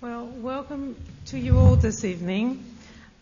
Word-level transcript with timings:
Well, 0.00 0.26
welcome 0.26 0.94
to 1.26 1.38
you 1.40 1.58
all 1.58 1.74
this 1.74 2.04
evening, 2.04 2.64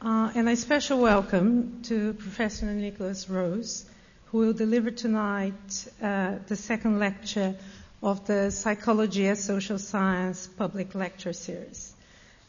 uh, 0.02 0.30
and 0.34 0.46
a 0.46 0.57
special 0.57 0.99
welcome 0.99 1.80
to 1.84 2.12
Professor 2.12 2.67
Nikolas 2.67 3.30
Rose, 3.30 3.87
who 4.26 4.41
will 4.41 4.52
deliver 4.52 4.91
tonight 4.91 5.89
uh, 6.02 6.34
the 6.47 6.54
second 6.54 6.99
lecture 6.99 7.54
of 8.02 8.27
the 8.27 8.50
Psychology 8.50 9.27
as 9.27 9.43
Social 9.43 9.79
Science 9.79 10.48
public 10.48 10.95
lecture 10.95 11.32
series. 11.32 11.95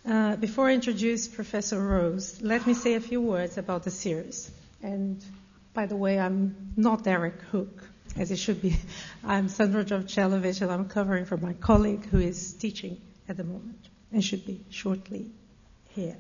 Uh, 0.05 0.35
before 0.35 0.67
I 0.67 0.73
introduce 0.73 1.29
Professor 1.29 1.79
Rose, 1.79 2.41
let 2.41 2.67
me 2.67 2.73
say 2.73 2.95
a 2.95 2.99
few 2.99 3.21
words 3.21 3.57
about 3.57 3.85
the 3.85 3.91
series. 3.91 4.51
And 4.83 5.23
by 5.73 5.85
the 5.85 5.95
way, 5.95 6.19
I'm 6.19 6.73
not 6.75 7.05
Derek 7.05 7.39
Hook, 7.53 7.81
as 8.17 8.29
it 8.31 8.39
should 8.39 8.61
be. 8.61 8.75
I'm 9.23 9.47
Sandra 9.47 9.85
Jovchelovitch, 9.85 10.61
and 10.61 10.69
I'm 10.69 10.89
covering 10.89 11.23
for 11.23 11.37
my 11.37 11.53
colleague 11.53 12.05
who 12.07 12.19
is 12.19 12.51
teaching 12.51 12.99
at 13.29 13.37
the 13.37 13.45
moment 13.45 13.86
and 14.11 14.23
should 14.23 14.45
be 14.45 14.61
shortly 14.69 15.27
here. 15.89 16.17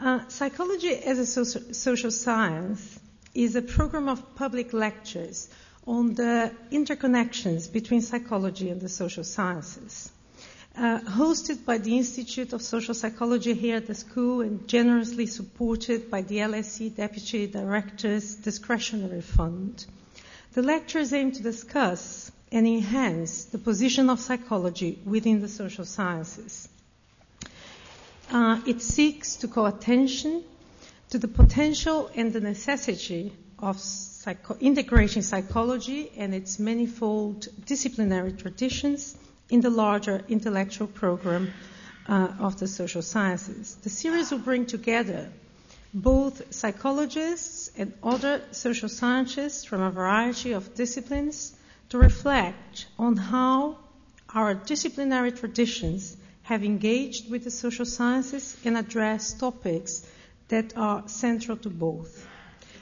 Uh, 0.00 0.26
psychology 0.28 0.94
as 0.94 1.18
a 1.18 1.26
social, 1.26 1.74
social 1.74 2.10
science 2.10 3.00
is 3.34 3.56
a 3.56 3.62
program 3.62 4.08
of 4.08 4.34
public 4.36 4.72
lectures 4.72 5.48
on 5.86 6.14
the 6.14 6.52
interconnections 6.70 7.72
between 7.72 8.02
psychology 8.02 8.68
and 8.70 8.80
the 8.80 8.88
social 8.88 9.24
sciences. 9.24 10.10
Uh, 10.76 11.00
hosted 11.00 11.64
by 11.64 11.78
the 11.78 11.96
Institute 11.96 12.52
of 12.52 12.62
Social 12.62 12.94
Psychology 12.94 13.54
here 13.54 13.76
at 13.76 13.88
the 13.88 13.94
school 13.96 14.42
and 14.42 14.68
generously 14.68 15.26
supported 15.26 16.08
by 16.08 16.22
the 16.22 16.36
LSE 16.36 16.94
Deputy 16.94 17.48
Director's 17.48 18.36
Discretionary 18.36 19.22
Fund. 19.22 19.84
The 20.52 20.62
lectures 20.62 21.12
aim 21.12 21.32
to 21.32 21.42
discuss 21.42 22.30
and 22.52 22.66
enhance 22.66 23.46
the 23.46 23.58
position 23.58 24.08
of 24.08 24.20
psychology 24.20 25.00
within 25.04 25.40
the 25.40 25.48
social 25.48 25.84
sciences. 25.84 26.68
Uh, 28.30 28.60
it 28.66 28.82
seeks 28.82 29.36
to 29.36 29.48
call 29.48 29.66
attention 29.66 30.44
to 31.08 31.18
the 31.18 31.28
potential 31.28 32.10
and 32.14 32.32
the 32.32 32.40
necessity 32.40 33.32
of 33.58 33.80
psycho- 33.80 34.56
integrating 34.60 35.22
psychology 35.22 36.12
and 36.16 36.34
its 36.34 36.58
manifold 36.58 37.48
disciplinary 37.64 38.32
traditions 38.32 39.16
in 39.48 39.62
the 39.62 39.70
larger 39.70 40.22
intellectual 40.28 40.86
program 40.86 41.50
uh, 42.06 42.28
of 42.38 42.58
the 42.58 42.68
social 42.68 43.00
sciences. 43.00 43.76
The 43.76 43.88
series 43.88 44.30
will 44.30 44.40
bring 44.40 44.66
together 44.66 45.30
both 45.94 46.52
psychologists 46.52 47.70
and 47.78 47.94
other 48.02 48.42
social 48.50 48.90
scientists 48.90 49.64
from 49.64 49.80
a 49.80 49.90
variety 49.90 50.52
of 50.52 50.74
disciplines 50.74 51.56
to 51.88 51.96
reflect 51.96 52.86
on 52.98 53.16
how 53.16 53.78
our 54.34 54.52
disciplinary 54.52 55.32
traditions 55.32 56.14
have 56.48 56.64
engaged 56.64 57.30
with 57.30 57.44
the 57.44 57.50
social 57.50 57.84
sciences 57.84 58.56
and 58.64 58.78
addressed 58.78 59.38
topics 59.38 60.02
that 60.48 60.74
are 60.78 61.06
central 61.06 61.58
to 61.58 61.68
both. 61.68 62.26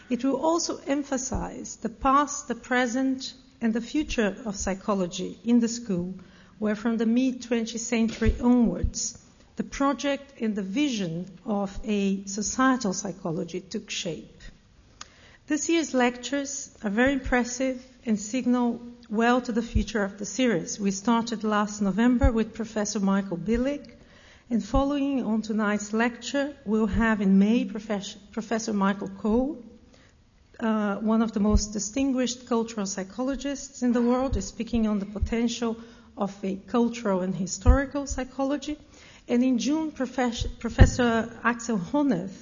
It 0.08 0.22
will 0.22 0.36
also 0.36 0.78
emphasize 0.86 1.74
the 1.74 1.88
past, 1.88 2.46
the 2.46 2.54
present, 2.54 3.34
and 3.60 3.74
the 3.74 3.80
future 3.80 4.36
of 4.44 4.54
psychology 4.54 5.40
in 5.44 5.58
the 5.58 5.66
school, 5.66 6.14
where 6.60 6.76
from 6.76 6.96
the 6.96 7.06
mid 7.06 7.42
20th 7.42 7.80
century 7.80 8.36
onwards, 8.40 9.18
the 9.56 9.64
project 9.64 10.40
and 10.40 10.54
the 10.54 10.62
vision 10.62 11.26
of 11.44 11.76
a 11.84 12.24
societal 12.26 12.92
psychology 12.92 13.60
took 13.60 13.90
shape. 13.90 14.42
This 15.48 15.68
year's 15.68 15.92
lectures 15.92 16.70
are 16.84 16.90
very 16.90 17.14
impressive 17.14 17.84
and 18.04 18.20
signal 18.20 18.80
well 19.08 19.40
to 19.40 19.52
the 19.52 19.62
future 19.62 20.02
of 20.02 20.18
the 20.18 20.26
series. 20.26 20.80
We 20.80 20.90
started 20.90 21.44
last 21.44 21.80
November 21.80 22.32
with 22.32 22.54
Professor 22.54 22.98
Michael 22.98 23.36
Billig, 23.36 23.96
and 24.50 24.64
following 24.64 25.24
on 25.24 25.42
tonight's 25.42 25.92
lecture, 25.92 26.56
we'll 26.64 26.86
have 26.86 27.20
in 27.20 27.38
May 27.38 27.64
Professor, 27.64 28.18
Professor 28.32 28.72
Michael 28.72 29.08
Cole, 29.08 29.62
uh, 30.58 30.96
one 30.96 31.22
of 31.22 31.32
the 31.32 31.40
most 31.40 31.72
distinguished 31.72 32.48
cultural 32.48 32.86
psychologists 32.86 33.82
in 33.82 33.92
the 33.92 34.02
world, 34.02 34.36
is 34.36 34.46
speaking 34.46 34.88
on 34.88 34.98
the 34.98 35.06
potential 35.06 35.76
of 36.16 36.34
a 36.42 36.56
cultural 36.56 37.20
and 37.20 37.34
historical 37.34 38.06
psychology. 38.06 38.76
And 39.28 39.44
in 39.44 39.58
June, 39.58 39.92
Professor, 39.92 40.48
Professor 40.58 41.30
Axel 41.44 41.78
Honneth, 41.78 42.34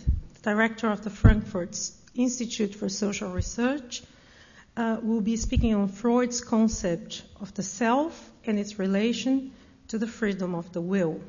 director 0.42 0.90
of 0.90 1.02
the 1.04 1.10
Frankfurt 1.10 1.78
Institute 2.14 2.74
for 2.74 2.88
Social 2.88 3.30
Research, 3.30 4.02
uh, 4.76 4.98
will 5.02 5.20
be 5.20 5.36
speaking 5.36 5.74
on 5.74 5.88
Freud's 5.88 6.40
concept 6.40 7.22
of 7.40 7.54
the 7.54 7.62
self 7.62 8.30
and 8.44 8.58
its 8.58 8.78
relation 8.78 9.52
to 9.88 9.98
the 9.98 10.06
freedom 10.06 10.54
of 10.54 10.72
the 10.72 10.80
will. 10.80 11.20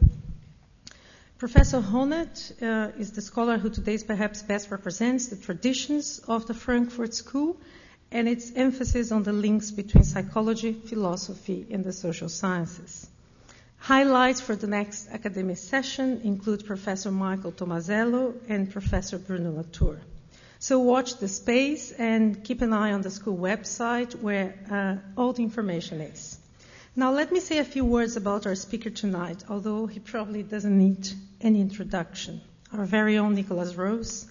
Professor 1.37 1.81
Honneth 1.81 2.61
uh, 2.63 2.91
is 2.97 3.11
the 3.11 3.21
scholar 3.21 3.57
who 3.57 3.69
today 3.69 3.97
perhaps 3.97 4.41
best 4.41 4.71
represents 4.71 5.27
the 5.27 5.35
traditions 5.35 6.19
of 6.27 6.47
the 6.47 6.53
Frankfurt 6.53 7.13
School 7.13 7.57
and 8.11 8.29
its 8.29 8.51
emphasis 8.55 9.11
on 9.11 9.23
the 9.23 9.33
links 9.33 9.71
between 9.71 10.03
psychology, 10.03 10.73
philosophy, 10.73 11.67
and 11.69 11.83
the 11.83 11.91
social 11.91 12.29
sciences. 12.29 13.09
Highlights 13.77 14.39
for 14.41 14.55
the 14.55 14.67
next 14.67 15.09
academic 15.09 15.57
session 15.57 16.21
include 16.23 16.65
Professor 16.65 17.11
Michael 17.11 17.51
Tomasello 17.51 18.33
and 18.47 18.71
Professor 18.71 19.19
Bruno 19.19 19.51
Latour. 19.51 19.99
So 20.59 20.79
watch 20.79 21.17
the 21.17 21.27
space 21.27 21.91
and 21.91 22.43
keep 22.43 22.61
an 22.61 22.73
eye 22.73 22.93
on 22.93 23.01
the 23.01 23.11
school 23.11 23.37
website 23.37 24.15
where 24.21 24.55
uh, 24.71 25.19
all 25.19 25.33
the 25.33 25.43
information 25.43 26.01
is. 26.01 26.37
Now 26.95 27.11
let 27.11 27.31
me 27.31 27.41
say 27.41 27.57
a 27.57 27.65
few 27.65 27.83
words 27.83 28.15
about 28.15 28.47
our 28.47 28.55
speaker 28.55 28.89
tonight, 28.89 29.43
although 29.49 29.85
he 29.85 29.99
probably 29.99 30.43
doesn't 30.43 30.77
need 30.77 31.09
any 31.41 31.59
introduction. 31.59 32.41
Our 32.71 32.85
very 32.85 33.17
own 33.17 33.35
Nikolas 33.35 33.75
Rose, 33.75 34.27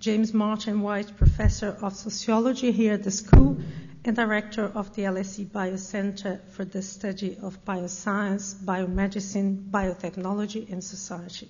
James 0.00 0.34
Martin 0.34 0.80
White 0.80 1.16
Professor 1.16 1.76
of 1.80 1.94
Sociology 1.94 2.72
here 2.72 2.94
at 2.94 3.04
the 3.04 3.10
school 3.10 3.56
and 4.04 4.16
Director 4.16 4.64
of 4.64 4.94
the 4.94 5.02
LSE 5.02 5.52
BIOS 5.52 5.86
Center 5.86 6.40
for 6.50 6.64
the 6.64 6.82
Study 6.82 7.36
of 7.42 7.64
Bioscience, 7.64 8.54
Biomedicine, 8.64 9.70
Biotechnology 9.70 10.70
and 10.72 10.82
Society. 10.82 11.48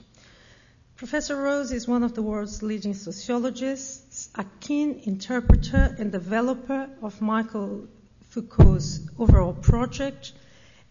Professor 0.98 1.36
Rose 1.36 1.70
is 1.70 1.86
one 1.86 2.02
of 2.02 2.14
the 2.14 2.22
world's 2.22 2.60
leading 2.60 2.92
sociologists, 2.92 4.30
a 4.34 4.44
keen 4.58 5.00
interpreter 5.04 5.94
and 5.96 6.10
developer 6.10 6.90
of 7.00 7.22
Michel 7.22 7.86
Foucault's 8.30 9.02
overall 9.16 9.52
project, 9.52 10.32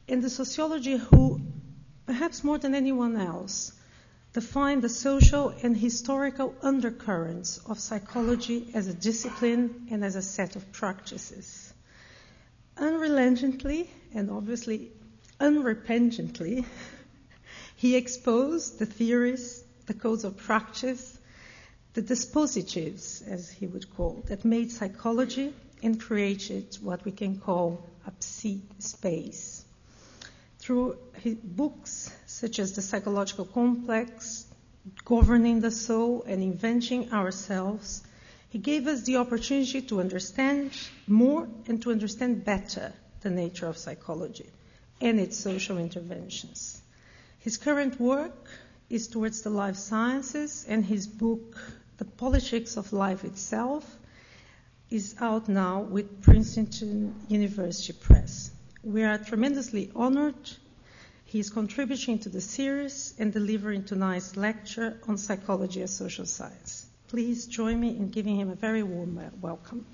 and 0.07 0.23
the 0.23 0.29
sociology 0.29 0.95
who, 0.95 1.41
perhaps 2.05 2.41
more 2.41 2.57
than 2.57 2.73
anyone 2.73 3.17
else, 3.17 3.73
defined 4.31 4.81
the 4.81 4.87
social 4.87 5.49
and 5.61 5.75
historical 5.75 6.55
undercurrents 6.61 7.57
of 7.65 7.77
psychology 7.77 8.71
as 8.73 8.87
a 8.87 8.93
discipline 8.93 9.89
and 9.91 10.05
as 10.05 10.15
a 10.15 10.21
set 10.21 10.55
of 10.55 10.71
practices. 10.71 11.73
Unrelentingly, 12.77 13.89
and 14.13 14.31
obviously 14.31 14.89
unrepentantly, 15.41 16.63
he 17.75 17.97
exposed 17.97 18.79
the 18.79 18.85
theories 18.85 19.65
the 19.87 19.93
codes 19.93 20.23
of 20.23 20.37
practice, 20.37 21.17
the 21.93 22.01
dispositives, 22.01 23.23
as 23.23 23.49
he 23.49 23.65
would 23.65 23.89
call, 23.95 24.23
that 24.27 24.45
made 24.45 24.71
psychology 24.71 25.53
and 25.81 25.99
created 25.99 26.77
what 26.81 27.03
we 27.05 27.11
can 27.11 27.39
call 27.39 27.83
a 28.05 28.11
psi 28.19 28.59
space. 28.79 29.65
Through 30.59 30.97
his 31.21 31.35
books 31.35 32.11
such 32.25 32.59
as 32.59 32.73
The 32.73 32.81
Psychological 32.81 33.45
Complex, 33.45 34.45
Governing 35.05 35.61
the 35.61 35.71
Soul, 35.71 36.23
and 36.27 36.43
Inventing 36.43 37.11
Ourselves, 37.13 38.03
he 38.49 38.57
gave 38.57 38.87
us 38.87 39.03
the 39.03 39.17
opportunity 39.17 39.81
to 39.83 39.99
understand 39.99 40.71
more 41.07 41.47
and 41.67 41.81
to 41.81 41.91
understand 41.91 42.43
better 42.45 42.93
the 43.21 43.29
nature 43.29 43.67
of 43.67 43.77
psychology 43.77 44.49
and 45.01 45.19
its 45.19 45.37
social 45.37 45.77
interventions. 45.77 46.81
His 47.39 47.57
current 47.57 47.99
work 47.99 48.49
is 48.89 49.07
towards 49.07 49.41
the 49.41 49.49
life 49.49 49.75
sciences, 49.75 50.65
and 50.67 50.85
his 50.85 51.07
book, 51.07 51.57
The 51.97 52.05
Politics 52.05 52.77
of 52.77 52.93
Life 52.93 53.23
Itself, 53.25 53.97
is 54.89 55.15
out 55.19 55.49
now 55.49 55.81
with 55.81 56.21
Princeton 56.21 57.13
University 57.27 57.93
Press. 57.93 58.51
We 58.83 59.03
are 59.03 59.17
tremendously 59.17 59.91
honored. 59.95 60.49
He 61.25 61.39
is 61.39 61.49
contributing 61.49 62.19
to 62.19 62.29
the 62.29 62.39
series 62.39 63.13
and 63.19 63.33
delivering 63.33 63.83
tonight's 63.83 64.37
lecture 64.37 64.97
on 65.07 65.17
psychology 65.17 65.81
as 65.81 65.93
social 65.93 66.25
science. 66.25 66.85
Please 67.09 67.47
join 67.47 67.79
me 67.79 67.89
in 67.89 68.09
giving 68.09 68.39
him 68.39 68.49
a 68.49 68.55
very 68.55 68.83
warm 68.83 69.19
welcome. 69.41 69.85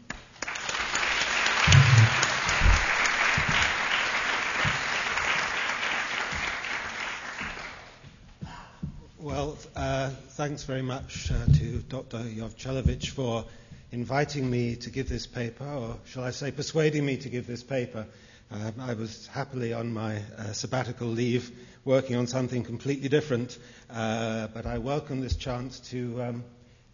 Well, 9.35 9.57
uh, 9.75 10.11
thanks 10.37 10.61
very 10.63 10.83
much 10.83 11.31
uh, 11.31 11.45
to 11.57 11.79
Dr. 11.89 12.19
Jovchelovitch 12.19 13.09
for 13.09 13.45
inviting 13.91 14.47
me 14.47 14.75
to 14.75 14.91
give 14.91 15.09
this 15.09 15.25
paper, 15.25 15.65
or 15.65 15.97
shall 16.05 16.23
I 16.23 16.29
say, 16.29 16.51
persuading 16.51 17.03
me 17.03 17.17
to 17.17 17.29
give 17.29 17.47
this 17.47 17.63
paper. 17.63 18.05
Um, 18.51 18.73
I 18.79 18.93
was 18.93 19.25
happily 19.25 19.73
on 19.73 19.91
my 19.91 20.17
uh, 20.37 20.51
sabbatical 20.53 21.07
leave 21.07 21.49
working 21.83 22.15
on 22.15 22.27
something 22.27 22.63
completely 22.63 23.09
different, 23.09 23.57
uh, 23.89 24.49
but 24.53 24.67
I 24.67 24.77
welcome 24.77 25.21
this 25.21 25.35
chance 25.35 25.79
to 25.89 26.21
um, 26.21 26.43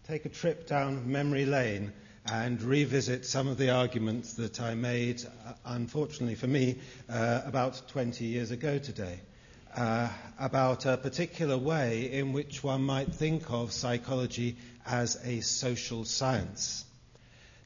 take 0.07 0.23
a 0.23 0.29
trip 0.29 0.65
down 0.65 1.11
memory 1.11 1.45
lane 1.45 1.91
and 2.25 2.61
revisit 2.61 3.25
some 3.25 3.49
of 3.49 3.57
the 3.57 3.71
arguments 3.71 4.35
that 4.35 4.61
I 4.61 4.75
made, 4.75 5.21
uh, 5.45 5.53
unfortunately 5.65 6.35
for 6.35 6.47
me, 6.47 6.77
uh, 7.09 7.41
about 7.43 7.81
20 7.89 8.23
years 8.23 8.51
ago 8.51 8.79
today. 8.79 9.19
Uh, 9.75 10.09
about 10.39 10.85
a 10.87 10.97
particular 10.97 11.57
way 11.57 12.11
in 12.11 12.33
which 12.33 12.63
one 12.63 12.81
might 12.81 13.13
think 13.13 13.51
of 13.51 13.71
psychology 13.71 14.57
as 14.85 15.17
a 15.23 15.41
social 15.41 16.05
science. 16.05 16.85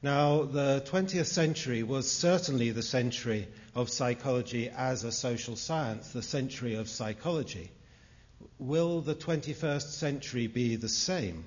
Now, 0.01 0.43
the 0.43 0.83
20th 0.85 1.27
century 1.27 1.81
was 1.81 2.11
certainly 2.11 2.71
the 2.71 2.83
century 2.83 3.47
of 3.73 3.89
psychology 3.89 4.69
as 4.69 5.05
a 5.05 5.13
social 5.13 5.55
science, 5.55 6.09
the 6.09 6.21
century 6.21 6.75
of 6.75 6.89
psychology. 6.89 7.71
Will 8.59 8.99
the 8.99 9.15
21st 9.15 9.91
century 9.93 10.47
be 10.47 10.75
the 10.75 10.89
same? 10.89 11.45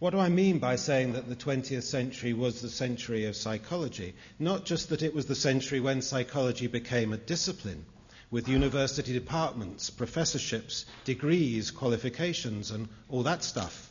What 0.00 0.10
do 0.10 0.18
I 0.18 0.28
mean 0.28 0.58
by 0.58 0.76
saying 0.76 1.14
that 1.14 1.28
the 1.30 1.36
20th 1.36 1.84
century 1.84 2.34
was 2.34 2.60
the 2.60 2.68
century 2.68 3.24
of 3.24 3.36
psychology? 3.36 4.14
Not 4.38 4.66
just 4.66 4.90
that 4.90 5.02
it 5.02 5.14
was 5.14 5.24
the 5.24 5.34
century 5.34 5.80
when 5.80 6.02
psychology 6.02 6.66
became 6.66 7.14
a 7.14 7.18
discipline, 7.18 7.86
with 8.30 8.48
university 8.48 9.12
departments, 9.12 9.90
professorships, 9.90 10.86
degrees, 11.04 11.70
qualifications, 11.70 12.70
and 12.70 12.88
all 13.08 13.24
that 13.24 13.42
stuff. 13.42 13.90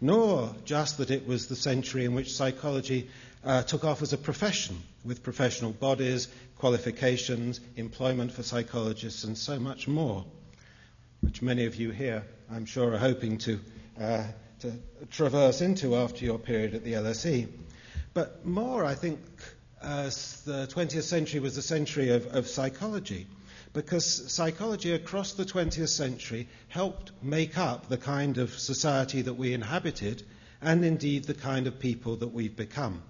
Nor 0.00 0.54
just 0.64 0.98
that 0.98 1.10
it 1.10 1.26
was 1.26 1.46
the 1.46 1.56
century 1.56 2.04
in 2.04 2.14
which 2.14 2.34
psychology 2.34 3.10
uh, 3.44 3.62
took 3.62 3.84
off 3.84 4.02
as 4.02 4.12
a 4.12 4.18
profession, 4.18 4.80
with 5.04 5.22
professional 5.22 5.72
bodies, 5.72 6.28
qualifications, 6.58 7.60
employment 7.76 8.32
for 8.32 8.42
psychologists, 8.42 9.24
and 9.24 9.38
so 9.38 9.58
much 9.58 9.88
more, 9.88 10.24
which 11.20 11.40
many 11.40 11.64
of 11.64 11.76
you 11.76 11.90
here, 11.90 12.24
I'm 12.50 12.66
sure, 12.66 12.92
are 12.92 12.98
hoping 12.98 13.38
to 13.38 13.60
uh, 14.00 14.24
to 14.60 14.72
traverse 15.10 15.60
into 15.60 15.96
after 15.96 16.24
your 16.24 16.38
period 16.38 16.74
at 16.74 16.84
the 16.84 16.94
LSE. 16.94 17.48
But 18.12 18.44
more, 18.44 18.84
I 18.84 18.94
think, 18.94 19.20
uh, 19.80 20.04
the 20.44 20.68
20th 20.72 21.02
century 21.02 21.40
was 21.40 21.54
the 21.54 21.62
century 21.62 22.10
of, 22.10 22.26
of 22.34 22.48
psychology 22.48 23.26
because 23.78 24.28
psychology 24.32 24.90
across 24.92 25.34
the 25.34 25.44
20th 25.44 25.88
century 25.88 26.48
helped 26.66 27.12
make 27.22 27.56
up 27.56 27.88
the 27.88 27.96
kind 27.96 28.36
of 28.36 28.50
society 28.58 29.22
that 29.22 29.34
we 29.34 29.54
inhabited 29.54 30.20
and 30.60 30.84
indeed 30.84 31.22
the 31.22 31.32
kind 31.32 31.68
of 31.68 31.78
people 31.78 32.16
that 32.16 32.34
we've 32.34 32.56
become. 32.56 33.00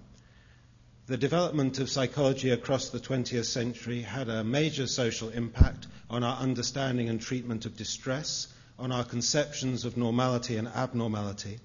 The 1.07 1.17
development 1.17 1.79
of 1.79 1.89
psychology 1.89 2.51
across 2.51 2.89
the 2.91 2.99
20th 2.99 3.45
century 3.45 4.03
had 4.03 4.29
a 4.29 4.43
major 4.43 4.85
social 4.85 5.29
impact 5.29 5.87
on 6.07 6.23
our 6.23 6.37
understanding 6.37 7.09
and 7.09 7.19
treatment 7.19 7.65
of 7.65 7.75
distress, 7.75 8.45
on 8.77 8.91
our 8.91 9.03
conceptions 9.03 9.85
of 9.85 9.97
normality 9.97 10.57
and 10.57 10.67
abnormality, 10.67 11.57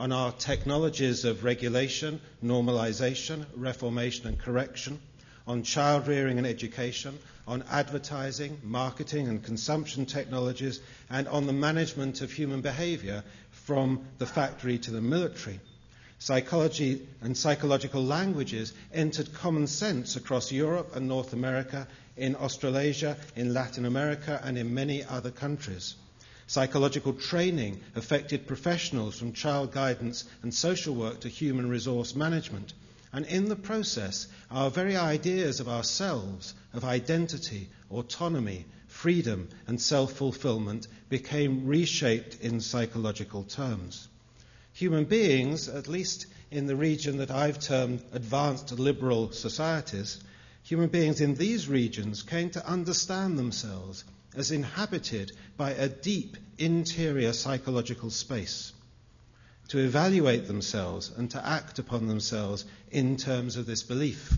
on 0.00 0.10
our 0.10 0.32
technologies 0.32 1.24
of 1.24 1.44
regulation, 1.44 2.20
normalization, 2.44 3.46
reformation, 3.54 4.26
and 4.26 4.36
correction, 4.36 4.98
on 5.48 5.62
child 5.62 6.06
rearing 6.06 6.36
and 6.38 6.46
education, 6.46 7.18
on 7.46 7.64
advertising, 7.70 8.60
marketing, 8.62 9.26
and 9.28 9.42
consumption 9.42 10.04
technologies, 10.04 10.78
and 11.08 11.26
on 11.26 11.46
the 11.46 11.52
management 11.52 12.20
of 12.20 12.30
human 12.30 12.60
behavior 12.60 13.24
from 13.50 14.04
the 14.18 14.26
factory 14.26 14.76
to 14.78 14.90
the 14.90 15.00
military. 15.00 15.58
Psychology 16.18 17.06
and 17.22 17.34
psychological 17.36 18.04
languages 18.04 18.74
entered 18.92 19.32
common 19.32 19.66
sense 19.66 20.16
across 20.16 20.52
Europe 20.52 20.94
and 20.94 21.08
North 21.08 21.32
America, 21.32 21.88
in 22.18 22.36
Australasia, 22.36 23.16
in 23.34 23.54
Latin 23.54 23.86
America, 23.86 24.38
and 24.44 24.58
in 24.58 24.74
many 24.74 25.02
other 25.04 25.30
countries. 25.30 25.94
Psychological 26.46 27.12
training 27.14 27.80
affected 27.94 28.46
professionals 28.46 29.18
from 29.18 29.32
child 29.32 29.72
guidance 29.72 30.24
and 30.42 30.52
social 30.52 30.94
work 30.94 31.20
to 31.20 31.28
human 31.28 31.68
resource 31.68 32.14
management. 32.14 32.72
And 33.18 33.26
in 33.26 33.48
the 33.48 33.56
process, 33.56 34.28
our 34.48 34.70
very 34.70 34.96
ideas 34.96 35.58
of 35.58 35.66
ourselves, 35.66 36.54
of 36.72 36.84
identity, 36.84 37.68
autonomy, 37.90 38.64
freedom, 38.86 39.48
and 39.66 39.80
self 39.80 40.12
fulfillment 40.12 40.86
became 41.08 41.66
reshaped 41.66 42.36
in 42.40 42.60
psychological 42.60 43.42
terms. 43.42 44.06
Human 44.72 45.04
beings, 45.04 45.68
at 45.68 45.88
least 45.88 46.26
in 46.52 46.66
the 46.66 46.76
region 46.76 47.16
that 47.16 47.32
I've 47.32 47.58
termed 47.58 48.04
advanced 48.12 48.70
liberal 48.78 49.32
societies, 49.32 50.20
human 50.62 50.88
beings 50.88 51.20
in 51.20 51.34
these 51.34 51.66
regions 51.66 52.22
came 52.22 52.50
to 52.50 52.64
understand 52.64 53.36
themselves 53.36 54.04
as 54.36 54.52
inhabited 54.52 55.32
by 55.56 55.72
a 55.72 55.88
deep 55.88 56.36
interior 56.56 57.32
psychological 57.32 58.10
space, 58.10 58.72
to 59.68 59.78
evaluate 59.78 60.46
themselves 60.46 61.10
and 61.16 61.30
to 61.30 61.46
act 61.46 61.78
upon 61.78 62.06
themselves 62.08 62.64
in 62.90 63.16
terms 63.16 63.56
of 63.56 63.66
this 63.66 63.82
belief. 63.82 64.32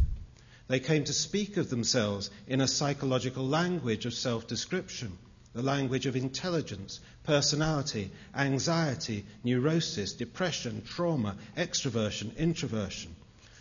They 0.66 0.80
came 0.80 1.04
to 1.04 1.12
speak 1.12 1.56
of 1.56 1.70
themselves 1.70 2.30
in 2.46 2.60
a 2.60 2.68
psychological 2.68 3.46
language 3.46 4.06
of 4.06 4.14
self 4.14 4.46
description, 4.46 5.18
the 5.52 5.62
language 5.62 6.06
of 6.06 6.16
intelligence, 6.16 7.00
personality, 7.24 8.10
anxiety, 8.34 9.24
neurosis, 9.42 10.12
depression, 10.12 10.82
trauma, 10.84 11.36
extroversion, 11.56 12.36
introversion, 12.36 13.14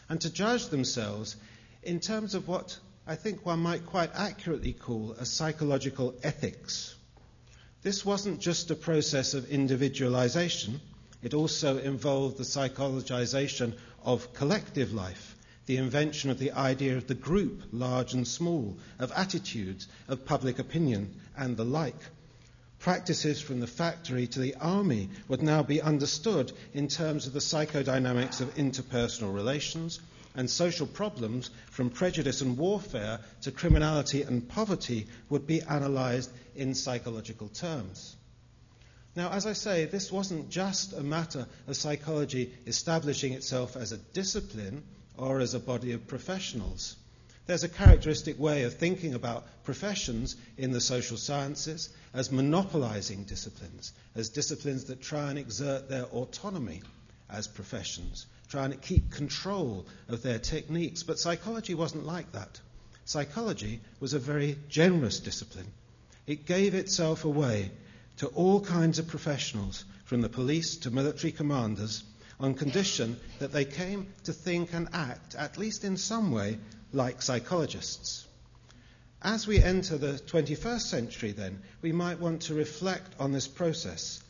and 0.07 0.21
to 0.21 0.29
judge 0.31 0.67
themselves 0.67 1.35
in 1.83 1.99
terms 1.99 2.35
of 2.35 2.47
what 2.47 2.77
I 3.07 3.15
think 3.15 3.43
one 3.45 3.59
might 3.59 3.85
quite 3.87 4.11
accurately 4.13 4.73
call 4.73 5.13
a 5.13 5.25
psychological 5.25 6.13
ethics. 6.21 6.93
This 7.81 8.05
wasn't 8.05 8.39
just 8.39 8.69
a 8.69 8.75
process 8.75 9.33
of 9.33 9.49
individualization, 9.49 10.79
it 11.21 11.33
also 11.33 11.77
involved 11.77 12.37
the 12.37 12.43
psychologization 12.43 13.73
of 14.03 14.33
collective 14.33 14.93
life, 14.93 15.35
the 15.65 15.77
invention 15.77 16.29
of 16.29 16.39
the 16.39 16.51
idea 16.51 16.97
of 16.97 17.07
the 17.07 17.15
group, 17.15 17.61
large 17.71 18.13
and 18.13 18.27
small, 18.27 18.77
of 18.97 19.11
attitudes, 19.15 19.87
of 20.07 20.25
public 20.25 20.59
opinion, 20.59 21.13
and 21.37 21.57
the 21.57 21.65
like. 21.65 22.01
Practices 22.79 23.41
from 23.41 23.59
the 23.59 23.67
factory 23.67 24.25
to 24.27 24.39
the 24.39 24.55
army 24.55 25.09
would 25.27 25.41
now 25.41 25.61
be 25.61 25.81
understood 25.81 26.53
in 26.73 26.87
terms 26.87 27.27
of 27.27 27.33
the 27.33 27.39
psychodynamics 27.39 28.39
of 28.39 28.55
interpersonal 28.55 29.33
relations, 29.33 29.99
and 30.35 30.49
social 30.49 30.87
problems, 30.87 31.49
from 31.71 31.89
prejudice 31.89 32.39
and 32.39 32.57
warfare 32.57 33.19
to 33.41 33.51
criminality 33.51 34.21
and 34.21 34.47
poverty, 34.47 35.07
would 35.29 35.45
be 35.45 35.59
analysed 35.59 36.31
in 36.55 36.73
psychological 36.73 37.49
terms. 37.49 38.15
Now, 39.19 39.31
as 39.31 39.45
I 39.45 39.51
say, 39.51 39.83
this 39.83 40.13
wasn't 40.13 40.49
just 40.49 40.93
a 40.93 41.03
matter 41.03 41.45
of 41.67 41.75
psychology 41.75 42.53
establishing 42.65 43.33
itself 43.33 43.75
as 43.75 43.91
a 43.91 43.97
discipline 43.97 44.81
or 45.17 45.41
as 45.41 45.53
a 45.53 45.59
body 45.59 45.91
of 45.91 46.07
professionals. 46.07 46.95
There's 47.45 47.65
a 47.65 47.67
characteristic 47.67 48.39
way 48.39 48.63
of 48.63 48.75
thinking 48.75 49.15
about 49.15 49.45
professions 49.65 50.37
in 50.57 50.71
the 50.71 50.79
social 50.79 51.17
sciences 51.17 51.89
as 52.13 52.31
monopolizing 52.31 53.25
disciplines, 53.25 53.91
as 54.15 54.29
disciplines 54.29 54.85
that 54.85 55.01
try 55.01 55.29
and 55.29 55.37
exert 55.37 55.89
their 55.89 56.05
autonomy 56.05 56.81
as 57.29 57.45
professions, 57.45 58.25
trying 58.47 58.71
to 58.71 58.77
keep 58.77 59.11
control 59.11 59.85
of 60.07 60.21
their 60.21 60.39
techniques. 60.39 61.03
But 61.03 61.19
psychology 61.19 61.75
wasn't 61.75 62.05
like 62.05 62.31
that. 62.31 62.61
Psychology 63.03 63.81
was 63.99 64.13
a 64.13 64.19
very 64.19 64.57
generous 64.69 65.19
discipline. 65.19 65.73
It 66.25 66.45
gave 66.45 66.73
itself 66.73 67.25
away 67.25 67.71
to 68.19 68.27
all 68.27 68.61
kinds 68.61 68.99
of 68.99 69.07
professionals, 69.07 69.83
from 70.05 70.21
the 70.21 70.29
police 70.29 70.77
to 70.77 70.91
military 70.91 71.31
commanders, 71.31 72.03
on 72.39 72.53
condition 72.53 73.19
that 73.39 73.51
they 73.51 73.65
came 73.65 74.07
to 74.23 74.31
think 74.31 74.73
and 74.73 74.87
act, 74.93 75.35
at 75.35 75.57
least 75.57 75.83
in 75.83 75.97
some 75.97 76.31
way, 76.31 76.57
like 76.93 77.21
psychologists. 77.21 78.25
As 79.21 79.45
we 79.45 79.61
enter 79.61 79.97
the 79.97 80.13
21st 80.13 80.81
century, 80.81 81.31
then, 81.31 81.61
we 81.81 81.91
might 81.91 82.19
want 82.19 82.43
to 82.43 82.53
reflect 82.53 83.13
on 83.19 83.33
this 83.33 83.47
process 83.47 84.21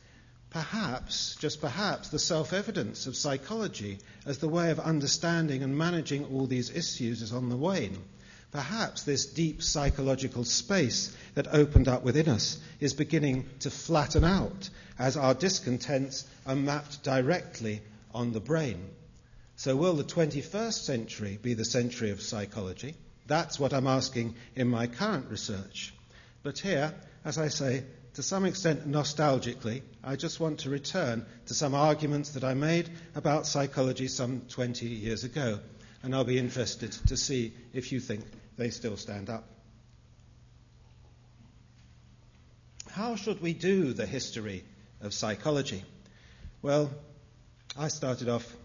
perhaps, 0.50 1.36
just 1.40 1.62
perhaps, 1.62 2.10
the 2.10 2.20
self 2.20 2.54
evidence 2.54 3.08
of 3.08 3.16
psychology 3.16 4.00
as 4.26 4.40
the 4.40 4.50
way 4.50 4.72
of 4.72 4.80
understanding 4.80 5.64
and 5.64 5.78
managing 5.78 6.26
all 6.26 6.48
these 6.48 6.70
issues 6.72 7.22
is 7.22 7.32
on 7.32 7.50
the 7.50 7.58
wane. 7.58 8.04
Perhaps 8.52 9.04
this 9.04 9.28
deep 9.28 9.62
psychological 9.62 10.44
space 10.44 11.16
that 11.36 11.54
opened 11.54 11.88
up 11.88 12.04
within 12.04 12.28
us 12.28 12.58
is 12.80 12.94
beginning 12.94 13.48
to 13.60 13.70
flatten 13.70 14.24
out 14.24 14.70
as 14.98 15.18
our 15.18 15.34
discontents 15.34 16.26
are 16.48 16.56
mapped 16.56 17.04
directly 17.04 17.82
on 18.14 18.34
the 18.34 18.40
brain. 18.40 18.90
So, 19.56 19.76
will 19.76 19.94
the 19.94 20.04
21st 20.04 20.84
century 20.84 21.38
be 21.42 21.54
the 21.54 21.66
century 21.66 22.10
of 22.12 22.22
psychology? 22.22 22.96
That's 23.28 23.60
what 23.60 23.74
I'm 23.74 23.88
asking 23.88 24.36
in 24.56 24.68
my 24.68 24.88
current 24.88 25.30
research. 25.30 25.94
But 26.42 26.58
here, 26.58 26.96
as 27.24 27.38
I 27.38 27.50
say, 27.50 27.84
to 28.16 28.24
some 28.24 28.46
extent 28.46 28.90
nostalgically, 28.90 29.84
I 30.04 30.16
just 30.16 30.40
want 30.40 30.62
to 30.62 30.70
return 30.70 31.26
to 31.46 31.54
some 31.54 31.76
arguments 31.76 32.32
that 32.32 32.44
I 32.44 32.54
made 32.56 32.90
about 33.14 33.46
psychology 33.46 34.08
some 34.08 34.42
20 34.50 34.88
years 34.88 35.24
ago, 35.24 35.60
and 36.04 36.16
I'll 36.16 36.24
be 36.24 36.38
interested 36.38 36.92
to 37.08 37.18
see 37.18 37.54
if 37.74 37.92
you 37.92 38.00
think 38.00 38.24
they 38.58 38.70
still 38.70 38.98
stand 38.98 39.30
up. 39.30 39.44
How 42.92 43.16
should 43.16 43.42
we 43.42 43.54
do 43.54 43.94
the 43.94 44.06
history 44.06 44.64
of 45.02 45.14
psychology? 45.14 45.84
Well, 46.62 46.92
I 47.78 47.88
started 47.88 48.30
off 48.30 48.56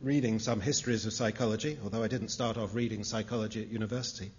reading 0.00 0.38
some 0.38 0.60
histories 0.60 1.06
of 1.06 1.12
psychology, 1.12 1.78
although 1.82 2.02
I 2.02 2.08
didn't 2.08 2.28
start 2.28 2.56
off 2.56 2.74
reading 2.74 3.04
psychology 3.04 3.62
at 3.62 3.68
university. 3.68 4.30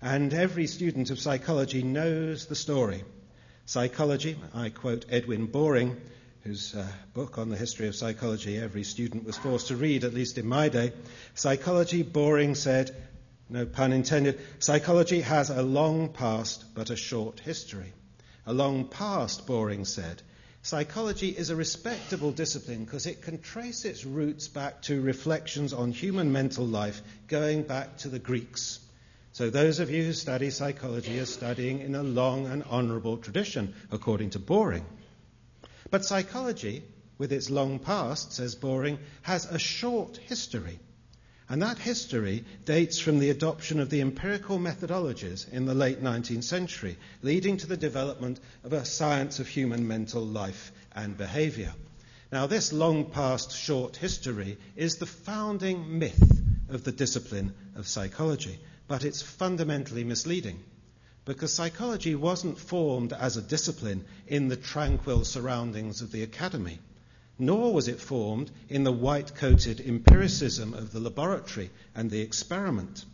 And 0.00 0.32
every 0.32 0.66
student 0.66 1.10
of 1.10 1.18
psychology 1.18 1.82
knows 1.82 2.46
the 2.46 2.54
story. 2.54 3.04
Psychology, 3.66 4.38
I 4.54 4.70
quote 4.70 5.04
Edwin 5.10 5.46
Boring, 5.46 6.00
whose 6.44 6.74
uh, 6.74 6.86
book 7.12 7.38
on 7.38 7.48
the 7.48 7.56
history 7.56 7.86
of 7.88 7.94
psychology 7.94 8.58
every 8.58 8.84
student 8.84 9.24
was 9.24 9.36
forced 9.36 9.68
to 9.68 9.76
read, 9.76 10.04
at 10.04 10.14
least 10.14 10.38
in 10.38 10.46
my 10.46 10.68
day. 10.68 10.92
Psychology, 11.34 12.02
Boring 12.02 12.54
said, 12.54 12.94
no 13.48 13.66
pun 13.66 13.92
intended, 13.92 14.40
psychology 14.58 15.20
has 15.20 15.50
a 15.50 15.62
long 15.62 16.08
past 16.08 16.74
but 16.74 16.90
a 16.90 16.96
short 16.96 17.40
history. 17.40 17.92
A 18.46 18.52
long 18.52 18.88
past, 18.88 19.46
Boring 19.46 19.84
said, 19.84 20.22
Psychology 20.62 21.30
is 21.30 21.48
a 21.48 21.56
respectable 21.56 22.32
discipline 22.32 22.84
because 22.84 23.06
it 23.06 23.22
can 23.22 23.40
trace 23.40 23.86
its 23.86 24.04
roots 24.04 24.46
back 24.46 24.82
to 24.82 25.00
reflections 25.00 25.72
on 25.72 25.90
human 25.90 26.32
mental 26.32 26.66
life 26.66 27.00
going 27.28 27.62
back 27.62 27.96
to 27.98 28.08
the 28.08 28.18
Greeks. 28.18 28.78
So, 29.32 29.48
those 29.48 29.78
of 29.78 29.90
you 29.90 30.04
who 30.04 30.12
study 30.12 30.50
psychology 30.50 31.18
are 31.18 31.24
studying 31.24 31.80
in 31.80 31.94
a 31.94 32.02
long 32.02 32.46
and 32.46 32.62
honourable 32.64 33.16
tradition, 33.16 33.74
according 33.90 34.30
to 34.30 34.38
Boring. 34.38 34.84
But 35.90 36.04
psychology, 36.04 36.84
with 37.18 37.32
its 37.32 37.50
long 37.50 37.78
past, 37.78 38.32
says 38.32 38.54
Boring, 38.54 38.98
has 39.22 39.44
a 39.44 39.58
short 39.58 40.16
history. 40.16 40.78
And 41.48 41.62
that 41.62 41.78
history 41.78 42.44
dates 42.64 43.00
from 43.00 43.18
the 43.18 43.30
adoption 43.30 43.80
of 43.80 43.90
the 43.90 44.00
empirical 44.00 44.58
methodologies 44.58 45.52
in 45.52 45.66
the 45.66 45.74
late 45.74 46.00
19th 46.00 46.44
century, 46.44 46.96
leading 47.22 47.56
to 47.56 47.66
the 47.66 47.76
development 47.76 48.38
of 48.62 48.72
a 48.72 48.84
science 48.84 49.40
of 49.40 49.48
human 49.48 49.88
mental 49.88 50.24
life 50.24 50.70
and 50.94 51.18
behavior. 51.18 51.74
Now, 52.30 52.46
this 52.46 52.72
long 52.72 53.06
past 53.06 53.50
short 53.50 53.96
history 53.96 54.58
is 54.76 54.96
the 54.96 55.06
founding 55.06 55.98
myth 55.98 56.40
of 56.68 56.84
the 56.84 56.92
discipline 56.92 57.52
of 57.74 57.88
psychology, 57.88 58.60
but 58.86 59.04
it's 59.04 59.22
fundamentally 59.22 60.04
misleading 60.04 60.62
because 61.30 61.52
psychology 61.52 62.14
wasn't 62.14 62.58
formed 62.58 63.12
as 63.12 63.36
a 63.36 63.42
discipline 63.42 64.04
in 64.26 64.48
the 64.48 64.56
tranquil 64.56 65.24
surroundings 65.24 66.02
of 66.02 66.10
the 66.10 66.24
academy 66.24 66.80
nor 67.40 67.72
was 67.72 67.88
it 67.88 67.98
formed 67.98 68.50
in 68.68 68.84
the 68.84 68.92
white 68.92 69.34
coated 69.34 69.80
empiricism 69.80 70.74
of 70.74 70.92
the 70.92 71.00
laboratory 71.00 71.70
and 71.94 72.10
the 72.10 72.20
experiment. 72.20 73.04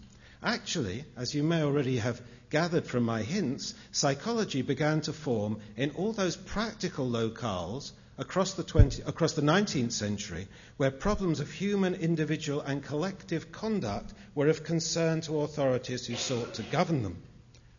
Actually, 0.42 1.04
as 1.16 1.32
you 1.32 1.44
may 1.44 1.62
already 1.62 1.98
have 1.98 2.20
gathered 2.50 2.84
from 2.86 3.04
my 3.04 3.22
hints, 3.22 3.74
psychology 3.92 4.62
began 4.62 5.00
to 5.00 5.12
form 5.12 5.58
in 5.76 5.90
all 5.92 6.12
those 6.12 6.36
practical 6.36 7.08
locales 7.08 7.92
across 8.18 8.54
the, 8.54 8.64
20, 8.64 9.02
across 9.02 9.34
the 9.34 9.42
19th 9.42 9.92
century 9.92 10.48
where 10.76 10.90
problems 10.90 11.38
of 11.38 11.50
human, 11.50 11.94
individual, 11.94 12.62
and 12.62 12.82
collective 12.82 13.52
conduct 13.52 14.12
were 14.34 14.48
of 14.48 14.64
concern 14.64 15.20
to 15.20 15.42
authorities 15.42 16.06
who 16.06 16.16
sought 16.16 16.54
to 16.54 16.62
govern 16.64 17.04
them. 17.04 17.22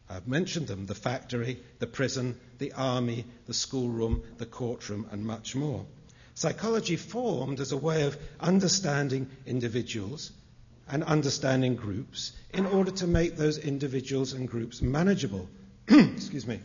I've 0.10 0.28
mentioned 0.28 0.68
them 0.68 0.86
the 0.86 0.96
factory, 0.96 1.60
the 1.80 1.88
prison, 1.88 2.40
the 2.60 2.72
army, 2.74 3.26
the 3.46 3.54
schoolroom, 3.54 4.24
the 4.38 4.46
courtroom, 4.46 5.08
and 5.12 5.26
much 5.26 5.56
more. 5.56 5.86
Psychology 6.34 6.96
formed 6.96 7.60
as 7.60 7.72
a 7.72 7.78
way 7.78 8.04
of 8.04 8.18
understanding 8.40 9.30
individuals 9.46 10.32
and 10.88 11.04
understanding 11.04 11.76
groups 11.76 12.32
in 12.54 12.66
order 12.66 12.92
to 12.92 13.08
make 13.08 13.36
those 13.36 13.58
individuals 13.58 14.34
and 14.34 14.48
groups 14.48 14.82
manageable. 14.82 15.50
Excuse 15.88 16.48
me. 16.48 16.60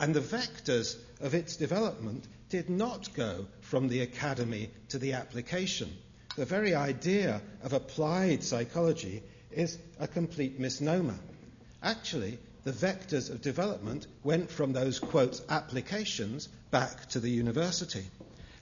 And 0.00 0.14
the 0.14 0.20
vectors 0.20 0.96
of 1.20 1.34
its 1.34 1.56
development 1.56 2.24
did 2.48 2.70
not 2.70 3.14
go 3.14 3.46
from 3.60 3.88
the 3.88 4.00
academy 4.00 4.70
to 4.88 4.98
the 4.98 5.12
application. 5.12 5.96
The 6.36 6.46
very 6.46 6.74
idea 6.74 7.42
of 7.62 7.72
applied 7.72 8.42
psychology 8.42 9.22
is 9.52 9.78
a 9.98 10.08
complete 10.08 10.58
misnomer. 10.58 11.18
Actually, 11.82 12.38
the 12.64 12.72
vectors 12.72 13.30
of 13.30 13.40
development 13.40 14.06
went 14.22 14.50
from 14.50 14.72
those, 14.72 14.98
quotes, 14.98 15.42
applications 15.48 16.48
back 16.70 17.08
to 17.10 17.20
the 17.20 17.30
university. 17.30 18.04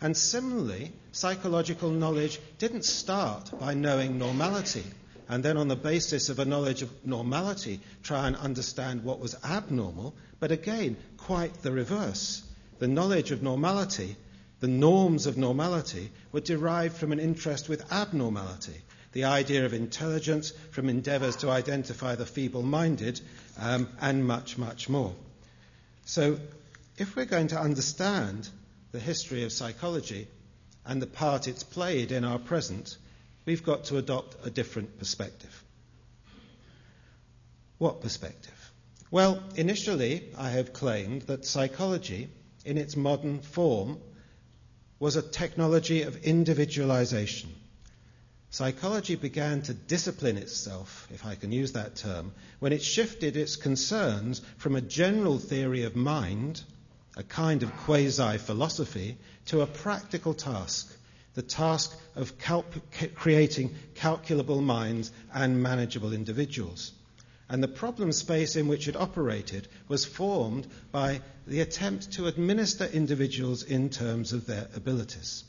And 0.01 0.17
similarly, 0.17 0.93
psychological 1.13 1.91
knowledge 1.91 2.41
didn't 2.59 2.85
start 2.85 3.51
by 3.59 3.75
knowing 3.75 4.19
normality 4.19 4.85
and 5.29 5.45
then, 5.45 5.59
on 5.59 5.69
the 5.69 5.77
basis 5.77 6.31
of 6.31 6.39
a 6.39 6.47
knowledge 6.47 6.81
of 6.81 7.07
normality, 7.07 7.81
try 8.03 8.27
and 8.27 8.37
understand 8.37 9.05
what 9.05 9.21
was 9.21 9.37
abnormal, 9.45 10.15
but 10.41 10.53
again, 10.53 10.97
quite 11.19 11.53
the 11.63 11.71
reverse. 11.71 12.43
The 12.79 12.89
knowledge 12.89 13.31
of 13.31 13.43
normality, 13.43 14.17
the 14.61 14.69
norms 14.69 15.27
of 15.27 15.37
normality, 15.37 16.11
were 16.33 16.41
derived 16.41 16.97
from 16.97 17.13
an 17.13 17.21
interest 17.21 17.69
with 17.69 17.93
abnormality. 17.93 18.81
The 19.13 19.25
idea 19.25 19.65
of 19.65 19.73
intelligence 19.73 20.53
from 20.71 20.89
endeavours 20.89 21.37
to 21.37 21.51
identify 21.51 22.15
the 22.15 22.27
feeble 22.27 22.63
minded, 22.63 23.21
um, 23.59 23.89
and 24.01 24.27
much, 24.27 24.59
much 24.59 24.89
more. 24.89 25.15
So, 26.05 26.39
if 26.97 27.17
we're 27.17 27.25
going 27.25 27.49
to 27.49 27.61
understand 27.61 28.49
the 28.93 29.01
history 29.01 29.45
of 29.45 29.53
psychology 29.53 30.29
and 30.85 31.01
the 31.01 31.07
part 31.07 31.49
it's 31.49 31.63
played 31.63 32.13
in 32.13 32.25
our 32.25 32.39
present, 32.39 32.97
we've 33.45 33.63
got 33.63 33.85
to 33.85 33.99
adopt 33.99 34.37
a 34.47 34.51
different 34.51 34.99
perspective. 34.99 35.65
What 37.79 38.01
perspective? 38.01 38.73
Well, 39.11 39.43
initially, 39.55 40.25
I 40.37 40.51
have 40.51 40.73
claimed 40.73 41.23
that 41.23 41.47
psychology, 41.47 42.29
in 42.65 42.77
its 42.77 42.97
modern 42.97 43.41
form, 43.41 44.01
was 44.99 45.17
a 45.17 45.23
technology 45.23 46.03
of 46.03 46.25
individualization. 46.25 47.55
Psychology 48.51 49.15
began 49.15 49.63
to 49.63 49.75
discipline 49.75 50.39
itself, 50.39 51.07
if 51.13 51.27
I 51.27 51.35
can 51.35 51.53
use 51.53 51.73
that 51.73 51.97
term, 51.97 52.33
when 52.61 52.73
it 52.73 52.83
shifted 52.83 53.37
its 53.37 53.57
concerns 53.57 54.41
from 54.57 54.75
a 54.75 54.81
general 54.81 55.39
theory 55.39 55.85
of 55.85 55.97
mind 55.97 56.63
a 57.17 57.23
kind 57.23 57.63
of 57.63 57.77
quasi 57.79 58.39
philosophy, 58.39 59.19
to 59.47 59.61
a 59.61 59.67
practical 59.67 60.35
task 60.35 60.95
the 61.35 61.43
task 61.43 61.97
of 62.17 62.33
creating 63.15 63.73
calculable 63.95 64.61
minds 64.61 65.13
and 65.33 65.63
manageable 65.63 66.13
individuals. 66.13 66.91
And 67.49 67.63
the 67.63 67.69
problem 67.69 68.11
space 68.11 68.57
in 68.57 68.67
which 68.67 68.89
it 68.89 68.97
operated 68.97 69.69
was 69.87 70.05
formed 70.05 70.67
by 70.91 71.21
the 71.47 71.61
attempt 71.61 72.13
to 72.15 72.27
administer 72.27 72.87
individuals 72.87 73.63
in 73.63 73.89
terms 73.89 74.33
of 74.33 74.47
their 74.47 74.69
abilities. 74.75 75.45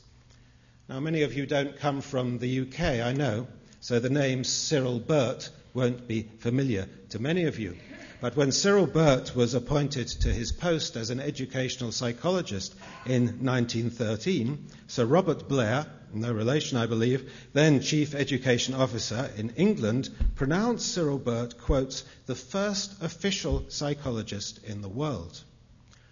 Now, 0.90 0.98
many 0.98 1.22
of 1.22 1.34
you 1.34 1.46
don't 1.46 1.78
come 1.78 2.00
from 2.00 2.38
the 2.38 2.62
UK, 2.62 2.80
I 2.80 3.12
know, 3.12 3.46
so 3.78 4.00
the 4.00 4.10
name 4.10 4.42
Cyril 4.42 4.98
Burt 4.98 5.48
won't 5.72 6.08
be 6.08 6.28
familiar 6.40 6.88
to 7.10 7.20
many 7.20 7.44
of 7.44 7.60
you. 7.60 7.76
But 8.20 8.34
when 8.34 8.50
Cyril 8.50 8.88
Burt 8.88 9.36
was 9.36 9.54
appointed 9.54 10.08
to 10.08 10.32
his 10.32 10.50
post 10.50 10.96
as 10.96 11.10
an 11.10 11.20
educational 11.20 11.92
psychologist 11.92 12.74
in 13.06 13.22
1913, 13.46 14.66
Sir 14.88 15.04
Robert 15.04 15.48
Blair, 15.48 15.86
no 16.12 16.32
relation 16.32 16.76
I 16.76 16.86
believe, 16.86 17.30
then 17.52 17.82
Chief 17.82 18.12
Education 18.12 18.74
Officer 18.74 19.30
in 19.36 19.50
England, 19.50 20.10
pronounced 20.34 20.92
Cyril 20.92 21.18
Burt, 21.18 21.56
quotes, 21.56 22.02
the 22.26 22.34
first 22.34 23.00
official 23.00 23.64
psychologist 23.68 24.58
in 24.64 24.82
the 24.82 24.88
world. 24.88 25.40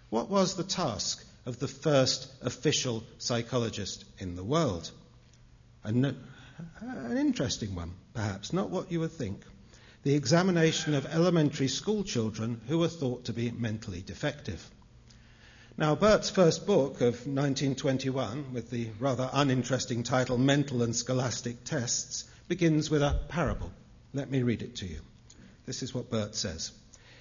What 0.09 0.29
was 0.29 0.53
the 0.53 0.63
task 0.63 1.25
of 1.45 1.59
the 1.59 1.67
first 1.67 2.27
official 2.41 3.03
psychologist 3.17 4.05
in 4.17 4.35
the 4.35 4.43
world? 4.43 4.91
An, 5.83 6.17
interesting 7.17 7.75
one, 7.75 7.93
perhaps, 8.13 8.53
not 8.53 8.69
what 8.69 8.91
you 8.91 8.99
would 8.99 9.11
think 9.11 9.43
the 10.03 10.15
examination 10.15 10.93
of 10.93 11.05
elementary 11.07 11.67
school 11.67 12.03
children 12.03 12.61
who 12.67 12.79
were 12.79 12.87
thought 12.87 13.25
to 13.25 13.33
be 13.33 13.51
mentally 13.51 14.01
defective. 14.01 14.69
Now, 15.77 15.95
Burt's 15.95 16.29
first 16.29 16.65
book 16.65 17.01
of 17.01 17.27
1921, 17.27 18.53
with 18.53 18.69
the 18.69 18.89
rather 18.99 19.29
uninteresting 19.31 20.03
title 20.03 20.37
Mental 20.37 20.83
and 20.83 20.95
Scholastic 20.95 21.63
Tests, 21.63 22.25
begins 22.47 22.89
with 22.89 23.01
a 23.01 23.19
parable. 23.27 23.71
Let 24.13 24.31
me 24.31 24.41
read 24.41 24.61
it 24.61 24.77
to 24.77 24.87
you. 24.87 24.99
This 25.65 25.83
is 25.83 25.93
what 25.93 26.09
Burt 26.09 26.33
says. 26.33 26.71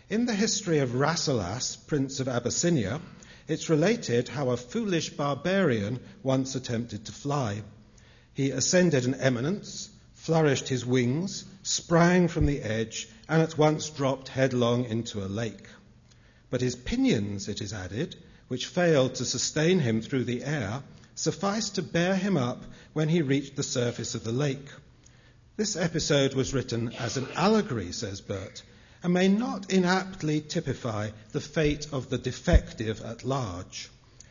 In 0.08 0.26
the 0.26 0.34
history 0.34 0.78
of 0.78 0.90
Rasselas, 0.90 1.76
Prince 1.86 2.20
of 2.20 2.28
Abyssinia, 2.28 3.00
it's 3.48 3.70
related 3.70 4.28
how 4.28 4.50
a 4.50 4.56
foolish 4.56 5.10
barbarian 5.10 5.98
once 6.22 6.54
attempted 6.54 7.06
to 7.06 7.12
fly. 7.12 7.62
He 8.34 8.50
ascended 8.50 9.06
an 9.06 9.14
eminence, 9.14 9.88
flourished 10.14 10.68
his 10.68 10.84
wings, 10.84 11.44
sprang 11.62 12.28
from 12.28 12.46
the 12.46 12.60
edge, 12.60 13.08
and 13.28 13.42
at 13.42 13.58
once 13.58 13.88
dropped 13.88 14.28
headlong 14.28 14.84
into 14.84 15.24
a 15.24 15.26
lake. 15.26 15.66
But 16.50 16.60
his 16.60 16.76
pinions, 16.76 17.48
it 17.48 17.60
is 17.60 17.72
added, 17.72 18.16
which 18.48 18.66
failed 18.66 19.16
to 19.16 19.24
sustain 19.24 19.80
him 19.80 20.02
through 20.02 20.24
the 20.24 20.44
air, 20.44 20.82
sufficed 21.14 21.74
to 21.74 21.82
bear 21.82 22.14
him 22.14 22.36
up 22.36 22.64
when 22.92 23.08
he 23.08 23.22
reached 23.22 23.56
the 23.56 23.62
surface 23.62 24.14
of 24.14 24.24
the 24.24 24.32
lake. 24.32 24.68
This 25.56 25.74
episode 25.74 26.34
was 26.34 26.54
written 26.54 26.92
as 26.98 27.16
an 27.16 27.26
allegory, 27.34 27.92
says 27.92 28.20
Burt, 28.20 28.62
and 29.02 29.12
may 29.12 29.28
not 29.28 29.72
inaptly 29.72 30.40
typify 30.40 31.10
the 31.32 31.40
fate 31.40 31.86
of 31.92 32.10
the 32.10 32.18
defective 32.18 33.00
at 33.02 33.24
large. 33.24 33.88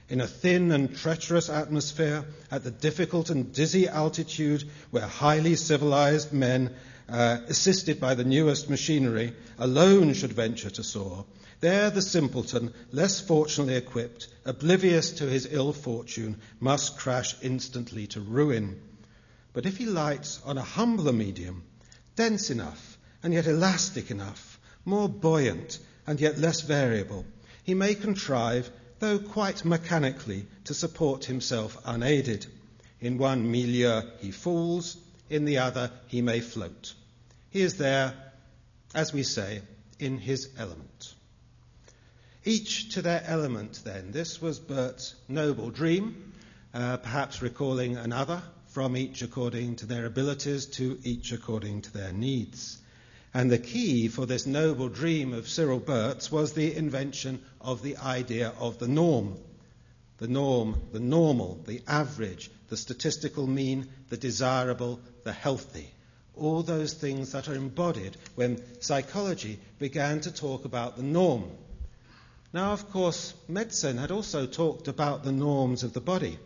In 0.10 0.22
a 0.22 0.28
thin 0.28 0.72
and 0.72 0.96
treacherous 0.96 1.50
atmosphere, 1.50 2.26
at 2.50 2.64
the 2.64 2.72
difficult 2.72 3.30
and 3.30 3.54
dizzy 3.54 3.88
altitude 3.88 4.64
where 4.92 5.06
highly 5.06 5.56
civilized 5.56 6.32
men, 6.32 6.74
uh, 7.10 7.40
assisted 7.48 8.00
by 8.00 8.16
the 8.16 8.24
newest 8.24 8.70
machinery, 8.70 9.34
alone 9.58 10.14
should 10.14 10.34
venture 10.34 10.70
to 10.70 10.84
soar, 10.84 11.26
there 11.60 11.90
the 11.90 12.02
simpleton, 12.02 12.74
less 12.92 13.20
fortunately 13.20 13.76
equipped, 13.76 14.28
oblivious 14.46 15.12
to 15.14 15.26
his 15.26 15.48
ill 15.52 15.74
fortune, 15.74 16.38
must 16.60 16.98
crash 16.98 17.36
instantly 17.42 18.06
to 18.08 18.22
ruin. 18.22 18.80
But 19.54 19.66
if 19.66 19.78
he 19.78 19.88
lights 19.88 20.40
on 20.46 20.58
a 20.58 20.62
humbler 20.62 21.14
medium, 21.14 21.64
dense 22.16 22.50
enough 22.52 22.98
and 23.24 23.34
yet 23.34 23.48
elastic 23.48 24.12
enough, 24.12 24.57
more 24.88 25.10
buoyant 25.10 25.80
and 26.08 26.20
yet 26.22 26.40
less 26.40 26.62
variable, 26.62 27.26
he 27.64 27.74
may 27.74 27.94
contrive, 27.94 28.72
though 29.00 29.20
quite 29.20 29.66
mechanically, 29.66 30.46
to 30.64 30.74
support 30.74 31.26
himself 31.26 31.78
unaided. 31.86 32.46
In 33.02 33.18
one 33.18 33.52
milieu 33.52 34.02
he 34.20 34.32
falls, 34.32 34.98
in 35.30 35.44
the 35.44 35.58
other 35.58 35.92
he 36.08 36.22
may 36.22 36.40
float. 36.40 36.94
He 37.50 37.62
is 37.62 37.78
there, 37.78 38.14
as 38.96 39.12
we 39.12 39.24
say, 39.24 39.62
in 40.00 40.18
his 40.18 40.50
element. 40.58 41.14
Each 42.46 42.94
to 42.94 43.02
their 43.02 43.22
element, 43.26 43.82
then. 43.84 44.12
This 44.12 44.42
was 44.42 44.58
Burt's 44.58 45.16
noble 45.28 45.70
dream, 45.70 46.32
uh, 46.74 46.96
perhaps 46.96 47.42
recalling 47.42 47.98
another 47.98 48.42
from 48.68 48.96
each 48.96 49.22
according 49.22 49.76
to 49.78 49.86
their 49.86 50.06
abilities 50.06 50.66
to 50.78 50.98
each 51.04 51.34
according 51.34 51.82
to 51.82 51.92
their 51.92 52.14
needs. 52.14 52.78
And 53.34 53.52
the 53.52 53.58
key 53.58 54.08
for 54.08 54.26
this 54.26 54.46
noble 54.46 54.90
dream 54.90 55.34
of 55.34 55.48
Cyril 55.48 55.80
Burt's 55.80 56.32
was 56.32 56.54
the 56.54 56.76
invention 56.76 57.42
of 57.62 57.82
the 57.82 57.98
idea 57.98 58.54
of 58.60 58.80
the 58.80 58.88
norm. 58.88 59.38
The 60.18 60.28
norm, 60.28 60.82
the 60.92 61.00
normal, 61.00 61.62
the 61.68 61.82
average, 61.88 62.50
the 62.70 62.78
statistical 62.78 63.46
mean, 63.46 63.88
the 64.10 64.18
desirable, 64.18 65.00
the 65.24 65.34
healthy. 65.34 65.94
All 66.36 66.64
those 66.64 66.94
things 66.94 67.32
that 67.34 67.48
are 67.48 67.56
embodied 67.56 68.18
when 68.36 68.64
psychology 68.82 69.60
began 69.80 70.22
to 70.22 70.32
talk 70.32 70.66
about 70.66 70.98
the 70.98 71.04
norm. 71.04 71.52
Now, 72.54 72.74
of 72.74 72.90
course, 72.92 73.34
medicine 73.48 73.98
had 73.98 74.12
also 74.12 74.46
talked 74.48 74.88
about 74.88 75.24
the 75.24 75.32
norms 75.32 75.84
of 75.84 75.94
the 75.94 76.02
body 76.02 76.40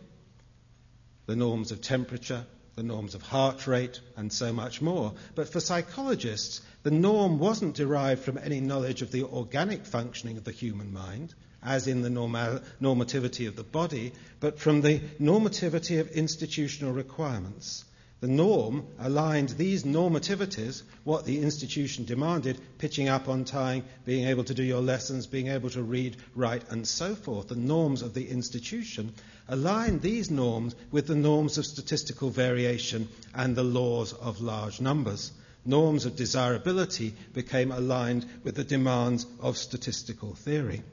the 1.26 1.36
norms 1.36 1.70
of 1.70 1.80
temperature, 1.80 2.44
the 2.74 2.82
norms 2.82 3.14
of 3.14 3.22
heart 3.22 3.66
rate, 3.66 4.00
and 4.16 4.32
so 4.32 4.52
much 4.52 4.80
more. 4.80 5.12
But 5.34 5.48
for 5.48 5.60
psychologists, 5.60 6.60
the 6.82 6.90
norm 6.90 7.38
wasn't 7.38 7.74
derived 7.74 8.22
from 8.22 8.38
any 8.38 8.60
knowledge 8.60 9.02
of 9.02 9.12
the 9.12 9.24
organic 9.24 9.84
functioning 9.84 10.38
of 10.38 10.44
the 10.44 10.52
human 10.52 10.92
mind, 10.92 11.34
as 11.62 11.86
in 11.86 12.02
the 12.02 12.10
normal, 12.10 12.60
normativity 12.80 13.46
of 13.46 13.56
the 13.56 13.62
body, 13.62 14.12
but 14.40 14.58
from 14.58 14.80
the 14.80 15.00
normativity 15.20 16.00
of 16.00 16.10
institutional 16.10 16.92
requirements. 16.92 17.84
The 18.22 18.28
norm 18.28 18.86
aligned 19.00 19.48
these 19.48 19.82
normativities, 19.82 20.84
what 21.02 21.24
the 21.24 21.40
institution 21.40 22.04
demanded, 22.04 22.60
pitching 22.78 23.08
up 23.08 23.28
on 23.28 23.44
time, 23.44 23.82
being 24.04 24.28
able 24.28 24.44
to 24.44 24.54
do 24.54 24.62
your 24.62 24.80
lessons, 24.80 25.26
being 25.26 25.48
able 25.48 25.70
to 25.70 25.82
read, 25.82 26.16
write, 26.36 26.62
and 26.70 26.86
so 26.86 27.16
forth, 27.16 27.48
the 27.48 27.56
norms 27.56 28.00
of 28.00 28.14
the 28.14 28.28
institution, 28.28 29.12
aligned 29.48 30.02
these 30.02 30.30
norms 30.30 30.76
with 30.92 31.08
the 31.08 31.16
norms 31.16 31.58
of 31.58 31.66
statistical 31.66 32.30
variation 32.30 33.08
and 33.34 33.56
the 33.56 33.64
laws 33.64 34.12
of 34.12 34.40
large 34.40 34.80
numbers. 34.80 35.32
Norms 35.64 36.06
of 36.06 36.14
desirability 36.14 37.16
became 37.34 37.72
aligned 37.72 38.24
with 38.44 38.54
the 38.54 38.62
demands 38.62 39.26
of 39.40 39.56
statistical 39.58 40.36
theory. 40.36 40.84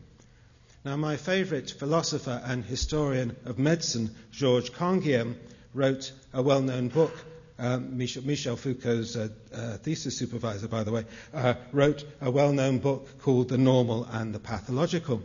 Now, 0.83 0.95
my 0.95 1.15
favorite 1.15 1.69
philosopher 1.69 2.41
and 2.43 2.65
historian 2.65 3.35
of 3.45 3.59
medicine, 3.59 4.15
Georges 4.31 4.71
Canguilhem, 4.71 5.35
wrote 5.73 6.11
a 6.33 6.41
well 6.41 6.61
known 6.61 6.89
book. 6.89 7.13
Um, 7.57 7.97
Michel, 7.97 8.23
Michel, 8.23 8.55
Foucault's 8.55 9.17
uh, 9.17 9.27
uh, 9.53 9.77
thesis 9.77 10.17
supervisor, 10.17 10.69
by 10.69 10.83
the 10.83 10.91
way, 10.91 11.05
uh, 11.33 11.55
wrote 11.73 12.05
a 12.21 12.31
well 12.31 12.53
known 12.53 12.79
book 12.79 13.19
called 13.19 13.49
The 13.49 13.57
Normal 13.57 14.05
and 14.05 14.33
the 14.33 14.39
Pathological. 14.39 15.21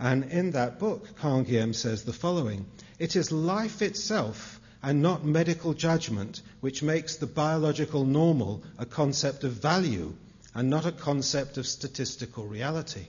And 0.00 0.24
in 0.24 0.52
that 0.52 0.78
book, 0.78 1.16
Canguilhem 1.20 1.74
says 1.74 2.04
the 2.04 2.12
following 2.12 2.66
It 2.98 3.16
is 3.16 3.32
life 3.32 3.82
itself 3.82 4.60
and 4.82 5.02
not 5.02 5.24
medical 5.24 5.74
judgment 5.74 6.40
which 6.60 6.82
makes 6.82 7.16
the 7.16 7.26
biological 7.26 8.04
normal 8.04 8.62
a 8.78 8.86
concept 8.86 9.44
of 9.44 9.52
value 9.52 10.14
and 10.54 10.70
not 10.70 10.86
a 10.86 10.92
concept 10.92 11.58
of 11.58 11.66
statistical 11.66 12.44
reality. 12.46 13.06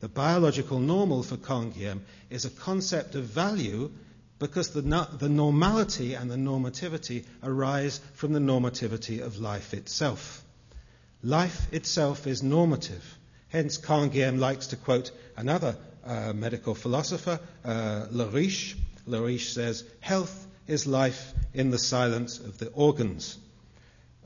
The 0.00 0.08
biological 0.08 0.80
normal 0.80 1.22
for 1.22 1.36
Canguilhem 1.36 2.00
is 2.30 2.44
a 2.44 2.50
concept 2.50 3.14
of 3.14 3.24
value 3.24 3.90
because 4.38 4.70
the, 4.70 4.80
the 5.18 5.28
normality 5.28 6.14
and 6.14 6.30
the 6.30 6.36
normativity 6.36 7.24
arise 7.42 8.00
from 8.14 8.32
the 8.32 8.40
normativity 8.40 9.20
of 9.20 9.38
life 9.38 9.74
itself. 9.74 10.42
Life 11.22 11.72
itself 11.72 12.26
is 12.26 12.42
normative. 12.42 13.02
Hence, 13.48 13.78
Canguilhem 13.78 14.38
likes 14.38 14.68
to 14.68 14.76
quote 14.76 15.10
another 15.36 15.76
uh, 16.04 16.32
medical 16.32 16.74
philosopher, 16.74 17.40
uh, 17.64 18.06
Leriche. 18.12 18.76
Leriche 19.06 19.52
says, 19.52 19.84
Health 20.00 20.46
is 20.66 20.86
life 20.86 21.32
in 21.52 21.70
the 21.70 21.78
silence 21.78 22.38
of 22.38 22.58
the 22.58 22.68
organs. 22.70 23.38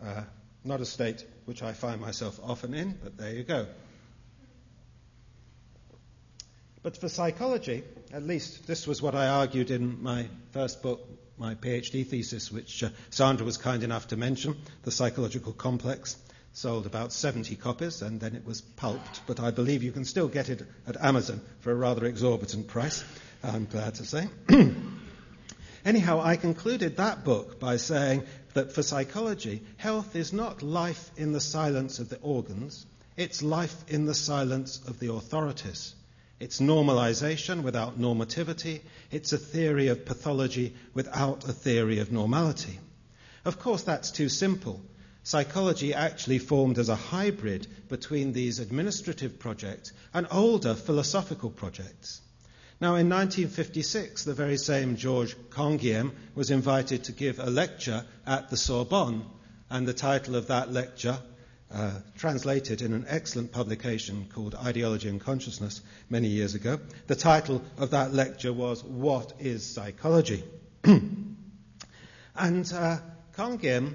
Uh, 0.02 0.22
not 0.64 0.80
a 0.80 0.86
state 0.86 1.24
which 1.44 1.62
I 1.62 1.72
find 1.72 2.00
myself 2.00 2.40
often 2.42 2.74
in, 2.74 2.98
but 3.02 3.16
there 3.16 3.34
you 3.34 3.42
go. 3.42 3.66
But 6.88 6.96
for 6.96 7.10
psychology, 7.10 7.84
at 8.14 8.22
least 8.22 8.66
this 8.66 8.86
was 8.86 9.02
what 9.02 9.14
I 9.14 9.28
argued 9.28 9.70
in 9.70 10.02
my 10.02 10.26
first 10.52 10.80
book, 10.80 11.06
my 11.36 11.54
PhD 11.54 12.06
thesis, 12.06 12.50
which 12.50 12.82
uh, 12.82 12.88
Sandra 13.10 13.44
was 13.44 13.58
kind 13.58 13.82
enough 13.82 14.08
to 14.08 14.16
mention, 14.16 14.56
The 14.84 14.90
Psychological 14.90 15.52
Complex. 15.52 16.16
Sold 16.54 16.86
about 16.86 17.12
70 17.12 17.56
copies 17.56 18.00
and 18.00 18.18
then 18.18 18.34
it 18.34 18.46
was 18.46 18.62
pulped, 18.62 19.20
but 19.26 19.38
I 19.38 19.50
believe 19.50 19.82
you 19.82 19.92
can 19.92 20.06
still 20.06 20.28
get 20.28 20.48
it 20.48 20.62
at 20.86 20.96
Amazon 20.98 21.42
for 21.60 21.72
a 21.72 21.74
rather 21.74 22.06
exorbitant 22.06 22.68
price, 22.68 23.04
I'm 23.44 23.66
glad 23.66 23.96
to 23.96 24.06
say. 24.06 24.26
Anyhow, 25.84 26.22
I 26.22 26.36
concluded 26.36 26.96
that 26.96 27.22
book 27.22 27.60
by 27.60 27.76
saying 27.76 28.22
that 28.54 28.72
for 28.72 28.82
psychology, 28.82 29.62
health 29.76 30.16
is 30.16 30.32
not 30.32 30.62
life 30.62 31.10
in 31.18 31.32
the 31.32 31.40
silence 31.40 31.98
of 31.98 32.08
the 32.08 32.18
organs, 32.20 32.86
it's 33.14 33.42
life 33.42 33.76
in 33.88 34.06
the 34.06 34.14
silence 34.14 34.80
of 34.86 34.98
the 35.00 35.12
authorities. 35.12 35.94
It's 36.40 36.60
normalization 36.60 37.62
without 37.62 37.98
normativity. 37.98 38.82
It's 39.10 39.32
a 39.32 39.38
theory 39.38 39.88
of 39.88 40.04
pathology 40.04 40.74
without 40.94 41.48
a 41.48 41.52
theory 41.52 41.98
of 41.98 42.12
normality. 42.12 42.78
Of 43.44 43.58
course, 43.58 43.82
that's 43.82 44.12
too 44.12 44.28
simple. 44.28 44.80
Psychology 45.24 45.92
actually 45.94 46.38
formed 46.38 46.78
as 46.78 46.88
a 46.88 46.94
hybrid 46.94 47.66
between 47.88 48.32
these 48.32 48.60
administrative 48.60 49.38
projects 49.38 49.92
and 50.14 50.26
older 50.30 50.74
philosophical 50.74 51.50
projects. 51.50 52.20
Now, 52.80 52.94
in 52.94 53.08
1956, 53.08 54.22
the 54.22 54.34
very 54.34 54.56
same 54.56 54.96
Georges 54.96 55.34
Canguilhem 55.50 56.12
was 56.36 56.50
invited 56.50 57.04
to 57.04 57.12
give 57.12 57.40
a 57.40 57.50
lecture 57.50 58.04
at 58.24 58.48
the 58.48 58.56
Sorbonne, 58.56 59.24
and 59.68 59.86
the 59.86 59.92
title 59.92 60.36
of 60.36 60.46
that 60.46 60.72
lecture 60.72 61.18
uh, 61.72 61.92
translated 62.16 62.80
in 62.82 62.92
an 62.92 63.04
excellent 63.08 63.52
publication 63.52 64.26
called 64.34 64.54
Ideology 64.54 65.08
and 65.08 65.20
Consciousness 65.20 65.82
many 66.08 66.28
years 66.28 66.54
ago. 66.54 66.80
The 67.06 67.16
title 67.16 67.62
of 67.76 67.90
that 67.90 68.12
lecture 68.12 68.52
was 68.52 68.82
What 68.82 69.34
is 69.38 69.64
Psychology? 69.64 70.44
and 70.84 72.72
uh, 72.72 72.98
Canguilhem, 73.36 73.94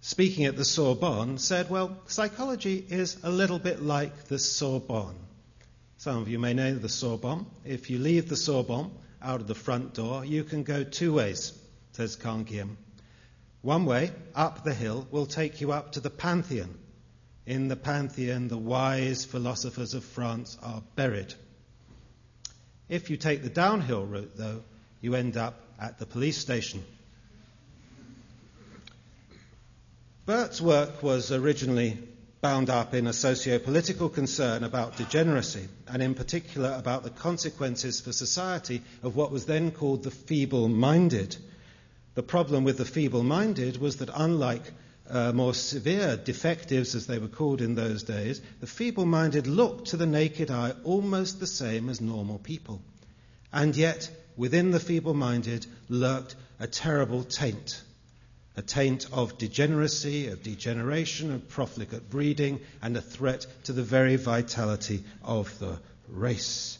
speaking 0.00 0.46
at 0.46 0.56
the 0.56 0.64
Sorbonne, 0.64 1.38
said, 1.38 1.68
Well, 1.68 1.96
psychology 2.06 2.84
is 2.88 3.18
a 3.22 3.30
little 3.30 3.58
bit 3.58 3.82
like 3.82 4.24
the 4.24 4.38
Sorbonne. 4.38 5.18
Some 5.98 6.18
of 6.18 6.28
you 6.28 6.38
may 6.38 6.54
know 6.54 6.74
the 6.74 6.88
Sorbonne. 6.88 7.46
If 7.64 7.90
you 7.90 7.98
leave 7.98 8.28
the 8.28 8.36
Sorbonne 8.36 8.90
out 9.22 9.40
of 9.40 9.46
the 9.46 9.54
front 9.54 9.94
door, 9.94 10.24
you 10.24 10.44
can 10.44 10.62
go 10.62 10.84
two 10.84 11.14
ways, 11.14 11.52
says 11.92 12.16
Canguilhem. 12.16 12.76
One 13.62 13.86
way, 13.86 14.12
up 14.34 14.64
the 14.64 14.74
hill, 14.74 15.06
will 15.10 15.24
take 15.24 15.62
you 15.62 15.72
up 15.72 15.92
to 15.92 16.00
the 16.00 16.10
Pantheon, 16.10 16.76
in 17.46 17.68
the 17.68 17.76
Pantheon, 17.76 18.48
the 18.48 18.58
wise 18.58 19.24
philosophers 19.24 19.94
of 19.94 20.04
France 20.04 20.56
are 20.62 20.82
buried. 20.96 21.34
If 22.88 23.10
you 23.10 23.16
take 23.16 23.42
the 23.42 23.50
downhill 23.50 24.04
route, 24.04 24.36
though, 24.36 24.62
you 25.00 25.14
end 25.14 25.36
up 25.36 25.60
at 25.78 25.98
the 25.98 26.06
police 26.06 26.38
station. 26.38 26.84
Burt's 30.26 30.60
work 30.60 31.02
was 31.02 31.32
originally 31.32 31.98
bound 32.40 32.70
up 32.70 32.94
in 32.94 33.06
a 33.06 33.12
socio 33.12 33.58
political 33.58 34.08
concern 34.08 34.64
about 34.64 34.96
degeneracy, 34.96 35.68
and 35.86 36.02
in 36.02 36.14
particular 36.14 36.74
about 36.78 37.02
the 37.02 37.10
consequences 37.10 38.00
for 38.00 38.12
society 38.12 38.82
of 39.02 39.16
what 39.16 39.30
was 39.30 39.46
then 39.46 39.70
called 39.70 40.02
the 40.02 40.10
feeble 40.10 40.68
minded. 40.68 41.36
The 42.14 42.22
problem 42.22 42.64
with 42.64 42.78
the 42.78 42.84
feeble 42.84 43.22
minded 43.22 43.78
was 43.78 43.96
that, 43.96 44.10
unlike 44.14 44.62
uh, 45.10 45.32
more 45.32 45.54
severe 45.54 46.16
defectives, 46.16 46.94
as 46.94 47.06
they 47.06 47.18
were 47.18 47.28
called 47.28 47.60
in 47.60 47.74
those 47.74 48.02
days, 48.02 48.40
the 48.60 48.66
feeble 48.66 49.06
minded 49.06 49.46
looked 49.46 49.88
to 49.88 49.96
the 49.96 50.06
naked 50.06 50.50
eye 50.50 50.72
almost 50.84 51.40
the 51.40 51.46
same 51.46 51.88
as 51.88 52.00
normal 52.00 52.38
people. 52.38 52.80
And 53.52 53.76
yet, 53.76 54.10
within 54.36 54.70
the 54.70 54.80
feeble 54.80 55.14
minded 55.14 55.66
lurked 55.88 56.34
a 56.58 56.66
terrible 56.66 57.24
taint 57.24 57.82
a 58.56 58.62
taint 58.62 59.08
of 59.12 59.36
degeneracy, 59.36 60.28
of 60.28 60.42
degeneration, 60.42 61.32
of 61.32 61.48
profligate 61.48 62.08
breeding, 62.08 62.60
and 62.82 62.96
a 62.96 63.00
threat 63.00 63.46
to 63.64 63.72
the 63.72 63.82
very 63.82 64.16
vitality 64.16 65.02
of 65.24 65.58
the 65.58 65.78
race. 66.08 66.78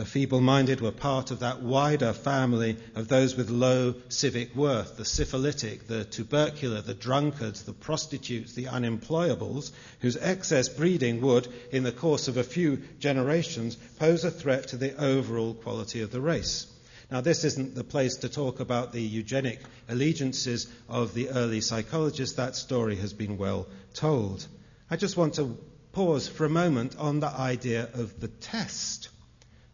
The 0.00 0.06
feeble 0.06 0.40
minded 0.40 0.80
were 0.80 0.92
part 0.92 1.30
of 1.30 1.40
that 1.40 1.60
wider 1.60 2.14
family 2.14 2.78
of 2.94 3.08
those 3.08 3.36
with 3.36 3.50
low 3.50 3.96
civic 4.08 4.56
worth 4.56 4.96
the 4.96 5.04
syphilitic, 5.04 5.88
the 5.88 6.06
tubercular, 6.06 6.80
the 6.80 6.94
drunkards, 6.94 7.64
the 7.64 7.74
prostitutes, 7.74 8.54
the 8.54 8.64
unemployables, 8.64 9.72
whose 10.00 10.16
excess 10.16 10.70
breeding 10.70 11.20
would, 11.20 11.48
in 11.70 11.82
the 11.82 11.92
course 11.92 12.28
of 12.28 12.38
a 12.38 12.42
few 12.42 12.78
generations, 12.98 13.76
pose 13.98 14.24
a 14.24 14.30
threat 14.30 14.68
to 14.68 14.78
the 14.78 14.98
overall 14.98 15.52
quality 15.52 16.00
of 16.00 16.10
the 16.10 16.20
race. 16.22 16.66
Now, 17.10 17.20
this 17.20 17.44
isn't 17.44 17.74
the 17.74 17.84
place 17.84 18.16
to 18.16 18.30
talk 18.30 18.58
about 18.58 18.94
the 18.94 19.02
eugenic 19.02 19.60
allegiances 19.86 20.66
of 20.88 21.12
the 21.12 21.28
early 21.28 21.60
psychologists. 21.60 22.36
That 22.36 22.56
story 22.56 22.96
has 22.96 23.12
been 23.12 23.36
well 23.36 23.66
told. 23.92 24.46
I 24.90 24.96
just 24.96 25.18
want 25.18 25.34
to 25.34 25.58
pause 25.92 26.26
for 26.26 26.46
a 26.46 26.48
moment 26.48 26.96
on 26.96 27.20
the 27.20 27.28
idea 27.28 27.90
of 27.92 28.18
the 28.18 28.28
test 28.28 29.09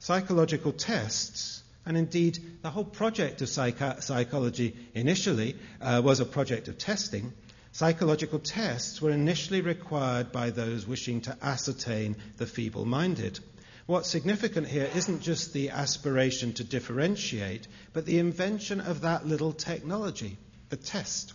psychological 0.06 0.70
tests, 0.70 1.64
and 1.84 1.96
indeed 1.96 2.38
the 2.62 2.70
whole 2.70 2.84
project 2.84 3.42
of 3.42 3.48
psych- 3.48 4.00
psychology 4.00 4.76
initially 4.94 5.56
uh, 5.80 6.00
was 6.04 6.20
a 6.20 6.24
project 6.24 6.68
of 6.68 6.78
testing. 6.78 7.32
Psychological 7.72 8.38
tests 8.38 9.02
were 9.02 9.10
initially 9.10 9.62
required 9.62 10.30
by 10.30 10.50
those 10.50 10.86
wishing 10.86 11.22
to 11.22 11.36
ascertain 11.42 12.14
the 12.36 12.46
feeble 12.46 12.84
minded. 12.84 13.40
What's 13.86 14.08
significant 14.08 14.68
here 14.68 14.88
isn't 14.94 15.22
just 15.22 15.52
the 15.52 15.70
aspiration 15.70 16.52
to 16.52 16.62
differentiate, 16.62 17.66
but 17.92 18.06
the 18.06 18.20
invention 18.20 18.80
of 18.80 19.00
that 19.00 19.26
little 19.26 19.52
technology, 19.52 20.38
the 20.68 20.76
test. 20.76 21.32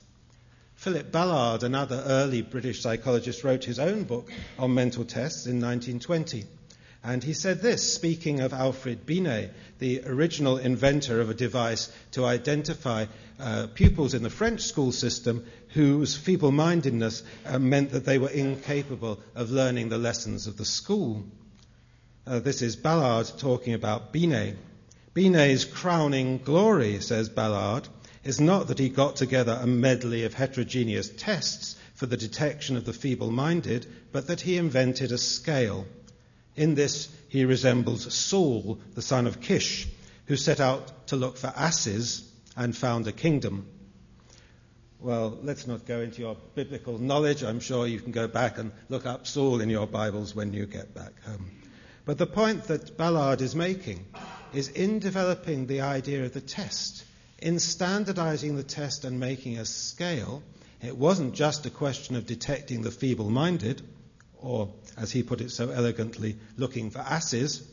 Philip 0.76 1.12
Ballard, 1.12 1.64
another 1.64 2.02
early 2.08 2.42
British 2.42 2.82
psychologist, 2.82 3.44
wrote 3.44 3.66
his 3.66 3.80
own 3.80 4.04
book 4.06 4.32
on 4.58 4.74
mental 4.74 5.04
tests 5.04 5.46
in 5.46 5.60
1920. 5.60 6.46
And 7.04 7.24
he 7.24 7.34
said 7.34 7.62
this, 7.62 7.94
speaking 7.94 8.42
of 8.42 8.54
Alfred 8.54 9.08
Binet, 9.08 9.52
the 9.80 10.04
original 10.06 10.58
inventor 10.58 11.20
of 11.20 11.32
a 11.32 11.34
device 11.34 11.92
to 12.12 12.26
identify 12.26 13.08
uh, 13.40 13.68
pupils 13.74 14.14
in 14.14 14.22
the 14.22 14.30
French 14.30 14.62
school 14.62 14.92
system 14.92 15.46
whose 15.70 16.16
feeble 16.16 16.52
mindedness 16.52 17.24
uh, 17.44 17.58
meant 17.58 17.92
that 17.92 18.06
they 18.06 18.20
were 18.20 18.30
incapable 18.30 19.20
of 19.34 19.50
learning 19.50 19.90
the 19.90 19.98
lessons 19.98 20.46
of 20.46 20.58
the 20.58 20.66
school. 20.66 21.26
Uh, 22.28 22.40
this 22.40 22.62
is 22.62 22.76
Ballard 22.76 23.32
talking 23.40 23.74
about 23.74 24.14
Binet. 24.14 24.56
Binet's 25.16 25.66
crowning 25.66 26.38
glory, 26.38 27.00
says 27.00 27.30
Ballard, 27.30 27.88
is 28.24 28.40
not 28.40 28.68
that 28.68 28.78
he 28.78 28.90
got 28.90 29.16
together 29.16 29.58
a 29.60 29.66
medley 29.66 30.24
of 30.24 30.36
heterogeneous 30.36 31.10
tests 31.10 31.76
for 31.96 32.06
the 32.06 32.16
detection 32.18 32.78
of 32.78 32.86
the 32.86 32.94
feeble 32.94 33.32
minded, 33.32 33.88
but 34.12 34.28
that 34.28 34.42
he 34.42 34.58
invented 34.58 35.12
a 35.12 35.18
scale 35.18 35.88
in 36.56 36.76
this, 36.76 37.10
he 37.30 37.46
resembles 37.46 38.14
Saul, 38.14 38.80
the 38.94 39.02
son 39.02 39.28
of 39.28 39.42
Kish, 39.42 39.88
who 40.26 40.36
set 40.36 40.60
out 40.60 41.08
to 41.08 41.16
look 41.16 41.38
for 41.38 41.54
asses 41.56 42.30
and 42.56 42.76
found 42.76 43.08
a 43.08 43.12
kingdom. 43.12 43.68
Well, 45.00 45.40
let's 45.42 45.66
not 45.66 45.86
go 45.86 46.02
into 46.02 46.22
your 46.22 46.38
biblical 46.54 46.98
knowledge. 46.98 47.44
I'm 47.44 47.60
sure 47.60 47.88
you 47.88 48.00
can 48.00 48.12
go 48.12 48.28
back 48.28 48.58
and 48.58 48.72
look 48.90 49.06
up 49.06 49.26
Saul 49.26 49.62
in 49.62 49.70
your 49.70 49.88
Bibles 49.88 50.36
when 50.36 50.54
you 50.54 50.66
get 50.66 50.94
back 50.94 51.14
home. 51.24 51.50
But 52.06 52.18
the 52.18 52.28
point 52.28 52.66
that 52.66 52.98
Ballard 52.98 53.42
is 53.42 53.56
making 53.56 54.06
is 54.54 54.68
in 54.68 55.00
developing 55.00 55.68
the 55.68 55.82
idea 55.82 56.26
of 56.26 56.34
the 56.34 56.42
test, 56.42 57.04
in 57.40 57.60
standardizing 57.60 58.56
the 58.56 58.64
test 58.64 59.06
and 59.06 59.20
making 59.20 59.58
a 59.58 59.66
scale, 59.66 60.44
it 60.82 60.98
wasn't 60.98 61.34
just 61.34 61.66
a 61.66 61.70
question 61.70 62.16
of 62.16 62.26
detecting 62.26 62.82
the 62.82 62.92
feeble 62.92 63.30
minded 63.30 63.82
or 64.42 64.74
as 64.98 65.12
he 65.12 65.24
put 65.24 65.42
it 65.42 65.52
so 65.52 65.70
elegantly, 65.70 66.38
looking 66.58 66.90
for 66.90 67.00
asses, 67.00 67.68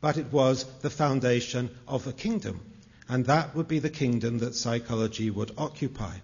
but 0.00 0.16
it 0.16 0.32
was 0.32 0.64
the 0.80 0.90
foundation 0.90 1.70
of 1.86 2.06
a 2.06 2.12
kingdom. 2.12 2.60
And 3.08 3.26
that 3.26 3.54
would 3.54 3.68
be 3.68 3.80
the 3.80 3.90
kingdom 3.90 4.38
that 4.38 4.54
psychology 4.54 5.30
would 5.30 5.52
occupy. 5.58 6.16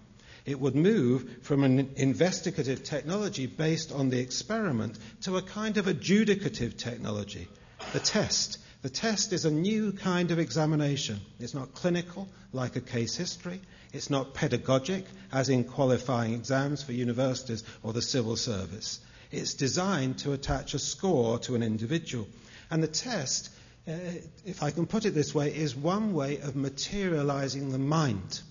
It 0.45 0.59
would 0.59 0.75
move 0.75 1.39
from 1.41 1.65
an 1.65 1.89
investigative 1.97 2.83
technology 2.83 3.45
based 3.47 3.91
on 3.91 4.09
the 4.09 4.19
experiment 4.19 4.97
to 5.23 5.35
a 5.35 5.41
kind 5.41 5.75
of 5.77 5.87
adjudicative 5.87 6.77
technology, 6.77 7.49
the 7.91 7.99
test. 7.99 8.57
The 8.81 8.89
test 8.89 9.33
is 9.33 9.43
a 9.43 9.51
new 9.51 9.91
kind 9.91 10.31
of 10.31 10.39
examination. 10.39 11.19
It's 11.39 11.53
not 11.53 11.73
clinical, 11.73 12.29
like 12.53 12.77
a 12.77 12.81
case 12.81 13.17
history. 13.17 13.59
It's 13.91 14.09
not 14.09 14.33
pedagogic, 14.33 15.03
as 15.33 15.49
in 15.49 15.65
qualifying 15.65 16.33
exams 16.33 16.83
for 16.83 16.93
universities 16.93 17.63
or 17.83 17.91
the 17.91 18.01
civil 18.01 18.37
service. 18.37 19.01
It's 19.31 19.53
designed 19.53 20.19
to 20.19 20.33
attach 20.33 20.73
a 20.73 20.79
score 20.79 21.39
to 21.39 21.55
an 21.55 21.63
individual. 21.63 22.27
And 22.69 22.81
the 22.81 22.87
test, 22.87 23.49
uh, 23.87 23.93
if 24.45 24.63
I 24.63 24.71
can 24.71 24.85
put 24.85 25.05
it 25.05 25.11
this 25.11 25.33
way, 25.33 25.55
is 25.55 25.75
one 25.75 26.13
way 26.13 26.39
of 26.39 26.55
materializing 26.55 27.71
the 27.71 27.79
mind, 27.79 28.41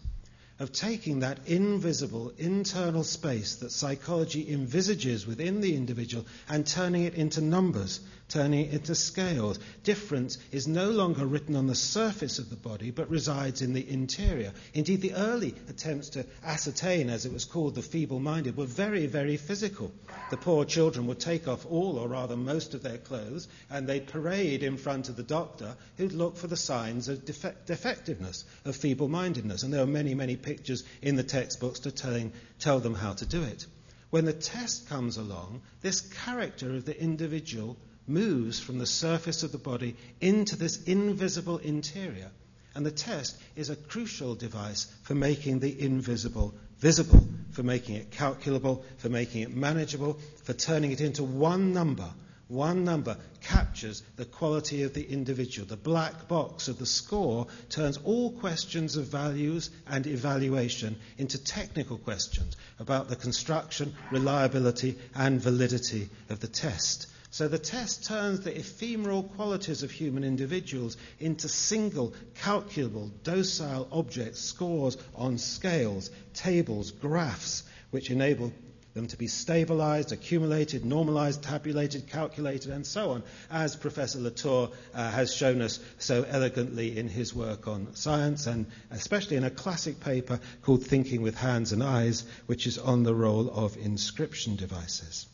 of 0.58 0.72
taking 0.72 1.20
that 1.20 1.38
invisible 1.46 2.32
internal 2.38 3.04
space 3.04 3.56
that 3.56 3.70
psychology 3.70 4.50
envisages 4.50 5.26
within 5.26 5.60
the 5.60 5.76
individual 5.76 6.24
and 6.48 6.66
turning 6.66 7.04
it 7.04 7.14
into 7.14 7.40
numbers 7.40 8.00
turning 8.28 8.66
it 8.66 8.72
into 8.72 8.94
scales. 8.94 9.58
Difference 9.84 10.38
is 10.50 10.66
no 10.66 10.90
longer 10.90 11.24
written 11.24 11.54
on 11.54 11.66
the 11.66 11.74
surface 11.74 12.38
of 12.38 12.50
the 12.50 12.56
body, 12.56 12.90
but 12.90 13.08
resides 13.10 13.62
in 13.62 13.72
the 13.72 13.88
interior. 13.88 14.52
Indeed, 14.74 15.00
the 15.00 15.14
early 15.14 15.54
attempts 15.68 16.10
to 16.10 16.26
ascertain, 16.44 17.08
as 17.08 17.24
it 17.24 17.32
was 17.32 17.44
called, 17.44 17.74
the 17.74 17.82
feeble 17.82 18.18
minded, 18.18 18.56
were 18.56 18.66
very, 18.66 19.06
very 19.06 19.36
physical. 19.36 19.92
The 20.30 20.36
poor 20.36 20.64
children 20.64 21.06
would 21.06 21.20
take 21.20 21.46
off 21.46 21.66
all, 21.66 21.98
or 21.98 22.08
rather 22.08 22.36
most, 22.36 22.74
of 22.74 22.82
their 22.82 22.98
clothes, 22.98 23.46
and 23.70 23.86
they'd 23.86 24.08
parade 24.08 24.62
in 24.62 24.76
front 24.76 25.08
of 25.08 25.16
the 25.16 25.22
doctor, 25.22 25.76
who'd 25.96 26.12
look 26.12 26.36
for 26.36 26.48
the 26.48 26.56
signs 26.56 27.08
of 27.08 27.24
defect- 27.24 27.66
defectiveness, 27.66 28.44
of 28.64 28.74
feeble 28.74 29.08
mindedness. 29.08 29.62
And 29.62 29.72
there 29.72 29.82
are 29.82 29.86
many, 29.86 30.14
many 30.14 30.36
pictures 30.46 30.84
in 31.02 31.16
the 31.16 31.22
textbooks 31.22 31.80
to 31.80 31.90
telling, 31.90 32.32
tell 32.58 32.80
them 32.80 32.94
how 32.94 33.12
to 33.12 33.26
do 33.26 33.42
it. 33.42 33.66
When 34.10 34.24
the 34.24 34.32
test 34.32 34.88
comes 34.88 35.18
along, 35.18 35.62
this 35.82 36.00
character 36.00 36.74
of 36.74 36.84
the 36.84 36.98
individual 36.98 37.76
moves 38.06 38.60
from 38.60 38.78
the 38.78 38.86
surface 38.86 39.42
of 39.42 39.52
the 39.52 39.58
body 39.58 39.96
into 40.20 40.56
this 40.56 40.84
invisible 40.84 41.58
interior. 41.58 42.30
And 42.74 42.86
the 42.86 42.92
test 42.92 43.36
is 43.56 43.68
a 43.68 43.76
crucial 43.76 44.34
device 44.34 44.86
for 45.02 45.14
making 45.14 45.58
the 45.58 45.80
invisible 45.80 46.54
visible, 46.78 47.26
for 47.50 47.62
making 47.62 47.96
it 47.96 48.10
calculable, 48.10 48.84
for 48.98 49.08
making 49.08 49.42
it 49.42 49.54
manageable, 49.54 50.20
for 50.44 50.52
turning 50.52 50.92
it 50.92 51.00
into 51.00 51.24
one 51.24 51.72
number. 51.72 52.08
One 52.48 52.84
number 52.84 53.16
captures 53.40 54.04
the 54.14 54.24
quality 54.24 54.84
of 54.84 54.94
the 54.94 55.02
individual. 55.02 55.66
The 55.66 55.76
black 55.76 56.28
box 56.28 56.68
of 56.68 56.78
the 56.78 56.86
score 56.86 57.48
turns 57.70 57.96
all 58.04 58.30
questions 58.30 58.94
of 58.94 59.06
values 59.06 59.70
and 59.88 60.06
evaluation 60.06 60.96
into 61.18 61.42
technical 61.42 61.98
questions 61.98 62.56
about 62.78 63.08
the 63.08 63.16
construction, 63.16 63.96
reliability, 64.12 64.96
and 65.14 65.40
validity 65.40 66.08
of 66.28 66.38
the 66.38 66.46
test. 66.46 67.08
So 67.32 67.48
the 67.48 67.58
test 67.58 68.04
turns 68.04 68.40
the 68.40 68.56
ephemeral 68.56 69.24
qualities 69.24 69.82
of 69.82 69.90
human 69.90 70.22
individuals 70.22 70.96
into 71.18 71.48
single, 71.48 72.14
calculable, 72.36 73.10
docile 73.24 73.88
objects, 73.90 74.40
scores 74.40 74.96
on 75.16 75.38
scales, 75.38 76.10
tables, 76.32 76.92
graphs, 76.92 77.64
which 77.90 78.10
enable 78.10 78.52
them 78.96 79.06
to 79.06 79.16
be 79.18 79.28
stabilized, 79.28 80.10
accumulated, 80.10 80.84
normalized, 80.84 81.42
tabulated, 81.42 82.08
calculated, 82.08 82.72
and 82.72 82.86
so 82.86 83.10
on, 83.10 83.22
as 83.50 83.76
Professor 83.76 84.18
Latour 84.18 84.70
uh, 84.94 85.10
has 85.10 85.32
shown 85.34 85.60
us 85.60 85.78
so 85.98 86.24
elegantly 86.26 86.98
in 86.98 87.06
his 87.06 87.34
work 87.34 87.68
on 87.68 87.94
science, 87.94 88.46
and 88.46 88.64
especially 88.90 89.36
in 89.36 89.44
a 89.44 89.50
classic 89.50 90.00
paper 90.00 90.40
called 90.62 90.82
Thinking 90.82 91.20
with 91.20 91.36
Hands 91.36 91.70
and 91.72 91.82
Eyes, 91.82 92.24
which 92.46 92.66
is 92.66 92.78
on 92.78 93.02
the 93.02 93.14
role 93.14 93.50
of 93.50 93.76
inscription 93.76 94.56
devices. 94.56 95.26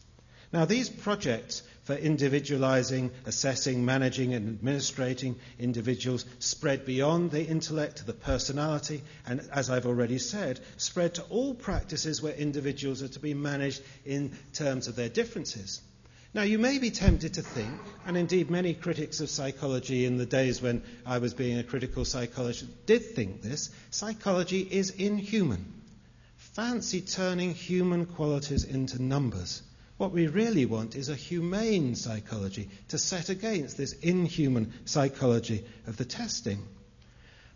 Now, 0.53 0.65
these 0.65 0.91
projects 0.91 1.63
for 1.85 1.95
individualizing, 1.95 3.11
assessing, 3.27 3.85
managing, 3.85 4.35
and 4.35 4.49
administrating 4.49 5.37
individuals 5.59 6.25
spread 6.39 6.87
beyond 6.87 7.31
the 7.31 7.45
intellect 7.45 7.97
to 7.97 8.05
the 8.05 8.13
personality, 8.13 9.03
and 9.27 9.41
as 9.53 9.69
I've 9.69 9.87
already 9.87 10.19
said, 10.19 10.61
spread 10.77 11.15
to 11.15 11.23
all 11.25 11.55
practices 11.55 12.23
where 12.23 12.35
individuals 12.35 13.03
are 13.03 13.09
to 13.09 13.21
be 13.21 13.35
managed 13.35 13.83
in 14.05 14.37
terms 14.53 14.89
of 14.89 14.97
their 14.97 15.09
differences. 15.09 15.81
Now, 16.35 16.43
you 16.43 16.59
may 16.59 16.79
be 16.79 16.91
tempted 16.91 17.35
to 17.35 17.43
think, 17.43 17.79
and 18.07 18.17
indeed 18.17 18.51
many 18.51 18.73
critics 18.73 19.21
of 19.21 19.29
psychology 19.29 20.07
in 20.07 20.17
the 20.17 20.25
days 20.25 20.63
when 20.63 20.83
I 21.05 21.19
was 21.19 21.35
being 21.35 21.59
a 21.59 21.65
critical 21.65 22.05
psychologist 22.05 22.87
did 22.87 23.05
think 23.05 23.43
this, 23.43 23.71
psychology 23.91 24.61
is 24.61 24.91
inhuman 24.91 25.83
fancy 26.55 27.01
turning 27.01 27.55
human 27.55 28.05
qualities 28.05 28.65
into 28.65 29.03
numbers. 29.03 29.63
What 30.03 30.11
we 30.11 30.27
really 30.27 30.67
want 30.67 30.97
is 30.97 31.09
a 31.09 31.15
humane 31.15 31.95
psychology 31.95 32.69
to 32.89 32.99
set 32.99 33.29
against 33.29 33.77
this 33.77 33.93
inhuman 33.93 34.73
psychology 34.85 35.65
of 35.87 35.97
the 35.97 36.05
testing. 36.05 36.61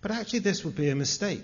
But 0.01 0.13
actually, 0.13 0.39
this 0.39 0.65
would 0.65 0.77
be 0.77 0.89
a 0.89 0.95
mistake. 0.95 1.43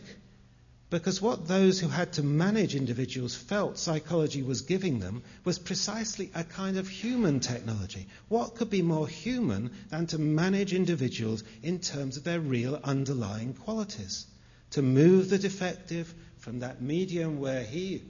Because 0.91 1.21
what 1.21 1.49
those 1.49 1.81
who 1.81 1.89
had 1.89 2.13
to 2.13 2.23
manage 2.23 2.77
individuals 2.77 3.35
felt 3.35 3.79
psychology 3.79 4.45
was 4.45 4.61
giving 4.61 5.01
them 5.01 5.25
was 5.45 5.59
precisely 5.59 6.31
a 6.37 6.45
kind 6.45 6.79
of 6.79 6.89
human 6.89 7.41
technology. 7.41 8.07
What 8.29 8.55
could 8.55 8.71
be 8.71 8.83
more 8.83 9.09
human 9.09 9.73
than 9.91 10.07
to 10.07 10.19
manage 10.19 10.73
individuals 10.73 11.43
in 11.65 11.81
terms 11.81 12.17
of 12.17 12.23
their 12.23 12.39
real 12.39 12.79
underlying 12.85 13.55
qualities? 13.55 14.25
To 14.71 14.83
move 14.83 15.31
the 15.31 15.39
defective 15.39 16.15
from 16.39 16.61
that 16.61 16.81
medium 16.81 17.41
where 17.41 17.65
he, 17.65 18.05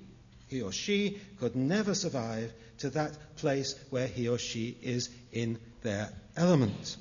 he 0.53 0.63
or 0.63 0.73
she 0.73 1.19
could 1.41 1.57
never 1.57 1.95
survive 1.95 2.53
to 2.79 2.91
that 2.91 3.17
place 3.37 3.75
where 3.91 4.07
he 4.07 4.29
or 4.29 4.39
she 4.39 4.77
is 4.83 5.09
in 5.33 5.59
their 5.83 6.13
element. 6.37 6.97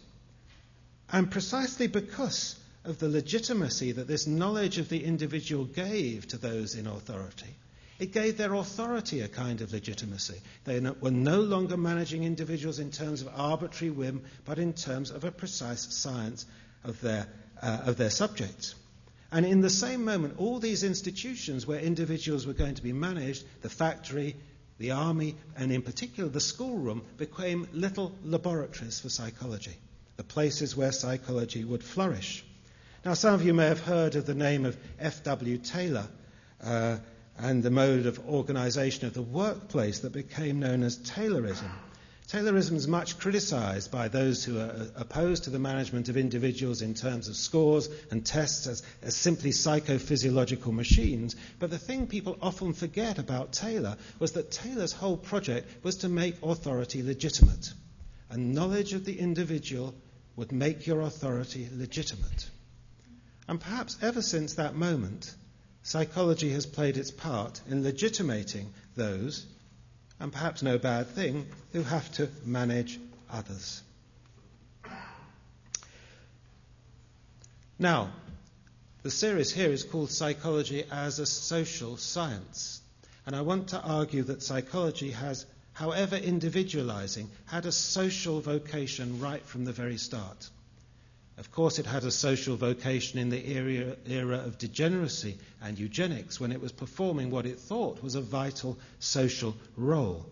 And 1.12 1.30
precisely 1.30 1.88
because 1.88 2.58
of 2.84 3.00
the 3.00 3.10
legitimacy 3.10 3.92
that 3.92 4.08
this 4.08 4.26
knowledge 4.26 4.78
of 4.78 4.90
the 4.90 5.04
individual 5.04 5.66
gave 5.66 6.28
to 6.30 6.38
those 6.38 6.76
in 6.76 6.88
authority. 6.88 7.54
It 8.00 8.14
gave 8.14 8.38
their 8.38 8.56
authority 8.56 9.22
a 9.22 9.28
kind 9.28 9.62
of 9.62 9.74
legitimacy. 9.74 10.42
They 10.64 10.80
were 10.80 11.12
no 11.12 11.42
longer 11.42 11.78
managing 11.78 12.24
individuals 12.24 12.80
in 12.80 12.90
terms 12.90 13.22
of 13.22 13.30
arbitrary 13.36 13.92
whim, 13.92 14.24
but 14.46 14.58
in 14.58 14.74
terms 14.74 15.12
of 15.12 15.24
a 15.24 15.32
precise 15.32 15.94
science 15.94 16.48
of 16.84 17.00
their, 17.02 17.28
uh, 17.62 17.82
of 17.86 17.98
their 17.98 18.10
subjects. 18.10 18.74
And 19.32 19.46
in 19.46 19.62
the 19.62 19.70
same 19.70 20.04
moment, 20.04 20.36
all 20.38 20.60
these 20.60 20.84
institutions 20.84 21.65
where 21.65 21.80
individuals 21.80 22.46
were 22.46 22.54
going 22.54 22.76
to 22.76 22.84
be 22.84 22.91
managed, 22.91 23.46
the 23.62 23.70
factory, 23.70 24.36
the 24.78 24.91
army, 24.91 25.36
and 25.56 25.72
in 25.72 25.82
particular 25.82 26.30
the 26.30 26.41
schoolroom, 26.41 27.04
became 27.17 27.67
little 27.72 28.13
laboratories 28.24 29.00
for 29.00 29.10
psychology, 29.10 29.76
the 30.17 30.24
places 30.24 30.76
where 30.76 30.91
psychology 30.91 31.63
would 31.63 31.84
flourish. 31.84 32.44
Now, 33.06 33.13
some 33.13 33.34
of 33.34 33.46
you 33.46 33.54
may 33.54 33.67
have 33.67 33.80
heard 33.80 34.15
of 34.15 34.26
the 34.26 34.36
name 34.36 34.65
of 34.65 34.78
F.W. 35.00 35.58
Taylor 35.60 36.08
uh, 36.62 36.98
and 37.38 37.63
the 37.63 37.72
mode 37.72 38.06
of 38.06 38.28
organization 38.28 39.08
of 39.08 39.13
the 39.13 39.22
workplace 39.22 40.00
that 40.00 40.12
became 40.12 40.60
known 40.60 40.84
as 40.84 40.98
Taylorism. 40.98 41.72
Taylorism 42.27 42.75
is 42.75 42.88
much 42.88 43.19
criticized 43.19 43.91
by 43.91 44.07
those 44.07 44.43
who 44.43 44.57
are 44.57 44.71
uh, 44.71 44.86
opposed 44.95 45.43
to 45.43 45.49
the 45.49 45.60
management 45.60 46.07
of 46.07 46.15
individuals 46.15 46.81
in 46.81 46.93
terms 46.93 47.27
of 47.27 47.36
scores 47.36 47.89
and 48.10 48.25
tests 48.25 48.67
as, 48.67 48.84
as, 49.01 49.15
simply 49.15 49.51
psychophysiological 49.51 50.71
machines. 50.71 51.36
But 51.60 51.71
the 51.71 51.77
thing 51.77 52.07
people 52.07 52.38
often 52.41 52.73
forget 52.73 53.19
about 53.19 53.51
Taylor 53.51 53.97
was 54.19 54.31
that 54.34 54.51
Taylor's 54.51 54.93
whole 54.93 55.17
project 55.17 55.84
was 55.84 55.97
to 55.97 56.10
make 56.10 56.41
authority 56.41 57.03
legitimate. 57.03 57.73
And 58.29 58.55
knowledge 58.55 58.93
of 58.93 59.03
the 59.03 59.19
individual 59.19 59.93
would 60.38 60.53
make 60.53 60.88
your 60.88 61.01
authority 61.01 61.67
legitimate. 61.73 62.49
And 63.47 63.60
perhaps 63.60 63.97
ever 64.01 64.21
since 64.21 64.53
that 64.53 64.75
moment, 64.75 65.34
psychology 65.84 66.51
has 66.51 66.65
played 66.65 66.95
its 66.95 67.12
part 67.12 67.60
in 67.69 67.84
legitimating 67.84 68.73
those, 68.95 69.45
and 70.21 70.31
perhaps 70.31 70.62
no 70.62 70.77
bad 70.77 71.07
thing, 71.07 71.47
who 71.73 71.81
have 71.81 72.10
to 72.13 72.29
manage 72.45 72.99
others. 73.27 73.81
Now, 77.79 78.12
the 79.01 79.10
series 79.10 79.51
here 79.51 79.71
is 79.71 79.84
called 79.84 80.12
Psychology 80.12 80.84
as 80.91 81.17
a 81.17 81.25
Social 81.25 81.97
Science. 81.97 82.81
And 83.25 83.36
I 83.36 83.41
want 83.41 83.69
to 83.69 83.81
argue 83.81 84.21
that 84.23 84.43
psychology 84.43 85.10
has, 85.10 85.47
however 85.73 86.17
individualizing, 86.17 87.31
had 87.47 87.65
a 87.65 87.71
social 87.71 88.41
vocation 88.41 89.19
right 89.19 89.43
from 89.43 89.65
the 89.65 89.73
very 89.73 89.97
start. 89.97 90.49
Of 91.41 91.51
course, 91.51 91.80
it 91.80 91.88
had 91.88 92.04
a 92.04 92.12
social 92.12 92.56
vocation 92.56 93.17
in 93.17 93.30
the 93.30 93.49
era, 93.49 93.97
era, 94.06 94.38
of 94.38 94.60
degeneracy 94.60 95.39
and 95.60 95.77
eugenics 95.77 96.39
when 96.39 96.51
it 96.51 96.62
was 96.62 96.71
performing 96.71 97.32
what 97.32 97.47
it 97.47 97.58
thought 97.58 98.04
was 98.04 98.13
a 98.13 98.21
vital 98.21 98.77
social 98.99 99.56
role. 99.75 100.27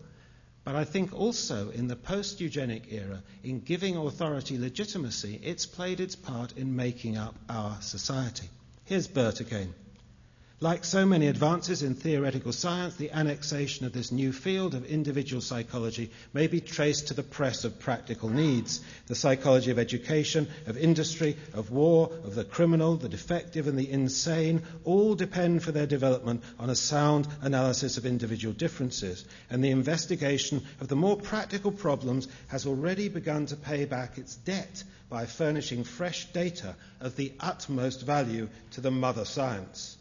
But 0.62 0.76
I 0.76 0.84
think 0.84 1.12
also 1.12 1.70
in 1.70 1.88
the 1.88 1.96
post 1.96 2.40
eugenic 2.40 2.92
era, 2.92 3.24
in 3.42 3.58
giving 3.58 3.96
authority 3.96 4.56
legitimacy, 4.56 5.40
it's 5.42 5.66
played 5.66 5.98
its 5.98 6.14
part 6.14 6.56
in 6.56 6.76
making 6.76 7.16
up 7.16 7.34
our 7.48 7.82
society. 7.82 8.48
Here's 8.84 9.08
Burt 9.08 9.40
again. 9.40 9.74
Like 10.62 10.84
so 10.84 11.06
many 11.06 11.26
advances 11.26 11.82
in 11.82 11.94
theoretical 11.94 12.52
science, 12.52 12.94
the 12.94 13.12
annexation 13.12 13.86
of 13.86 13.94
this 13.94 14.12
new 14.12 14.30
field 14.30 14.74
of 14.74 14.84
individual 14.84 15.40
psychology 15.40 16.10
may 16.34 16.48
be 16.48 16.60
traced 16.60 17.08
to 17.08 17.14
the 17.14 17.22
press 17.22 17.64
of 17.64 17.80
practical 17.80 18.28
needs. 18.28 18.82
The 19.06 19.14
psychology 19.14 19.70
of 19.70 19.78
education, 19.78 20.48
of 20.66 20.76
industry, 20.76 21.38
of 21.54 21.70
war, 21.70 22.10
of 22.24 22.34
the 22.34 22.44
criminal, 22.44 22.96
the 22.96 23.08
defective, 23.08 23.68
and 23.68 23.78
the 23.78 23.90
insane 23.90 24.60
all 24.84 25.14
depend 25.14 25.62
for 25.62 25.72
their 25.72 25.86
development 25.86 26.44
on 26.58 26.68
a 26.68 26.76
sound 26.76 27.26
analysis 27.40 27.96
of 27.96 28.04
individual 28.04 28.52
differences. 28.52 29.24
And 29.48 29.64
the 29.64 29.70
investigation 29.70 30.60
of 30.78 30.88
the 30.88 30.94
more 30.94 31.16
practical 31.16 31.72
problems 31.72 32.28
has 32.48 32.66
already 32.66 33.08
begun 33.08 33.46
to 33.46 33.56
pay 33.56 33.86
back 33.86 34.18
its 34.18 34.36
debt 34.36 34.84
by 35.08 35.24
furnishing 35.24 35.84
fresh 35.84 36.26
data 36.34 36.76
of 37.00 37.16
the 37.16 37.32
utmost 37.40 38.02
value 38.02 38.50
to 38.72 38.82
the 38.82 38.90
mother 38.90 39.24
science. 39.24 39.96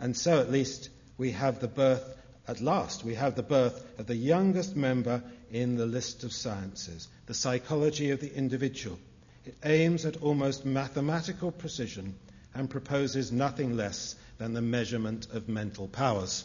And 0.00 0.16
so 0.16 0.40
at 0.40 0.50
least 0.50 0.88
we 1.18 1.32
have 1.32 1.60
the 1.60 1.68
birth, 1.68 2.02
at 2.48 2.60
last, 2.60 3.04
we 3.04 3.14
have 3.14 3.34
the 3.36 3.42
birth 3.42 3.84
of 3.98 4.06
the 4.06 4.16
youngest 4.16 4.74
member 4.74 5.22
in 5.52 5.76
the 5.76 5.86
list 5.86 6.24
of 6.24 6.32
sciences, 6.32 7.06
the 7.26 7.34
psychology 7.34 8.10
of 8.10 8.20
the 8.20 8.34
individual. 8.34 8.98
It 9.44 9.56
aims 9.62 10.06
at 10.06 10.22
almost 10.22 10.64
mathematical 10.64 11.52
precision 11.52 12.14
and 12.54 12.68
proposes 12.68 13.30
nothing 13.30 13.76
less 13.76 14.16
than 14.38 14.54
the 14.54 14.62
measurement 14.62 15.26
of 15.32 15.48
mental 15.48 15.86
powers. 15.86 16.44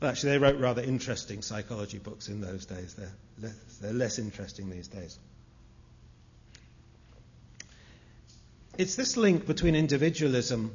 Well, 0.00 0.10
actually, 0.10 0.32
they 0.32 0.38
wrote 0.38 0.60
rather 0.60 0.82
interesting 0.82 1.42
psychology 1.42 1.98
books 1.98 2.28
in 2.28 2.40
those 2.40 2.66
days. 2.66 2.94
They're 2.94 3.12
less, 3.40 3.78
they're 3.80 3.92
less 3.92 4.18
interesting 4.18 4.70
these 4.70 4.88
days. 4.88 5.18
It's 8.78 8.96
this 8.96 9.16
link 9.16 9.46
between 9.46 9.74
individualism 9.74 10.74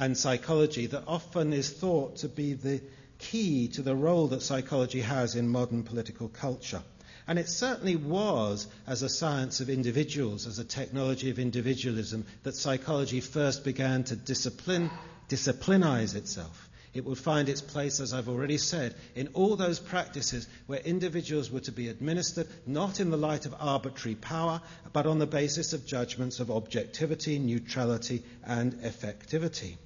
and 0.00 0.16
psychology 0.16 0.86
that 0.86 1.04
often 1.06 1.52
is 1.52 1.70
thought 1.70 2.16
to 2.16 2.28
be 2.28 2.54
the 2.54 2.80
key 3.18 3.68
to 3.68 3.82
the 3.82 3.94
role 3.94 4.28
that 4.28 4.40
psychology 4.40 5.02
has 5.02 5.36
in 5.36 5.46
modern 5.46 5.82
political 5.82 6.28
culture. 6.28 6.82
And 7.28 7.38
it 7.38 7.48
certainly 7.48 7.96
was 7.96 8.66
as 8.86 9.02
a 9.02 9.10
science 9.10 9.60
of 9.60 9.68
individuals, 9.68 10.46
as 10.46 10.58
a 10.58 10.64
technology 10.64 11.28
of 11.30 11.38
individualism, 11.38 12.24
that 12.44 12.56
psychology 12.56 13.20
first 13.20 13.62
began 13.62 14.02
to 14.04 14.16
discipline, 14.16 14.90
disciplinize 15.28 16.14
itself. 16.14 16.70
It 16.94 17.04
would 17.04 17.18
find 17.18 17.48
its 17.48 17.60
place, 17.60 18.00
as 18.00 18.14
I've 18.14 18.28
already 18.28 18.58
said, 18.58 18.96
in 19.14 19.28
all 19.34 19.54
those 19.54 19.78
practices 19.78 20.48
where 20.66 20.80
individuals 20.80 21.50
were 21.50 21.60
to 21.60 21.72
be 21.72 21.88
administered 21.88 22.48
not 22.66 23.00
in 23.00 23.10
the 23.10 23.18
light 23.18 23.44
of 23.44 23.54
arbitrary 23.60 24.16
power, 24.16 24.62
but 24.94 25.06
on 25.06 25.18
the 25.18 25.26
basis 25.26 25.74
of 25.74 25.86
judgments 25.86 26.40
of 26.40 26.50
objectivity, 26.50 27.38
neutrality, 27.38 28.24
and 28.42 28.72
effectivity. 28.82 29.76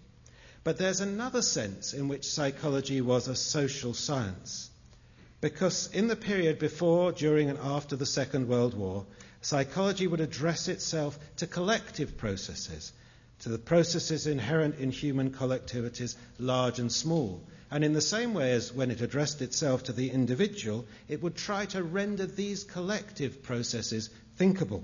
But 0.65 0.79
there's 0.79 1.01
another 1.01 1.43
sense 1.43 1.93
in 1.93 2.09
which 2.09 2.27
psychology 2.27 3.03
was 3.03 3.29
a 3.29 3.37
social 3.37 3.93
science. 3.93 4.71
Because 5.43 5.91
in 5.93 6.09
the 6.09 6.17
period 6.17 6.59
before, 6.59 7.13
during, 7.13 7.51
and 7.51 7.59
after 7.59 7.97
the 7.97 8.07
Second 8.07 8.49
World 8.49 8.73
War, 8.73 9.05
psychology 9.43 10.07
would 10.07 10.23
address 10.23 10.69
itself 10.69 11.19
to 11.37 11.47
collective 11.47 12.17
processes, 12.17 12.95
to 13.41 13.51
the 13.51 13.59
processes 13.59 14.27
inherent 14.27 14.77
in 14.79 14.91
human 14.91 15.33
collectivities, 15.33 16.17
large 16.39 16.79
and 16.79 16.91
small. 16.91 17.43
And 17.71 17.85
in 17.85 17.93
the 17.93 18.01
same 18.01 18.33
way 18.33 18.53
as 18.53 18.73
when 18.73 18.91
it 18.91 19.03
addressed 19.03 19.43
itself 19.43 19.83
to 19.85 19.93
the 19.93 20.11
individual, 20.11 20.87
it 21.09 21.23
would 21.23 21.37
try 21.37 21.67
to 21.67 21.83
render 21.83 22.25
these 22.25 22.65
collective 22.65 23.43
processes 23.43 24.09
thinkable 24.37 24.83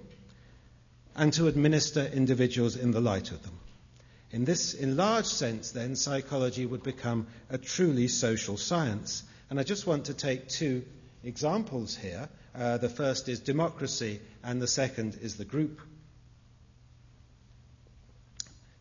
and 1.16 1.32
to 1.32 1.46
administer 1.46 2.04
individuals 2.04 2.76
in 2.76 2.90
the 2.90 3.00
light 3.00 3.30
of 3.30 3.42
them. 3.42 3.58
In 4.32 4.44
this 4.44 4.74
enlarged 4.74 5.28
sense, 5.28 5.72
then, 5.72 5.96
psychology 5.96 6.64
would 6.64 6.82
become 6.82 7.26
a 7.48 7.58
truly 7.58 8.06
social 8.06 8.56
science. 8.56 9.24
And 9.48 9.58
I 9.58 9.64
just 9.64 9.86
want 9.86 10.04
to 10.04 10.14
take 10.14 10.48
two 10.48 10.84
examples 11.24 11.96
here. 11.96 12.28
Uh, 12.54 12.78
the 12.78 12.88
first 12.88 13.28
is 13.28 13.40
democracy, 13.40 14.20
and 14.44 14.62
the 14.62 14.68
second 14.68 15.18
is 15.20 15.36
the 15.36 15.44
group. 15.44 15.80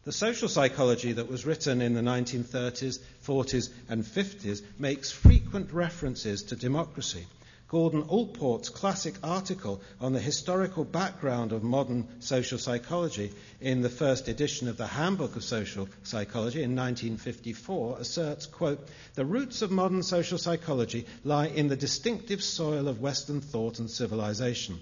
The 0.05 0.11
social 0.11 0.47
psychology 0.47 1.13
that 1.13 1.29
was 1.29 1.45
written 1.45 1.81
in 1.81 1.93
the 1.93 2.01
1930s, 2.01 2.99
40s, 3.25 3.69
and 3.89 4.03
50s 4.03 4.61
makes 4.77 5.11
frequent 5.11 5.71
references 5.71 6.43
to 6.43 6.55
democracy. 6.55 7.25
Gordon 7.69 8.01
Allport's 8.09 8.69
classic 8.69 9.13
article 9.21 9.79
on 10.01 10.11
the 10.11 10.19
historical 10.19 10.83
background 10.83 11.51
of 11.51 11.61
modern 11.61 12.07
social 12.19 12.57
psychology 12.57 13.31
in 13.61 13.81
the 13.81 13.89
first 13.89 14.27
edition 14.27 14.67
of 14.67 14.77
the 14.77 14.87
Handbook 14.87 15.35
of 15.35 15.43
Social 15.43 15.87
Psychology 16.01 16.63
in 16.63 16.75
1954 16.75 17.99
asserts, 17.99 18.47
quote, 18.47 18.87
the 19.13 19.23
roots 19.23 19.61
of 19.61 19.69
modern 19.69 20.01
social 20.01 20.39
psychology 20.39 21.05
lie 21.23 21.45
in 21.45 21.67
the 21.67 21.75
distinctive 21.75 22.43
soil 22.43 22.87
of 22.87 23.01
Western 23.01 23.39
thought 23.39 23.77
and 23.77 23.91
civilization 23.91 24.79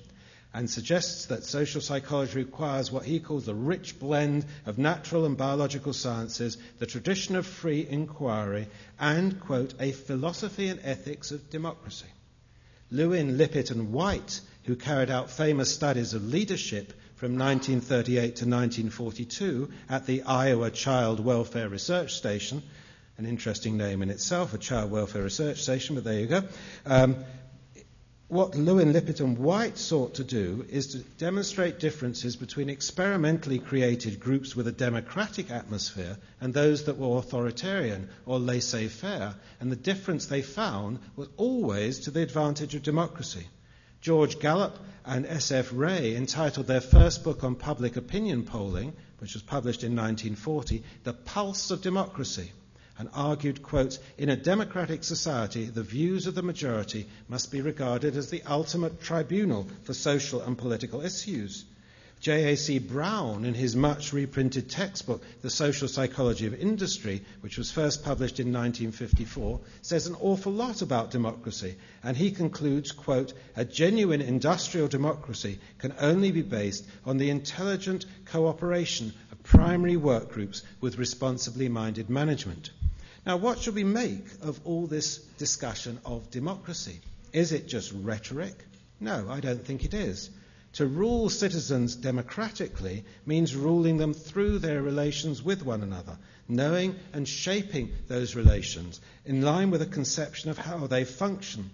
and 0.54 0.70
suggests 0.70 1.26
that 1.26 1.44
social 1.44 1.82
psychology 1.82 2.38
requires 2.38 2.90
what 2.90 3.04
he 3.04 3.20
calls 3.20 3.46
the 3.46 3.54
rich 3.54 4.00
blend 4.00 4.46
of 4.66 4.78
natural 4.78 5.26
and 5.26 5.36
biological 5.36 5.92
sciences, 5.92 6.58
the 6.80 6.86
tradition 6.86 7.36
of 7.36 7.46
free 7.46 7.86
inquiry, 7.86 8.70
and, 8.98 9.42
quote, 9.42 9.74
a 9.82 9.92
philosophy 9.92 10.70
and 10.70 10.80
ethics 10.84 11.32
of 11.32 11.50
democracy. 11.50 12.08
Lewin, 12.92 13.38
Lippitt, 13.38 13.72
and 13.72 13.92
White, 13.92 14.42
who 14.64 14.76
carried 14.76 15.10
out 15.10 15.30
famous 15.30 15.74
studies 15.74 16.14
of 16.14 16.26
leadership 16.26 16.94
from 17.16 17.38
1938 17.38 18.20
to 18.20 18.46
1942 18.46 19.70
at 19.90 20.06
the 20.06 20.24
Iowa 20.24 20.70
Child 20.70 21.20
Welfare 21.20 21.70
Research 21.70 22.14
Station, 22.14 22.62
an 23.18 23.26
interesting 23.26 23.78
name 23.78 24.02
in 24.04 24.10
itself, 24.10 24.54
a 24.54 24.58
child 24.58 24.92
welfare 24.92 25.24
research 25.24 25.62
station, 25.62 25.96
but 25.96 26.04
there 26.04 26.20
you 26.20 26.28
go. 26.28 26.44
Um, 26.86 27.16
what 28.30 28.56
Lewin, 28.56 28.92
Lippitt, 28.92 29.22
and 29.22 29.38
White 29.38 29.78
sought 29.78 30.16
to 30.16 30.24
do 30.24 30.66
is 30.70 30.88
to 30.88 30.98
demonstrate 31.18 31.80
differences 31.80 32.36
between 32.36 32.70
experimentally 32.70 33.58
created 33.58 34.20
groups 34.20 34.54
with 34.54 34.68
a 34.68 34.72
democratic 34.72 35.50
atmosphere 35.50 36.18
and 36.42 36.54
those 36.54 36.84
that 36.84 36.98
were 36.98 37.18
authoritarian 37.18 38.10
or 38.26 38.38
laissez 38.38 38.90
faire. 38.90 39.36
And 39.62 39.72
the 39.72 39.78
difference 39.78 40.26
they 40.26 40.42
found 40.42 41.00
was 41.16 41.30
always 41.38 42.00
to 42.02 42.12
the 42.12 42.22
advantage 42.22 42.76
of 42.76 42.84
democracy. 42.84 43.48
George 44.02 44.40
Gallup 44.40 44.78
and 45.06 45.26
S.F. 45.26 45.72
Rae 45.72 46.16
entitled 46.16 46.68
their 46.68 46.82
first 46.82 47.24
book 47.24 47.46
on 47.46 47.56
public 47.56 47.96
opinion 47.96 48.44
polling, 48.44 48.94
which 49.20 49.36
was 49.36 49.44
published 49.44 49.84
in 49.84 49.96
1940, 49.96 50.84
The 51.04 51.14
Pulse 51.14 51.72
of 51.72 51.82
Democracy 51.82 52.52
and 53.00 53.10
argued, 53.14 53.62
quote, 53.62 54.00
in 54.18 54.30
a 54.30 54.36
democratic 54.36 55.04
society, 55.04 55.66
the 55.66 55.84
views 55.84 56.26
of 56.28 56.36
the 56.36 56.42
majority 56.42 57.08
must 57.30 57.52
be 57.52 57.62
regarded 57.62 58.16
as 58.16 58.30
the 58.30 58.44
ultimate 58.44 59.02
tribunal 59.02 59.68
for 59.84 59.94
social 59.94 60.42
and 60.42 60.58
political 60.58 61.02
issues. 61.02 61.66
J.A.C. 62.20 62.80
Brown, 62.80 63.46
in 63.46 63.54
his 63.54 63.76
much 63.76 64.12
reprinted 64.12 64.72
textbook, 64.72 65.22
The 65.44 65.52
Social 65.52 65.88
Psychology 65.88 66.48
of 66.48 66.60
Industry, 66.60 67.22
which 67.42 67.60
was 67.60 67.70
first 67.70 68.04
published 68.04 68.40
in 68.40 68.48
1954, 68.48 69.60
says 69.84 70.08
an 70.08 70.16
awful 70.20 70.52
lot 70.52 70.82
about 70.82 71.12
democracy, 71.12 71.76
and 72.04 72.18
he 72.18 72.32
concludes, 72.32 72.92
quote, 72.92 73.34
a 73.56 73.64
genuine 73.64 74.22
industrial 74.22 74.88
democracy 74.88 75.60
can 75.78 75.94
only 76.00 76.32
be 76.32 76.42
based 76.42 76.88
on 77.06 77.18
the 77.18 77.30
intelligent 77.30 78.08
cooperation 78.26 79.14
of 79.32 79.44
primary 79.44 79.96
work 79.96 80.32
groups 80.32 80.64
with 80.82 80.98
responsibly 80.98 81.70
minded 81.70 82.10
management. 82.10 82.72
Now, 83.28 83.36
what 83.36 83.60
should 83.60 83.76
we 83.76 83.84
make 83.84 84.26
of 84.42 84.58
all 84.64 84.88
this 84.88 85.18
discussion 85.38 86.00
of 86.06 86.32
democracy? 86.32 87.02
Is 87.34 87.52
it 87.52 87.68
just 87.68 87.92
rhetoric? 87.92 88.56
No, 89.02 89.28
I 89.30 89.42
don't 89.42 89.66
think 89.66 89.84
it 89.84 89.94
is. 89.94 90.30
To 90.76 90.88
rule 90.88 91.30
citizens 91.30 91.98
democratically 91.98 93.04
means 93.26 93.54
ruling 93.54 93.98
them 93.98 94.14
through 94.14 94.60
their 94.60 94.82
relations 94.82 95.44
with 95.44 95.66
one 95.66 95.84
another, 95.84 96.18
knowing 96.48 96.96
and 97.12 97.28
shaping 97.28 97.90
those 98.08 98.34
relations 98.34 99.02
in 99.26 99.42
line 99.42 99.72
with 99.72 99.82
a 99.82 99.88
conception 99.88 100.50
of 100.50 100.58
how 100.58 100.88
they 100.88 101.04
function, 101.04 101.70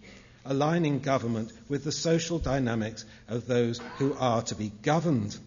aligning 0.46 1.02
government 1.02 1.54
with 1.70 1.84
the 1.84 1.92
social 1.92 2.39
dynamics 2.39 3.06
of 3.28 3.46
those 3.46 3.80
who 4.00 4.16
are 4.16 4.42
to 4.42 4.56
be 4.56 4.72
governed. 4.82 5.38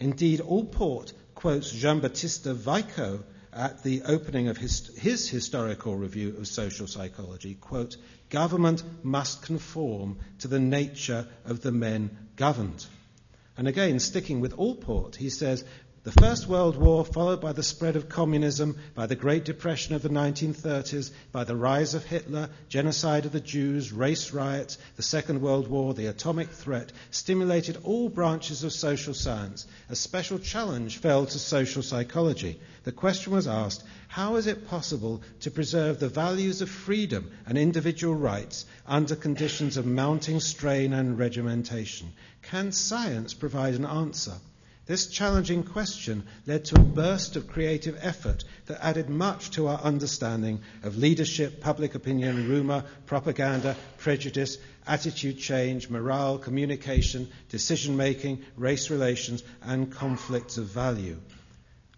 Indeed, 0.00 0.40
Allport 0.40 1.12
quotes 1.36 1.70
Jean 1.70 2.00
Baptiste 2.00 2.46
Vico 2.46 3.22
at 3.58 3.82
the 3.82 4.02
opening 4.02 4.46
of 4.46 4.56
his, 4.56 4.96
his 4.96 5.28
historical 5.28 5.96
review 5.96 6.36
of 6.38 6.46
social 6.46 6.86
psychology, 6.86 7.56
quote, 7.56 7.96
government 8.30 8.84
must 9.02 9.42
conform 9.42 10.16
to 10.38 10.46
the 10.46 10.60
nature 10.60 11.26
of 11.44 11.60
the 11.60 11.72
men 11.72 12.16
governed. 12.36 12.86
And 13.56 13.66
again, 13.66 13.98
sticking 13.98 14.38
with 14.38 14.56
Allport, 14.56 15.16
he 15.16 15.28
says, 15.28 15.64
the 16.08 16.22
First 16.22 16.48
World 16.48 16.78
War, 16.78 17.04
followed 17.04 17.42
by 17.42 17.52
the 17.52 17.62
spread 17.62 17.94
of 17.94 18.08
communism, 18.08 18.78
by 18.94 19.04
the 19.04 19.14
Great 19.14 19.44
Depression 19.44 19.94
of 19.94 20.00
the 20.00 20.08
1930s, 20.08 21.10
by 21.32 21.44
the 21.44 21.54
rise 21.54 21.92
of 21.92 22.06
Hitler, 22.06 22.48
genocide 22.70 23.26
of 23.26 23.32
the 23.32 23.42
Jews, 23.42 23.92
race 23.92 24.32
riots, 24.32 24.78
the 24.96 25.02
Second 25.02 25.42
World 25.42 25.68
War, 25.68 25.92
the 25.92 26.06
atomic 26.06 26.48
threat, 26.48 26.92
stimulated 27.10 27.76
all 27.84 28.08
branches 28.08 28.64
of 28.64 28.72
social 28.72 29.12
science. 29.12 29.66
A 29.90 29.94
special 29.94 30.38
challenge 30.38 30.96
fell 30.96 31.26
to 31.26 31.38
social 31.38 31.82
psychology. 31.82 32.58
The 32.84 32.92
question 32.92 33.34
was 33.34 33.46
asked 33.46 33.84
how 34.06 34.36
is 34.36 34.46
it 34.46 34.66
possible 34.66 35.20
to 35.40 35.50
preserve 35.50 36.00
the 36.00 36.08
values 36.08 36.62
of 36.62 36.70
freedom 36.70 37.30
and 37.44 37.58
individual 37.58 38.14
rights 38.14 38.64
under 38.86 39.14
conditions 39.14 39.76
of 39.76 39.84
mounting 39.84 40.40
strain 40.40 40.94
and 40.94 41.18
regimentation? 41.18 42.14
Can 42.40 42.72
science 42.72 43.34
provide 43.34 43.74
an 43.74 43.84
answer? 43.84 44.32
This 44.88 45.06
challenging 45.06 45.64
question 45.64 46.22
led 46.46 46.64
to 46.64 46.80
a 46.80 46.82
burst 46.82 47.36
of 47.36 47.46
creative 47.46 47.98
effort 48.00 48.44
that 48.66 48.82
added 48.82 49.10
much 49.10 49.50
to 49.50 49.68
our 49.68 49.78
understanding 49.80 50.60
of 50.82 50.96
leadership, 50.96 51.60
public 51.60 51.94
opinion, 51.94 52.48
rumour, 52.48 52.84
propaganda, 53.04 53.76
prejudice, 53.98 54.56
attitude 54.86 55.36
change, 55.36 55.90
morale, 55.90 56.38
communication, 56.38 57.28
decision 57.50 57.98
making, 57.98 58.42
race 58.56 58.88
relations, 58.88 59.44
and 59.60 59.92
conflicts 59.92 60.56
of 60.56 60.64
value. 60.64 61.20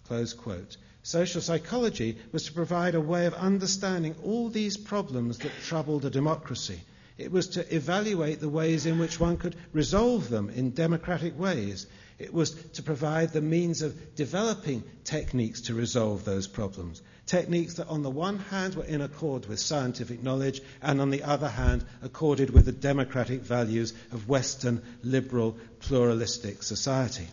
Close 0.09 0.35
quote. 0.35 0.77
Social 1.05 1.41
psychology 1.41 2.19
was 2.33 2.47
to 2.47 2.53
provide 2.53 2.97
a 2.97 3.01
way 3.01 3.27
of 3.27 3.35
understanding 3.35 4.17
all 4.25 4.49
these 4.49 4.77
problems 4.77 5.39
that 5.39 5.53
troubled 5.63 6.05
a 6.07 6.11
democracy. 6.11 6.81
It 7.17 7.31
was 7.31 7.51
to 7.51 7.73
evaluate 7.73 8.41
the 8.41 8.49
ways 8.49 8.85
in 8.85 8.99
which 8.99 9.21
one 9.21 9.37
could 9.37 9.55
resolve 9.73 10.29
them 10.29 10.51
in 10.51 10.71
democratic 10.71 11.39
ways. 11.39 11.87
It 12.21 12.35
was 12.35 12.51
to 12.75 12.83
provide 12.83 13.33
the 13.33 13.41
means 13.41 13.81
of 13.81 14.15
developing 14.15 14.85
techniques 15.05 15.63
to 15.63 15.75
resolve 15.75 16.23
those 16.23 16.47
problems. 16.47 17.01
Techniques 17.25 17.75
that, 17.75 17.89
on 17.89 18.03
the 18.03 18.11
one 18.11 18.39
hand, 18.39 18.75
were 18.75 18.85
in 18.85 19.01
accord 19.01 19.47
with 19.47 19.59
scientific 19.59 20.23
knowledge, 20.23 20.61
and 20.83 21.01
on 21.01 21.09
the 21.09 21.23
other 21.23 21.49
hand, 21.49 21.83
accorded 22.03 22.51
with 22.51 22.67
the 22.67 22.73
democratic 22.73 23.41
values 23.41 23.95
of 24.13 24.29
Western, 24.29 24.83
liberal, 25.03 25.57
pluralistic 25.79 26.63
society. 26.63 27.27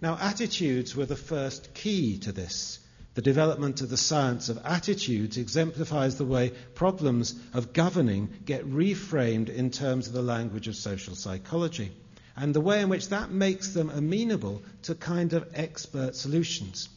Now, 0.00 0.18
attitudes 0.20 0.96
were 0.96 1.06
the 1.06 1.14
first 1.14 1.74
key 1.74 2.18
to 2.18 2.32
this. 2.32 2.80
The 3.14 3.22
development 3.22 3.82
of 3.82 3.88
the 3.88 3.96
science 3.96 4.48
of 4.48 4.58
attitudes 4.64 5.36
exemplifies 5.36 6.16
the 6.16 6.24
way 6.24 6.50
problems 6.74 7.36
of 7.54 7.72
governing 7.72 8.30
get 8.44 8.68
reframed 8.68 9.48
in 9.48 9.70
terms 9.70 10.08
of 10.08 10.12
the 10.12 10.22
language 10.22 10.66
of 10.66 10.74
social 10.74 11.14
psychology 11.14 11.92
and 12.40 12.54
the 12.54 12.60
way 12.60 12.80
in 12.80 12.88
which 12.88 13.08
that 13.08 13.32
makes 13.32 13.72
them 13.72 13.90
amenable 13.90 14.62
to 14.82 14.94
kind 14.94 15.32
of 15.32 15.48
expert 15.54 16.14
solutions. 16.14 16.88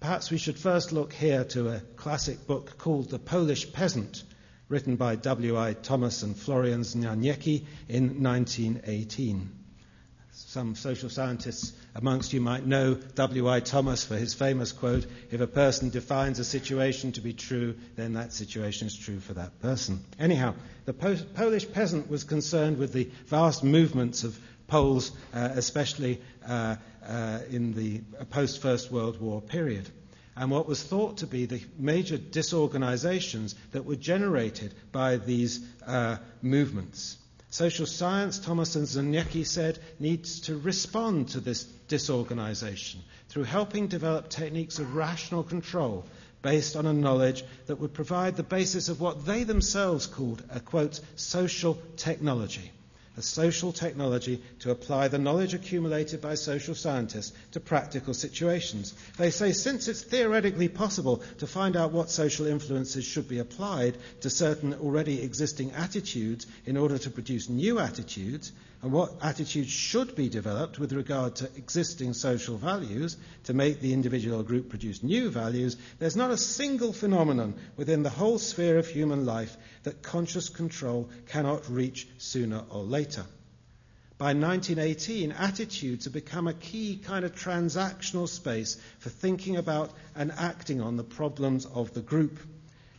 Perhaps 0.00 0.30
we 0.30 0.38
should 0.38 0.58
first 0.58 0.92
look 0.92 1.12
here 1.12 1.44
to 1.44 1.68
a 1.68 1.80
classic 1.96 2.46
book 2.46 2.78
called 2.78 3.10
The 3.10 3.18
Polish 3.18 3.70
Peasant, 3.72 4.22
written 4.68 4.96
by 4.96 5.16
W.I. 5.16 5.74
Thomas 5.74 6.22
and 6.22 6.34
Florian 6.34 6.84
Znaniecki 6.84 7.66
in 7.88 8.22
1918. 8.22 9.63
Some 10.36 10.74
social 10.74 11.10
scientists 11.10 11.72
amongst 11.94 12.32
you 12.32 12.40
might 12.40 12.66
know 12.66 12.94
W.I. 12.94 13.60
Thomas 13.60 14.04
for 14.04 14.16
his 14.16 14.34
famous 14.34 14.72
quote 14.72 15.06
If 15.30 15.40
a 15.40 15.46
person 15.46 15.90
defines 15.90 16.40
a 16.40 16.44
situation 16.44 17.12
to 17.12 17.20
be 17.20 17.32
true, 17.32 17.76
then 17.94 18.14
that 18.14 18.32
situation 18.32 18.88
is 18.88 18.96
true 18.96 19.20
for 19.20 19.34
that 19.34 19.60
person. 19.60 20.04
Anyhow, 20.18 20.54
the 20.86 20.92
po- 20.92 21.16
Polish 21.34 21.70
peasant 21.70 22.10
was 22.10 22.24
concerned 22.24 22.78
with 22.78 22.92
the 22.92 23.10
vast 23.26 23.62
movements 23.62 24.24
of 24.24 24.36
Poles, 24.66 25.12
uh, 25.32 25.50
especially 25.52 26.20
uh, 26.44 26.76
uh, 27.06 27.38
in 27.48 27.74
the 27.74 28.00
post 28.30 28.60
First 28.60 28.90
World 28.90 29.20
War 29.20 29.40
period. 29.40 29.88
And 30.34 30.50
what 30.50 30.66
was 30.66 30.82
thought 30.82 31.18
to 31.18 31.28
be 31.28 31.46
the 31.46 31.62
major 31.78 32.18
disorganizations 32.18 33.54
that 33.70 33.84
were 33.84 33.94
generated 33.94 34.74
by 34.90 35.18
these 35.18 35.64
uh, 35.86 36.16
movements. 36.42 37.18
Social 37.54 37.86
science, 37.86 38.40
Thomas 38.40 38.74
and 38.74 38.84
Znaniecki 38.84 39.46
said, 39.46 39.78
needs 40.00 40.40
to 40.40 40.58
respond 40.58 41.28
to 41.28 41.40
this 41.40 41.62
disorganization 41.62 43.00
through 43.28 43.44
helping 43.44 43.86
develop 43.86 44.28
techniques 44.28 44.80
of 44.80 44.96
rational 44.96 45.44
control 45.44 46.04
based 46.42 46.74
on 46.74 46.84
a 46.84 46.92
knowledge 46.92 47.44
that 47.66 47.76
would 47.76 47.94
provide 47.94 48.34
the 48.34 48.42
basis 48.42 48.88
of 48.88 49.00
what 49.00 49.24
they 49.24 49.44
themselves 49.44 50.08
called 50.08 50.42
a 50.50 50.58
quote 50.58 50.98
social 51.14 51.80
technology. 51.96 52.72
A 53.16 53.22
social 53.22 53.72
technology 53.72 54.42
to 54.60 54.70
apply 54.70 55.08
the 55.08 55.18
knowledge 55.18 55.54
accumulated 55.54 56.20
by 56.20 56.34
social 56.34 56.74
scientists 56.74 57.32
to 57.52 57.60
practical 57.60 58.12
situations. 58.12 58.94
They 59.16 59.30
say 59.30 59.52
since 59.52 59.86
it's 59.88 60.02
theoretically 60.02 60.68
possible 60.68 61.22
to 61.38 61.46
find 61.46 61.76
out 61.76 61.92
what 61.92 62.10
social 62.10 62.46
influences 62.46 63.04
should 63.04 63.28
be 63.28 63.38
applied 63.38 63.96
to 64.22 64.30
certain 64.30 64.74
already 64.74 65.22
existing 65.22 65.72
attitudes 65.72 66.46
in 66.66 66.76
order 66.76 66.98
to 66.98 67.10
produce 67.10 67.48
new 67.48 67.78
attitudes, 67.78 68.52
and 68.84 68.92
what 68.92 69.14
attitudes 69.22 69.70
should 69.70 70.14
be 70.14 70.28
developed 70.28 70.78
with 70.78 70.92
regard 70.92 71.36
to 71.36 71.48
existing 71.56 72.12
social 72.12 72.58
values 72.58 73.16
to 73.44 73.54
make 73.54 73.80
the 73.80 73.94
individual 73.94 74.42
group 74.42 74.68
produce 74.68 75.02
new 75.02 75.30
values, 75.30 75.78
there's 75.98 76.16
not 76.16 76.30
a 76.30 76.36
single 76.36 76.92
phenomenon 76.92 77.54
within 77.78 78.02
the 78.02 78.10
whole 78.10 78.38
sphere 78.38 78.76
of 78.76 78.86
human 78.86 79.24
life 79.24 79.56
that 79.84 80.02
conscious 80.02 80.50
control 80.50 81.08
cannot 81.28 81.66
reach 81.70 82.06
sooner 82.18 82.62
or 82.68 82.82
later. 82.82 83.24
By 84.18 84.34
1918, 84.34 85.32
attitudes 85.32 86.04
have 86.04 86.12
become 86.12 86.46
a 86.46 86.52
key 86.52 86.98
kind 86.98 87.24
of 87.24 87.34
transactional 87.34 88.28
space 88.28 88.76
for 88.98 89.08
thinking 89.08 89.56
about 89.56 89.92
and 90.14 90.30
acting 90.30 90.82
on 90.82 90.98
the 90.98 91.04
problems 91.04 91.64
of 91.64 91.94
the 91.94 92.02
group. 92.02 92.38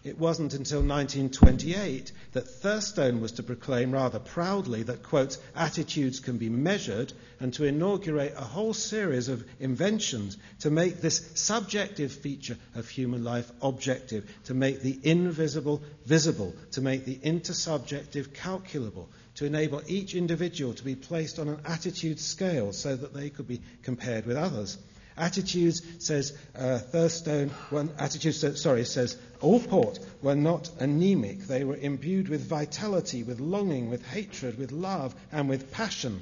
It 0.06 0.20
wasn't 0.20 0.54
until 0.54 0.82
1928 0.84 2.12
that 2.34 2.48
Thurstone 2.48 3.22
was 3.22 3.32
to 3.34 3.44
proclaim 3.44 3.92
rather 3.92 4.20
proudly 4.20 4.84
that, 4.84 5.02
quote, 5.02 5.40
attitudes 5.56 6.20
can 6.20 6.38
be 6.38 6.48
measured 6.48 7.12
and 7.40 7.52
to 7.56 7.64
inaugurate 7.64 8.36
a 8.38 8.44
whole 8.44 8.76
series 8.76 9.30
of 9.30 9.44
inventions 9.60 10.38
to 10.60 10.70
make 10.70 11.02
this 11.02 11.28
subjective 11.34 12.12
feature 12.12 12.56
of 12.76 12.88
human 12.88 13.24
life 13.24 13.52
objective, 13.64 14.32
to 14.44 14.54
make 14.54 14.84
the 14.84 15.00
invisible 15.02 15.82
visible, 16.06 16.54
to 16.74 16.82
make 16.82 17.06
the 17.06 17.16
intersubjective 17.16 18.32
calculable, 18.32 19.10
to 19.38 19.46
enable 19.46 19.82
each 19.88 20.14
individual 20.14 20.76
to 20.76 20.84
be 20.84 20.96
placed 20.96 21.40
on 21.40 21.50
an 21.50 21.62
attitude 21.66 22.20
scale 22.20 22.74
so 22.74 22.96
that 22.96 23.16
they 23.16 23.32
could 23.32 23.48
be 23.48 23.60
compared 23.82 24.28
with 24.28 24.38
others. 24.38 24.78
Attitudes, 25.18 25.82
says 26.00 26.38
uh, 26.56 26.80
Thurstone, 26.92 27.50
when, 27.70 27.90
attitudes, 27.98 28.62
sorry, 28.62 28.84
says 28.84 29.18
Allport 29.42 30.00
were 30.22 30.36
not 30.36 30.70
anemic. 30.80 31.40
They 31.40 31.64
were 31.64 31.78
imbued 31.78 32.28
with 32.28 32.48
vitality, 32.48 33.24
with 33.24 33.40
longing, 33.40 33.90
with 33.90 34.06
hatred, 34.06 34.58
with 34.58 34.72
love, 34.72 35.16
and 35.32 35.48
with 35.48 35.72
passion. 35.72 36.22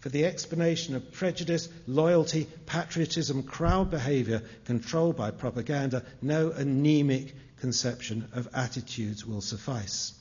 For 0.00 0.10
the 0.10 0.26
explanation 0.26 0.94
of 0.94 1.12
prejudice, 1.12 1.70
loyalty, 1.86 2.46
patriotism, 2.66 3.42
crowd 3.44 3.90
behavior 3.90 4.42
controlled 4.66 5.16
by 5.16 5.30
propaganda, 5.30 6.04
no 6.20 6.50
anemic 6.50 7.34
conception 7.60 8.28
of 8.34 8.48
attitudes 8.52 9.24
will 9.24 9.40
suffice. 9.40 10.12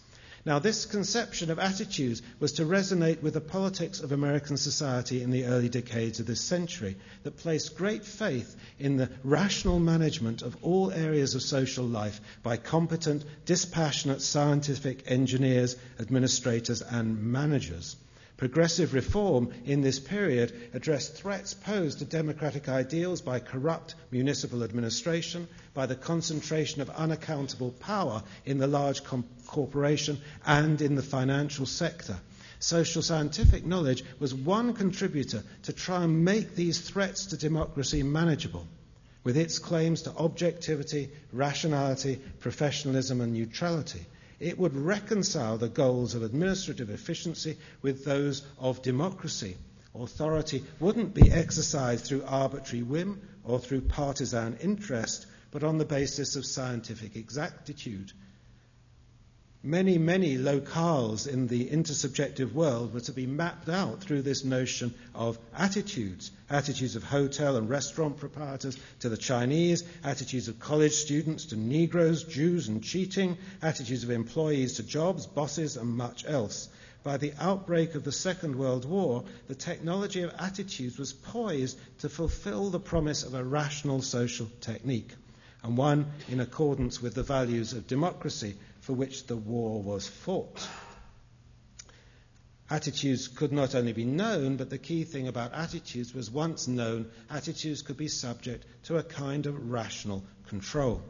Now, 0.46 0.60
this 0.60 0.86
conception 0.86 1.50
of 1.52 1.60
attitudes 1.60 2.22
was 2.40 2.52
to 2.54 2.66
resonate 2.66 3.22
with 3.22 3.34
the 3.34 3.40
politics 3.42 4.02
of 4.02 4.12
American 4.12 4.58
society 4.58 5.22
in 5.24 5.32
the 5.32 5.46
early 5.46 5.70
decades 5.70 6.20
of 6.20 6.26
this 6.26 6.42
century 6.42 6.98
that 7.24 7.38
placed 7.38 7.78
great 7.78 8.04
faith 8.06 8.54
in 8.78 8.98
the 8.98 9.10
rational 9.24 9.80
management 9.80 10.42
of 10.42 10.58
all 10.62 10.92
areas 10.92 11.34
of 11.34 11.42
social 11.42 11.86
life 11.86 12.20
by 12.44 12.58
competent, 12.58 13.24
dispassionate 13.46 14.22
scientific 14.22 15.10
engineers, 15.10 15.78
administrators, 15.98 16.82
and 16.82 17.24
managers. 17.24 17.96
Progressive 18.44 18.94
reform 18.94 19.54
in 19.64 19.80
this 19.80 20.00
period 20.00 20.52
addressed 20.74 21.16
threats 21.16 21.54
posed 21.54 22.00
to 22.00 22.06
democratic 22.06 22.68
ideals 22.68 23.22
by 23.22 23.40
corrupt 23.40 23.96
municipal 24.12 24.64
administration, 24.66 25.48
by 25.74 25.86
the 25.86 25.96
concentration 25.96 26.82
of 26.82 26.90
unaccountable 26.90 27.72
power 27.72 28.22
in 28.46 28.58
the 28.58 28.68
large 28.68 29.02
com- 29.06 29.24
corporation 29.48 30.20
and 30.46 30.82
in 30.82 30.96
the 30.96 31.02
financial 31.02 31.66
sector. 31.66 32.18
Social 32.60 33.02
scientific 33.02 33.66
knowledge 33.66 34.04
was 34.20 34.36
one 34.36 34.74
contributor 34.74 35.42
to 35.62 35.72
try 35.72 36.04
and 36.04 36.26
make 36.26 36.54
these 36.54 36.82
threats 36.82 37.28
to 37.28 37.38
democracy 37.38 38.04
manageable, 38.04 38.68
with 39.24 39.38
its 39.38 39.58
claims 39.58 40.02
to 40.02 40.18
objectivity, 40.18 41.10
rationality, 41.32 42.20
professionalism, 42.42 43.22
and 43.22 43.32
neutrality 43.32 44.06
it 44.40 44.58
would 44.58 44.76
reconcile 44.76 45.58
the 45.58 45.70
goals 45.70 46.16
of 46.16 46.24
administrative 46.24 46.90
efficiency 46.90 47.58
with 47.82 48.06
those 48.06 48.42
of 48.60 48.82
democracy. 48.82 49.58
Authority 49.96 50.64
wouldn't 50.80 51.14
be 51.14 51.32
exercised 51.32 52.06
through 52.06 52.24
arbitrary 52.26 52.84
whim 52.84 53.22
or 53.44 53.60
through 53.60 53.82
partisan 53.82 54.58
interest, 54.58 55.28
but 55.52 55.64
on 55.64 55.78
the 55.78 55.86
basis 55.86 56.36
of 56.36 56.46
scientific 56.46 57.16
exactitude 57.16 58.12
many, 59.66 59.98
many 59.98 60.38
locales 60.38 61.26
in 61.26 61.48
the 61.48 61.70
intersubjective 61.70 62.52
world 62.52 62.94
were 62.94 63.00
to 63.00 63.14
be 63.14 63.26
mapped 63.26 63.70
out 63.70 64.02
through 64.02 64.22
this 64.22 64.44
notion 64.44 64.94
of 65.16 65.40
attitudes. 65.56 66.32
Attitudes 66.50 66.98
of 66.98 67.04
hotel 67.04 67.56
and 67.56 67.70
restaurant 67.70 68.18
proprietors 68.18 68.78
to 69.00 69.08
the 69.08 69.16
Chinese, 69.16 69.86
attitudes 70.04 70.50
of 70.50 70.60
college 70.60 70.92
students 70.92 71.46
to 71.46 71.56
Negroes, 71.56 72.26
Jews, 72.26 72.68
and 72.68 72.84
cheating, 72.84 73.38
attitudes 73.62 74.04
of 74.04 74.10
employees 74.10 74.74
to 74.74 74.84
jobs, 74.84 75.28
bosses, 75.28 75.78
and 75.78 75.90
much 75.96 76.26
else. 76.28 76.68
By 77.04 77.16
the 77.16 77.34
outbreak 77.40 77.96
of 77.96 78.04
the 78.04 78.12
Second 78.12 78.58
World 78.58 78.84
War, 78.84 79.24
the 79.48 79.56
technology 79.56 80.24
of 80.24 80.34
attitudes 80.40 80.98
was 80.98 81.14
poised 81.14 81.78
to 82.00 82.10
fulfill 82.10 82.70
the 82.70 82.80
promise 82.82 83.24
of 83.24 83.34
a 83.34 83.44
rational 83.44 84.02
social 84.02 84.50
technique, 84.60 85.12
and 85.64 85.78
one 85.78 86.08
in 86.28 86.42
accordance 86.42 87.02
with 87.02 87.14
the 87.14 87.24
values 87.24 87.72
of 87.72 87.88
democracy 87.88 88.56
for 88.84 88.94
which 88.94 89.28
the 89.28 89.36
war 89.36 89.82
was 89.82 90.08
fought. 90.08 90.68
Attitudes 92.70 93.30
could 93.30 93.54
not 93.54 93.76
only 93.76 93.94
be 93.94 94.04
known, 94.04 94.58
but 94.58 94.70
the 94.70 94.78
key 94.78 95.06
thing 95.06 95.28
about 95.28 95.54
attitudes 95.54 96.14
was 96.14 96.30
once 96.30 96.68
known, 96.68 97.10
attitudes 97.30 97.82
could 97.82 97.98
be 97.98 98.10
subject 98.10 98.66
to 98.84 98.98
a 98.98 99.04
kind 99.04 99.46
of 99.46 99.72
rational 99.72 100.24
control. 100.48 101.02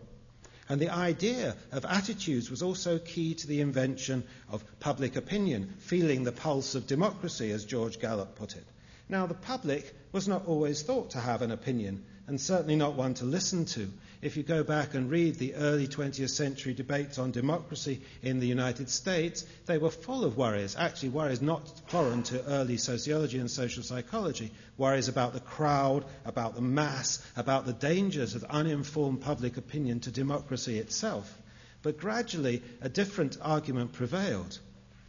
And 0.69 0.79
the 0.79 0.89
idea 0.89 1.55
of 1.71 1.83
attitudes 1.85 2.51
was 2.51 2.61
also 2.61 2.99
key 2.99 3.33
to 3.33 3.47
the 3.47 3.61
invention 3.61 4.23
of 4.49 4.63
public 4.79 5.15
opinion, 5.15 5.73
feeling 5.79 6.23
the 6.23 6.31
pulse 6.31 6.75
of 6.75 6.85
democracy, 6.85 7.49
as 7.51 7.65
George 7.65 7.99
Gallup 7.99 8.35
put 8.35 8.55
it. 8.55 8.65
Now, 9.09 9.25
the 9.25 9.33
public 9.33 9.93
was 10.11 10.27
not 10.27 10.45
always 10.45 10.83
thought 10.83 11.11
to 11.11 11.19
have 11.19 11.41
an 11.41 11.51
opinion, 11.51 12.05
and 12.27 12.39
certainly 12.39 12.75
not 12.75 12.95
one 12.95 13.13
to 13.15 13.25
listen 13.25 13.65
to. 13.65 13.91
If 14.21 14.37
you 14.37 14.43
go 14.43 14.63
back 14.63 14.93
and 14.93 15.11
read 15.11 15.35
the 15.35 15.55
early 15.55 15.85
20th 15.87 16.29
century 16.29 16.73
debates 16.73 17.19
on 17.19 17.31
democracy 17.31 18.01
in 18.21 18.39
the 18.39 18.47
United 18.47 18.89
States, 18.89 19.45
they 19.65 19.77
were 19.77 19.89
full 19.89 20.23
of 20.23 20.37
worries. 20.37 20.77
Actually, 20.77 21.09
worries 21.09 21.41
not 21.41 21.69
foreign 21.89 22.23
to 22.23 22.45
early 22.45 22.77
sociology 22.77 23.39
and 23.39 23.51
social 23.51 23.83
psychology. 23.83 24.51
Worries 24.77 25.09
about 25.09 25.33
the 25.33 25.41
crowd, 25.41 26.05
about 26.23 26.55
the 26.55 26.61
mass, 26.61 27.21
about 27.35 27.65
the 27.65 27.73
dangers 27.73 28.35
of 28.35 28.45
uninformed 28.45 29.21
public 29.21 29.57
opinion 29.57 29.99
to 30.01 30.11
democracy 30.11 30.77
itself. 30.77 31.37
But 31.81 31.97
gradually, 31.97 32.63
a 32.81 32.87
different 32.87 33.37
argument 33.41 33.91
prevailed 33.91 34.57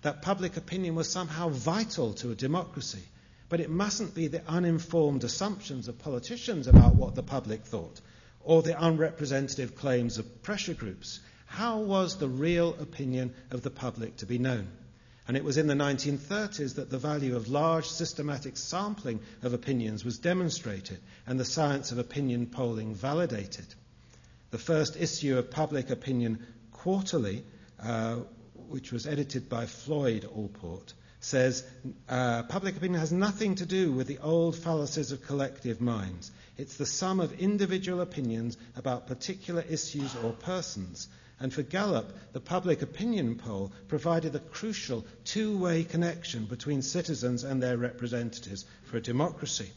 that 0.02 0.22
public 0.22 0.56
opinion 0.56 0.96
was 0.96 1.08
somehow 1.08 1.48
vital 1.48 2.14
to 2.14 2.32
a 2.32 2.34
democracy. 2.34 3.02
But 3.48 3.60
it 3.60 3.70
mustn't 3.70 4.14
be 4.14 4.28
the 4.28 4.42
uninformed 4.48 5.24
assumptions 5.24 5.88
of 5.88 5.98
politicians 5.98 6.66
about 6.66 6.96
what 6.96 7.14
the 7.14 7.22
public 7.22 7.64
thought 7.64 8.00
or 8.40 8.62
the 8.62 8.78
unrepresentative 8.78 9.74
claims 9.74 10.18
of 10.18 10.42
pressure 10.42 10.74
groups. 10.74 11.20
How 11.46 11.80
was 11.80 12.16
the 12.16 12.28
real 12.28 12.74
opinion 12.80 13.34
of 13.50 13.62
the 13.62 13.70
public 13.70 14.16
to 14.18 14.26
be 14.26 14.38
known? 14.38 14.68
And 15.26 15.36
it 15.36 15.44
was 15.44 15.56
in 15.56 15.66
the 15.66 15.74
1930s 15.74 16.74
that 16.74 16.90
the 16.90 16.98
value 16.98 17.34
of 17.36 17.48
large 17.48 17.86
systematic 17.86 18.58
sampling 18.58 19.20
of 19.42 19.54
opinions 19.54 20.04
was 20.04 20.18
demonstrated 20.18 20.98
and 21.26 21.40
the 21.40 21.46
science 21.46 21.92
of 21.92 21.98
opinion 21.98 22.46
polling 22.46 22.94
validated. 22.94 23.66
The 24.50 24.58
first 24.58 24.96
issue 24.96 25.38
of 25.38 25.50
Public 25.50 25.88
Opinion 25.88 26.46
Quarterly, 26.72 27.44
uh, 27.80 28.16
which 28.68 28.92
was 28.92 29.06
edited 29.06 29.48
by 29.48 29.64
Floyd 29.64 30.24
Allport, 30.24 30.92
says 31.24 31.64
uh, 32.08 32.42
public 32.42 32.76
opinion 32.76 33.00
has 33.00 33.10
nothing 33.10 33.54
to 33.54 33.64
do 33.64 33.90
with 33.90 34.06
the 34.06 34.18
old 34.18 34.54
fallacies 34.54 35.10
of 35.10 35.22
collective 35.26 35.80
minds. 35.80 36.30
It's 36.58 36.76
the 36.76 36.84
sum 36.84 37.18
of 37.18 37.32
individual 37.40 38.02
opinions 38.02 38.58
about 38.76 39.06
particular 39.06 39.64
issues 39.68 40.14
or 40.16 40.32
persons. 40.32 41.08
And 41.40 41.52
for 41.52 41.62
Gallup, 41.62 42.12
the 42.34 42.40
public 42.40 42.82
opinion 42.82 43.36
poll 43.36 43.72
provided 43.88 44.36
a 44.36 44.38
crucial 44.38 45.06
two 45.24 45.56
way 45.56 45.82
connection 45.84 46.44
between 46.44 46.82
citizens 46.82 47.42
and 47.42 47.62
their 47.62 47.78
representatives 47.78 48.66
for 48.84 48.98
a 48.98 49.02
democracy. 49.02 49.70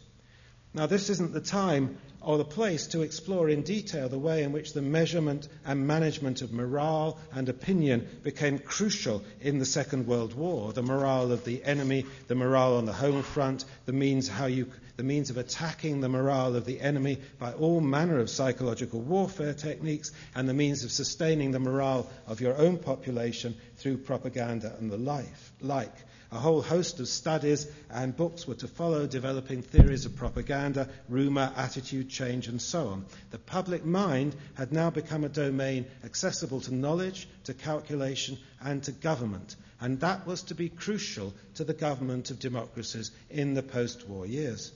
Now, 0.78 0.86
this 0.86 1.10
isn't 1.10 1.34
the 1.34 1.42
time 1.42 1.98
or 2.22 2.38
the 2.38 2.46
place 2.46 2.86
to 2.90 3.02
explore 3.02 3.50
in 3.50 3.64
detail 3.64 4.10
the 4.10 4.20
way 4.20 4.44
in 4.44 4.52
which 4.52 4.74
the 4.74 4.82
measurement 4.84 5.48
and 5.66 5.88
management 5.88 6.44
of 6.44 6.54
morale 6.54 7.18
and 7.34 7.50
opinion 7.50 8.08
became 8.22 8.60
crucial 8.60 9.24
in 9.42 9.58
the 9.58 9.66
Second 9.66 10.06
World 10.06 10.36
War. 10.36 10.72
The 10.74 10.84
morale 10.84 11.32
of 11.32 11.44
the 11.46 11.64
enemy, 11.64 12.06
the 12.28 12.36
morale 12.36 12.78
on 12.78 12.86
the 12.86 12.94
home 12.94 13.24
front, 13.24 13.66
the 13.88 13.92
means, 13.92 14.28
how 14.28 14.46
you, 14.46 14.72
the 14.98 15.04
means 15.04 15.32
of 15.32 15.38
attacking 15.38 16.00
the 16.00 16.10
morale 16.10 16.56
of 16.56 16.66
the 16.66 16.80
enemy 16.80 17.22
by 17.40 17.54
all 17.54 17.82
manner 17.82 18.20
of 18.20 18.30
psychological 18.30 19.02
warfare 19.02 19.56
techniques, 19.56 20.12
and 20.36 20.48
the 20.48 20.54
means 20.54 20.84
of 20.84 20.92
sustaining 20.92 21.50
the 21.50 21.60
morale 21.60 22.08
of 22.28 22.40
your 22.40 22.56
own 22.56 22.78
population 22.78 23.56
through 23.78 23.98
propaganda 23.98 24.76
and 24.78 24.92
the 24.92 25.26
like. 25.60 25.96
A 26.30 26.40
whole 26.40 26.62
host 26.62 27.00
of 27.00 27.08
studies 27.08 27.68
and 27.90 28.16
books 28.16 28.46
were 28.46 28.56
to 28.56 28.68
follow, 28.68 29.08
developing 29.08 29.62
theories 29.62 30.06
of 30.06 30.18
propaganda, 30.18 30.90
rumour, 31.08 31.54
attitude 31.56 32.10
change, 32.10 32.50
and 32.50 32.62
so 32.62 32.90
on. 32.90 33.06
The 33.32 33.40
public 33.40 33.86
mind 33.86 34.36
had 34.56 34.74
now 34.74 34.90
become 34.90 35.24
a 35.24 35.30
domain 35.30 35.86
accessible 36.04 36.60
to 36.62 36.76
knowledge, 36.76 37.30
to 37.46 37.54
calculation, 37.54 38.38
and 38.62 38.84
to 38.84 38.92
government. 38.92 39.56
And 39.80 40.02
that 40.02 40.28
was 40.28 40.44
to 40.44 40.56
be 40.56 40.68
crucial 40.68 41.34
to 41.56 41.64
the 41.64 41.74
government 41.74 42.30
of 42.30 42.40
democracies 42.40 43.12
in 43.30 43.54
the 43.54 43.64
post 43.64 44.08
war 44.10 44.26
years. 44.26 44.74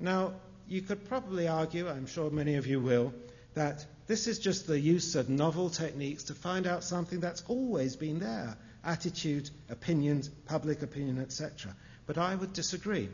Now, 0.00 0.32
you 0.66 0.82
could 0.82 1.08
probably 1.08 1.46
argue, 1.46 1.88
I'm 1.88 2.06
sure 2.06 2.28
many 2.30 2.56
of 2.56 2.66
you 2.66 2.80
will, 2.80 3.14
that 3.54 3.86
this 4.08 4.26
is 4.26 4.40
just 4.40 4.66
the 4.66 4.80
use 4.80 5.14
of 5.14 5.28
novel 5.28 5.70
techniques 5.70 6.24
to 6.24 6.34
find 6.34 6.66
out 6.66 6.82
something 6.82 7.20
that's 7.20 7.44
always 7.46 7.94
been 7.94 8.18
there 8.18 8.56
attitude, 8.84 9.50
opinions, 9.68 10.28
public 10.46 10.82
opinion, 10.82 11.20
etc. 11.20 11.74
But 12.06 12.18
I 12.18 12.34
would 12.34 12.52
disagree. 12.52 13.08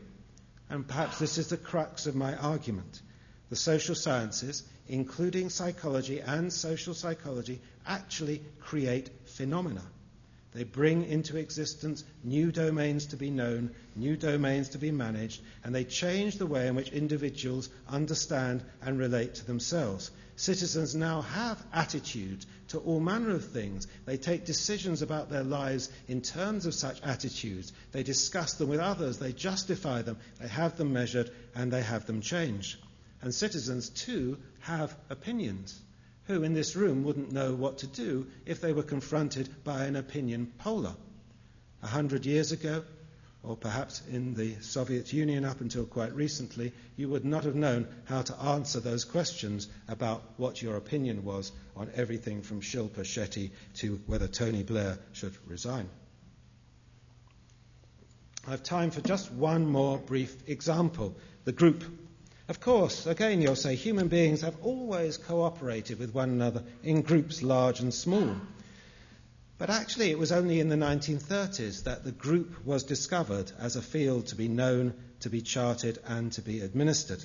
And 0.69 0.87
perhaps 0.87 1.19
this 1.19 1.37
is 1.37 1.47
the 1.47 1.57
crux 1.57 2.05
of 2.05 2.15
my 2.15 2.35
argument. 2.35 3.01
The 3.49 3.55
social 3.55 3.95
sciences, 3.95 4.63
including 4.87 5.49
psychology 5.49 6.19
and 6.19 6.53
social 6.53 6.93
psychology, 6.93 7.59
actually 7.85 8.41
create 8.59 9.09
phenomena. 9.25 9.81
They 10.51 10.63
bring 10.63 11.05
into 11.05 11.37
existence 11.37 12.03
new 12.23 12.51
domains 12.51 13.05
to 13.07 13.17
be 13.17 13.29
known, 13.29 13.69
new 13.95 14.17
domains 14.17 14.69
to 14.69 14.79
be 14.79 14.89
managed, 14.89 15.41
and 15.63 15.75
they 15.75 15.83
change 15.83 16.37
the 16.37 16.47
way 16.47 16.67
in 16.67 16.73
which 16.73 16.89
individuals 16.89 17.69
understand 17.87 18.63
and 18.81 18.97
relate 18.97 19.35
to 19.35 19.45
themselves. 19.45 20.09
Citizens 20.35 20.95
now 20.95 21.21
have 21.21 21.63
attitudes 21.71 22.47
to 22.69 22.79
all 22.79 22.99
manner 22.99 23.29
of 23.29 23.45
things. 23.45 23.85
They 24.05 24.17
take 24.17 24.45
decisions 24.45 25.03
about 25.03 25.29
their 25.29 25.43
lives 25.43 25.91
in 26.07 26.21
terms 26.21 26.65
of 26.65 26.73
such 26.73 26.99
attitudes. 27.03 27.71
They 27.91 28.01
discuss 28.01 28.53
them 28.53 28.69
with 28.69 28.79
others, 28.79 29.19
they 29.19 29.33
justify 29.33 30.01
them, 30.01 30.17
they 30.39 30.47
have 30.47 30.77
them 30.77 30.93
measured, 30.93 31.29
and 31.53 31.71
they 31.71 31.83
have 31.83 32.07
them 32.07 32.21
changed. 32.21 32.77
And 33.21 33.35
citizens, 33.35 33.89
too, 33.89 34.39
have 34.61 34.95
opinions 35.11 35.79
who 36.29 36.43
in 36.43 36.53
this 36.53 36.75
room 36.75 37.03
wouldn't 37.03 37.31
know 37.31 37.55
what 37.55 37.79
to 37.79 37.87
do 37.87 38.27
if 38.45 38.61
they 38.61 38.71
were 38.71 38.83
confronted 38.83 39.49
by 39.63 39.85
an 39.85 39.95
opinion 39.95 40.45
poller. 40.59 40.95
A 41.81 41.87
hundred 41.87 42.27
years 42.27 42.51
ago, 42.51 42.83
or 43.41 43.57
perhaps 43.57 44.03
in 44.11 44.35
the 44.35 44.53
Soviet 44.61 45.11
Union 45.11 45.43
up 45.43 45.59
until 45.59 45.85
quite 45.85 46.13
recently, 46.13 46.71
you 46.95 47.09
would 47.09 47.25
not 47.25 47.45
have 47.45 47.55
known 47.55 47.87
how 48.05 48.21
to 48.21 48.39
answer 48.41 48.79
those 48.79 49.05
questions 49.05 49.67
about 49.87 50.23
what 50.37 50.61
your 50.61 50.75
opinion 50.75 51.23
was 51.23 51.51
on 51.75 51.89
everything 51.95 52.43
from 52.43 52.61
Shilpa 52.61 53.01
Shetty 53.01 53.49
to 53.77 53.99
whether 54.05 54.27
Tony 54.27 54.61
Blair 54.61 54.99
should 55.13 55.33
resign. 55.47 55.89
I 58.47 58.51
have 58.51 58.61
time 58.61 58.91
for 58.91 59.01
just 59.01 59.31
one 59.31 59.65
more 59.65 59.97
brief 59.97 60.47
example 60.47 61.15
the 61.45 61.53
group 61.53 61.83
of 62.49 62.59
course, 62.59 63.05
again, 63.05 63.43
you'll 63.43 63.55
say 63.55 63.75
human 63.75 64.07
beings 64.07 64.41
have 64.41 64.55
always 64.63 65.17
cooperated 65.17 65.99
with 65.99 66.15
one 66.15 66.31
another 66.31 66.63
in 66.83 67.03
groups 67.03 67.43
large 67.43 67.79
and 67.79 67.93
small. 67.93 68.35
But 69.59 69.69
actually, 69.69 70.09
it 70.09 70.17
was 70.17 70.31
only 70.31 70.59
in 70.59 70.67
the 70.67 70.75
1930s 70.75 71.83
that 71.83 72.03
the 72.03 72.11
group 72.11 72.65
was 72.65 72.83
discovered 72.83 73.51
as 73.59 73.75
a 73.75 73.83
field 73.83 74.27
to 74.27 74.35
be 74.35 74.47
known, 74.47 74.95
to 75.19 75.29
be 75.29 75.41
charted, 75.41 75.99
and 76.07 76.31
to 76.33 76.41
be 76.41 76.61
administered. 76.61 77.23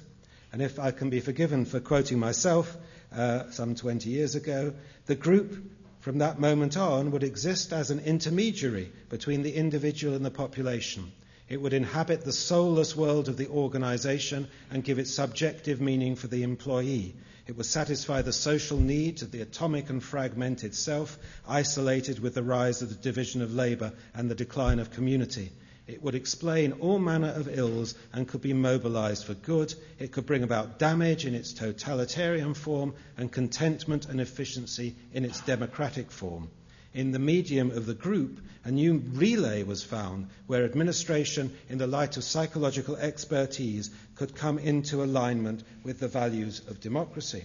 And 0.52 0.60
if 0.60 0.78
I 0.78 0.90
can 0.90 1.08
be 1.08 1.20
forgiven 1.20 1.64
for 1.64 1.80
quoting 1.80 2.18
myself 2.18 2.76
uh, 3.10 3.50
some 3.50 3.76
20 3.76 4.10
years 4.10 4.34
ago, 4.34 4.74
the 5.06 5.14
group 5.14 5.56
from 6.00 6.18
that 6.18 6.38
moment 6.38 6.76
on 6.76 7.12
would 7.12 7.22
exist 7.22 7.72
as 7.72 7.90
an 7.90 8.00
intermediary 8.00 8.92
between 9.08 9.42
the 9.42 9.54
individual 9.54 10.16
and 10.16 10.24
the 10.24 10.30
population 10.30 11.10
it 11.48 11.60
would 11.60 11.74
inhabit 11.74 12.24
the 12.24 12.32
soulless 12.32 12.96
world 12.96 13.28
of 13.28 13.36
the 13.36 13.48
organization 13.48 14.48
and 14.70 14.82
give 14.82 14.98
it 14.98 15.06
subjective 15.06 15.80
meaning 15.80 16.16
for 16.16 16.26
the 16.26 16.42
employee. 16.42 17.14
It 17.46 17.56
would 17.56 17.66
satisfy 17.66 18.22
the 18.22 18.32
social 18.32 18.78
needs 18.78 19.20
of 19.20 19.30
the 19.30 19.42
atomic 19.42 19.90
and 19.90 20.02
fragmented 20.02 20.74
self, 20.74 21.18
isolated 21.46 22.18
with 22.18 22.34
the 22.34 22.42
rise 22.42 22.80
of 22.80 22.88
the 22.88 22.94
division 22.94 23.42
of 23.42 23.54
labor 23.54 23.92
and 24.14 24.30
the 24.30 24.34
decline 24.34 24.78
of 24.78 24.90
community. 24.90 25.52
It 25.86 26.02
would 26.02 26.14
explain 26.14 26.72
all 26.72 26.98
manner 26.98 27.28
of 27.28 27.46
ills 27.46 27.94
and 28.14 28.26
could 28.26 28.40
be 28.40 28.54
mobilized 28.54 29.26
for 29.26 29.34
good. 29.34 29.74
It 29.98 30.12
could 30.12 30.24
bring 30.24 30.42
about 30.42 30.78
damage 30.78 31.26
in 31.26 31.34
its 31.34 31.52
totalitarian 31.52 32.54
form 32.54 32.94
and 33.18 33.30
contentment 33.30 34.06
and 34.06 34.18
efficiency 34.18 34.96
in 35.12 35.26
its 35.26 35.42
democratic 35.42 36.10
form 36.10 36.48
in 36.94 37.10
the 37.10 37.18
medium 37.18 37.72
of 37.72 37.86
the 37.86 37.94
group, 37.94 38.40
a 38.64 38.70
new 38.70 38.98
relay 39.12 39.64
was 39.64 39.82
found 39.82 40.28
where 40.46 40.64
administration, 40.64 41.52
in 41.68 41.76
the 41.76 41.86
light 41.86 42.16
of 42.16 42.24
psychological 42.24 42.96
expertise, 42.96 43.90
could 44.14 44.34
come 44.34 44.58
into 44.58 45.02
alignment 45.02 45.64
with 45.82 45.98
the 45.98 46.08
values 46.08 46.60
of 46.68 46.80
democracy. 46.80 47.44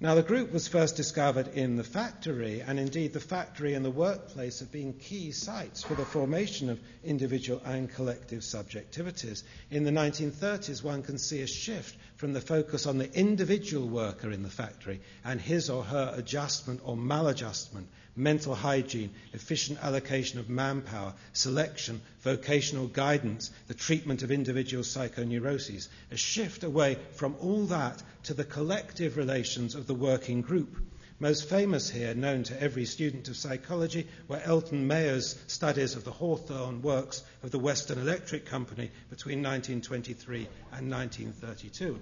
Now, 0.00 0.14
the 0.14 0.22
group 0.22 0.52
was 0.52 0.68
first 0.68 0.94
discovered 0.94 1.48
in 1.48 1.74
the 1.74 1.82
factory, 1.82 2.60
and 2.60 2.78
indeed, 2.78 3.12
the 3.12 3.18
factory 3.18 3.74
and 3.74 3.84
the 3.84 3.90
workplace 3.90 4.60
have 4.60 4.70
been 4.70 4.92
key 4.92 5.32
sites 5.32 5.82
for 5.82 5.96
the 5.96 6.04
formation 6.04 6.70
of 6.70 6.78
individual 7.02 7.60
and 7.64 7.90
collective 7.90 8.42
subjectivities. 8.42 9.42
In 9.72 9.82
the 9.82 9.90
1930s, 9.90 10.84
one 10.84 11.02
can 11.02 11.18
see 11.18 11.40
a 11.40 11.48
shift 11.48 11.96
from 12.14 12.32
the 12.32 12.40
focus 12.40 12.86
on 12.86 12.98
the 12.98 13.12
individual 13.12 13.88
worker 13.88 14.30
in 14.30 14.44
the 14.44 14.48
factory 14.48 15.00
and 15.24 15.40
his 15.40 15.68
or 15.68 15.82
her 15.82 16.14
adjustment 16.16 16.80
or 16.84 16.96
maladjustment 16.96 17.88
mental 18.18 18.54
hygiene, 18.54 19.10
efficient 19.32 19.78
allocation 19.82 20.38
of 20.40 20.48
manpower, 20.48 21.14
selection, 21.32 22.00
vocational 22.22 22.86
guidance, 22.88 23.50
the 23.68 23.74
treatment 23.74 24.22
of 24.22 24.30
individual 24.30 24.82
psychoneuroses, 24.82 25.88
a 26.10 26.16
shift 26.16 26.64
away 26.64 26.98
from 27.12 27.36
all 27.40 27.64
that 27.66 28.02
to 28.24 28.34
the 28.34 28.44
collective 28.44 29.16
relations 29.16 29.74
of 29.74 29.86
the 29.86 29.94
working 29.94 30.42
group. 30.42 30.76
Most 31.20 31.48
famous 31.48 31.90
here, 31.90 32.14
known 32.14 32.44
to 32.44 32.62
every 32.62 32.84
student 32.84 33.28
of 33.28 33.36
psychology, 33.36 34.06
were 34.28 34.40
Elton 34.44 34.86
Mayo's 34.86 35.36
studies 35.48 35.96
of 35.96 36.04
the 36.04 36.12
Hawthorne 36.12 36.80
works 36.80 37.24
of 37.42 37.50
the 37.50 37.58
Western 37.58 37.98
Electric 37.98 38.46
Company 38.46 38.90
between 39.10 39.42
1923 39.42 40.46
and 40.72 40.90
1932. 40.90 41.98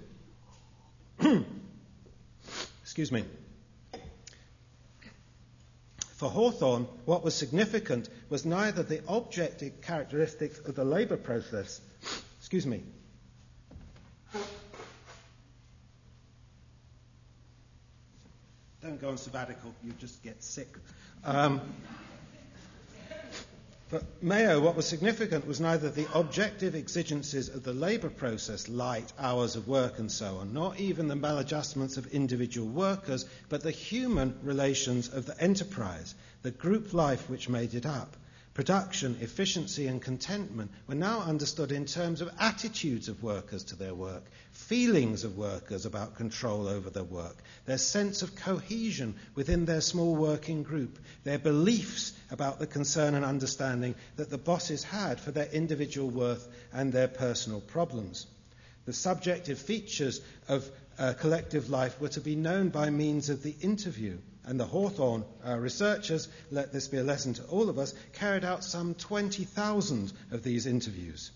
Excuse 2.83 3.11
me. 3.11 3.23
For 6.17 6.29
Hawthorne, 6.31 6.87
what 7.05 7.23
was 7.23 7.35
significant 7.35 8.09
was 8.29 8.43
neither 8.43 8.81
the 8.81 9.01
objective 9.07 9.81
characteristics 9.81 10.57
of 10.57 10.73
the 10.73 10.83
labour 10.83 11.15
process, 11.15 11.79
excuse 12.39 12.65
me, 12.65 12.81
don't 18.81 18.99
go 18.99 19.09
on 19.09 19.17
sabbatical, 19.17 19.75
you 19.83 19.93
just 19.99 20.23
get 20.23 20.41
sick. 20.43 20.75
Um, 21.23 21.61
for 23.89 24.01
Mayo, 24.21 24.59
what 24.59 24.75
was 24.75 24.85
significant 24.85 25.47
was 25.47 25.61
neither 25.61 25.89
the 25.89 26.07
objective 26.13 26.75
exigencies 26.75 27.47
of 27.47 27.63
the 27.63 27.71
labour 27.71 28.09
process, 28.09 28.67
light, 28.67 29.13
hours 29.17 29.55
of 29.55 29.65
work, 29.69 29.97
and 29.97 30.11
so 30.11 30.37
on, 30.37 30.53
nor 30.53 30.75
even 30.75 31.07
the 31.07 31.15
maladjustments 31.15 31.95
of 31.95 32.05
individual 32.07 32.67
workers, 32.67 33.23
but 33.47 33.63
the 33.63 33.71
human 33.71 34.37
relations 34.43 35.07
of 35.07 35.25
the 35.25 35.41
enterprise, 35.41 36.15
the 36.41 36.51
group 36.51 36.93
life 36.93 37.29
which 37.29 37.47
made 37.47 37.73
it 37.73 37.85
up. 37.85 38.17
Production, 38.57 39.17
efficiency, 39.21 39.85
and 39.85 40.01
contentment 40.01 40.71
were 40.87 40.95
now 40.95 41.19
understood 41.19 41.71
in 41.71 41.85
terms 41.85 42.21
of 42.21 42.33
attitudes 42.39 43.07
of 43.07 43.21
workers 43.21 43.63
to 43.65 43.75
their 43.75 43.93
work, 43.93 44.23
feelings 44.51 45.23
of 45.23 45.37
workers 45.37 45.85
about 45.85 46.15
control 46.15 46.67
over 46.67 46.89
their 46.89 47.03
work, 47.03 47.37
their 47.67 47.77
sense 47.77 48.23
of 48.23 48.35
cohesion 48.35 49.13
within 49.35 49.65
their 49.65 49.79
small 49.79 50.15
working 50.15 50.63
group, 50.63 50.97
their 51.23 51.37
beliefs 51.37 52.13
about 52.31 52.57
the 52.57 52.65
concern 52.65 53.13
and 53.13 53.23
understanding 53.23 53.93
that 54.15 54.31
the 54.31 54.39
bosses 54.39 54.81
had 54.83 55.19
for 55.19 55.29
their 55.29 55.49
individual 55.51 56.09
worth 56.09 56.47
and 56.73 56.91
their 56.91 57.07
personal 57.07 57.61
problems. 57.61 58.25
The 58.85 58.93
subjective 58.93 59.59
features 59.59 60.19
of 60.47 60.67
uh, 60.99 61.13
collective 61.13 61.69
life 61.69 61.99
were 61.99 62.09
to 62.09 62.21
be 62.21 62.35
known 62.35 62.69
by 62.69 62.89
means 62.89 63.29
of 63.29 63.43
the 63.43 63.55
interview. 63.61 64.17
And 64.45 64.59
the 64.59 64.65
Hawthorne 64.65 65.25
uh, 65.45 65.57
researchers, 65.57 66.29
let 66.51 66.71
this 66.71 66.87
be 66.87 66.97
a 66.97 67.03
lesson 67.03 67.33
to 67.33 67.43
all 67.45 67.69
of 67.69 67.77
us, 67.77 67.93
carried 68.13 68.45
out 68.45 68.63
some 68.63 68.95
20,000 68.95 70.13
of 70.31 70.43
these 70.43 70.65
interviews. 70.65 71.31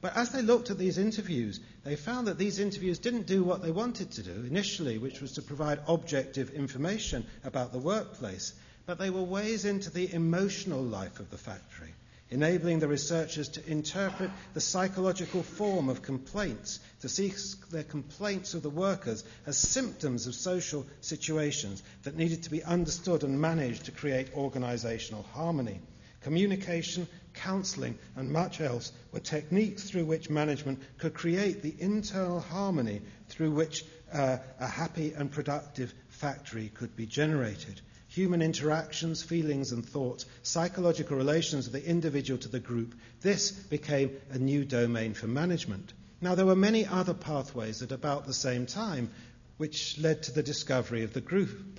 But 0.00 0.16
as 0.16 0.30
they 0.30 0.42
looked 0.42 0.70
at 0.70 0.78
these 0.78 0.98
interviews, 0.98 1.58
they 1.82 1.96
found 1.96 2.28
that 2.28 2.38
these 2.38 2.58
interviews 2.58 2.98
didn't 2.98 3.26
do 3.26 3.42
what 3.42 3.62
they 3.62 3.72
wanted 3.72 4.12
to 4.12 4.22
do 4.22 4.44
initially, 4.46 4.98
which 4.98 5.20
was 5.20 5.32
to 5.32 5.42
provide 5.42 5.80
objective 5.88 6.50
information 6.50 7.26
about 7.44 7.72
the 7.72 7.78
workplace, 7.78 8.52
but 8.86 8.98
they 8.98 9.10
were 9.10 9.22
ways 9.22 9.64
into 9.64 9.90
the 9.90 10.12
emotional 10.12 10.82
life 10.82 11.18
of 11.18 11.30
the 11.30 11.38
factory 11.38 11.92
enabling 12.30 12.80
the 12.80 12.88
researchers 12.88 13.48
to 13.50 13.70
interpret 13.70 14.30
the 14.54 14.60
psychological 14.60 15.42
form 15.42 15.88
of 15.88 16.02
complaints, 16.02 16.80
to 17.00 17.08
see 17.08 17.32
their 17.70 17.84
complaints 17.84 18.54
of 18.54 18.62
the 18.62 18.70
workers 18.70 19.24
as 19.46 19.56
symptoms 19.56 20.26
of 20.26 20.34
social 20.34 20.86
situations 21.00 21.82
that 22.02 22.16
needed 22.16 22.42
to 22.42 22.50
be 22.50 22.64
understood 22.64 23.22
and 23.22 23.40
managed 23.40 23.84
to 23.84 23.92
create 23.92 24.34
organizational 24.34 25.22
harmony. 25.34 25.80
Communication, 26.22 27.06
counselling, 27.34 27.96
and 28.16 28.32
much 28.32 28.60
else 28.60 28.90
were 29.12 29.20
techniques 29.20 29.84
through 29.84 30.06
which 30.06 30.28
management 30.28 30.80
could 30.98 31.14
create 31.14 31.62
the 31.62 31.74
internal 31.78 32.40
harmony 32.40 33.02
through 33.28 33.52
which 33.52 33.84
uh, 34.12 34.38
a 34.58 34.66
happy 34.66 35.12
and 35.12 35.30
productive 35.30 35.94
factory 36.08 36.70
could 36.74 36.96
be 36.96 37.06
generated. 37.06 37.80
Human 38.16 38.40
interactions, 38.40 39.22
feelings, 39.22 39.72
and 39.72 39.86
thoughts, 39.86 40.24
psychological 40.42 41.18
relations 41.18 41.66
of 41.66 41.74
the 41.74 41.86
individual 41.86 42.40
to 42.40 42.48
the 42.48 42.58
group, 42.58 42.94
this 43.20 43.50
became 43.50 44.16
a 44.30 44.38
new 44.38 44.64
domain 44.64 45.12
for 45.12 45.26
management. 45.26 45.92
Now, 46.22 46.34
there 46.34 46.46
were 46.46 46.56
many 46.56 46.86
other 46.86 47.12
pathways 47.12 47.82
at 47.82 47.92
about 47.92 48.26
the 48.26 48.32
same 48.32 48.64
time 48.64 49.10
which 49.58 49.98
led 49.98 50.22
to 50.22 50.32
the 50.32 50.42
discovery 50.42 51.04
of 51.04 51.12
the 51.12 51.20
group. 51.20 51.78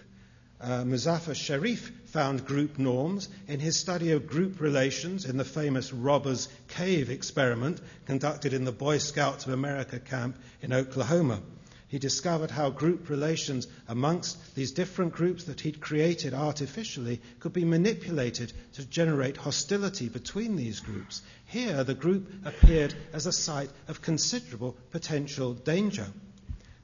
Uh, 0.62 0.84
Muzaffar 0.84 1.34
Sherif 1.34 1.90
found 2.06 2.46
group 2.46 2.78
norms 2.78 3.30
in 3.48 3.60
his 3.60 3.76
study 3.76 4.12
of 4.12 4.28
group 4.28 4.62
relations 4.62 5.26
in 5.26 5.38
the 5.38 5.44
famous 5.44 5.92
Robbers 5.92 6.50
Cave 6.68 7.10
experiment 7.10 7.82
conducted 8.06 8.54
in 8.54 8.64
the 8.64 8.72
Boy 8.72 9.00
Scouts 9.00 9.48
of 9.48 9.54
America 9.54 10.00
camp 10.00 10.38
in 10.62 10.72
Oklahoma. 10.72 11.42
He 11.90 12.00
discovered 12.00 12.52
how 12.52 12.70
group 12.70 13.10
relations 13.10 13.66
amongst 13.88 14.56
these 14.56 14.74
different 14.74 15.14
groups 15.14 15.46
that 15.46 15.62
he'd 15.62 15.80
created 15.80 16.34
artificially 16.34 17.22
could 17.40 17.54
be 17.54 17.64
manipulated 17.64 18.52
to 18.74 18.86
generate 18.86 19.38
hostility 19.38 20.10
between 20.10 20.58
these 20.58 20.82
groups. 20.82 21.22
Here, 21.46 21.86
the 21.86 21.96
group 21.96 22.30
appeared 22.44 22.94
as 23.14 23.26
a 23.26 23.32
site 23.32 23.70
of 23.88 24.02
considerable 24.02 24.76
potential 24.92 25.54
danger. 25.54 26.08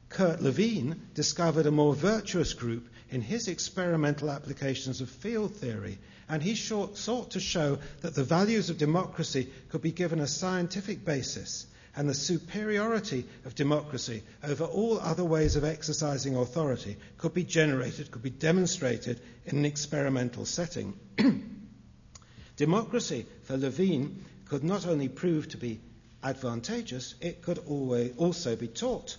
Kurt 0.08 0.41
Lewin 0.41 1.01
discovered 1.14 1.66
a 1.66 1.72
more 1.72 1.93
virtuous 1.93 2.54
group 2.54 2.88
in 3.10 3.20
his 3.22 3.49
experimental 3.49 4.32
applications 4.32 5.01
of 5.01 5.10
field 5.10 5.54
theory, 5.58 5.99
and 6.30 6.41
he 6.41 6.56
sought 6.56 7.32
to 7.32 7.41
show 7.41 7.78
that 8.01 8.16
the 8.16 8.24
values 8.24 8.70
of 8.70 8.78
democracy 8.78 9.49
could 9.68 9.82
be 9.82 9.91
given 9.91 10.22
a 10.22 10.28
scientific 10.28 11.04
basis 11.04 11.66
and 11.96 12.10
the 12.10 12.14
superiority 12.14 13.26
of 13.46 13.56
democracy 13.56 14.24
over 14.44 14.64
all 14.64 15.00
other 15.00 15.24
ways 15.24 15.56
of 15.56 15.64
exercising 15.64 16.36
authority 16.36 16.98
could 17.18 17.34
be 17.34 17.44
generated, 17.44 18.10
could 18.10 18.24
be 18.24 18.30
demonstrated 18.30 19.20
in 19.46 19.58
an 19.58 19.66
experimental 19.66 20.46
setting. 20.46 20.94
democracy, 22.58 23.26
for 23.44 23.58
Lewin, 23.58 24.26
could 24.46 24.64
not 24.64 24.88
only 24.88 25.08
prove 25.08 25.50
to 25.50 25.58
be 25.58 25.80
advantageous, 26.24 27.16
it 27.22 27.41
could 27.41 27.60
also 28.18 28.56
be 28.56 28.68
taught. 28.68 29.18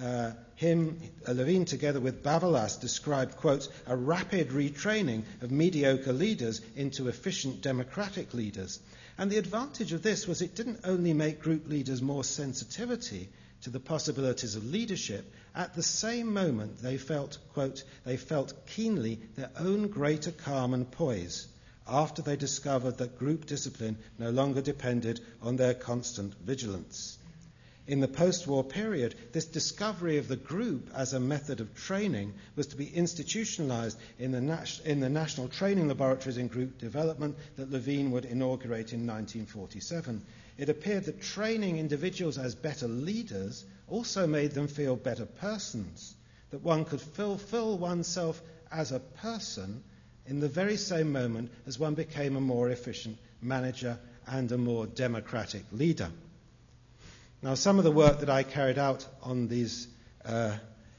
Uh, 0.00 0.32
him, 0.56 1.00
uh, 1.28 1.32
Lewin, 1.32 1.64
together 1.64 2.00
with 2.00 2.22
Bavelas, 2.22 2.80
described, 2.80 3.36
quote, 3.36 3.68
a 3.86 3.96
rapid 3.96 4.48
retraining 4.48 5.22
of 5.42 5.50
mediocre 5.50 6.12
leaders 6.12 6.60
into 6.76 7.08
efficient 7.08 7.60
democratic 7.60 8.32
leaders. 8.34 8.80
And 9.20 9.30
the 9.30 9.36
advantage 9.36 9.92
of 9.92 10.00
this 10.00 10.26
was 10.26 10.40
it 10.40 10.54
didn't 10.54 10.80
only 10.82 11.12
make 11.12 11.42
group 11.42 11.68
leaders 11.68 12.00
more 12.00 12.24
sensitivity 12.24 13.28
to 13.60 13.68
the 13.68 13.78
possibilities 13.78 14.56
of 14.56 14.64
leadership, 14.64 15.30
at 15.54 15.74
the 15.74 15.82
same 15.82 16.32
moment 16.32 16.78
they 16.80 16.96
felt, 16.96 17.36
quote, 17.52 17.84
they 18.06 18.16
felt 18.16 18.66
keenly 18.66 19.20
their 19.36 19.50
own 19.58 19.88
greater 19.88 20.30
calm 20.30 20.72
and 20.72 20.90
poise 20.90 21.48
after 21.86 22.22
they 22.22 22.36
discovered 22.36 22.96
that 22.96 23.18
group 23.18 23.44
discipline 23.44 23.98
no 24.18 24.30
longer 24.30 24.62
depended 24.62 25.20
on 25.42 25.56
their 25.56 25.74
constant 25.74 26.32
vigilance. 26.40 27.18
In 27.90 27.98
the 27.98 28.06
post 28.06 28.46
war 28.46 28.62
period, 28.62 29.16
this 29.32 29.46
discovery 29.46 30.18
of 30.18 30.28
the 30.28 30.36
group 30.36 30.90
as 30.94 31.12
a 31.12 31.18
method 31.18 31.58
of 31.58 31.74
training 31.74 32.34
was 32.54 32.68
to 32.68 32.76
be 32.76 32.86
institutionalized 32.86 33.98
in 34.16 34.30
the, 34.30 34.40
nat- 34.40 34.80
in 34.84 35.00
the 35.00 35.08
National 35.08 35.48
Training 35.48 35.88
Laboratories 35.88 36.36
in 36.36 36.46
Group 36.46 36.78
Development 36.78 37.34
that 37.56 37.72
Lewin 37.72 38.12
would 38.12 38.26
inaugurate 38.26 38.92
in 38.92 39.08
1947. 39.08 40.24
It 40.56 40.68
appeared 40.68 41.06
that 41.06 41.20
training 41.20 41.78
individuals 41.78 42.38
as 42.38 42.54
better 42.54 42.86
leaders 42.86 43.64
also 43.88 44.24
made 44.24 44.52
them 44.52 44.68
feel 44.68 44.94
better 44.94 45.26
persons, 45.26 46.14
that 46.50 46.62
one 46.62 46.84
could 46.84 47.00
fulfill 47.00 47.76
oneself 47.76 48.40
as 48.70 48.92
a 48.92 49.00
person 49.00 49.82
in 50.26 50.38
the 50.38 50.48
very 50.48 50.76
same 50.76 51.10
moment 51.10 51.50
as 51.66 51.76
one 51.76 51.96
became 51.96 52.36
a 52.36 52.40
more 52.40 52.70
efficient 52.70 53.18
manager 53.42 53.98
and 54.28 54.52
a 54.52 54.58
more 54.58 54.86
democratic 54.86 55.64
leader. 55.72 56.12
Now, 57.42 57.54
some 57.54 57.78
of 57.78 57.84
the 57.84 57.90
work 57.90 58.20
that 58.20 58.28
I 58.28 58.42
carried 58.42 58.78
out 58.78 59.06
on 59.22 59.48
these 59.48 59.88
uh, 60.26 60.56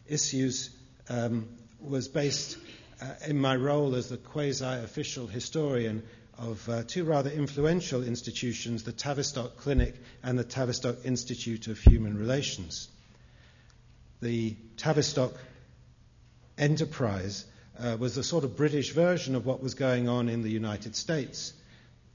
issues 0.07 0.71
um, 1.07 1.47
was 1.79 2.07
based 2.07 2.57
uh, 2.99 3.13
in 3.27 3.39
my 3.39 3.55
role 3.55 3.93
as 3.93 4.09
the 4.09 4.17
quasi 4.17 4.65
official 4.65 5.27
historian 5.27 6.01
of 6.39 6.67
uh, 6.67 6.81
two 6.81 7.03
rather 7.03 7.29
influential 7.29 8.03
institutions, 8.03 8.83
the 8.83 8.91
Tavistock 8.91 9.57
Clinic 9.57 9.93
and 10.23 10.39
the 10.39 10.43
Tavistock 10.43 11.05
Institute 11.05 11.67
of 11.67 11.77
Human 11.77 12.17
Relations. 12.17 12.89
The 14.21 14.55
Tavistock 14.77 15.33
enterprise 16.57 17.45
uh, 17.77 17.97
was 17.99 18.15
the 18.15 18.23
sort 18.23 18.45
of 18.45 18.57
British 18.57 18.93
version 18.93 19.35
of 19.35 19.45
what 19.45 19.61
was 19.61 19.75
going 19.75 20.09
on 20.09 20.27
in 20.27 20.41
the 20.41 20.49
United 20.49 20.95
States. 20.95 21.53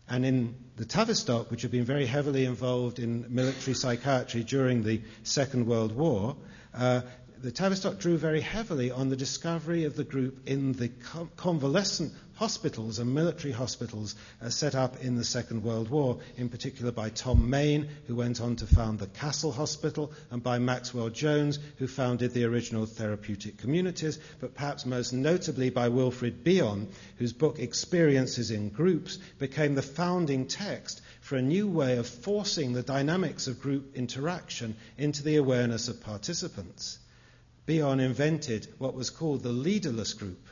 And 0.09 0.25
in 0.25 0.55
the 0.77 0.85
Tavistock, 0.85 1.51
which 1.51 1.63
had 1.63 1.71
been 1.71 1.85
very 1.85 2.07
heavily 2.07 2.45
involved 2.45 2.99
in 2.99 3.27
military 3.29 3.75
psychiatry 3.75 4.45
during 4.45 4.83
the 4.83 5.03
Second 5.25 5.67
World 5.67 5.93
War, 5.93 6.37
uh, 6.75 7.01
the 7.43 7.51
Tavistock 7.51 7.99
drew 7.99 8.17
very 8.17 8.41
heavily 8.41 8.91
on 8.91 9.11
the 9.11 9.17
discovery 9.17 9.85
of 9.85 9.95
the 9.95 10.05
group 10.05 10.49
in 10.49 10.73
the 10.73 10.89
convalescent 11.37 12.13
hospitals 12.37 12.99
and 12.99 13.15
military 13.15 13.53
hospitals 13.53 14.15
uh, 14.43 14.49
set 14.49 14.75
up 14.75 15.03
in 15.03 15.17
the 15.17 15.25
Second 15.25 15.63
World 15.63 15.91
War, 15.91 16.19
in 16.37 16.49
particular 16.49 16.93
by 16.93 17.11
Tom 17.11 17.49
Main, 17.51 17.89
who 18.07 18.17
went 18.17 18.41
on 18.41 18.57
to 18.57 18.67
found 18.67 18.99
the 18.99 19.07
Cassel 19.07 19.53
Hospital, 19.53 20.13
and 20.31 20.43
by 20.43 20.59
Maxwell 20.59 21.09
Jones, 21.11 21.59
who 21.77 21.87
founded 21.87 22.33
the 22.33 22.45
original 22.45 22.87
therapeutic 22.87 23.59
communities, 23.59 24.19
but 24.41 24.55
perhaps 24.55 24.87
most 24.87 25.13
notably 25.13 25.71
by 25.71 25.89
Wilfred 25.89 26.43
Bion, 26.43 26.89
whose 27.19 27.33
book 27.33 27.59
Experiences 27.59 28.51
in 28.51 28.71
Groups 28.71 29.19
became 29.39 29.75
the 29.75 29.83
founding 29.83 30.47
text 30.47 31.01
for 31.21 31.37
a 31.37 31.43
new 31.43 31.69
way 31.69 31.99
of 31.99 32.07
forcing 32.07 32.73
the 32.73 32.83
dynamics 32.83 33.47
of 33.47 33.61
group 33.61 33.95
interaction 33.95 34.75
into 34.97 35.23
the 35.23 35.37
awareness 35.37 35.89
of 35.89 36.01
participants. 36.01 36.99
Bion 37.67 38.01
invented 38.01 38.69
what 38.79 38.95
was 38.95 39.11
called 39.11 39.43
the 39.43 39.51
leaderless 39.51 40.15
group 40.15 40.47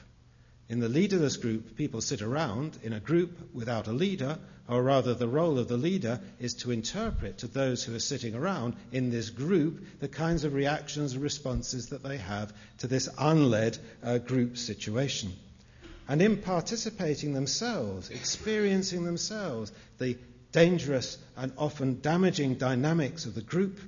in 0.67 0.81
the 0.81 0.89
leaderless 0.89 1.37
group, 1.37 1.77
people 1.77 2.01
sit 2.01 2.23
around 2.23 2.79
in 2.83 2.95
a 2.95 3.01
group 3.01 3.51
without 3.53 3.87
a 3.87 3.93
leader, 3.93 4.39
or 4.67 4.83
rather, 4.83 5.13
the 5.13 5.29
role 5.29 5.59
of 5.59 5.69
the 5.69 5.77
leader 5.77 6.21
is 6.41 6.55
to 6.55 6.71
interpret 6.71 7.39
to 7.39 7.47
those 7.47 7.85
who 7.85 7.95
are 7.95 8.01
sitting 8.01 8.35
around 8.35 8.75
in 8.91 9.11
this 9.11 9.29
group 9.29 9.85
the 10.01 10.09
kinds 10.09 10.43
of 10.43 10.55
reactions 10.55 11.13
and 11.13 11.23
responses 11.23 11.91
that 11.91 12.03
they 12.03 12.17
have 12.17 12.55
to 12.79 12.87
this 12.87 13.11
unled 13.19 13.79
uh, 14.03 14.17
group 14.17 14.57
situation. 14.57 15.35
And 16.09 16.23
in 16.23 16.39
participating 16.39 17.35
themselves, 17.35 18.09
experiencing 18.09 19.05
themselves 19.05 19.71
the 19.99 20.17
dangerous 20.53 21.19
and 21.37 21.53
often 21.59 22.01
damaging 22.01 22.55
dynamics 22.55 23.27
of 23.27 23.35
the 23.35 23.43
group, 23.43 23.79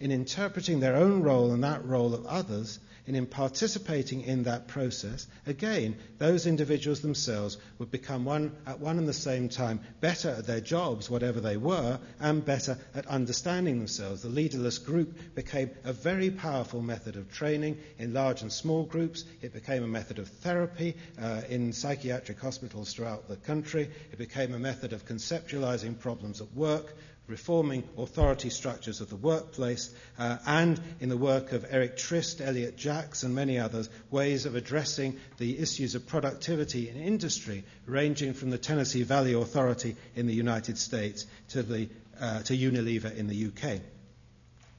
in 0.00 0.10
interpreting 0.10 0.80
their 0.80 0.96
own 0.96 1.22
role 1.22 1.52
and 1.52 1.64
that 1.64 1.84
role 1.84 2.14
of 2.14 2.26
others, 2.26 2.78
and 3.06 3.16
in 3.16 3.26
participating 3.26 4.22
in 4.22 4.42
that 4.44 4.66
process, 4.66 5.28
again, 5.46 5.96
those 6.18 6.46
individuals 6.46 7.00
themselves 7.00 7.56
would 7.78 7.90
become 7.90 8.24
one, 8.24 8.50
at 8.66 8.80
one 8.80 8.98
and 8.98 9.06
the 9.06 9.12
same 9.12 9.48
time 9.48 9.78
better 10.00 10.30
at 10.30 10.46
their 10.46 10.60
jobs, 10.60 11.08
whatever 11.08 11.40
they 11.40 11.56
were, 11.56 12.00
and 12.18 12.44
better 12.44 12.76
at 12.96 13.06
understanding 13.06 13.78
themselves. 13.78 14.22
The 14.22 14.28
leaderless 14.28 14.78
group 14.78 15.34
became 15.36 15.70
a 15.84 15.92
very 15.92 16.30
powerful 16.30 16.82
method 16.82 17.14
of 17.14 17.30
training 17.30 17.78
in 17.98 18.12
large 18.12 18.42
and 18.42 18.52
small 18.52 18.82
groups. 18.84 19.24
It 19.40 19.52
became 19.52 19.84
a 19.84 19.88
method 19.88 20.18
of 20.18 20.28
therapy 20.28 20.96
uh, 21.20 21.42
in 21.48 21.72
psychiatric 21.72 22.40
hospitals 22.40 22.92
throughout 22.92 23.28
the 23.28 23.36
country. 23.36 23.88
It 24.10 24.18
became 24.18 24.52
a 24.52 24.58
method 24.58 24.92
of 24.92 25.06
conceptualizing 25.06 26.00
problems 26.00 26.40
at 26.40 26.52
work 26.54 26.92
reforming 27.26 27.82
authority 27.98 28.50
structures 28.50 29.00
of 29.00 29.10
the 29.10 29.16
workplace, 29.16 29.92
uh, 30.18 30.38
and 30.46 30.80
in 31.00 31.08
the 31.08 31.16
work 31.16 31.52
of 31.52 31.66
Eric 31.68 31.96
Trist, 31.96 32.40
Elliott 32.40 32.76
Jaques, 32.76 33.22
and 33.22 33.34
many 33.34 33.58
others, 33.58 33.88
ways 34.10 34.46
of 34.46 34.54
addressing 34.54 35.18
the 35.38 35.58
issues 35.58 35.94
of 35.94 36.06
productivity 36.06 36.88
in 36.88 36.96
industry, 36.96 37.64
ranging 37.86 38.32
from 38.32 38.50
the 38.50 38.58
Tennessee 38.58 39.02
Valley 39.02 39.32
Authority 39.32 39.96
in 40.14 40.26
the 40.26 40.34
United 40.34 40.78
States 40.78 41.26
to, 41.48 41.62
the, 41.62 41.88
uh, 42.20 42.42
to 42.42 42.56
Unilever 42.56 43.14
in 43.14 43.26
the 43.26 43.46
UK. 43.46 43.80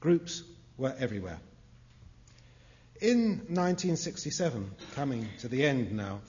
Groups 0.00 0.42
were 0.76 0.94
everywhere. 0.98 1.38
In 3.00 3.38
1967, 3.48 4.70
coming 4.94 5.28
to 5.40 5.48
the 5.48 5.64
end 5.64 5.92
now, 5.92 6.20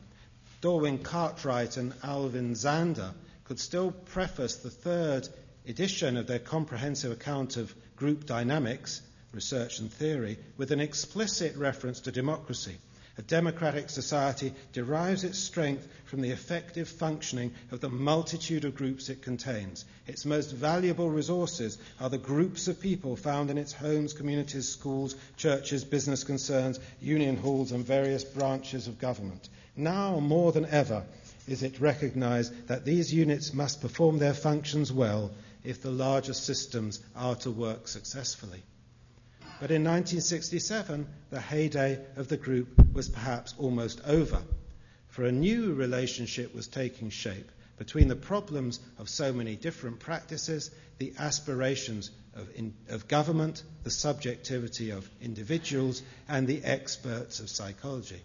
Dorwin 0.61 1.01
Cartwright 1.01 1.77
and 1.77 1.93
Alvin 2.03 2.53
Zander 2.53 3.13
could 3.45 3.59
still 3.59 3.91
preface 3.91 4.57
the 4.57 4.69
third 4.69 5.27
edition 5.69 6.17
of 6.17 6.25
their 6.25 6.39
comprehensive 6.39 7.11
account 7.11 7.55
of 7.55 7.73
group 7.95 8.25
dynamics, 8.25 9.01
research 9.31 9.79
and 9.79 9.93
theory, 9.93 10.37
with 10.57 10.71
an 10.71 10.79
explicit 10.79 11.55
reference 11.55 11.99
to 11.99 12.11
democracy. 12.11 12.75
A 13.19 13.21
democratic 13.21 13.89
society 13.89 14.53
derives 14.73 15.23
its 15.23 15.37
strength 15.37 15.87
from 16.05 16.21
the 16.21 16.31
effective 16.31 16.87
functioning 16.87 17.53
of 17.69 17.81
the 17.81 17.89
multitude 17.89 18.65
of 18.65 18.75
groups 18.75 19.09
it 19.09 19.21
contains. 19.21 19.85
Its 20.07 20.25
most 20.25 20.53
valuable 20.53 21.09
resources 21.09 21.77
are 21.99 22.09
the 22.09 22.17
groups 22.17 22.67
of 22.67 22.79
people 22.79 23.15
found 23.15 23.51
in 23.51 23.57
its 23.57 23.73
homes, 23.73 24.13
communities, 24.13 24.69
schools, 24.69 25.15
churches, 25.37 25.83
business 25.83 26.23
concerns, 26.23 26.79
union 27.01 27.35
halls, 27.35 27.73
and 27.73 27.85
various 27.85 28.23
branches 28.23 28.87
of 28.87 28.99
government. 28.99 29.49
Now 29.75 30.19
more 30.19 30.51
than 30.51 30.65
ever 30.65 31.03
is 31.47 31.61
it 31.61 31.81
recognized 31.81 32.67
that 32.69 32.85
these 32.85 33.13
units 33.13 33.53
must 33.53 33.81
perform 33.81 34.17
their 34.17 34.33
functions 34.33 34.91
well 34.91 35.31
if 35.63 35.81
the 35.81 35.91
larger 35.91 36.33
systems 36.33 37.01
are 37.15 37.35
to 37.35 37.51
work 37.51 37.87
successfully. 37.87 38.63
But 39.59 39.71
in 39.71 39.83
1967, 39.83 41.07
the 41.31 41.41
heyday 41.41 41.99
of 42.15 42.29
the 42.29 42.37
group 42.37 42.93
was 42.93 43.09
perhaps 43.09 43.53
almost 43.57 44.01
over, 44.05 44.41
for 45.09 45.25
a 45.25 45.31
new 45.31 45.73
relationship 45.73 46.55
was 46.55 46.67
taking 46.67 47.09
shape 47.09 47.51
between 47.77 48.07
the 48.09 48.15
problems 48.15 48.79
of 48.99 49.09
so 49.09 49.33
many 49.33 49.55
different 49.55 49.99
practices, 49.99 50.69
the 50.97 51.13
aspirations 51.17 52.11
of, 52.35 52.49
in, 52.55 52.73
of 52.89 53.07
government, 53.07 53.63
the 53.83 53.89
subjectivity 53.89 54.91
of 54.91 55.09
individuals, 55.21 56.03
and 56.27 56.45
the 56.45 56.63
experts 56.63 57.39
of 57.39 57.49
psychology. 57.49 58.21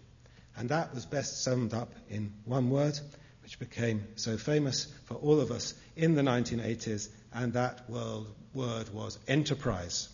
And 0.56 0.68
that 0.68 0.94
was 0.94 1.06
best 1.06 1.42
summed 1.42 1.72
up 1.72 1.92
in 2.10 2.32
one 2.44 2.70
word, 2.70 2.98
which 3.42 3.58
became 3.58 4.04
so 4.16 4.36
famous 4.36 4.86
for 5.04 5.14
all 5.14 5.40
of 5.40 5.50
us 5.50 5.74
in 5.96 6.14
the 6.14 6.22
1980s, 6.22 7.08
and 7.34 7.52
that 7.54 7.88
word 7.90 8.88
was 8.94 9.18
enterprise. 9.26 10.08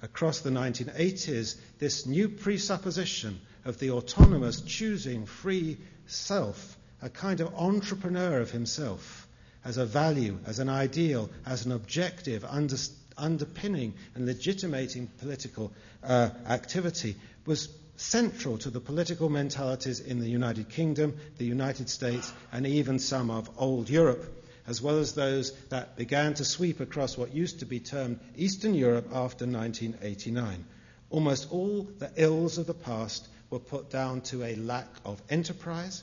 Across 0.00 0.40
the 0.40 0.50
1980s 0.50 1.56
this 1.78 2.06
new 2.06 2.28
presupposition 2.28 3.40
of 3.64 3.78
the 3.78 3.90
autonomous, 3.90 4.62
choosing, 4.62 5.26
free 5.26 5.76
self, 6.06 6.76
a 7.02 7.10
kind 7.10 7.40
of 7.40 7.54
entrepreneur 7.54 8.40
of 8.40 8.50
himself, 8.50 9.28
as 9.64 9.76
a 9.76 9.84
value, 9.84 10.38
as 10.46 10.58
an 10.58 10.68
ideal, 10.68 11.28
as 11.44 11.66
an 11.66 11.72
objective, 11.72 12.44
under, 12.44 12.76
underpinning 13.18 13.92
and 14.14 14.24
legitimating 14.24 15.08
political 15.18 15.72
uh, 16.02 16.30
activity, 16.46 17.16
was 17.44 17.68
central 17.96 18.56
to 18.56 18.70
the 18.70 18.80
political 18.80 19.28
mentalities 19.28 20.00
in 20.00 20.20
the 20.20 20.28
United 20.28 20.68
Kingdom, 20.70 21.16
the 21.36 21.44
United 21.44 21.90
States, 21.90 22.32
and 22.52 22.66
even 22.66 22.98
some 22.98 23.30
of 23.30 23.50
old 23.58 23.90
Europe 23.90 24.32
as 24.68 24.82
well 24.82 24.98
as 24.98 25.14
those 25.14 25.52
that 25.70 25.96
began 25.96 26.34
to 26.34 26.44
sweep 26.44 26.78
across 26.78 27.16
what 27.16 27.34
used 27.34 27.60
to 27.60 27.66
be 27.66 27.80
termed 27.80 28.20
Eastern 28.36 28.74
Europe 28.74 29.06
after 29.06 29.46
1989. 29.46 30.64
Almost 31.08 31.50
all 31.50 31.88
the 31.98 32.10
ills 32.16 32.58
of 32.58 32.66
the 32.66 32.74
past 32.74 33.26
were 33.48 33.58
put 33.58 33.88
down 33.88 34.20
to 34.20 34.44
a 34.44 34.56
lack 34.56 34.88
of 35.06 35.22
enterprise, 35.30 36.02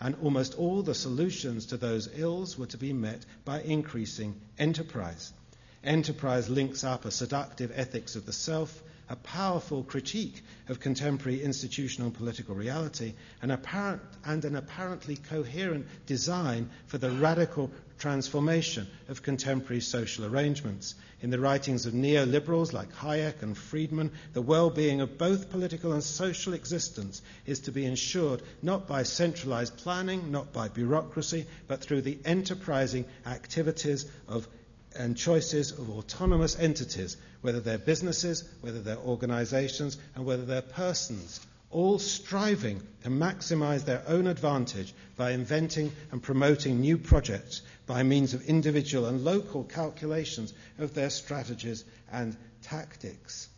and 0.00 0.16
almost 0.22 0.54
all 0.54 0.82
the 0.82 0.94
solutions 0.94 1.66
to 1.66 1.76
those 1.76 2.08
ills 2.12 2.58
were 2.58 2.66
to 2.66 2.78
be 2.78 2.92
met 2.92 3.24
by 3.44 3.62
increasing 3.62 4.34
enterprise. 4.58 5.32
Enterprise 5.84 6.50
links 6.50 6.82
up 6.82 7.04
a 7.04 7.12
seductive 7.12 7.70
ethics 7.74 8.16
of 8.16 8.26
the 8.26 8.32
self, 8.32 8.82
a 9.10 9.16
powerful 9.16 9.82
critique 9.82 10.40
of 10.68 10.78
contemporary 10.78 11.42
institutional 11.42 12.06
and 12.06 12.16
political 12.16 12.54
reality, 12.54 13.12
and, 13.42 13.50
apparent, 13.50 14.00
and 14.24 14.44
an 14.44 14.54
apparently 14.54 15.16
coherent 15.16 15.84
design 16.06 16.70
for 16.86 16.96
the 16.96 17.10
radical 17.10 17.70
transformation 17.98 18.86
of 19.08 19.22
contemporary 19.22 19.80
social 19.80 20.24
arrangements. 20.24 20.94
In 21.22 21.30
the 21.30 21.40
writings 21.40 21.86
of 21.86 21.92
neoliberals 21.92 22.72
like 22.72 22.94
Hayek 22.94 23.42
and 23.42 23.58
Friedman, 23.58 24.12
the 24.32 24.40
well 24.40 24.70
being 24.70 25.00
of 25.00 25.18
both 25.18 25.50
political 25.50 25.92
and 25.92 26.02
social 26.02 26.54
existence 26.54 27.20
is 27.44 27.60
to 27.60 27.72
be 27.72 27.84
ensured 27.84 28.42
not 28.62 28.86
by 28.86 29.02
centralized 29.02 29.76
planning, 29.78 30.30
not 30.30 30.52
by 30.52 30.68
bureaucracy, 30.68 31.46
but 31.66 31.80
through 31.80 32.02
the 32.02 32.18
enterprising 32.24 33.04
activities 33.26 34.06
of 34.28 34.48
and 34.96 35.16
choices 35.16 35.72
of 35.72 35.90
autonomous 35.90 36.58
entities, 36.58 37.16
whether 37.40 37.60
they're 37.60 37.78
businesses, 37.78 38.44
whether 38.60 38.80
they're 38.80 38.96
organizations, 38.96 39.98
and 40.14 40.24
whether 40.24 40.44
they're 40.44 40.62
persons 40.62 41.40
all 41.70 42.00
striving 42.00 42.82
to 43.04 43.08
maximize 43.08 43.84
their 43.84 44.02
own 44.08 44.26
advantage 44.26 44.92
by 45.16 45.30
inventing 45.30 45.92
and 46.10 46.22
promoting 46.22 46.80
new 46.80 46.98
projects 46.98 47.62
by 47.86 48.02
means 48.02 48.34
of 48.34 48.42
individual 48.46 49.06
and 49.06 49.24
local 49.24 49.62
calculations 49.64 50.52
of 50.78 50.94
their 50.94 51.10
strategies 51.10 51.84
and 52.12 52.36
tactics. 52.62 53.48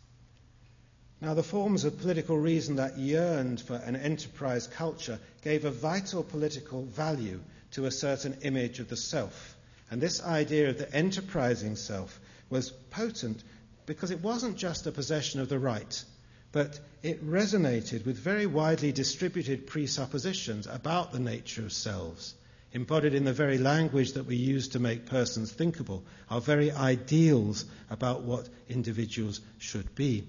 Now, 1.21 1.33
the 1.33 1.43
forms 1.43 1.85
of 1.85 1.99
political 1.99 2.37
reason 2.37 2.75
that 2.75 2.97
yearned 2.97 3.61
for 3.61 3.75
an 3.75 3.95
enterprise 3.95 4.67
culture 4.67 5.19
gave 5.41 5.65
a 5.65 5.71
vital 5.71 6.21
political 6.21 6.83
value 6.83 7.39
to 7.71 7.85
a 7.85 7.91
certain 7.91 8.37
image 8.41 8.79
of 8.79 8.89
the 8.89 8.97
self. 8.97 9.52
And 9.93 10.01
this 10.01 10.23
idea 10.23 10.71
of 10.71 10.79
the 10.79 10.91
enterprising 10.91 11.75
self 11.75 12.19
was 12.49 12.71
potent 12.71 13.43
because 13.85 14.09
it 14.09 14.21
wasn't 14.21 14.57
just 14.57 14.87
a 14.87 14.91
possession 14.91 15.39
of 15.39 15.49
the 15.49 15.59
right 15.59 16.03
but 16.51 16.79
it 17.03 17.23
resonated 17.23 18.03
with 18.03 18.17
very 18.17 18.47
widely 18.47 18.91
distributed 18.91 19.67
presuppositions 19.67 20.65
about 20.65 21.11
the 21.11 21.19
nature 21.19 21.63
of 21.63 21.73
selves, 21.73 22.33
embodied 22.71 23.13
in 23.13 23.23
the 23.23 23.33
very 23.33 23.59
language 23.59 24.13
that 24.13 24.25
we 24.25 24.35
use 24.35 24.69
to 24.69 24.79
make 24.79 25.07
persons 25.07 25.51
thinkable, 25.51 26.03
our 26.29 26.41
very 26.41 26.71
ideals 26.71 27.65
about 27.91 28.23
what 28.23 28.49
individuals 28.69 29.41
should 29.59 29.93
be. 29.93 30.27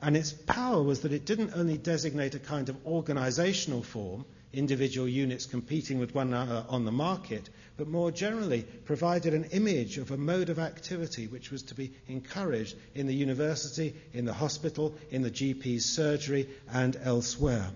And 0.00 0.16
its 0.16 0.32
power 0.32 0.82
was 0.82 1.00
that 1.00 1.12
it 1.12 1.24
didn't 1.24 1.54
only 1.56 1.78
designate 1.78 2.36
a 2.36 2.40
kind 2.40 2.68
of 2.68 2.86
organizational 2.86 3.82
form, 3.82 4.24
individual 4.54 5.08
units 5.08 5.46
competing 5.46 5.98
with 5.98 6.14
one 6.14 6.28
another 6.28 6.64
on 6.68 6.84
the 6.84 6.92
market, 6.92 7.48
but 7.76 7.88
more 7.88 8.10
generally 8.10 8.62
provided 8.84 9.34
an 9.34 9.44
image 9.44 9.98
of 9.98 10.10
a 10.10 10.16
mode 10.16 10.48
of 10.48 10.58
activity 10.58 11.26
which 11.26 11.50
was 11.50 11.62
to 11.64 11.74
be 11.74 11.92
encouraged 12.08 12.76
in 12.94 13.06
the 13.06 13.14
university, 13.14 13.94
in 14.12 14.24
the 14.24 14.32
hospital, 14.32 14.94
in 15.10 15.22
the 15.22 15.30
GP's 15.30 15.84
surgery, 15.84 16.48
and 16.72 16.96
elsewhere. 17.02 17.70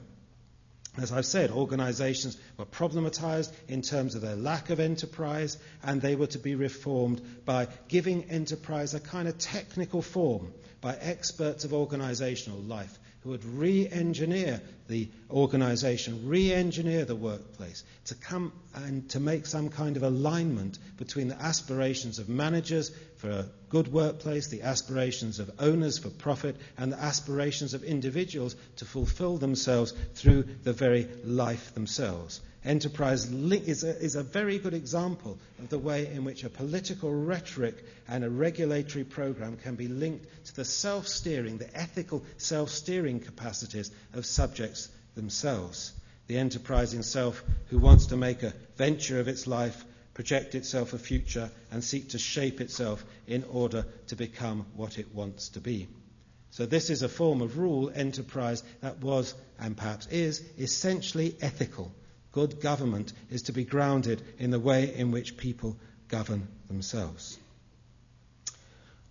As 0.96 1.12
I've 1.12 1.26
said, 1.26 1.50
organizations 1.50 2.36
were 2.56 2.64
problematized 2.64 3.52
in 3.68 3.82
terms 3.82 4.14
of 4.14 4.22
their 4.22 4.34
lack 4.34 4.70
of 4.70 4.80
enterprise, 4.80 5.56
and 5.82 6.00
they 6.00 6.16
were 6.16 6.26
to 6.28 6.38
be 6.38 6.54
reformed 6.54 7.20
by 7.44 7.68
giving 7.86 8.24
enterprise 8.30 8.94
a 8.94 9.00
kind 9.00 9.28
of 9.28 9.38
technical 9.38 10.02
form 10.02 10.52
by 10.80 10.96
experts 10.96 11.64
of 11.64 11.72
organizational 11.72 12.58
life 12.58 12.98
who 13.22 13.30
would 13.30 13.44
re 13.44 13.88
engineer 13.88 14.60
the 14.88 15.08
organization, 15.30 16.26
re 16.28 16.52
engineer 16.52 17.04
the 17.04 17.16
workplace, 17.16 17.84
to 18.06 18.14
come 18.14 18.52
and 18.74 19.08
to 19.10 19.20
make 19.20 19.46
some 19.46 19.68
kind 19.68 19.96
of 19.96 20.02
alignment 20.02 20.78
between 20.96 21.28
the 21.28 21.40
aspirations 21.42 22.18
of 22.18 22.28
managers 22.28 22.90
for 23.18 23.30
a 23.30 23.46
good 23.68 23.92
workplace, 23.92 24.46
the 24.46 24.62
aspirations 24.62 25.38
of 25.38 25.50
owners 25.58 25.98
for 25.98 26.08
profit, 26.08 26.56
and 26.76 26.92
the 26.92 27.00
aspirations 27.00 27.74
of 27.74 27.84
individuals 27.84 28.56
to 28.76 28.84
fulfill 28.84 29.38
themselves 29.38 29.92
through 30.14 30.44
the 30.62 30.72
very 30.72 31.08
life 31.24 31.74
themselves. 31.74 32.40
Enterprise 32.64 33.24
is 33.26 33.84
a, 33.84 33.98
is 34.02 34.16
a 34.16 34.22
very 34.22 34.58
good 34.58 34.74
example 34.74 35.38
of 35.58 35.68
the 35.68 35.78
way 35.78 36.06
in 36.06 36.24
which 36.24 36.44
a 36.44 36.50
political 36.50 37.12
rhetoric 37.12 37.84
and 38.08 38.24
a 38.24 38.30
regulatory 38.30 39.04
program 39.04 39.56
can 39.56 39.74
be 39.74 39.88
linked 39.88 40.26
to 40.46 40.56
the 40.56 40.64
self 40.64 41.06
steering, 41.06 41.58
the 41.58 41.76
ethical 41.76 42.24
self 42.36 42.70
steering 42.70 43.20
capacities 43.20 43.90
of 44.12 44.26
subjects 44.26 44.88
themselves. 45.14 45.92
The 46.26 46.36
enterprising 46.36 47.02
self 47.02 47.42
who 47.68 47.78
wants 47.78 48.06
to 48.06 48.16
make 48.16 48.42
a 48.42 48.54
venture 48.76 49.18
of 49.18 49.28
its 49.28 49.46
life, 49.46 49.84
project 50.18 50.56
itself 50.56 50.94
a 50.94 50.98
future, 50.98 51.48
and 51.70 51.84
seek 51.84 52.08
to 52.08 52.18
shape 52.18 52.60
itself 52.60 53.04
in 53.28 53.44
order 53.52 53.86
to 54.08 54.16
become 54.16 54.66
what 54.74 54.98
it 54.98 55.14
wants 55.14 55.50
to 55.50 55.60
be. 55.60 55.86
So, 56.50 56.66
this 56.66 56.90
is 56.90 57.02
a 57.02 57.08
form 57.08 57.40
of 57.40 57.56
rule 57.56 57.92
enterprise 57.94 58.64
that 58.80 58.98
was, 58.98 59.32
and 59.60 59.76
perhaps 59.76 60.08
is, 60.08 60.42
essentially 60.58 61.36
ethical 61.40 61.92
Good 62.32 62.60
government 62.60 63.12
is 63.30 63.42
to 63.42 63.52
be 63.52 63.64
grounded 63.64 64.20
in 64.40 64.50
the 64.50 64.58
way 64.60 64.92
in 64.92 65.12
which 65.12 65.36
people 65.36 65.76
govern 66.08 66.48
themselves. 66.66 67.38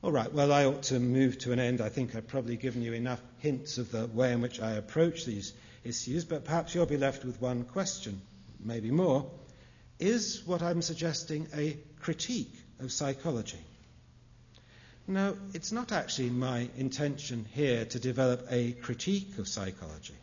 All 0.03 0.11
right, 0.11 0.31
well, 0.31 0.51
I 0.51 0.65
ought 0.65 0.83
to 0.83 0.99
move 0.99 1.37
to 1.39 1.53
an 1.53 1.59
end. 1.59 1.79
I 1.79 1.89
think 1.89 2.15
I've 2.15 2.27
probably 2.27 2.57
given 2.57 2.81
you 2.81 2.91
enough 2.93 3.21
hints 3.39 3.77
of 3.77 3.91
the 3.91 4.07
way 4.07 4.33
in 4.33 4.41
which 4.41 4.59
I 4.59 4.73
approach 4.73 5.25
these 5.25 5.53
issues, 5.83 6.25
but 6.25 6.43
perhaps 6.43 6.75
you'll 6.75 6.85
be 6.85 6.97
left 6.97 7.23
with 7.23 7.41
one 7.41 7.63
question, 7.63 8.21
maybe 8.59 8.91
more. 8.91 9.25
Is 9.99 10.43
what 10.45 10.61
I'm 10.61 10.81
suggesting 10.81 11.47
a 11.55 11.77
critique 11.99 12.53
of 12.79 12.91
psychology? 12.91 13.59
No, 15.07 15.37
it's 15.53 15.71
not 15.71 15.91
actually 15.91 16.29
my 16.29 16.69
intention 16.77 17.45
here 17.53 17.85
to 17.85 17.99
develop 17.99 18.45
a 18.51 18.73
critique 18.73 19.37
of 19.37 19.47
psychology. 19.47 20.13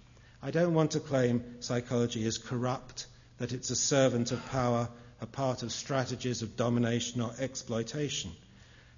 I 0.42 0.50
don't 0.50 0.74
want 0.74 0.92
to 0.92 1.00
claim 1.00 1.42
psychology 1.60 2.24
is 2.24 2.38
corrupt, 2.38 3.06
that 3.38 3.52
it's 3.52 3.70
a 3.70 3.76
servant 3.76 4.30
of 4.30 4.46
power, 4.50 4.88
a 5.20 5.26
part 5.26 5.62
of 5.62 5.72
strategies 5.72 6.42
of 6.42 6.56
domination 6.56 7.20
or 7.22 7.32
exploitation. 7.38 8.30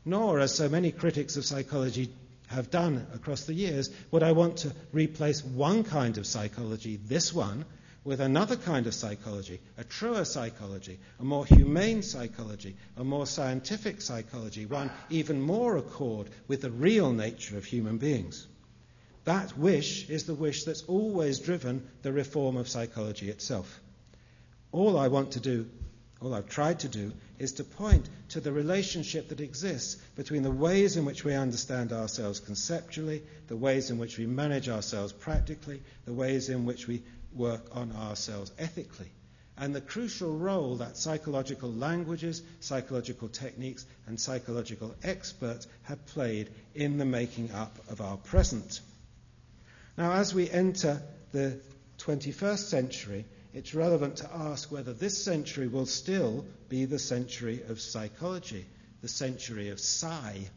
Nor, 0.05 0.41
as 0.41 0.55
so 0.55 0.68
many 0.68 0.93
critics 0.93 1.37
of 1.37 1.45
psychology 1.45 2.11
have 2.49 2.70
done 2.70 3.07
across 3.14 3.45
the 3.45 3.55
years, 3.55 3.91
would 4.11 4.22
I 4.22 4.33
want 4.33 4.59
to 4.59 4.72
replace 4.93 5.45
one 5.45 5.85
kind 5.85 6.18
of 6.18 6.27
psychology, 6.27 6.97
this 6.97 7.33
one, 7.33 7.64
with 8.07 8.21
another 8.21 8.55
kind 8.55 8.87
of 8.87 8.95
psychology, 8.95 9.61
a 9.77 9.83
truer 9.83 10.25
psychology, 10.25 10.97
a 11.19 11.25
more 11.25 11.45
humane 11.45 12.03
psychology, 12.03 12.77
a 12.97 13.03
more 13.03 13.27
scientific 13.27 14.01
psychology, 14.01 14.65
one 14.65 14.89
even 15.11 15.41
more 15.41 15.77
accord 15.77 16.31
with 16.47 16.63
the 16.63 16.71
real 16.71 17.13
nature 17.13 17.59
of 17.59 17.65
human 17.65 17.99
beings. 17.99 18.47
That 19.25 19.59
wish 19.59 20.09
is 20.09 20.23
the 20.25 20.37
wish 20.37 20.63
that's 20.63 20.85
always 20.85 21.41
driven 21.41 21.85
the 22.03 22.13
reform 22.13 22.57
of 22.57 22.69
psychology 22.69 23.29
itself. 23.29 23.81
All 24.71 24.97
I 24.97 25.09
want 25.09 25.33
to 25.33 25.41
do, 25.41 25.69
all 26.21 26.33
I've 26.33 26.49
tried 26.49 26.79
to 26.81 26.89
do, 26.89 27.13
is 27.41 27.53
to 27.55 27.65
point 27.65 28.09
to 28.29 28.41
the 28.41 28.53
relationship 28.53 29.31
that 29.31 29.41
exists 29.41 29.97
between 30.15 30.45
the 30.45 30.51
ways 30.51 30.97
in 30.97 31.05
which 31.05 31.25
we 31.25 31.35
understand 31.35 31.93
ourselves 31.93 32.39
conceptually, 32.39 33.25
the 33.49 33.57
ways 33.57 33.91
in 33.91 33.99
which 33.99 34.17
we 34.17 34.27
manage 34.27 34.69
ourselves 34.69 35.13
practically, 35.13 35.83
the 36.05 36.13
ways 36.13 36.49
in 36.49 36.65
which 36.65 36.87
we 36.87 37.03
work 37.37 37.76
on 37.76 37.93
ourselves 37.93 38.53
ethically, 38.59 39.11
and 39.59 39.74
the 39.74 39.80
crucial 39.80 40.37
role 40.37 40.76
that 40.76 40.97
psychological 40.97 41.72
languages, 41.72 42.43
psychological 42.61 43.28
techniques, 43.28 43.87
and 44.07 44.20
psychological 44.20 44.95
experts 45.03 45.66
have 45.82 46.05
played 46.07 46.51
in 46.74 46.99
the 46.99 47.05
making 47.05 47.51
up 47.53 47.78
of 47.89 48.01
our 48.01 48.16
present. 48.16 48.80
Now, 49.97 50.12
as 50.12 50.34
we 50.34 50.51
enter 50.51 51.03
the 51.32 51.59
21st 51.99 52.68
century, 52.68 53.24
it's 53.55 53.74
relevant 53.74 54.16
to 54.16 54.30
ask 54.30 54.70
whether 54.70 54.93
this 54.93 55.24
century 55.24 55.66
will 55.66 55.87
still 55.87 56.45
be 56.68 56.84
the 56.84 56.99
century 56.99 57.62
of 57.68 57.80
psychology, 57.80 58.66
the 59.01 59.09
century 59.09 59.70
of 59.70 59.80
psi. 59.80 60.51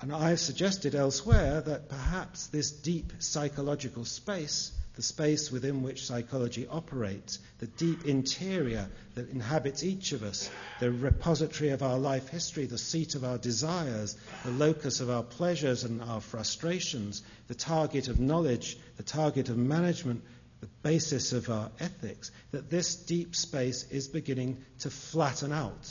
And 0.00 0.12
I've 0.12 0.40
suggested 0.40 0.96
elsewhere 0.96 1.60
that 1.60 1.88
perhaps 1.88 2.48
this 2.48 2.72
deep 2.72 3.12
psychological 3.20 4.04
space, 4.04 4.72
the 4.94 5.02
space 5.02 5.50
within 5.50 5.82
which 5.82 6.04
psychology 6.04 6.66
operates, 6.66 7.38
the 7.58 7.66
deep 7.66 8.04
interior 8.04 8.88
that 9.14 9.30
inhabits 9.30 9.82
each 9.82 10.12
of 10.12 10.22
us, 10.22 10.50
the 10.80 10.90
repository 10.90 11.70
of 11.70 11.82
our 11.82 11.98
life 11.98 12.28
history, 12.28 12.66
the 12.66 12.76
seat 12.76 13.14
of 13.14 13.24
our 13.24 13.38
desires, 13.38 14.16
the 14.44 14.50
locus 14.50 15.00
of 15.00 15.08
our 15.08 15.22
pleasures 15.22 15.84
and 15.84 16.02
our 16.02 16.20
frustrations, 16.20 17.22
the 17.48 17.54
target 17.54 18.08
of 18.08 18.20
knowledge, 18.20 18.76
the 18.96 19.02
target 19.02 19.48
of 19.48 19.56
management, 19.56 20.22
the 20.60 20.68
basis 20.82 21.32
of 21.32 21.48
our 21.48 21.70
ethics, 21.80 22.30
that 22.50 22.68
this 22.68 22.94
deep 22.94 23.34
space 23.34 23.90
is 23.90 24.08
beginning 24.08 24.62
to 24.80 24.90
flatten 24.90 25.52
out. 25.52 25.90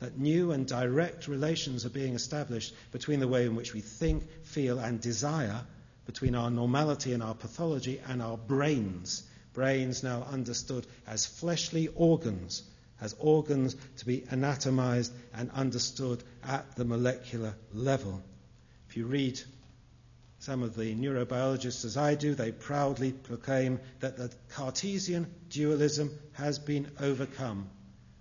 That 0.00 0.18
new 0.18 0.52
and 0.52 0.66
direct 0.66 1.26
relations 1.26 1.84
are 1.84 1.90
being 1.90 2.14
established 2.14 2.74
between 2.92 3.20
the 3.20 3.26
way 3.26 3.46
in 3.46 3.56
which 3.56 3.74
we 3.74 3.80
think, 3.80 4.44
feel, 4.44 4.78
and 4.78 5.00
desire, 5.00 5.62
between 6.08 6.34
our 6.34 6.50
normality 6.50 7.12
and 7.12 7.22
our 7.22 7.34
pathology, 7.34 8.00
and 8.08 8.22
our 8.22 8.38
brains. 8.38 9.22
Brains 9.52 10.02
now 10.02 10.22
understood 10.22 10.86
as 11.06 11.26
fleshly 11.26 11.88
organs, 11.88 12.62
as 12.98 13.14
organs 13.18 13.76
to 13.98 14.06
be 14.06 14.24
anatomized 14.30 15.12
and 15.34 15.50
understood 15.50 16.24
at 16.42 16.76
the 16.76 16.86
molecular 16.86 17.54
level. 17.74 18.22
If 18.88 18.96
you 18.96 19.04
read 19.04 19.38
some 20.38 20.62
of 20.62 20.74
the 20.74 20.94
neurobiologists, 20.94 21.84
as 21.84 21.98
I 21.98 22.14
do, 22.14 22.34
they 22.34 22.52
proudly 22.52 23.12
proclaim 23.12 23.78
that 24.00 24.16
the 24.16 24.32
Cartesian 24.48 25.26
dualism 25.50 26.18
has 26.32 26.58
been 26.58 26.90
overcome. 26.98 27.68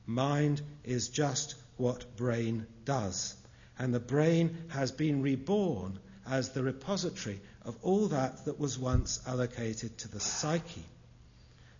Mind 0.06 0.62
is 0.84 1.08
just 1.08 1.56
what 1.78 2.18
brain 2.18 2.68
does. 2.84 3.34
And 3.80 3.94
the 3.94 4.02
brain 4.02 4.58
has 4.68 4.92
been 4.92 5.22
reborn 5.22 6.00
as 6.30 6.50
the 6.50 6.64
repository 6.64 7.40
of 7.68 7.78
all 7.84 8.08
that 8.08 8.46
that 8.46 8.60
was 8.60 8.80
once 8.80 9.20
allocated 9.28 9.98
to 10.00 10.08
the 10.08 10.22
psyche. 10.22 10.86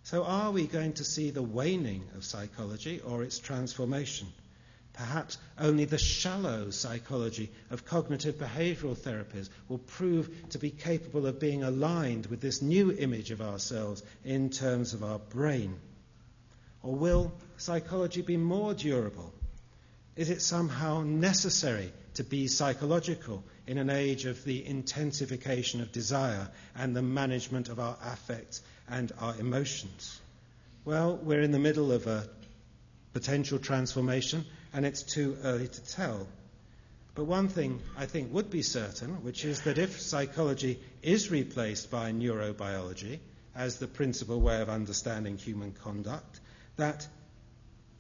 So, 0.04 0.24
are 0.24 0.52
we 0.52 0.68
going 0.68 0.94
to 0.94 1.04
see 1.04 1.32
the 1.32 1.42
waning 1.42 2.04
of 2.16 2.26
psychology 2.26 3.00
or 3.00 3.24
its 3.24 3.40
transformation? 3.40 4.28
Perhaps 4.94 5.38
only 5.58 5.86
the 5.86 5.98
shallow 5.98 6.72
psychology 6.72 7.52
of 7.70 7.86
cognitive 7.86 8.36
behavioral 8.36 8.98
therapies 8.98 9.50
will 9.70 9.78
prove 9.78 10.50
to 10.50 10.60
be 10.60 10.72
capable 10.72 11.26
of 11.26 11.40
being 11.40 11.64
aligned 11.64 12.26
with 12.26 12.42
this 12.42 12.62
new 12.62 12.92
image 12.92 13.32
of 13.32 13.42
ourselves 13.42 14.04
in 14.26 14.50
terms 14.50 14.94
of 14.94 15.04
our 15.04 15.20
brain. 15.20 15.80
Or 16.84 16.96
will 16.96 17.32
psychology 17.58 18.22
be 18.22 18.38
more 18.38 18.74
durable? 18.74 19.34
Is 20.16 20.32
it 20.32 20.42
somehow 20.42 21.04
necessary 21.04 21.94
to 22.18 22.24
be 22.24 22.48
psychological 22.48 23.44
in 23.68 23.78
an 23.78 23.92
age 23.92 24.26
of 24.26 24.44
the 24.44 24.66
intensification 24.66 25.82
of 25.82 25.92
desire 25.92 26.48
and 26.76 26.96
the 26.96 27.02
management 27.02 27.70
of 27.70 27.80
our 27.80 27.96
affects 28.04 28.62
and 28.90 29.12
our 29.20 29.36
emotions? 29.40 30.20
Well, 30.84 31.18
we're 31.18 31.42
in 31.42 31.52
the 31.52 31.60
middle 31.60 31.92
of 31.92 32.08
a 32.08 32.28
potential 33.14 33.60
transformation 33.60 34.46
and 34.74 34.84
it's 34.84 35.04
too 35.04 35.38
early 35.44 35.68
to 35.68 35.86
tell. 35.86 36.28
But 37.14 37.26
one 37.26 37.50
thing 37.50 37.82
I 37.96 38.08
think 38.08 38.34
would 38.34 38.50
be 38.50 38.64
certain, 38.64 39.24
which 39.24 39.46
is 39.46 39.62
that 39.62 39.78
if 39.78 40.02
psychology 40.02 40.80
is 41.04 41.30
replaced 41.30 41.92
by 41.92 42.12
neurobiology 42.12 43.20
as 43.56 43.78
the 43.78 43.88
principal 43.88 44.42
way 44.42 44.60
of 44.62 44.70
understanding 44.70 45.38
human 45.38 45.72
conduct, 45.72 46.40
that 46.78 47.08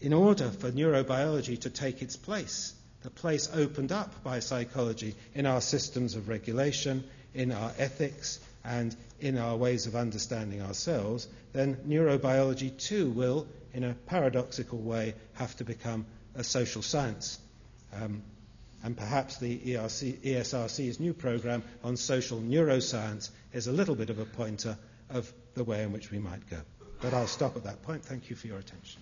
in 0.01 0.13
order 0.13 0.49
for 0.49 0.71
neurobiology 0.71 1.59
to 1.61 1.69
take 1.69 2.01
its 2.01 2.15
place, 2.15 2.73
the 3.03 3.09
place 3.09 3.49
opened 3.53 3.91
up 3.91 4.23
by 4.23 4.39
psychology 4.39 5.15
in 5.35 5.45
our 5.45 5.61
systems 5.61 6.15
of 6.15 6.29
regulation, 6.29 7.03
in 7.33 7.51
our 7.51 7.71
ethics, 7.77 8.39
and 8.63 8.95
in 9.21 9.37
our 9.37 9.55
ways 9.55 9.87
of 9.87 9.95
understanding 9.95 10.61
ourselves, 10.61 11.27
then 11.53 11.75
neurobiology 11.87 12.77
too 12.77 13.09
will, 13.09 13.47
in 13.73 13.83
a 13.83 13.93
paradoxical 13.93 14.79
way, 14.79 15.13
have 15.33 15.55
to 15.55 15.63
become 15.63 16.05
a 16.35 16.43
social 16.43 16.81
science. 16.81 17.39
Um, 17.93 18.21
and 18.83 18.95
perhaps 18.95 19.37
the 19.37 19.57
ERC, 19.57 20.19
ESRC's 20.21 20.99
new 20.99 21.13
program 21.13 21.63
on 21.83 21.97
social 21.97 22.39
neuroscience 22.39 23.29
is 23.53 23.67
a 23.67 23.71
little 23.71 23.95
bit 23.95 24.09
of 24.09 24.19
a 24.19 24.25
pointer 24.25 24.77
of 25.09 25.31
the 25.55 25.63
way 25.63 25.83
in 25.83 25.91
which 25.91 26.11
we 26.11 26.19
might 26.19 26.47
go. 26.49 26.57
But 27.01 27.13
I'll 27.13 27.27
stop 27.27 27.55
at 27.55 27.63
that 27.63 27.81
point. 27.83 28.03
Thank 28.03 28.29
you 28.29 28.35
for 28.35 28.47
your 28.47 28.59
attention. 28.59 29.01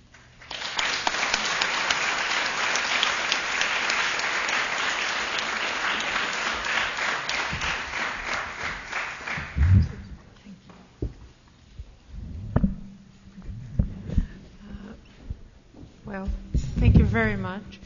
very 17.15 17.37
much. 17.37 17.79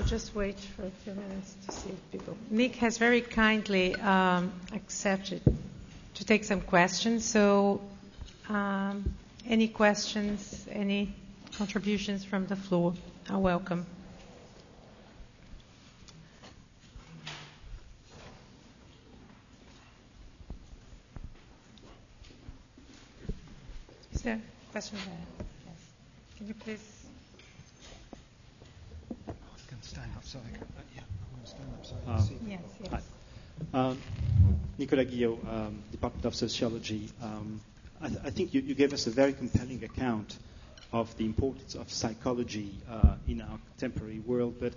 I'll 0.00 0.06
just 0.06 0.34
wait 0.34 0.58
for 0.58 0.86
a 0.86 0.90
few 1.04 1.12
minutes 1.12 1.56
to 1.68 1.72
see 1.74 1.90
if 1.90 2.10
people. 2.10 2.34
Nick 2.48 2.76
has 2.76 2.96
very 2.96 3.20
kindly 3.20 3.94
um, 3.96 4.50
accepted 4.72 5.42
to 6.14 6.24
take 6.24 6.42
some 6.44 6.62
questions. 6.62 7.22
So, 7.22 7.82
um, 8.48 9.14
any 9.46 9.68
questions, 9.68 10.66
any 10.72 11.12
contributions 11.58 12.24
from 12.24 12.46
the 12.46 12.56
floor 12.56 12.94
are 13.28 13.38
welcome. 13.38 13.84
Is 24.14 24.22
there 24.22 24.36
a 24.36 24.72
question 24.72 24.96
there? 25.04 25.46
Yes. 25.66 25.76
Can 26.38 26.48
you 26.48 26.54
please? 26.54 27.00
stand 29.90 30.10
up, 30.16 30.19
sorry. 30.30 30.44
Uh, 30.54 30.82
yeah, 30.94 31.02
I'm 31.02 31.34
going 31.34 31.42
to 31.42 31.50
stand 31.50 31.68
up, 31.74 31.84
sorry. 31.84 32.02
Um, 32.06 32.48
yes, 32.48 32.60
yes. 32.92 33.02
Um, 33.74 33.98
Nicolas 34.78 35.10
Guillot, 35.10 35.38
um, 35.48 35.82
Department 35.90 36.24
of 36.24 36.34
Sociology. 36.36 37.08
Um, 37.20 37.60
I, 38.00 38.08
th- 38.08 38.20
I, 38.24 38.30
think 38.30 38.54
you, 38.54 38.60
you, 38.60 38.74
gave 38.76 38.92
us 38.92 39.08
a 39.08 39.10
very 39.10 39.32
compelling 39.32 39.82
account 39.82 40.38
of 40.92 41.14
the 41.16 41.24
importance 41.26 41.74
of 41.74 41.92
psychology 41.92 42.72
uh, 42.88 43.14
in 43.26 43.40
our 43.42 43.58
contemporary 43.76 44.20
world, 44.20 44.54
but 44.60 44.72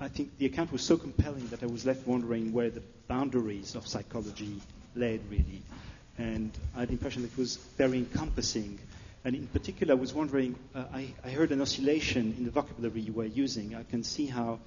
I 0.00 0.08
think 0.08 0.36
the 0.38 0.46
account 0.46 0.72
was 0.72 0.82
so 0.82 0.96
compelling 0.96 1.46
that 1.48 1.62
I 1.62 1.66
was 1.66 1.86
left 1.86 2.06
wondering 2.06 2.52
where 2.52 2.70
the 2.70 2.82
boundaries 3.06 3.76
of 3.76 3.86
psychology 3.86 4.60
led, 4.96 5.20
really. 5.30 5.62
And 6.18 6.50
I 6.74 6.80
had 6.80 6.88
the 6.88 6.92
impression 6.94 7.22
that 7.22 7.30
it 7.32 7.38
was 7.38 7.56
very 7.78 7.98
encompassing 7.98 8.80
and 9.24 9.34
in 9.36 9.46
particular, 9.48 9.92
I 9.92 9.96
was 9.96 10.14
wondering, 10.14 10.54
uh, 10.74 10.84
I, 10.92 11.12
I, 11.24 11.30
heard 11.30 11.52
an 11.52 11.60
oscillation 11.60 12.34
in 12.38 12.44
the 12.44 12.50
vocabulary 12.50 13.00
you 13.02 13.12
were 13.12 13.26
using. 13.26 13.74
I 13.74 13.82
can 13.82 14.02
see 14.02 14.24
how 14.26 14.60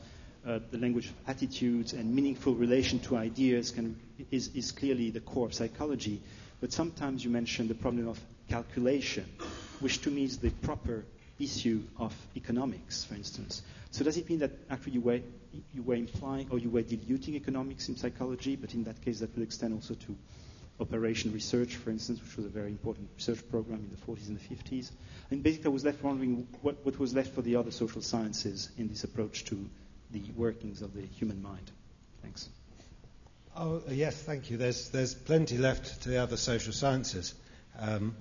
uh, 0.45 0.60
the 0.70 0.78
language 0.78 1.08
of 1.08 1.14
attitudes 1.28 1.93
and 1.93 2.14
meaningful 2.14 2.54
relation 2.54 2.99
to 2.99 3.18
ideas 3.18 3.72
can, 3.72 3.99
is, 4.30 4.49
is 4.54 4.72
clearly 4.72 5.10
the 5.10 5.22
core 5.22 5.47
of 5.47 5.54
psychology. 5.56 6.22
But 6.62 6.72
sometimes 6.72 7.24
you 7.24 7.32
mention 7.32 7.68
the 7.68 7.74
problem 7.74 8.08
of 8.08 8.20
calculation, 8.47 9.26
which 9.80 10.01
to 10.01 10.12
me 10.12 10.24
is 10.26 10.38
the 10.38 10.51
proper 10.51 11.04
issue 11.39 11.82
of 11.97 12.14
economics, 12.38 13.04
for 13.04 13.16
instance. 13.16 13.64
So 13.89 14.04
does 14.04 14.18
it 14.18 14.30
mean 14.30 14.39
that 14.39 14.51
actually 14.70 14.93
you 14.93 15.01
were, 15.01 15.20
you 15.74 15.82
were 15.82 15.95
implying 15.95 16.47
or 16.51 16.60
you 16.60 16.70
were 16.70 16.84
diluting 16.84 17.34
economics 17.36 17.89
in 17.89 17.95
psychology, 17.95 18.56
but 18.56 18.76
in 18.76 18.84
that 18.84 19.01
case 19.01 19.20
that 19.22 19.36
would 19.36 19.43
extend 19.43 19.74
also 19.74 19.95
to 19.95 20.16
operation 20.84 21.34
research, 21.34 21.76
for 21.76 21.90
instance, 21.90 22.22
which 22.22 22.38
was 22.38 22.46
a 22.46 22.50
very 22.50 22.70
important 22.70 23.10
research 23.16 23.40
program 23.50 23.80
in 23.80 23.90
the 23.90 24.06
40s 24.06 24.28
and 24.28 24.40
the 24.40 24.56
50s. 24.56 24.92
And 25.32 25.42
basically, 25.42 25.68
I 25.68 25.70
was 25.70 25.84
left 25.84 26.04
wondering 26.04 26.48
what, 26.62 26.86
what 26.86 27.00
was 27.00 27.14
left 27.14 27.34
for 27.34 27.42
the 27.42 27.56
other 27.56 27.72
social 27.72 28.02
sciences 28.02 28.70
in 28.78 28.88
this 28.88 29.04
approach 29.04 29.46
to 29.46 29.70
the 30.12 30.22
workings 30.36 30.82
of 30.82 30.94
the 30.94 31.02
human 31.02 31.42
mind. 31.42 31.72
Thanks. 32.22 32.50
Oh, 33.56 33.82
yes, 33.90 34.22
thank 34.22 34.50
you. 34.50 34.58
There's, 34.58 34.90
there's 34.90 35.14
plenty 35.14 35.58
left 35.58 36.04
to 36.04 36.10
the 36.10 36.18
other 36.18 36.38
social 36.38 36.74
sciences. 36.74 37.34
Um, 37.80 38.16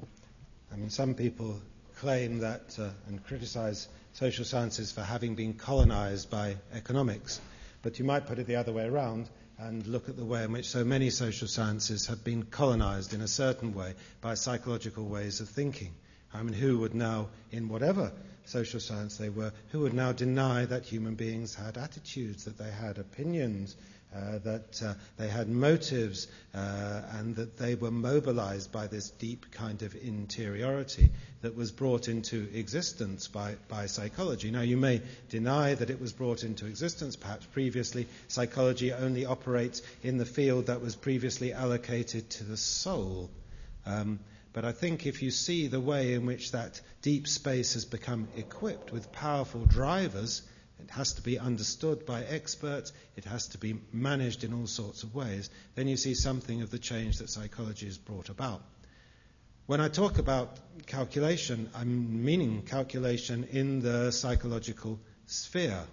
I 0.72 0.76
mean, 0.76 0.90
some 0.90 1.14
people 1.14 1.60
claim 1.96 2.38
that 2.38 2.76
uh, 2.78 2.88
and 3.08 3.22
criticize 3.24 3.88
social 4.14 4.44
sciences 4.44 4.92
for 4.92 5.02
having 5.02 5.34
been 5.34 5.54
colonized 5.54 6.30
by 6.30 6.56
economics. 6.74 7.40
But 7.82 7.98
you 7.98 8.04
might 8.04 8.26
put 8.26 8.38
it 8.38 8.46
the 8.46 8.56
other 8.56 8.72
way 8.72 8.86
around 8.86 9.28
and 9.66 9.86
look 9.86 10.08
at 10.08 10.16
the 10.16 10.24
way 10.24 10.42
in 10.42 10.52
which 10.52 10.68
so 10.68 10.84
many 10.84 11.08
social 11.10 11.46
sciences 11.46 12.06
have 12.06 12.24
been 12.24 12.42
colonized 12.42 13.14
in 13.14 13.20
a 13.20 13.28
certain 13.28 13.74
way 13.74 13.94
by 14.20 14.34
psychological 14.34 15.04
ways 15.04 15.40
of 15.40 15.48
thinking. 15.48 15.92
I 16.34 16.42
mean, 16.42 16.54
who 16.54 16.78
would 16.78 16.94
now, 16.94 17.28
in 17.52 17.68
whatever 17.68 18.12
social 18.44 18.80
science 18.80 19.16
they 19.16 19.28
were, 19.28 19.52
who 19.70 19.80
would 19.80 19.94
now 19.94 20.12
deny 20.12 20.64
that 20.64 20.84
human 20.84 21.14
beings 21.14 21.54
had 21.54 21.78
attitudes, 21.78 22.44
that 22.44 22.58
they 22.58 22.70
had 22.70 22.98
opinions, 22.98 23.76
uh, 24.14 24.38
that 24.44 24.82
uh, 24.82 24.94
they 25.16 25.28
had 25.28 25.48
motives 25.48 26.28
uh, 26.54 27.02
and 27.12 27.36
that 27.36 27.56
they 27.56 27.74
were 27.74 27.90
mobilized 27.90 28.70
by 28.70 28.86
this 28.86 29.10
deep 29.10 29.50
kind 29.52 29.82
of 29.82 29.94
interiority 29.94 31.10
that 31.40 31.56
was 31.56 31.72
brought 31.72 32.08
into 32.08 32.48
existence 32.54 33.28
by, 33.28 33.54
by 33.68 33.86
psychology. 33.86 34.50
Now, 34.50 34.60
you 34.60 34.76
may 34.76 35.00
deny 35.30 35.74
that 35.74 35.90
it 35.90 36.00
was 36.00 36.12
brought 36.12 36.44
into 36.44 36.66
existence. 36.66 37.16
Perhaps 37.16 37.46
previously, 37.46 38.06
psychology 38.28 38.92
only 38.92 39.24
operates 39.24 39.82
in 40.02 40.18
the 40.18 40.26
field 40.26 40.66
that 40.66 40.80
was 40.80 40.94
previously 40.94 41.52
allocated 41.52 42.28
to 42.30 42.44
the 42.44 42.56
soul. 42.56 43.30
Um, 43.86 44.20
but 44.52 44.64
I 44.64 44.72
think 44.72 45.06
if 45.06 45.22
you 45.22 45.30
see 45.30 45.66
the 45.68 45.80
way 45.80 46.12
in 46.12 46.26
which 46.26 46.52
that 46.52 46.80
deep 47.00 47.26
space 47.26 47.72
has 47.74 47.86
become 47.86 48.28
equipped 48.36 48.92
with 48.92 49.10
powerful 49.10 49.64
drivers, 49.64 50.42
it 50.82 50.90
has 50.90 51.12
to 51.14 51.22
be 51.22 51.38
understood 51.38 52.04
by 52.06 52.22
experts, 52.24 52.92
it 53.16 53.24
has 53.24 53.48
to 53.48 53.58
be 53.58 53.78
managed 53.92 54.44
in 54.44 54.52
all 54.52 54.66
sorts 54.66 55.02
of 55.02 55.14
ways, 55.14 55.50
then 55.74 55.88
you 55.88 55.96
see 55.96 56.14
something 56.14 56.62
of 56.62 56.70
the 56.70 56.78
change 56.78 57.18
that 57.18 57.30
psychology 57.30 57.86
has 57.86 57.98
brought 57.98 58.28
about. 58.28 58.62
When 59.66 59.80
I 59.80 59.88
talk 59.88 60.18
about 60.18 60.58
calculation, 60.86 61.70
I'm 61.74 62.24
meaning 62.24 62.62
calculation 62.62 63.44
in 63.52 63.80
the 63.80 64.10
psychological 64.10 64.98
sphere. 65.26 65.84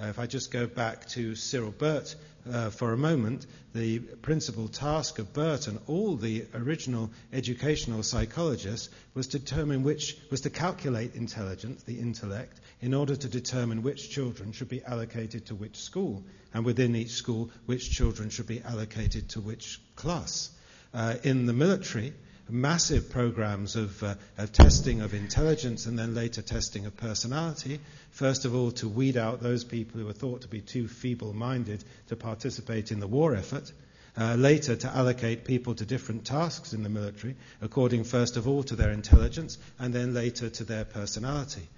Uh, 0.00 0.06
if 0.06 0.18
I 0.18 0.26
just 0.26 0.50
go 0.50 0.66
back 0.66 1.06
to 1.10 1.34
Cyril 1.34 1.72
Burt 1.72 2.14
uh, 2.50 2.70
for 2.70 2.92
a 2.92 2.96
moment, 2.96 3.46
the 3.74 3.98
principal 3.98 4.66
task 4.66 5.18
of 5.18 5.34
Burt 5.34 5.66
and 5.66 5.78
all 5.88 6.16
the 6.16 6.46
original 6.54 7.10
educational 7.34 8.02
psychologists 8.02 8.88
was 9.12 9.26
to 9.28 9.38
determine 9.38 9.82
which 9.82 10.16
was 10.30 10.40
to 10.42 10.50
calculate 10.50 11.16
intelligence, 11.16 11.82
the 11.82 11.98
intellect, 11.98 12.60
in 12.80 12.94
order 12.94 13.14
to 13.14 13.28
determine 13.28 13.82
which 13.82 14.08
children 14.08 14.52
should 14.52 14.70
be 14.70 14.82
allocated 14.84 15.46
to 15.46 15.54
which 15.54 15.76
school, 15.76 16.24
and 16.54 16.64
within 16.64 16.96
each 16.96 17.10
school, 17.10 17.50
which 17.66 17.90
children 17.90 18.30
should 18.30 18.46
be 18.46 18.62
allocated 18.62 19.28
to 19.28 19.40
which 19.40 19.80
class. 19.96 20.50
Uh, 20.94 21.16
in 21.24 21.44
the 21.44 21.52
military, 21.52 22.14
massive 22.52 23.10
programs 23.10 23.76
of, 23.76 24.02
uh, 24.02 24.14
of, 24.38 24.52
testing 24.52 25.00
of 25.00 25.14
intelligence 25.14 25.86
and 25.86 25.98
then 25.98 26.14
later 26.14 26.42
testing 26.42 26.86
of 26.86 26.96
personality. 26.96 27.80
First 28.10 28.44
of 28.44 28.54
all, 28.54 28.70
to 28.72 28.88
weed 28.88 29.16
out 29.16 29.42
those 29.42 29.64
people 29.64 30.00
who 30.00 30.06
were 30.06 30.12
thought 30.12 30.42
to 30.42 30.48
be 30.48 30.60
too 30.60 30.88
feeble 30.88 31.32
minded 31.32 31.84
to 32.08 32.16
participate 32.16 32.92
in 32.92 33.00
the 33.00 33.06
war 33.06 33.34
effort. 33.34 33.72
Uh, 34.16 34.34
later, 34.34 34.74
to 34.74 34.88
allocate 34.88 35.44
people 35.44 35.74
to 35.74 35.86
different 35.86 36.24
tasks 36.24 36.72
in 36.72 36.82
the 36.82 36.88
military, 36.88 37.36
according 37.62 38.04
first 38.04 38.36
of 38.36 38.48
all 38.48 38.62
to 38.64 38.74
their 38.74 38.90
intelligence 38.90 39.56
and 39.78 39.94
then 39.94 40.12
later 40.12 40.50
to 40.50 40.64
their 40.64 40.84
personality 40.84 41.68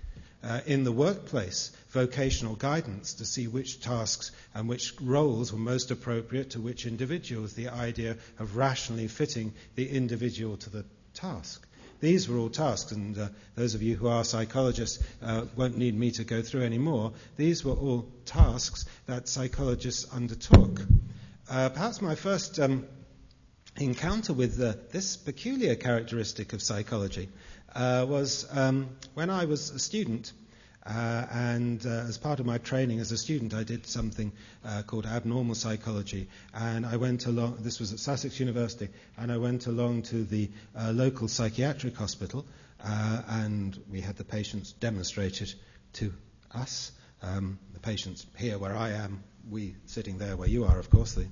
uh, 0.42 0.60
in 0.66 0.84
the 0.84 0.92
workplace 0.92 1.70
vocational 1.90 2.56
guidance 2.56 3.14
to 3.14 3.24
see 3.24 3.46
which 3.46 3.80
tasks 3.80 4.32
and 4.54 4.68
which 4.68 4.94
roles 5.00 5.52
were 5.52 5.58
most 5.58 5.90
appropriate 5.90 6.50
to 6.50 6.60
which 6.60 6.86
individuals, 6.86 7.52
the 7.52 7.68
idea 7.68 8.16
of 8.38 8.56
rationally 8.56 9.08
fitting 9.08 9.52
the 9.74 9.88
individual 9.88 10.56
to 10.56 10.70
the 10.70 10.84
task. 11.14 11.66
These 12.00 12.28
were 12.28 12.38
all 12.38 12.50
tasks, 12.50 12.90
and 12.90 13.16
uh, 13.16 13.28
those 13.54 13.76
of 13.76 13.82
you 13.82 13.94
who 13.94 14.08
are 14.08 14.24
psychologists 14.24 15.04
uh, 15.22 15.44
won't 15.54 15.78
need 15.78 15.96
me 15.96 16.10
to 16.12 16.24
go 16.24 16.42
through 16.42 16.62
any 16.62 16.78
more. 16.78 17.12
These 17.36 17.64
were 17.64 17.74
all 17.74 18.08
tasks 18.24 18.86
that 19.06 19.28
psychologists 19.28 20.12
undertook. 20.12 20.80
Uh, 21.48 21.68
perhaps 21.68 22.02
my 22.02 22.16
first 22.16 22.58
um, 22.58 22.86
encounter 23.76 24.32
with 24.32 24.60
uh, 24.60 24.74
this 24.90 25.16
peculiar 25.16 25.76
characteristic 25.76 26.52
of 26.52 26.60
psychology 26.60 27.28
uh, 27.74 28.06
was 28.08 28.46
um, 28.52 28.88
when 29.14 29.30
I 29.30 29.44
was 29.44 29.70
a 29.70 29.78
student. 29.78 30.32
Uh, 30.84 31.24
and 31.30 31.86
uh, 31.86 31.90
as 32.08 32.18
part 32.18 32.40
of 32.40 32.46
my 32.46 32.58
training 32.58 32.98
as 32.98 33.12
a 33.12 33.16
student, 33.16 33.54
I 33.54 33.62
did 33.62 33.86
something 33.86 34.32
uh, 34.64 34.82
called 34.84 35.06
abnormal 35.06 35.54
psychology. 35.54 36.28
And 36.52 36.84
I 36.84 36.96
went 36.96 37.26
along, 37.26 37.58
this 37.60 37.78
was 37.78 37.92
at 37.92 38.00
Sussex 38.00 38.40
University, 38.40 38.88
and 39.16 39.30
I 39.30 39.36
went 39.36 39.68
along 39.68 40.02
to 40.10 40.24
the 40.24 40.50
uh, 40.76 40.90
local 40.90 41.28
psychiatric 41.28 41.96
hospital, 41.96 42.44
uh, 42.84 43.22
and 43.28 43.80
we 43.88 44.00
had 44.00 44.16
the 44.16 44.24
patients 44.24 44.72
demonstrated 44.72 45.54
to 45.94 46.12
us. 46.52 46.90
Um, 47.22 47.60
the 47.74 47.80
patients 47.80 48.26
here 48.36 48.58
where 48.58 48.76
I 48.76 48.90
am, 48.90 49.22
we 49.48 49.76
sitting 49.86 50.18
there 50.18 50.36
where 50.36 50.48
you 50.48 50.64
are, 50.64 50.80
of 50.80 50.90
course, 50.90 51.14
the 51.14 51.26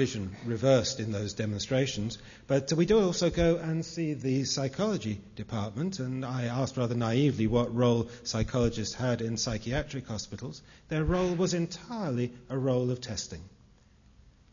vision 0.00 0.34
reversed 0.46 0.98
in 0.98 1.12
those 1.12 1.34
demonstrations. 1.34 2.16
But 2.46 2.72
we 2.72 2.86
do 2.86 3.02
also 3.02 3.28
go 3.28 3.56
and 3.56 3.84
see 3.84 4.14
the 4.14 4.44
psychology 4.44 5.20
department, 5.36 5.98
and 5.98 6.24
I 6.24 6.44
asked 6.44 6.78
rather 6.78 6.94
naively 6.94 7.46
what 7.46 7.74
role 7.74 8.08
psychologists 8.22 8.94
had 8.94 9.20
in 9.20 9.36
psychiatric 9.36 10.06
hospitals. 10.06 10.62
Their 10.88 11.04
role 11.04 11.34
was 11.34 11.52
entirely 11.52 12.32
a 12.48 12.56
role 12.56 12.90
of 12.90 13.02
testing. 13.02 13.42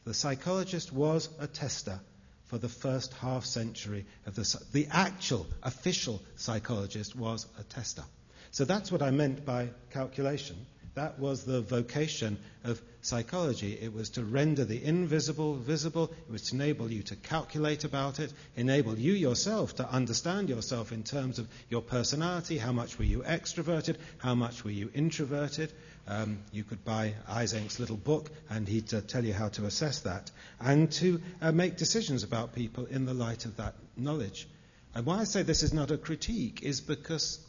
The 0.03 0.13
psychologist 0.13 0.91
was 0.91 1.29
a 1.39 1.47
tester 1.47 2.01
for 2.47 2.57
the 2.57 2.67
first 2.67 3.13
half 3.13 3.45
century 3.45 4.05
of 4.25 4.35
the 4.35 4.65
the 4.73 4.87
actual 4.91 5.47
official 5.63 6.21
psychologist 6.35 7.15
was 7.15 7.47
a 7.57 7.63
tester. 7.63 8.03
So 8.51 8.65
that's 8.65 8.91
what 8.91 9.01
I 9.01 9.11
meant 9.11 9.45
by 9.45 9.69
calculation. 9.91 10.57
That 10.97 11.19
was 11.19 11.43
the 11.43 11.61
vocation 11.61 12.39
of 12.63 12.81
psychology. 13.03 13.77
It 13.79 13.93
was 13.93 14.09
to 14.09 14.23
render 14.23 14.65
the 14.65 14.83
invisible 14.83 15.53
visible. 15.53 16.05
It 16.27 16.31
was 16.31 16.49
to 16.49 16.55
enable 16.55 16.91
you 16.91 17.03
to 17.03 17.15
calculate 17.15 17.83
about 17.83 18.19
it, 18.19 18.33
enable 18.55 18.97
you 18.97 19.13
yourself 19.13 19.75
to 19.75 19.87
understand 19.87 20.49
yourself 20.49 20.91
in 20.91 21.03
terms 21.03 21.37
of 21.37 21.47
your 21.69 21.83
personality. 21.83 22.57
How 22.57 22.71
much 22.71 22.97
were 22.97 23.05
you 23.05 23.19
extroverted? 23.19 23.97
How 24.17 24.33
much 24.33 24.63
were 24.63 24.71
you 24.71 24.89
introverted? 24.91 25.71
Um, 26.07 26.39
you 26.51 26.63
could 26.63 26.83
buy 26.83 27.13
Eysenck's 27.29 27.79
little 27.79 27.95
book, 27.95 28.31
and 28.49 28.67
he'd 28.67 28.91
uh, 28.91 29.01
tell 29.01 29.23
you 29.23 29.33
how 29.33 29.49
to 29.49 29.65
assess 29.67 29.99
that, 29.99 30.31
and 30.59 30.91
to 30.93 31.21
uh, 31.43 31.51
make 31.51 31.77
decisions 31.77 32.23
about 32.23 32.55
people 32.55 32.87
in 32.87 33.05
the 33.05 33.13
light 33.13 33.45
of 33.45 33.57
that 33.57 33.75
knowledge. 33.95 34.47
And 34.95 35.05
why 35.05 35.19
I 35.19 35.25
say 35.25 35.43
this 35.43 35.61
is 35.61 35.73
not 35.73 35.91
a 35.91 35.97
critique 35.97 36.63
is 36.63 36.81
because, 36.81 37.39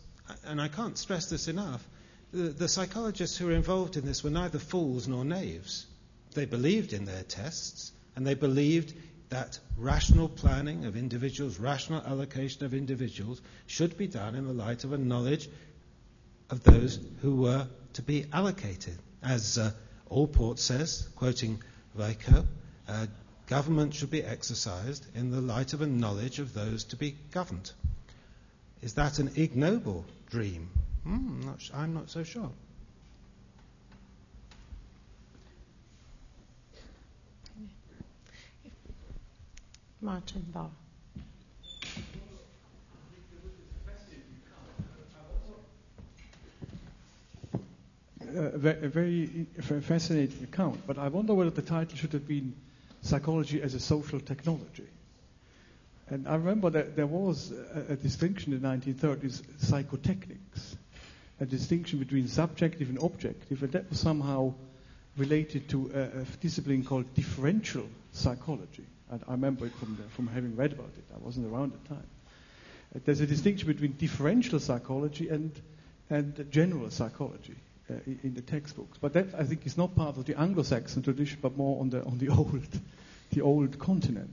and 0.44 0.60
I 0.60 0.68
can't 0.68 0.98
stress 0.98 1.30
this 1.30 1.48
enough, 1.48 1.82
the, 2.32 2.68
psychologists 2.68 3.36
who 3.36 3.46
were 3.46 3.52
involved 3.52 3.96
in 3.96 4.04
this 4.04 4.22
were 4.22 4.30
neither 4.30 4.58
fools 4.58 5.08
nor 5.08 5.24
knaves. 5.24 5.86
They 6.34 6.44
believed 6.44 6.92
in 6.92 7.04
their 7.04 7.22
tests, 7.22 7.92
and 8.14 8.26
they 8.26 8.34
believed 8.34 8.94
that 9.30 9.58
rational 9.76 10.28
planning 10.28 10.84
of 10.84 10.96
individuals, 10.96 11.58
rational 11.58 12.02
allocation 12.02 12.64
of 12.64 12.74
individuals, 12.74 13.40
should 13.66 13.96
be 13.96 14.06
done 14.06 14.34
in 14.34 14.46
the 14.46 14.52
light 14.52 14.84
of 14.84 14.92
a 14.92 14.98
knowledge 14.98 15.48
of 16.50 16.62
those 16.62 16.98
who 17.22 17.36
were 17.36 17.66
to 17.94 18.02
be 18.02 18.26
allocated. 18.32 18.98
As 19.22 19.58
uh, 19.58 19.72
Allport 20.10 20.58
says, 20.58 21.08
quoting 21.16 21.62
Vico, 21.94 22.46
uh, 22.88 23.06
government 23.46 23.94
should 23.94 24.10
be 24.10 24.22
exercised 24.22 25.04
in 25.14 25.30
the 25.30 25.40
light 25.40 25.72
of 25.72 25.82
a 25.82 25.86
knowledge 25.86 26.38
of 26.38 26.54
those 26.54 26.84
to 26.84 26.96
be 26.96 27.16
governed. 27.32 27.70
Is 28.82 28.94
that 28.94 29.18
an 29.18 29.32
ignoble 29.36 30.04
dream? 30.30 30.70
Hmm, 31.08 31.40
not, 31.46 31.70
I'm 31.72 31.94
not 31.94 32.10
so 32.10 32.22
sure. 32.22 32.50
Martin 40.02 40.44
Bauer. 40.52 40.68
a 48.36 48.58
very, 48.58 48.86
very 48.88 49.46
fascinating 49.80 50.44
account, 50.44 50.78
but 50.86 50.98
I 50.98 51.08
wonder 51.08 51.32
whether 51.32 51.48
the 51.50 51.62
title 51.62 51.96
should 51.96 52.12
have 52.12 52.28
been 52.28 52.54
Psychology 53.00 53.62
as 53.62 53.72
a 53.72 53.80
Social 53.80 54.20
Technology. 54.20 54.86
And 56.10 56.28
I 56.28 56.34
remember 56.34 56.68
that 56.68 56.96
there 56.96 57.06
was 57.06 57.52
a, 57.52 57.92
a 57.94 57.96
distinction 57.96 58.52
in 58.52 58.60
the 58.60 58.68
1930s, 58.68 59.40
psychotechnics, 59.58 60.76
a 61.40 61.46
distinction 61.46 61.98
between 61.98 62.28
subjective 62.28 62.88
and 62.88 62.98
objective, 63.02 63.62
and 63.62 63.72
that 63.72 63.88
was 63.90 64.00
somehow 64.00 64.54
related 65.16 65.68
to 65.68 65.90
a, 65.94 66.20
a 66.20 66.24
discipline 66.40 66.84
called 66.84 67.12
differential 67.14 67.88
psychology. 68.12 68.84
And 69.10 69.22
I 69.28 69.32
remember 69.32 69.66
it 69.66 69.72
from, 69.74 69.96
the, 69.96 70.02
from 70.10 70.26
having 70.28 70.56
read 70.56 70.72
about 70.72 70.90
it. 70.96 71.04
I 71.14 71.18
wasn't 71.18 71.52
around 71.52 71.72
at 71.72 71.82
the 71.82 71.88
time. 71.88 72.06
Uh, 72.94 72.98
there's 73.04 73.20
a 73.20 73.26
distinction 73.26 73.68
between 73.68 73.92
differential 73.92 74.60
psychology 74.60 75.28
and, 75.28 75.50
and 76.10 76.46
general 76.50 76.90
psychology 76.90 77.54
uh, 77.90 77.94
in, 78.22 78.34
the 78.34 78.42
textbooks. 78.42 78.98
But 79.00 79.14
that, 79.14 79.28
I 79.36 79.44
think, 79.44 79.66
is 79.66 79.76
not 79.76 79.94
part 79.94 80.16
of 80.16 80.26
the 80.26 80.38
Anglo-Saxon 80.38 81.02
tradition, 81.02 81.38
but 81.40 81.56
more 81.56 81.80
on 81.80 81.90
the, 81.90 82.02
on 82.04 82.18
the 82.18 82.28
old, 82.36 82.68
the 83.30 83.40
old 83.40 83.78
continent. 83.78 84.30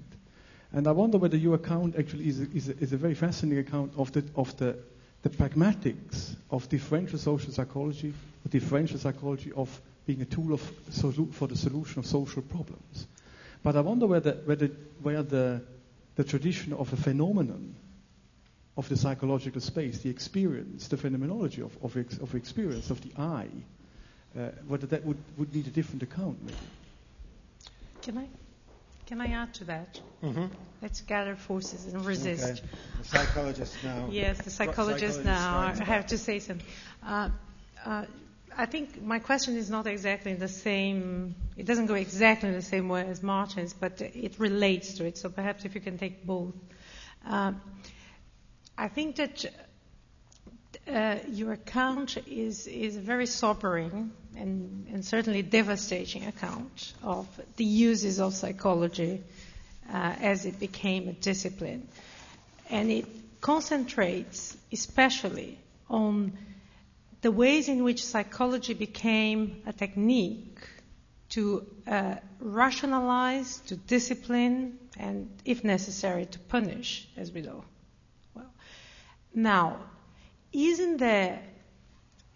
And 0.74 0.88
I 0.88 0.92
wonder 0.92 1.18
whether 1.18 1.38
your 1.38 1.56
account 1.56 1.96
actually 1.98 2.28
is 2.28 2.42
a, 2.42 2.52
is 2.54 2.70
a, 2.70 2.78
is 2.80 2.94
a 2.94 2.98
very 2.98 3.16
fascinating 3.16 3.66
account 3.66 3.94
of 3.98 4.12
the, 4.12 4.26
of 4.36 4.56
the, 4.58 4.78
the 5.26 5.30
pragmatics 5.32 6.36
of 6.52 6.70
differential 6.70 7.18
social 7.18 7.52
psychology, 7.52 8.14
or 8.46 8.50
differential 8.50 9.00
psychology 9.00 9.52
of 9.54 9.82
being 10.06 10.22
a 10.22 10.26
tool 10.26 10.54
of, 10.54 10.62
for 11.34 11.48
the 11.48 11.58
solution 11.58 11.98
of 11.98 12.06
social 12.06 12.44
problems. 12.44 13.08
But 13.64 13.76
I 13.76 13.82
wonder 13.82 14.06
whether, 14.06 14.34
whether, 14.46 14.68
where 15.02 15.24
the, 15.24 15.64
the 16.16 16.24
tradition 16.24 16.74
of 16.74 16.94
a 16.94 16.96
phenomenon 16.96 17.74
of 18.78 18.88
the 18.88 18.96
psychological 18.96 19.62
space, 19.62 19.98
the 19.98 20.12
experience, 20.12 20.90
the 20.90 20.98
phenomenology 20.98 21.64
of, 21.64 21.76
of, 21.84 21.98
ex, 21.98 22.20
of 22.20 22.36
experience, 22.36 22.92
of 22.92 23.02
the 23.02 23.10
I, 23.20 23.48
uh, 24.38 24.50
whether 24.68 24.86
that 24.86 25.04
would, 25.04 25.18
would 25.40 25.56
need 25.56 25.66
a 25.66 25.72
different 25.72 26.04
account 26.04 26.38
maybe. 26.44 26.58
Can 28.04 28.20
I? 28.20 28.28
Can 29.08 29.22
I 29.22 29.28
add 29.28 29.54
to 29.56 29.66
that? 29.66 30.00
Mm-hmm. 30.24 30.46
Let's 30.82 31.02
gather 31.02 31.36
forces 31.36 31.86
and 31.94 32.06
resist. 32.06 32.44
Okay. 32.44 32.68
The 32.98 33.04
psychologist 33.04 33.84
now. 33.84 34.08
yes, 34.12 34.40
the 34.40 34.50
psychologist, 34.50 35.24
now. 35.24 35.60
I 35.60 35.84
have 35.84 36.08
to 36.08 36.18
say 36.18 36.40
something. 36.40 36.68
Uh, 37.06 37.30
uh, 37.86 38.06
I 38.58 38.66
think 38.66 39.02
my 39.02 39.20
question 39.20 39.58
is 39.58 39.70
not 39.70 39.86
exactly 39.86 40.34
the 40.34 40.48
same. 40.48 41.36
It 41.58 41.66
doesn't 41.66 41.88
go 41.88 41.94
exactly 41.96 42.52
the 42.52 42.62
same 42.62 42.90
way 42.90 43.06
as 43.08 43.22
Martin's, 43.22 43.74
but 43.74 44.02
it 44.02 44.40
relates 44.40 44.96
to 44.96 45.06
it. 45.06 45.18
So 45.18 45.30
perhaps 45.30 45.66
if 45.66 45.76
you 45.76 45.82
can 45.82 45.98
take 45.98 46.26
both. 46.26 46.54
Uh, 47.28 47.54
I 48.78 48.88
think 48.88 49.18
that 49.18 49.46
uh, 50.88 51.18
your 51.30 51.54
account 51.54 52.18
is 52.28 52.68
is 52.68 52.96
very 52.96 53.26
sobering 53.26 54.12
and, 54.38 54.88
and 54.92 55.04
certainly 55.04 55.42
devastating 55.42 56.26
account 56.26 56.94
of 57.04 57.28
the 57.56 57.66
uses 57.66 58.20
of 58.20 58.34
psychology 58.34 59.22
uh, 59.92 60.14
as 60.22 60.46
it 60.46 60.60
became 60.60 61.08
a 61.08 61.14
discipline. 61.14 61.88
And 62.70 62.92
it 62.92 63.06
concentrates 63.42 64.58
especially 64.72 65.58
on 65.90 66.38
the 67.22 67.32
ways 67.32 67.68
in 67.68 67.84
which 67.84 68.04
psychology 68.04 68.74
became 68.74 69.62
a 69.66 69.74
technique 69.74 70.60
to 71.30 71.66
uh, 71.88 72.16
rationalize, 72.40 73.58
to 73.68 73.76
discipline, 73.76 74.78
and 74.98 75.30
if 75.44 75.64
necessary, 75.64 76.26
to 76.28 76.40
punish, 76.40 77.08
as 77.18 77.32
we 77.32 77.42
know. 77.42 77.64
Well, 78.36 78.46
now, 79.34 79.80
isn't 80.54 80.98
there 80.98 81.42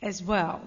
as 0.01 0.21
well 0.21 0.61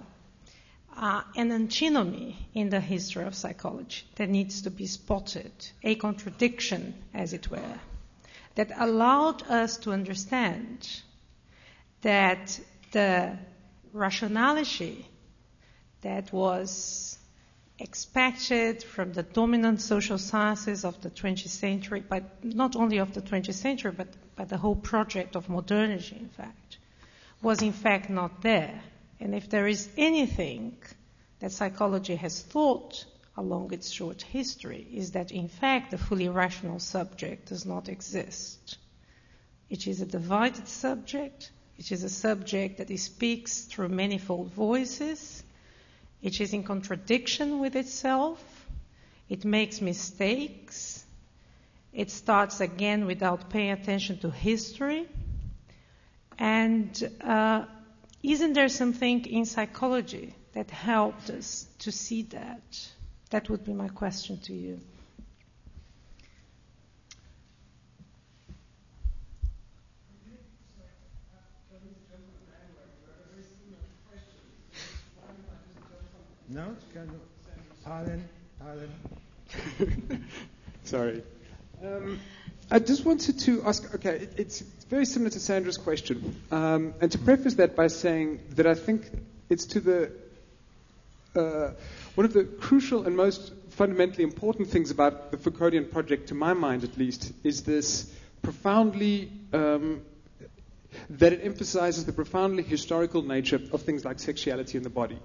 uh, 0.96 1.22
an 1.36 1.50
antinomy 1.52 2.36
in 2.54 2.68
the 2.68 2.80
history 2.80 3.24
of 3.24 3.34
psychology 3.34 4.04
that 4.16 4.28
needs 4.28 4.62
to 4.62 4.70
be 4.70 4.86
spotted, 4.86 5.52
a 5.82 5.94
contradiction, 5.94 6.94
as 7.14 7.32
it 7.32 7.50
were, 7.50 7.80
that 8.54 8.70
allowed 8.78 9.42
us 9.44 9.78
to 9.78 9.92
understand 9.92 11.02
that 12.02 12.60
the 12.92 13.36
rationality 13.92 15.06
that 16.02 16.32
was 16.32 17.18
expected 17.78 18.82
from 18.82 19.12
the 19.12 19.22
dominant 19.22 19.80
social 19.80 20.18
sciences 20.18 20.84
of 20.84 21.00
the 21.00 21.10
20th 21.10 21.48
century, 21.48 22.04
but 22.06 22.44
not 22.44 22.76
only 22.76 22.98
of 22.98 23.14
the 23.14 23.22
20th 23.22 23.54
century, 23.54 23.92
but, 23.96 24.08
but 24.36 24.48
the 24.48 24.58
whole 24.58 24.76
project 24.76 25.36
of 25.36 25.48
modernity, 25.48 26.16
in 26.18 26.28
fact, 26.28 26.78
was 27.42 27.60
in 27.60 27.72
fact 27.72 28.08
not 28.08 28.42
there. 28.42 28.80
And 29.20 29.34
if 29.34 29.50
there 29.50 29.66
is 29.66 29.88
anything 29.96 30.76
that 31.40 31.52
psychology 31.52 32.16
has 32.16 32.40
thought 32.40 33.04
along 33.36 33.72
its 33.72 33.90
short 33.90 34.22
history, 34.22 34.86
is 34.92 35.12
that 35.12 35.32
in 35.32 35.48
fact 35.48 35.90
the 35.90 35.98
fully 35.98 36.28
rational 36.28 36.78
subject 36.78 37.48
does 37.48 37.66
not 37.66 37.88
exist. 37.88 38.78
It 39.68 39.86
is 39.86 40.00
a 40.00 40.06
divided 40.06 40.68
subject. 40.68 41.50
It 41.78 41.90
is 41.90 42.04
a 42.04 42.10
subject 42.10 42.78
that 42.78 42.96
speaks 42.98 43.62
through 43.62 43.88
manifold 43.88 44.52
voices. 44.52 45.42
It 46.20 46.40
is 46.40 46.52
in 46.52 46.62
contradiction 46.62 47.58
with 47.58 47.74
itself. 47.74 48.40
It 49.28 49.44
makes 49.44 49.80
mistakes. 49.80 51.04
It 51.92 52.10
starts 52.10 52.60
again 52.60 53.06
without 53.06 53.50
paying 53.50 53.70
attention 53.70 54.18
to 54.18 54.30
history. 54.30 55.08
And 56.42 57.08
uh, 57.20 57.66
isn't 58.20 58.54
there 58.54 58.68
something 58.68 59.24
in 59.26 59.44
psychology 59.44 60.34
that 60.54 60.72
helped 60.72 61.30
us 61.30 61.68
to 61.78 61.92
see 61.92 62.22
that? 62.34 62.88
That 63.30 63.48
would 63.48 63.64
be 63.64 63.72
my 63.72 63.86
question 63.86 64.40
to 64.40 64.52
you. 64.52 64.80
No? 76.48 76.74
Pardon? 77.84 78.28
Pardon? 78.58 78.90
Sorry. 80.82 81.22
Um, 81.84 82.18
I 82.72 82.78
just 82.78 83.04
wanted 83.04 83.38
to 83.40 83.62
ask 83.64 83.94
okay, 83.96 84.16
it, 84.16 84.32
it's 84.38 84.60
very 84.88 85.04
similar 85.04 85.28
to 85.30 85.38
Sandra's 85.38 85.76
question. 85.76 86.40
Um, 86.50 86.94
and 87.02 87.12
to 87.12 87.18
preface 87.18 87.54
that 87.56 87.76
by 87.76 87.88
saying 87.88 88.40
that 88.56 88.66
I 88.66 88.74
think 88.74 89.10
it's 89.50 89.66
to 89.66 89.80
the 89.80 90.10
uh, 91.36 91.72
one 92.14 92.24
of 92.24 92.32
the 92.32 92.44
crucial 92.44 93.06
and 93.06 93.14
most 93.14 93.52
fundamentally 93.70 94.24
important 94.24 94.68
things 94.68 94.90
about 94.90 95.30
the 95.32 95.36
Foucauldian 95.36 95.90
project, 95.92 96.28
to 96.28 96.34
my 96.34 96.54
mind 96.54 96.82
at 96.82 96.96
least, 96.96 97.32
is 97.44 97.62
this 97.62 98.10
profoundly 98.40 99.30
um, 99.52 100.00
that 101.10 101.34
it 101.34 101.40
emphasizes 101.44 102.06
the 102.06 102.12
profoundly 102.14 102.62
historical 102.62 103.20
nature 103.20 103.60
of 103.72 103.82
things 103.82 104.02
like 104.02 104.18
sexuality 104.18 104.78
in 104.78 104.82
the 104.82 104.90
body. 104.90 105.18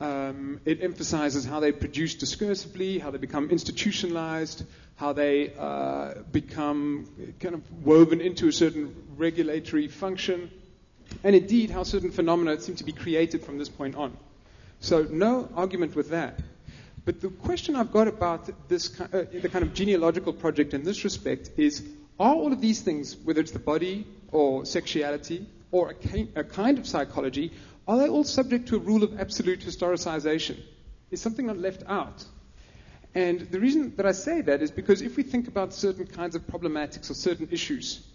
Um, 0.00 0.60
it 0.64 0.82
emphasizes 0.82 1.44
how 1.44 1.58
they 1.58 1.72
produce 1.72 2.14
discursively, 2.14 3.00
how 3.00 3.10
they 3.10 3.18
become 3.18 3.50
institutionalized, 3.50 4.64
how 4.94 5.12
they 5.12 5.52
uh, 5.58 6.14
become 6.30 7.08
kind 7.40 7.54
of 7.54 7.84
woven 7.84 8.20
into 8.20 8.46
a 8.48 8.52
certain 8.52 8.94
regulatory 9.16 9.88
function, 9.88 10.50
and 11.24 11.34
indeed 11.34 11.70
how 11.70 11.82
certain 11.82 12.12
phenomena 12.12 12.60
seem 12.60 12.76
to 12.76 12.84
be 12.84 12.92
created 12.92 13.42
from 13.42 13.58
this 13.58 13.68
point 13.68 13.96
on. 13.96 14.16
So, 14.80 15.02
no 15.10 15.48
argument 15.56 15.96
with 15.96 16.10
that. 16.10 16.38
But 17.04 17.20
the 17.20 17.30
question 17.30 17.74
I've 17.74 17.92
got 17.92 18.06
about 18.06 18.68
this, 18.68 19.00
uh, 19.00 19.24
the 19.32 19.48
kind 19.48 19.64
of 19.64 19.74
genealogical 19.74 20.32
project 20.32 20.74
in 20.74 20.84
this 20.84 21.02
respect 21.04 21.50
is 21.56 21.82
are 22.20 22.34
all 22.34 22.52
of 22.52 22.60
these 22.60 22.80
things, 22.80 23.16
whether 23.16 23.40
it's 23.40 23.52
the 23.52 23.58
body 23.58 24.06
or 24.30 24.64
sexuality 24.64 25.46
or 25.70 25.94
a, 26.12 26.28
a 26.36 26.44
kind 26.44 26.78
of 26.78 26.86
psychology, 26.86 27.52
are 27.88 27.98
they 27.98 28.08
all 28.08 28.24
subject 28.24 28.68
to 28.68 28.76
a 28.76 28.78
rule 28.78 29.02
of 29.02 29.18
absolute 29.18 29.60
historicization? 29.60 30.58
Is 31.10 31.22
something 31.22 31.46
not 31.46 31.56
left 31.56 31.82
out? 31.86 32.22
And 33.14 33.40
the 33.40 33.58
reason 33.58 33.96
that 33.96 34.04
I 34.04 34.12
say 34.12 34.42
that 34.42 34.60
is 34.62 34.70
because 34.70 35.00
if 35.00 35.16
we 35.16 35.22
think 35.22 35.48
about 35.48 35.72
certain 35.72 36.06
kinds 36.06 36.36
of 36.36 36.46
problematics 36.46 37.10
or 37.10 37.14
certain 37.14 37.48
issues, 37.50 38.06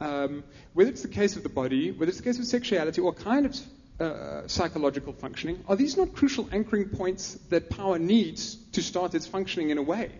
um, 0.00 0.42
whether 0.72 0.90
it's 0.90 1.02
the 1.02 1.08
case 1.08 1.36
of 1.36 1.42
the 1.42 1.50
body, 1.50 1.90
whether 1.90 2.08
it's 2.08 2.16
the 2.16 2.24
case 2.24 2.38
of 2.38 2.46
sexuality, 2.46 3.02
or 3.02 3.12
kind 3.12 3.44
of 3.44 3.56
uh, 4.00 4.48
psychological 4.48 5.12
functioning, 5.12 5.62
are 5.68 5.76
these 5.76 5.98
not 5.98 6.14
crucial 6.14 6.48
anchoring 6.50 6.88
points 6.88 7.34
that 7.50 7.68
power 7.68 7.98
needs 7.98 8.54
to 8.72 8.82
start 8.82 9.14
its 9.14 9.26
functioning 9.26 9.68
in 9.68 9.76
a 9.76 9.82
way? 9.82 10.10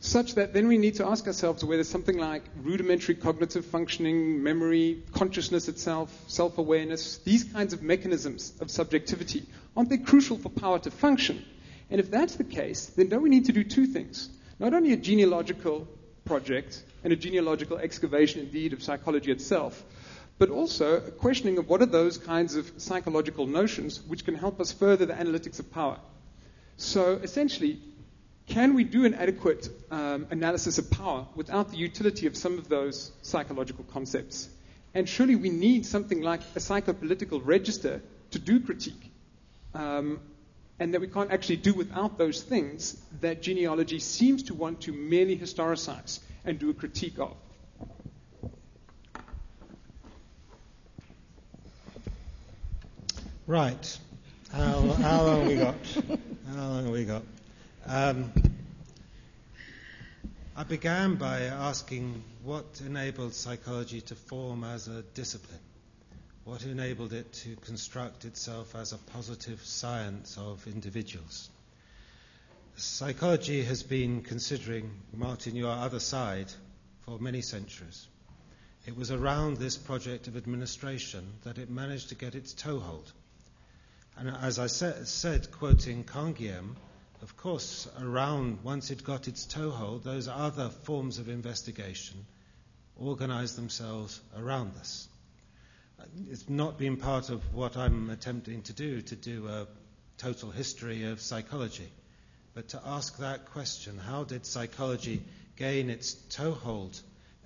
Such 0.00 0.34
that 0.36 0.54
then 0.54 0.66
we 0.66 0.78
need 0.78 0.94
to 0.94 1.06
ask 1.06 1.26
ourselves 1.26 1.62
whether 1.62 1.84
something 1.84 2.16
like 2.16 2.42
rudimentary 2.62 3.14
cognitive 3.14 3.66
functioning, 3.66 4.42
memory, 4.42 5.02
consciousness 5.12 5.68
itself, 5.68 6.10
self 6.26 6.56
awareness, 6.56 7.18
these 7.18 7.44
kinds 7.44 7.74
of 7.74 7.82
mechanisms 7.82 8.54
of 8.60 8.70
subjectivity, 8.70 9.46
aren't 9.76 9.90
they 9.90 9.98
crucial 9.98 10.38
for 10.38 10.48
power 10.48 10.78
to 10.78 10.90
function? 10.90 11.44
And 11.90 12.00
if 12.00 12.10
that's 12.10 12.36
the 12.36 12.44
case, 12.44 12.86
then 12.86 13.08
don't 13.08 13.22
we 13.22 13.28
need 13.28 13.44
to 13.46 13.52
do 13.52 13.62
two 13.62 13.86
things? 13.86 14.30
Not 14.58 14.72
only 14.72 14.94
a 14.94 14.96
genealogical 14.96 15.86
project 16.24 16.82
and 17.04 17.12
a 17.12 17.16
genealogical 17.16 17.76
excavation, 17.76 18.40
indeed, 18.40 18.72
of 18.72 18.82
psychology 18.82 19.30
itself, 19.30 19.82
but 20.38 20.48
also 20.48 20.96
a 20.96 21.10
questioning 21.10 21.58
of 21.58 21.68
what 21.68 21.82
are 21.82 21.86
those 21.86 22.16
kinds 22.16 22.56
of 22.56 22.72
psychological 22.78 23.46
notions 23.46 24.00
which 24.02 24.24
can 24.24 24.34
help 24.34 24.60
us 24.60 24.72
further 24.72 25.04
the 25.04 25.12
analytics 25.12 25.58
of 25.58 25.70
power. 25.70 25.98
So 26.78 27.16
essentially, 27.22 27.78
can 28.50 28.74
we 28.74 28.82
do 28.82 29.04
an 29.04 29.14
adequate 29.14 29.68
um, 29.92 30.26
analysis 30.30 30.78
of 30.78 30.90
power 30.90 31.26
without 31.36 31.70
the 31.70 31.76
utility 31.76 32.26
of 32.26 32.36
some 32.36 32.58
of 32.58 32.68
those 32.68 33.12
psychological 33.22 33.84
concepts? 33.92 34.48
And 34.92 35.08
surely 35.08 35.36
we 35.36 35.50
need 35.50 35.86
something 35.86 36.20
like 36.20 36.40
a 36.56 36.58
psychopolitical 36.58 37.40
register 37.44 38.02
to 38.32 38.38
do 38.40 38.60
critique. 38.60 39.12
Um, 39.72 40.20
and 40.80 40.94
that 40.94 41.00
we 41.00 41.06
can't 41.06 41.30
actually 41.30 41.58
do 41.58 41.74
without 41.74 42.18
those 42.18 42.42
things 42.42 43.00
that 43.20 43.40
genealogy 43.40 44.00
seems 44.00 44.42
to 44.44 44.54
want 44.54 44.80
to 44.82 44.92
merely 44.92 45.38
historicize 45.38 46.18
and 46.44 46.58
do 46.58 46.70
a 46.70 46.74
critique 46.74 47.18
of. 47.18 47.36
Right. 53.46 53.98
How, 54.52 54.80
how 55.02 55.22
long 55.22 55.46
we 55.46 55.56
got? 55.56 55.74
How 56.48 56.68
long 56.68 56.84
have 56.84 56.92
we 56.92 57.04
got? 57.04 57.22
Um, 57.92 58.32
I 60.54 60.62
began 60.62 61.16
by 61.16 61.40
asking 61.40 62.22
what 62.44 62.80
enabled 62.86 63.34
psychology 63.34 64.00
to 64.02 64.14
form 64.14 64.62
as 64.62 64.86
a 64.86 65.02
discipline. 65.02 65.58
What 66.44 66.62
enabled 66.62 67.12
it 67.12 67.32
to 67.42 67.56
construct 67.56 68.26
itself 68.26 68.76
as 68.76 68.92
a 68.92 68.98
positive 68.98 69.60
science 69.64 70.38
of 70.38 70.64
individuals? 70.68 71.50
Psychology 72.76 73.64
has 73.64 73.82
been 73.82 74.22
considering, 74.22 74.92
Martin, 75.12 75.56
your 75.56 75.72
other 75.72 75.98
side, 75.98 76.46
for 77.06 77.18
many 77.18 77.40
centuries. 77.40 78.06
It 78.86 78.96
was 78.96 79.10
around 79.10 79.56
this 79.56 79.76
project 79.76 80.28
of 80.28 80.36
administration 80.36 81.26
that 81.42 81.58
it 81.58 81.70
managed 81.70 82.10
to 82.10 82.14
get 82.14 82.36
its 82.36 82.52
toehold. 82.52 83.12
And 84.16 84.30
as 84.30 84.60
I 84.60 84.68
said, 84.68 85.08
said 85.08 85.50
quoting 85.50 86.04
Canguilhem, 86.04 86.76
of 87.22 87.36
course, 87.36 87.88
around, 88.00 88.62
once 88.62 88.90
it 88.90 89.04
got 89.04 89.28
its 89.28 89.44
toehold, 89.46 90.04
those 90.04 90.28
other 90.28 90.68
forms 90.68 91.18
of 91.18 91.28
investigation 91.28 92.26
organized 92.96 93.56
themselves 93.56 94.20
around 94.36 94.74
this. 94.74 95.08
It's 96.30 96.48
not 96.48 96.78
been 96.78 96.96
part 96.96 97.28
of 97.28 97.54
what 97.54 97.76
I'm 97.76 98.10
attempting 98.10 98.62
to 98.62 98.72
do, 98.72 99.02
to 99.02 99.16
do 99.16 99.48
a 99.48 99.66
total 100.18 100.50
history 100.50 101.04
of 101.04 101.20
psychology, 101.20 101.90
but 102.54 102.68
to 102.70 102.80
ask 102.84 103.18
that 103.18 103.46
question 103.46 103.98
how 103.98 104.24
did 104.24 104.46
psychology 104.46 105.22
gain 105.56 105.90
its 105.90 106.14
toehold 106.14 107.00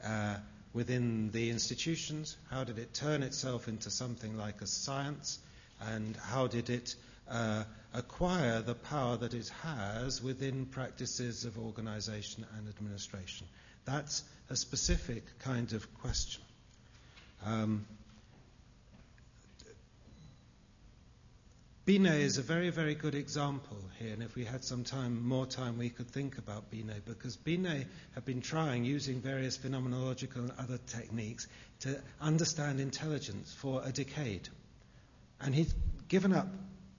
uh, 0.04 0.36
within 0.72 1.30
the 1.32 1.50
institutions? 1.50 2.36
How 2.50 2.64
did 2.64 2.78
it 2.78 2.94
turn 2.94 3.22
itself 3.22 3.66
into 3.68 3.90
something 3.90 4.36
like 4.36 4.60
a 4.60 4.66
science? 4.66 5.38
and 5.80 6.16
how 6.16 6.46
did 6.46 6.70
it 6.70 6.94
uh, 7.30 7.64
acquire 7.92 8.60
the 8.60 8.74
power 8.74 9.16
that 9.16 9.34
it 9.34 9.48
has 9.62 10.22
within 10.22 10.66
practices 10.66 11.44
of 11.44 11.58
organization 11.58 12.46
and 12.56 12.68
administration? 12.68 13.46
That's 13.84 14.22
a 14.50 14.56
specific 14.56 15.24
kind 15.40 15.72
of 15.72 15.94
question. 16.00 16.42
Um, 17.44 17.86
Binet 21.86 22.14
is 22.14 22.38
a 22.38 22.42
very, 22.42 22.70
very 22.70 22.94
good 22.94 23.14
example 23.14 23.76
here, 23.98 24.14
and 24.14 24.22
if 24.22 24.34
we 24.34 24.46
had 24.46 24.64
some 24.64 24.84
time, 24.84 25.28
more 25.28 25.44
time, 25.44 25.76
we 25.76 25.90
could 25.90 26.10
think 26.10 26.38
about 26.38 26.70
Binet, 26.70 27.04
because 27.04 27.36
Binet 27.36 27.86
had 28.14 28.24
been 28.24 28.40
trying, 28.40 28.86
using 28.86 29.20
various 29.20 29.58
phenomenological 29.58 30.36
and 30.36 30.52
other 30.58 30.78
techniques, 30.86 31.46
to 31.80 32.00
understand 32.22 32.80
intelligence 32.80 33.52
for 33.52 33.82
a 33.84 33.92
decade. 33.92 34.48
And 35.42 35.54
he'd 35.54 35.74
given 36.08 36.32
up. 36.32 36.48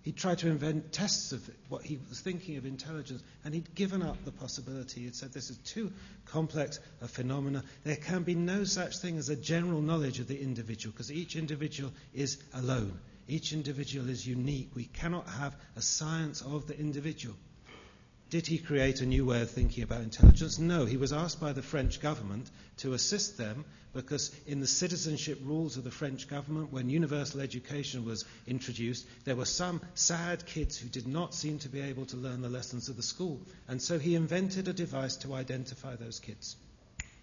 He 0.06 0.12
tried 0.12 0.38
to 0.40 0.50
invent 0.50 0.94
tests 0.94 1.32
of 1.32 1.50
what 1.68 1.84
he 1.84 1.98
was 2.08 2.20
thinking 2.20 2.58
of 2.58 2.66
intelligence, 2.68 3.24
and 3.44 3.56
he'd 3.56 3.74
given 3.74 4.04
up 4.04 4.24
the 4.24 4.32
possibility. 4.32 5.02
He'd 5.02 5.16
said 5.16 5.34
this 5.34 5.50
is 5.50 5.58
too 5.58 5.92
complex 6.26 6.80
a 7.02 7.08
phenomena. 7.08 7.64
There 7.84 7.96
can 7.96 8.22
be 8.22 8.36
no 8.36 8.66
such 8.66 9.00
thing 9.00 9.18
as 9.18 9.30
a 9.30 9.36
general 9.36 9.82
knowledge 9.82 10.20
of 10.20 10.28
the 10.28 10.40
individual, 10.40 10.92
because 10.94 11.12
each 11.12 11.36
individual 11.36 11.92
is 12.14 12.38
alone. 12.54 13.00
Each 13.28 13.52
individual 13.52 14.08
is 14.08 14.28
unique. 14.28 14.70
We 14.76 14.86
cannot 14.86 15.28
have 15.28 15.56
a 15.76 15.82
science 15.82 16.44
of 16.44 16.68
the 16.68 16.80
individual. 16.80 17.36
Did 18.30 18.48
he 18.48 18.58
create 18.58 19.02
a 19.02 19.06
new 19.06 19.24
way 19.24 19.42
of 19.42 19.52
thinking 19.52 19.84
about 19.84 20.02
intelligence? 20.02 20.58
No. 20.58 20.86
He 20.86 20.98
was 20.98 21.14
asked 21.14 21.40
by 21.40 21.54
the 21.54 21.62
French 21.62 22.02
government 22.02 22.50
to 22.78 22.94
assist 22.94 23.38
them 23.38 23.66
because 23.94 24.36
in 24.46 24.60
the 24.60 24.68
citizenship 24.68 25.40
rules 25.44 25.78
of 25.78 25.84
the 25.84 25.92
French 25.92 26.28
government, 26.28 26.74
when 26.74 26.90
universal 26.90 27.40
education 27.40 28.04
was 28.04 28.26
introduced, 28.46 29.06
there 29.24 29.36
were 29.36 29.46
some 29.46 29.80
sad 29.94 30.46
kids 30.46 30.78
who 30.78 30.90
did 30.90 31.08
not 31.08 31.34
seem 31.34 31.60
to 31.60 31.70
be 31.70 31.82
able 31.82 32.06
to 32.08 32.18
learn 32.18 32.42
the 32.42 32.50
lessons 32.50 32.90
of 32.90 32.98
the 32.98 33.04
school. 33.04 33.40
And 33.68 33.82
so 33.82 34.00
he 34.00 34.16
invented 34.16 34.68
a 34.68 34.74
device 34.74 35.16
to 35.18 35.34
identify 35.34 35.96
those 35.96 36.20
kids. 36.20 36.58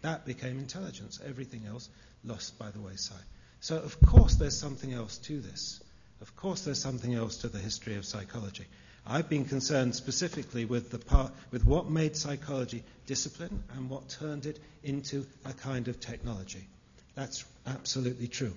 That 0.00 0.24
became 0.24 0.58
intelligence. 0.58 1.20
Everything 1.26 1.66
else 1.68 1.88
lost 2.24 2.58
by 2.58 2.70
the 2.70 2.80
wayside. 2.80 3.24
So, 3.60 3.76
of 3.76 4.00
course, 4.00 4.36
there's 4.36 4.56
something 4.56 4.92
else 4.92 5.18
to 5.18 5.40
this. 5.40 5.80
Of 6.20 6.34
course, 6.36 6.62
there's 6.62 6.80
something 6.80 7.12
else 7.12 7.38
to 7.38 7.48
the 7.48 7.58
history 7.58 7.96
of 7.96 8.04
psychology. 8.04 8.66
I've 9.06 9.28
been 9.28 9.44
concerned 9.44 9.94
specifically 9.94 10.64
with, 10.64 10.90
the 10.90 10.98
part, 10.98 11.32
with 11.50 11.64
what 11.66 11.90
made 11.90 12.16
psychology 12.16 12.84
discipline 13.06 13.64
and 13.74 13.90
what 13.90 14.08
turned 14.08 14.46
it 14.46 14.60
into 14.84 15.26
a 15.44 15.52
kind 15.52 15.88
of 15.88 16.00
technology. 16.00 16.66
That's 17.14 17.44
absolutely 17.66 18.28
true. 18.28 18.54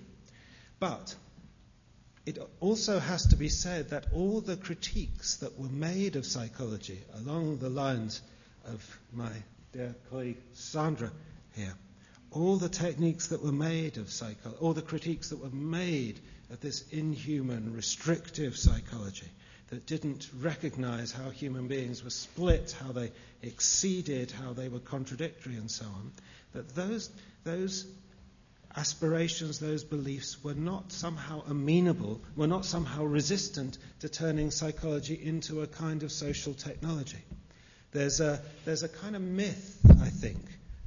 But 0.79 1.15
it 2.25 2.37
also 2.59 2.99
has 2.99 3.27
to 3.27 3.35
be 3.35 3.49
said 3.49 3.89
that 3.89 4.07
all 4.13 4.41
the 4.41 4.57
critiques 4.57 5.37
that 5.37 5.59
were 5.59 5.69
made 5.69 6.15
of 6.15 6.25
psychology 6.25 6.99
along 7.15 7.57
the 7.57 7.69
lines 7.69 8.21
of 8.65 8.99
my 9.13 9.31
dear 9.73 9.95
colleague 10.09 10.37
Sandra 10.53 11.11
here, 11.55 11.73
all 12.31 12.57
the 12.57 12.69
techniques 12.69 13.27
that 13.27 13.43
were 13.43 13.51
made 13.51 13.97
of 13.97 14.11
psychology, 14.11 14.59
all 14.59 14.73
the 14.73 14.81
critiques 14.81 15.29
that 15.29 15.37
were 15.37 15.49
made 15.49 16.19
of 16.49 16.59
this 16.61 16.87
inhuman, 16.91 17.73
restrictive 17.73 18.57
psychology, 18.57 19.27
that 19.69 19.85
didn't 19.85 20.29
recognize 20.39 21.11
how 21.11 21.29
human 21.29 21.67
beings 21.67 22.03
were 22.03 22.09
split, 22.09 22.75
how 22.83 22.91
they 22.91 23.11
exceeded, 23.41 24.31
how 24.31 24.53
they 24.53 24.67
were 24.67 24.79
contradictory, 24.79 25.55
and 25.55 25.69
so 25.71 25.85
on, 25.85 26.11
that 26.53 26.75
those, 26.75 27.09
those 27.43 27.87
aspirations, 28.77 29.59
those 29.59 29.83
beliefs 29.83 30.43
were 30.43 30.53
not 30.53 30.91
somehow 30.91 31.41
amenable, 31.47 32.21
were 32.35 32.47
not 32.47 32.65
somehow 32.65 33.03
resistant 33.03 33.77
to 34.01 34.09
turning 34.09 34.51
psychology 34.51 35.15
into 35.15 35.61
a 35.61 35.67
kind 35.67 36.03
of 36.03 36.11
social 36.11 36.53
technology. 36.53 37.23
There's 37.91 38.19
a, 38.19 38.41
there's 38.65 38.83
a 38.83 38.89
kind 38.89 39.15
of 39.15 39.21
myth, 39.21 39.79
I 40.01 40.09
think, 40.09 40.39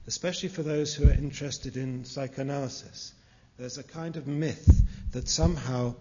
especially 0.06 0.50
for 0.50 0.62
those 0.62 0.94
who 0.94 1.08
are 1.08 1.12
interested 1.12 1.76
in 1.76 2.04
psychoanalysis. 2.04 3.14
There's 3.58 3.78
a 3.78 3.82
kind 3.82 4.16
of 4.16 4.26
myth 4.26 4.84
that 5.12 5.28
somehow 5.28 5.94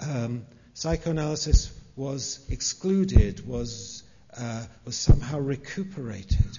um, 0.00 0.44
psychoanalysis 0.74 1.72
was 1.96 2.44
excluded, 2.48 3.46
was, 3.46 4.02
uh, 4.36 4.64
was 4.84 4.96
somehow 4.96 5.38
recuperated. 5.38 6.58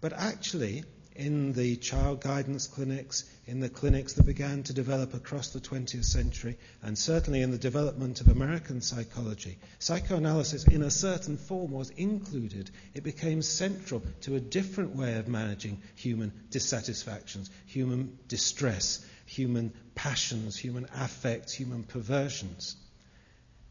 But 0.00 0.12
actually, 0.12 0.84
in 1.14 1.52
the 1.52 1.76
child 1.76 2.20
guidance 2.20 2.66
clinics, 2.66 3.24
in 3.46 3.60
the 3.60 3.68
clinics 3.68 4.14
that 4.14 4.24
began 4.24 4.62
to 4.62 4.72
develop 4.72 5.14
across 5.14 5.50
the 5.50 5.60
20th 5.60 6.04
century, 6.04 6.58
and 6.82 6.96
certainly 6.96 7.42
in 7.42 7.50
the 7.50 7.58
development 7.58 8.20
of 8.20 8.28
American 8.28 8.80
psychology, 8.80 9.58
psychoanalysis 9.78 10.64
in 10.64 10.82
a 10.82 10.90
certain 10.90 11.36
form 11.36 11.70
was 11.70 11.90
included. 11.90 12.70
It 12.94 13.04
became 13.04 13.42
central 13.42 14.02
to 14.22 14.36
a 14.36 14.40
different 14.40 14.96
way 14.96 15.16
of 15.16 15.28
managing 15.28 15.82
human 15.94 16.32
dissatisfactions, 16.50 17.50
human 17.66 18.18
distress, 18.28 19.04
human 19.26 19.72
passions, 19.94 20.56
human 20.56 20.86
affects, 20.94 21.52
human 21.52 21.84
perversions 21.84 22.76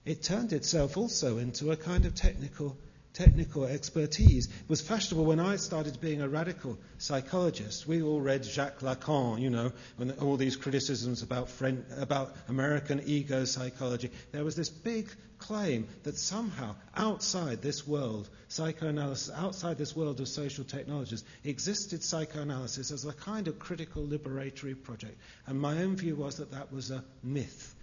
it 0.06 0.24
turned 0.24 0.54
itself 0.54 0.98
also 0.98 1.38
into 1.38 1.72
a 1.72 1.78
kind 1.78 2.06
of 2.06 2.16
technical 2.16 2.78
technical 3.14 3.66
expertise. 3.66 4.48
It 4.48 4.70
was 4.70 4.82
fashionable 4.82 5.26
when 5.26 5.40
I 5.40 5.58
started 5.58 6.00
being 6.00 6.22
a 6.22 6.30
radical 6.30 6.78
psychologist. 6.98 7.86
We 7.86 8.02
all 8.02 8.22
read 8.22 8.46
Jacques 8.46 8.80
Lacan, 8.80 9.42
you 9.42 9.50
know, 9.50 9.74
when 9.98 10.12
all 10.12 10.38
these 10.38 10.56
criticisms 10.56 11.22
about, 11.22 11.50
French, 11.50 11.86
about 11.98 12.36
American 12.48 13.02
ego 13.06 13.44
psychology. 13.46 14.12
There 14.32 14.46
was 14.46 14.56
this 14.56 14.70
big 14.70 15.10
claim 15.40 15.88
that 16.04 16.18
somehow 16.18 16.76
outside 16.96 17.62
this 17.62 17.86
world, 17.86 18.30
psychoanalysis, 18.48 19.34
outside 19.36 19.78
this 19.78 19.96
world 19.96 20.22
of 20.22 20.28
social 20.28 20.64
technologies, 20.64 21.24
existed 21.44 22.04
psychoanalysis 22.04 22.92
as 22.92 23.06
a 23.06 23.14
kind 23.14 23.48
of 23.48 23.60
critical 23.60 24.06
liberatory 24.06 24.82
project. 24.82 25.18
And 25.48 25.60
my 25.60 25.80
own 25.80 25.98
view 25.98 26.16
was 26.16 26.38
that 26.38 26.52
that 26.52 26.72
was 26.72 26.92
a 26.92 27.04
myth. 27.24 27.76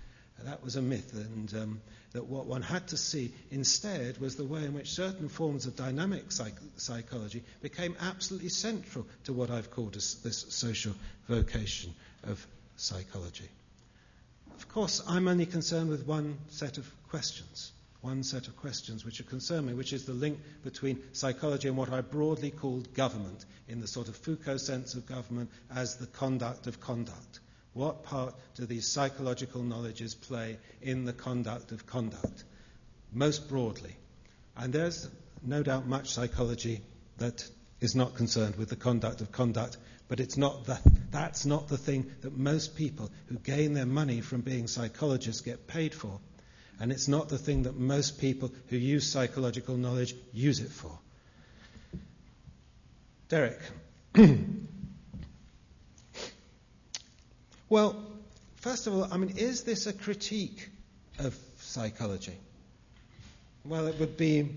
That 0.45 0.63
was 0.63 0.77
a 0.77 0.83
myth, 0.83 1.13
and 1.15 1.53
um, 1.55 1.81
that 2.13 2.27
what 2.27 2.47
one 2.47 2.63
had 2.63 2.89
to 2.89 2.97
see 2.97 3.33
instead 3.51 4.19
was 4.19 4.37
the 4.37 4.45
way 4.45 4.65
in 4.65 4.75
which 4.75 4.91
certain 4.91 5.29
forms 5.29 5.67
of 5.67 5.77
dynamic 5.77 6.31
psych- 6.31 6.55
psychology 6.77 7.43
became 7.61 7.97
absolutely 8.01 8.49
central 8.49 9.07
to 9.25 9.33
what 9.33 9.51
I've 9.51 9.71
called 9.71 9.95
this, 9.95 10.15
this 10.15 10.47
social 10.51 10.95
vocation 11.29 11.95
of 12.25 12.47
psychology. 12.77 13.49
Of 14.55 14.69
course, 14.69 15.03
I'm 15.07 15.29
only 15.29 15.47
concerned 15.47 15.91
with 15.91 16.07
one 16.07 16.39
set 16.49 16.79
of 16.79 16.91
questions. 17.09 17.73
one 18.01 18.23
set 18.23 18.47
of 18.47 18.57
questions 18.57 19.05
which 19.05 19.27
concern 19.27 19.67
me, 19.67 19.75
which 19.75 19.93
is 19.93 20.05
the 20.05 20.13
link 20.13 20.39
between 20.63 21.03
psychology 21.13 21.67
and 21.69 21.77
what 21.77 21.93
I 21.93 22.01
broadly 22.01 22.51
called 22.51 22.95
government, 22.95 23.45
in 23.67 23.81
the 23.81 23.89
sort 23.89 24.09
of 24.09 24.17
Foucault 24.17 24.59
sense 24.59 24.95
of 24.95 25.07
government 25.07 25.51
as 25.75 25.97
the 25.97 26.07
conduct 26.07 26.67
of 26.69 26.81
conduct. 26.81 27.41
What 27.79 28.03
part 28.03 28.35
do 28.57 28.67
these 28.67 28.89
psychological 28.89 29.63
knowledges 29.63 30.13
play 30.13 30.59
in 30.83 31.05
the 31.05 31.13
conduct 31.13 31.71
of 31.71 31.87
conduct? 31.87 32.43
Most 33.13 33.49
broadly. 33.49 33.95
And 34.57 34.73
there's 34.73 35.09
no 35.45 35.63
doubt 35.63 35.87
much 35.87 36.11
psychology 36.11 36.81
that 37.19 37.49
is 37.81 37.95
not 37.95 38.17
concerned 38.17 38.57
with 38.57 38.69
the 38.69 38.75
conduct 38.75 39.21
of 39.21 39.31
conduct, 39.31 39.77
but 40.09 40.19
it's 40.19 40.37
not 40.37 40.65
the, 40.65 40.77
that's 41.13 41.47
not 41.47 41.69
the 41.69 41.77
thing 41.77 42.11
that 42.23 42.37
most 42.37 42.75
people 42.75 43.13
who 43.29 43.37
gain 43.37 43.75
their 43.75 43.87
money 43.87 44.23
from 44.23 44.41
being 44.41 44.67
psychologists 44.67 45.43
get 45.43 45.69
paid 45.69 45.95
for. 45.95 46.19
And 46.81 46.91
it's 46.91 47.07
not 47.07 47.29
the 47.29 47.39
thing 47.39 47.63
that 47.63 47.77
most 47.77 48.21
people 48.21 48.51
who 48.71 48.77
use 48.77 49.07
psychological 49.07 49.77
knowledge 49.77 50.17
use 50.33 50.59
it 50.59 50.73
for. 50.73 50.99
Derek. 53.29 53.61
well, 57.69 57.97
first 58.57 58.87
of 58.87 58.95
all, 58.95 59.09
I 59.11 59.17
mean, 59.17 59.35
is 59.37 59.63
this 59.63 59.87
a 59.87 59.93
critique 59.93 60.69
of 61.19 61.37
psychology? 61.59 62.37
Well, 63.65 63.87
it 63.87 63.99
would 63.99 64.17
be 64.17 64.49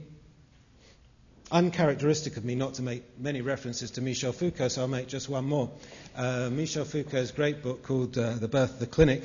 uncharacteristic 1.51 2.37
of 2.37 2.45
me 2.45 2.55
not 2.55 2.75
to 2.75 2.81
make 2.81 3.19
many 3.19 3.41
references 3.41 3.91
to 3.91 4.01
Michel 4.01 4.31
Foucault, 4.31 4.69
so 4.69 4.81
I'll 4.81 4.87
make 4.87 5.07
just 5.07 5.27
one 5.27 5.45
more. 5.45 5.69
Uh, 6.15 6.49
Michel 6.51 6.85
Foucault's 6.85 7.31
great 7.31 7.61
book 7.61 7.83
called 7.83 8.17
uh, 8.17 8.35
The 8.35 8.47
Birth 8.47 8.73
of 8.73 8.79
the 8.79 8.87
Clinic 8.87 9.23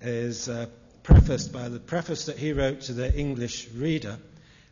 is 0.00 0.48
uh, 0.48 0.66
prefaced 1.02 1.52
by 1.52 1.68
the 1.68 1.80
preface 1.80 2.26
that 2.26 2.38
he 2.38 2.52
wrote 2.52 2.82
to 2.82 2.92
the 2.92 3.12
English 3.12 3.68
reader. 3.74 4.18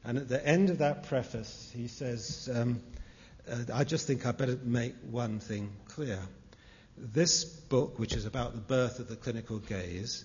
And 0.04 0.18
at 0.18 0.28
the 0.28 0.44
end 0.46 0.70
of 0.70 0.78
that 0.78 1.04
preface, 1.08 1.70
he 1.74 1.88
says, 1.88 2.48
um, 2.52 2.80
uh, 3.50 3.56
I 3.72 3.84
just 3.84 4.06
think 4.06 4.24
I 4.26 4.32
better 4.32 4.58
make 4.62 4.94
one 5.10 5.40
thing 5.40 5.72
clear. 5.88 6.18
This 6.96 7.44
book, 7.44 7.98
which 7.98 8.14
is 8.14 8.26
about 8.26 8.54
the 8.54 8.60
birth 8.60 8.98
of 8.98 9.08
the 9.08 9.16
clinical 9.16 9.58
gaze, 9.58 10.24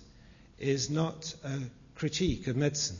is 0.58 0.90
not 0.90 1.34
a 1.44 1.60
critique 1.94 2.46
of 2.46 2.56
medicine. 2.56 2.98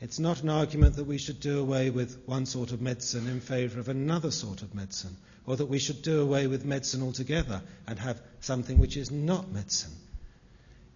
It's 0.00 0.18
not 0.18 0.42
an 0.42 0.50
argument 0.50 0.96
that 0.96 1.04
we 1.06 1.16
should 1.16 1.40
do 1.40 1.58
away 1.58 1.88
with 1.88 2.22
one 2.26 2.44
sort 2.44 2.72
of 2.72 2.82
medicine 2.82 3.26
in 3.28 3.40
favour 3.40 3.80
of 3.80 3.88
another 3.88 4.30
sort 4.30 4.60
of 4.62 4.74
medicine, 4.74 5.16
or 5.46 5.56
that 5.56 5.66
we 5.66 5.78
should 5.78 6.02
do 6.02 6.20
away 6.20 6.46
with 6.46 6.66
medicine 6.66 7.02
altogether 7.02 7.62
and 7.86 7.98
have 7.98 8.20
something 8.40 8.78
which 8.78 8.96
is 8.96 9.10
not 9.10 9.50
medicine. 9.50 9.94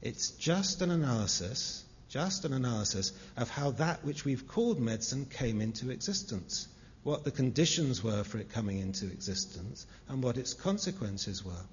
It's 0.03 0.31
just 0.33 0.83
an 0.83 0.91
analysis, 0.91 1.85
just 2.11 2.45
an 2.45 2.53
analysis 2.53 3.13
of 3.37 3.49
how 3.49 3.71
that 3.73 4.05
which 4.05 4.25
we've 4.25 4.47
called 4.47 4.79
medicine 4.79 5.25
came 5.25 5.63
into 5.63 5.91
existence, 5.91 6.69
what 7.03 7.25
the 7.25 7.31
conditions 7.31 8.05
were 8.05 8.25
for 8.25 8.39
it 8.39 8.51
coming 8.51 8.79
into 8.79 9.07
existence, 9.07 9.87
and 10.09 10.23
what 10.23 10.37
its 10.37 10.53
consequences 10.53 11.43
were. 11.43 11.65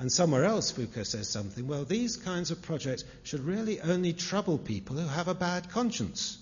And 0.00 0.10
somewhere 0.10 0.46
else, 0.46 0.70
Foucault 0.70 1.02
says 1.02 1.28
something 1.28 1.68
well, 1.68 1.84
these 1.84 2.16
kinds 2.16 2.50
of 2.50 2.62
projects 2.62 3.04
should 3.22 3.40
really 3.40 3.82
only 3.82 4.14
trouble 4.14 4.56
people 4.56 4.96
who 4.96 5.06
have 5.06 5.28
a 5.28 5.34
bad 5.34 5.68
conscience. 5.68 6.38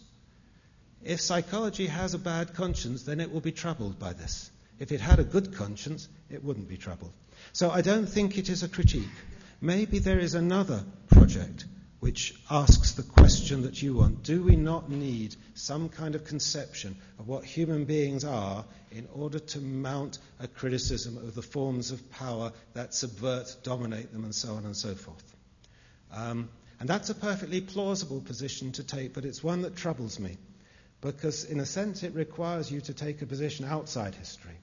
If 1.02 1.20
psychology 1.20 1.89
has 1.89 2.14
a 2.14 2.18
bad 2.18 2.55
conscience, 2.55 3.02
then 3.02 3.18
it 3.18 3.32
will 3.32 3.40
be 3.40 3.51
troubled 3.51 3.98
by 3.98 4.12
this. 4.12 4.48
If 4.78 4.93
it 4.93 5.01
had 5.01 5.18
a 5.18 5.24
good 5.24 5.56
conscience, 5.56 6.09
it 6.30 6.44
wouldn't 6.44 6.68
be 6.68 6.76
troubled. 6.76 7.10
So 7.52 7.68
I 7.68 7.80
don't 7.80 8.06
think 8.06 8.39
it 8.39 8.48
is 8.48 8.62
a 8.62 8.68
critique. 8.68 9.18
Maybe 9.60 9.98
there 9.98 10.20
is 10.20 10.35
another 10.35 10.85
project 11.09 11.64
which 12.01 12.35
asks 12.49 12.93
the 12.93 13.03
question 13.03 13.62
that 13.62 13.83
you 13.83 13.95
want 13.95 14.23
Do 14.23 14.43
we 14.43 14.57
not 14.57 14.91
need 14.91 15.35
some 15.55 15.89
kind 15.89 16.15
of 16.15 16.25
conception 16.25 16.97
of 17.19 17.27
what 17.27 17.45
human 17.45 17.85
beings 17.85 18.25
are 18.25 18.65
in 18.91 19.09
order 19.12 19.39
to 19.39 19.61
mount 19.61 20.19
a 20.39 20.49
criticism 20.49 21.16
of 21.16 21.35
the 21.35 21.43
forms 21.43 21.91
of 21.91 22.11
power 22.11 22.53
that 22.75 22.95
subvert, 22.95 23.57
dominate 23.62 24.12
them, 24.12 24.25
and 24.25 24.35
so 24.35 24.55
on 24.55 24.65
and 24.65 24.77
so 24.77 24.95
forth? 24.95 25.37
Um, 26.12 26.49
and 26.81 26.89
that's 26.89 27.11
a 27.11 27.15
perfectly 27.15 27.61
plausible 27.61 28.20
position 28.20 28.73
to 28.73 28.85
take, 28.85 29.12
but 29.12 29.25
it's 29.25 29.43
one 29.43 29.62
that 29.62 29.77
troubles 29.77 30.20
me 30.20 30.37
because, 31.01 31.45
in 31.45 31.61
a 31.61 31.66
sense, 31.66 32.03
it 32.03 32.15
requires 32.15 32.70
you 32.70 32.81
to 32.83 32.95
take 32.95 33.23
a 33.23 33.27
position 33.27 33.65
outside 33.65 34.15
history, 34.15 34.57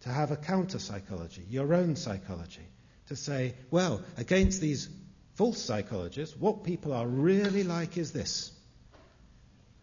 to 0.00 0.10
have 0.10 0.30
a 0.30 0.36
counter 0.36 0.78
psychology, 0.78 1.42
your 1.48 1.74
own 1.74 1.96
psychology, 1.96 2.66
to 3.08 3.16
say, 3.16 3.54
well, 3.70 4.02
against 4.16 4.60
these 4.60 4.88
false 5.36 5.62
psychologists, 5.62 6.36
what 6.36 6.64
people 6.64 6.92
are 6.92 7.06
really 7.06 7.62
like 7.62 7.96
is 7.96 8.12
this. 8.12 8.50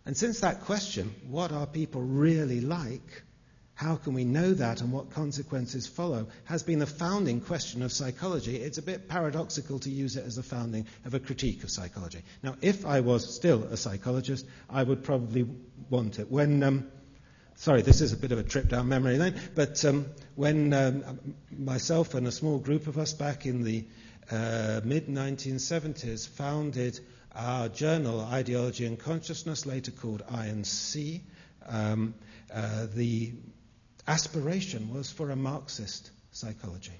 And 0.05 0.17
since 0.17 0.41
that 0.41 0.61
question, 0.61 1.13
what 1.29 1.51
are 1.51 1.65
people 1.65 2.01
really 2.01 2.59
like, 2.59 3.23
how 3.75 3.95
can 3.95 4.13
we 4.13 4.25
know 4.25 4.53
that 4.53 4.81
and 4.81 4.91
what 4.91 5.11
consequences 5.11 5.87
follow, 5.87 6.27
has 6.45 6.63
been 6.63 6.79
the 6.79 6.87
founding 6.87 7.39
question 7.39 7.83
of 7.83 7.91
psychology. 7.91 8.57
It's 8.57 8.77
a 8.77 8.81
bit 8.81 9.07
paradoxical 9.07 9.79
to 9.79 9.89
use 9.89 10.17
it 10.17 10.25
as 10.25 10.35
the 10.35 10.43
founding 10.43 10.87
of 11.05 11.13
a 11.13 11.19
critique 11.19 11.63
of 11.63 11.69
psychology. 11.69 12.21
Now, 12.41 12.55
if 12.61 12.85
I 12.85 12.99
was 12.99 13.33
still 13.33 13.63
a 13.63 13.77
psychologist, 13.77 14.45
I 14.69 14.83
would 14.83 15.03
probably 15.03 15.47
want 15.89 16.19
it. 16.19 16.29
When, 16.29 16.63
um, 16.63 16.87
sorry, 17.55 17.81
this 17.83 18.01
is 18.01 18.11
a 18.11 18.17
bit 18.17 18.31
of 18.31 18.39
a 18.39 18.43
trip 18.43 18.69
down 18.69 18.89
memory 18.89 19.17
lane, 19.17 19.39
but 19.55 19.83
um, 19.85 20.07
when 20.35 20.73
um, 20.73 21.35
myself 21.57 22.13
and 22.15 22.27
a 22.27 22.31
small 22.31 22.57
group 22.57 22.87
of 22.87 22.97
us 22.97 23.13
back 23.13 23.45
in 23.45 23.63
the 23.63 23.85
uh, 24.31 24.81
mid 24.83 25.07
1970s 25.07 26.27
founded 26.27 26.99
our 27.35 27.67
journal, 27.69 28.21
Ideology 28.21 28.85
and 28.85 28.99
Consciousness, 28.99 29.65
later 29.65 29.91
called 29.91 30.23
I&C, 30.29 31.21
um, 31.67 32.13
uh, 32.53 32.87
the 32.93 33.33
aspiration 34.07 34.93
was 34.93 35.11
for 35.11 35.31
a 35.31 35.35
Marxist 35.35 36.11
psychology. 36.31 36.99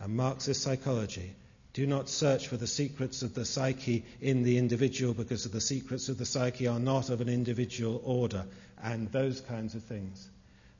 A 0.00 0.08
Marxist 0.08 0.62
psychology. 0.62 1.34
Do 1.72 1.86
not 1.86 2.08
search 2.08 2.48
for 2.48 2.56
the 2.56 2.66
secrets 2.66 3.22
of 3.22 3.34
the 3.34 3.44
psyche 3.44 4.04
in 4.20 4.42
the 4.42 4.58
individual 4.58 5.14
because 5.14 5.44
the 5.44 5.60
secrets 5.60 6.08
of 6.08 6.18
the 6.18 6.26
psyche 6.26 6.66
are 6.66 6.80
not 6.80 7.10
of 7.10 7.20
an 7.20 7.28
individual 7.28 8.00
order, 8.04 8.44
and 8.82 9.10
those 9.12 9.40
kinds 9.40 9.74
of 9.74 9.84
things. 9.84 10.28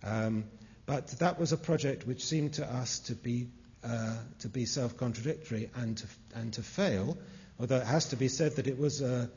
Um, 0.03 0.45
but 0.87 1.09
that 1.21 1.39
was 1.39 1.53
a 1.53 1.57
project 1.57 2.07
which 2.07 2.25
seemed 2.25 2.55
to 2.55 2.67
us 2.67 2.99
to 3.01 3.15
be, 3.15 3.49
uh, 3.85 4.17
to 4.41 4.49
be 4.49 4.67
self 4.67 4.97
contradictory 4.97 5.71
and 5.75 5.97
to, 5.99 6.07
and 6.35 6.53
to 6.55 6.63
fail, 6.63 7.17
although 7.59 7.79
it 7.79 7.87
has 7.87 8.07
to 8.07 8.17
be 8.17 8.29
said 8.29 8.57
that 8.57 8.67
it 8.67 8.79
was 8.79 9.01
a, 9.01 9.31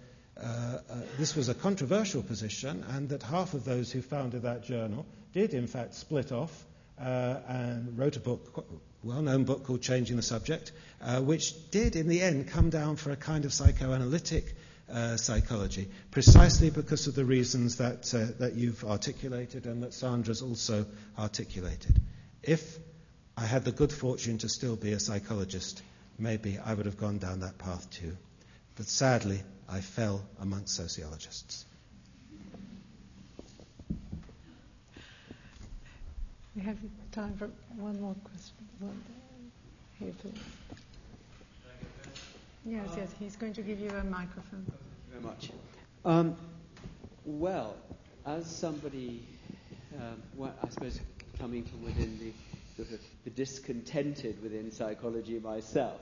this 1.17 1.35
was 1.35 1.49
a 1.49 1.53
controversial 1.53 2.23
position, 2.23 2.83
and 2.89 3.09
that 3.09 3.23
half 3.23 3.53
of 3.53 3.65
those 3.65 3.91
who 3.91 4.01
founded 4.01 4.43
that 4.43 4.63
journal 4.63 5.05
did, 5.33 5.53
in 5.53 5.67
fact, 5.67 5.95
split 5.95 6.31
off 6.31 6.65
uh, 6.99 7.37
and 7.47 7.97
wrote 7.97 8.15
a 8.15 8.19
book, 8.19 8.65
well-known 9.03 9.43
book 9.43 9.65
called 9.65 9.81
Changing 9.81 10.15
the 10.15 10.21
Subject, 10.21 10.71
uh, 11.01 11.21
which 11.21 11.71
did, 11.71 11.95
in 11.95 12.07
the 12.07 12.21
end, 12.21 12.47
come 12.49 12.69
down 12.69 12.95
for 12.95 13.11
a 13.11 13.15
kind 13.15 13.45
of 13.45 13.53
psychoanalytic 13.53 14.53
uh, 14.91 15.17
psychology, 15.17 15.89
precisely 16.11 16.69
because 16.69 17.07
of 17.07 17.15
the 17.15 17.25
reasons 17.25 17.77
that 17.77 18.13
uh, 18.13 18.25
that 18.39 18.53
you've 18.53 18.83
articulated 18.83 19.65
and 19.65 19.83
that 19.83 19.93
Sandra's 19.93 20.41
also 20.41 20.85
articulated. 21.17 21.99
If 22.43 22.77
I 23.35 23.45
had 23.45 23.63
the 23.65 23.71
good 23.71 23.91
fortune 23.91 24.37
to 24.39 24.49
still 24.49 24.75
be 24.75 24.93
a 24.93 24.99
psychologist, 24.99 25.81
maybe 26.19 26.59
I 26.63 26.73
would 26.73 26.85
have 26.85 26.97
gone 26.97 27.17
down 27.17 27.39
that 27.39 27.57
path 27.57 27.89
too. 27.89 28.15
But 28.75 28.87
sadly, 28.87 29.41
I 29.67 29.81
fell 29.81 30.23
amongst 30.39 30.75
sociologists. 30.75 31.65
We 36.55 36.61
have 36.61 36.77
time 37.11 37.35
for 37.37 37.49
one 37.77 37.99
more 37.99 38.15
question. 38.23 38.53
One, 38.79 39.03
here, 39.99 40.13
please. 40.21 40.33
Yes, 42.65 42.87
yes, 42.95 43.09
he's 43.19 43.35
going 43.35 43.53
to 43.53 43.61
give 43.61 43.79
you 43.79 43.89
a 43.89 44.03
microphone. 44.03 44.65
Thank 44.67 44.69
you 44.69 45.11
very 45.11 45.23
much. 45.23 45.49
Um, 46.05 46.35
well, 47.25 47.75
as 48.25 48.45
somebody, 48.45 49.25
um, 49.97 50.21
well, 50.35 50.53
I 50.63 50.69
suppose 50.69 50.99
coming 51.39 51.63
from 51.63 51.83
within 51.83 52.19
the 52.19 52.31
sort 52.75 52.91
of 52.91 52.99
the 53.23 53.29
discontented 53.29 54.41
within 54.41 54.71
psychology 54.71 55.39
myself, 55.39 55.99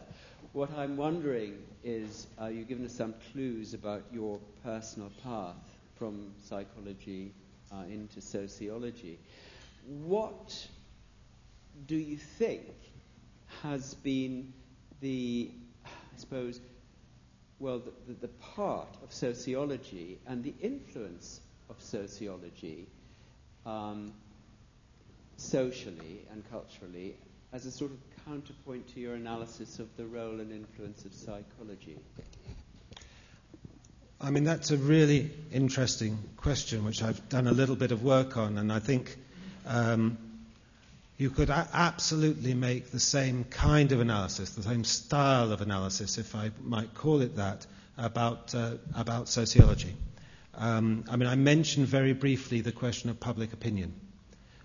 what 0.54 0.70
I'm 0.78 0.98
wondering 0.98 1.58
is, 1.84 2.28
uh, 2.42 2.48
you've 2.48 2.68
given 2.68 2.86
us 2.86 2.94
some 2.94 3.14
clues 3.32 3.74
about 3.74 4.04
your 4.12 4.40
personal 4.64 5.12
path 5.24 5.56
from 5.98 6.32
psychology 6.44 7.32
uh, 7.72 7.84
into 7.90 8.22
sociology. 8.22 9.18
What 10.04 10.68
do 11.88 11.96
you 11.96 12.18
think 12.18 12.68
has 13.62 13.94
been 13.96 14.52
the, 15.00 15.52
I 15.86 15.90
suppose, 16.18 16.60
well, 17.60 17.80
the, 17.80 17.92
the, 18.08 18.22
the 18.22 18.28
part 18.28 18.98
of 19.04 19.14
sociology 19.14 20.20
and 20.28 20.44
the 20.44 20.54
influence 20.62 21.42
of 21.70 21.82
sociology 21.82 22.88
um, 23.66 24.12
socially 25.42 26.26
and 26.32 26.44
culturally 26.50 27.16
as 27.54 27.66
a 27.66 27.72
sort 27.72 27.92
of 27.92 27.98
counterpoint 28.26 28.88
to 28.94 29.00
your 29.00 29.16
analysis 29.16 29.80
of 29.80 29.88
the 29.98 30.06
role 30.06 30.40
and 30.40 30.52
influence 30.52 31.04
of 31.06 31.14
psychology? 31.14 31.98
I 34.24 34.30
mean, 34.30 34.44
that's 34.44 34.70
a 34.72 34.78
really 34.78 35.32
interesting 35.52 36.18
question, 36.38 36.86
which 36.86 37.02
I've 37.02 37.28
done 37.30 37.48
a 37.48 37.52
little 37.52 37.76
bit 37.76 37.92
of 37.92 38.04
work 38.04 38.38
on, 38.38 38.60
and 38.60 38.72
I 38.72 38.78
think 38.80 39.18
um, 39.66 40.18
you 41.18 41.32
could 41.32 41.50
a- 41.50 41.68
absolutely 41.74 42.54
make 42.54 42.92
the 42.92 43.00
same 43.00 43.44
kind 43.46 43.92
of 43.92 44.00
analysis, 44.00 44.52
the 44.52 44.62
same 44.64 44.84
style 44.84 45.52
of 45.52 45.62
analysis, 45.62 46.20
if 46.20 46.36
I 46.36 46.52
might 46.62 46.94
call 46.94 47.22
it 47.22 47.36
that, 47.38 47.66
about, 47.98 48.54
uh, 48.54 48.74
about 48.96 49.28
sociology. 49.28 49.96
Um, 50.54 51.04
I 51.10 51.16
mean, 51.16 51.28
I 51.28 51.36
mentioned 51.36 51.88
very 51.88 52.14
briefly 52.14 52.62
the 52.62 52.72
question 52.72 53.10
of 53.10 53.20
public 53.20 53.54
opinion. 53.54 53.94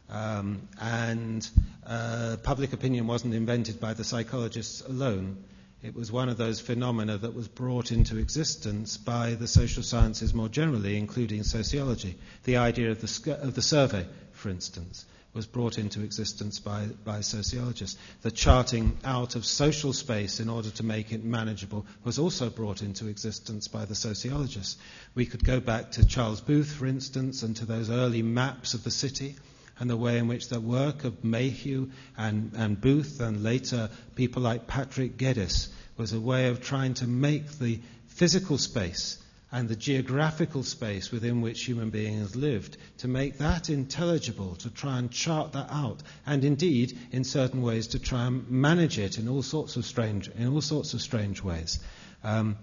Um, 0.08 0.68
and 0.80 1.48
uh, 1.86 2.36
public 2.42 2.72
opinion 2.72 3.06
wasn't 3.06 3.34
invented 3.34 3.80
by 3.80 3.94
the 3.94 4.04
psychologists 4.04 4.80
alone. 4.82 5.44
It 5.82 5.94
was 5.94 6.10
one 6.10 6.28
of 6.28 6.36
those 6.36 6.60
phenomena 6.60 7.18
that 7.18 7.34
was 7.34 7.48
brought 7.48 7.92
into 7.92 8.16
existence 8.18 8.96
by 8.96 9.34
the 9.34 9.46
social 9.46 9.82
sciences 9.82 10.32
more 10.32 10.48
generally, 10.48 10.96
including 10.96 11.42
sociology. 11.42 12.16
The 12.44 12.56
idea 12.56 12.90
of 12.90 13.00
the, 13.00 13.38
of 13.40 13.54
the 13.54 13.62
survey, 13.62 14.06
for 14.32 14.48
instance, 14.48 15.04
was 15.34 15.46
brought 15.46 15.76
into 15.76 16.02
existence 16.02 16.58
by, 16.58 16.86
by 17.04 17.20
sociologists. 17.20 17.98
The 18.22 18.30
charting 18.30 18.96
out 19.04 19.36
of 19.36 19.44
social 19.44 19.92
space 19.92 20.40
in 20.40 20.48
order 20.48 20.70
to 20.70 20.82
make 20.82 21.12
it 21.12 21.24
manageable 21.24 21.84
was 22.04 22.18
also 22.18 22.48
brought 22.48 22.80
into 22.80 23.06
existence 23.08 23.68
by 23.68 23.84
the 23.84 23.94
sociologists. 23.94 24.78
We 25.14 25.26
could 25.26 25.44
go 25.44 25.60
back 25.60 25.92
to 25.92 26.06
Charles 26.06 26.40
Booth, 26.40 26.72
for 26.72 26.86
instance, 26.86 27.42
and 27.42 27.54
to 27.56 27.66
those 27.66 27.90
early 27.90 28.22
maps 28.22 28.72
of 28.72 28.82
the 28.82 28.90
city 28.90 29.36
and 29.78 29.90
the 29.90 29.96
way 29.96 30.18
in 30.18 30.28
which 30.28 30.48
the 30.48 30.60
work 30.60 31.04
of 31.04 31.24
Mayhew 31.24 31.90
and, 32.16 32.52
and 32.56 32.80
Booth 32.80 33.20
and 33.20 33.42
later 33.42 33.90
people 34.14 34.42
like 34.42 34.66
Patrick 34.66 35.16
Geddes 35.16 35.68
was 35.96 36.12
a 36.12 36.20
way 36.20 36.48
of 36.48 36.62
trying 36.62 36.94
to 36.94 37.06
make 37.06 37.58
the 37.58 37.80
physical 38.08 38.58
space 38.58 39.18
and 39.52 39.68
the 39.68 39.76
geographical 39.76 40.62
space 40.62 41.10
within 41.10 41.40
which 41.40 41.64
human 41.64 41.90
beings 41.90 42.34
lived, 42.34 42.76
to 42.98 43.08
make 43.08 43.38
that 43.38 43.70
intelligible, 43.70 44.56
to 44.56 44.68
try 44.70 44.98
and 44.98 45.10
chart 45.10 45.52
that 45.52 45.68
out, 45.70 46.02
and 46.26 46.44
indeed, 46.44 46.98
in 47.12 47.22
certain 47.22 47.62
ways, 47.62 47.86
to 47.88 47.98
try 47.98 48.26
and 48.26 48.50
manage 48.50 48.98
it 48.98 49.18
in 49.18 49.28
all 49.28 49.42
sorts 49.42 49.76
of 49.76 49.84
strange, 49.84 50.28
in 50.28 50.48
all 50.48 50.60
sorts 50.60 50.94
of 50.94 51.00
strange 51.00 51.42
ways. 51.42 51.78
Um, 52.24 52.56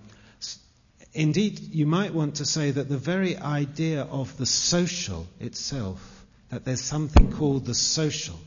indeed, 1.14 1.60
you 1.74 1.86
might 1.86 2.14
want 2.14 2.36
to 2.36 2.46
say 2.46 2.72
that 2.72 2.90
the 2.90 2.98
very 2.98 3.38
idea 3.38 4.02
of 4.02 4.36
the 4.38 4.46
social 4.46 5.26
itself 5.40 6.23
that 6.54 6.66
there's 6.66 6.82
something 6.82 7.32
called 7.32 7.66
the 7.66 7.74
social. 7.74 8.40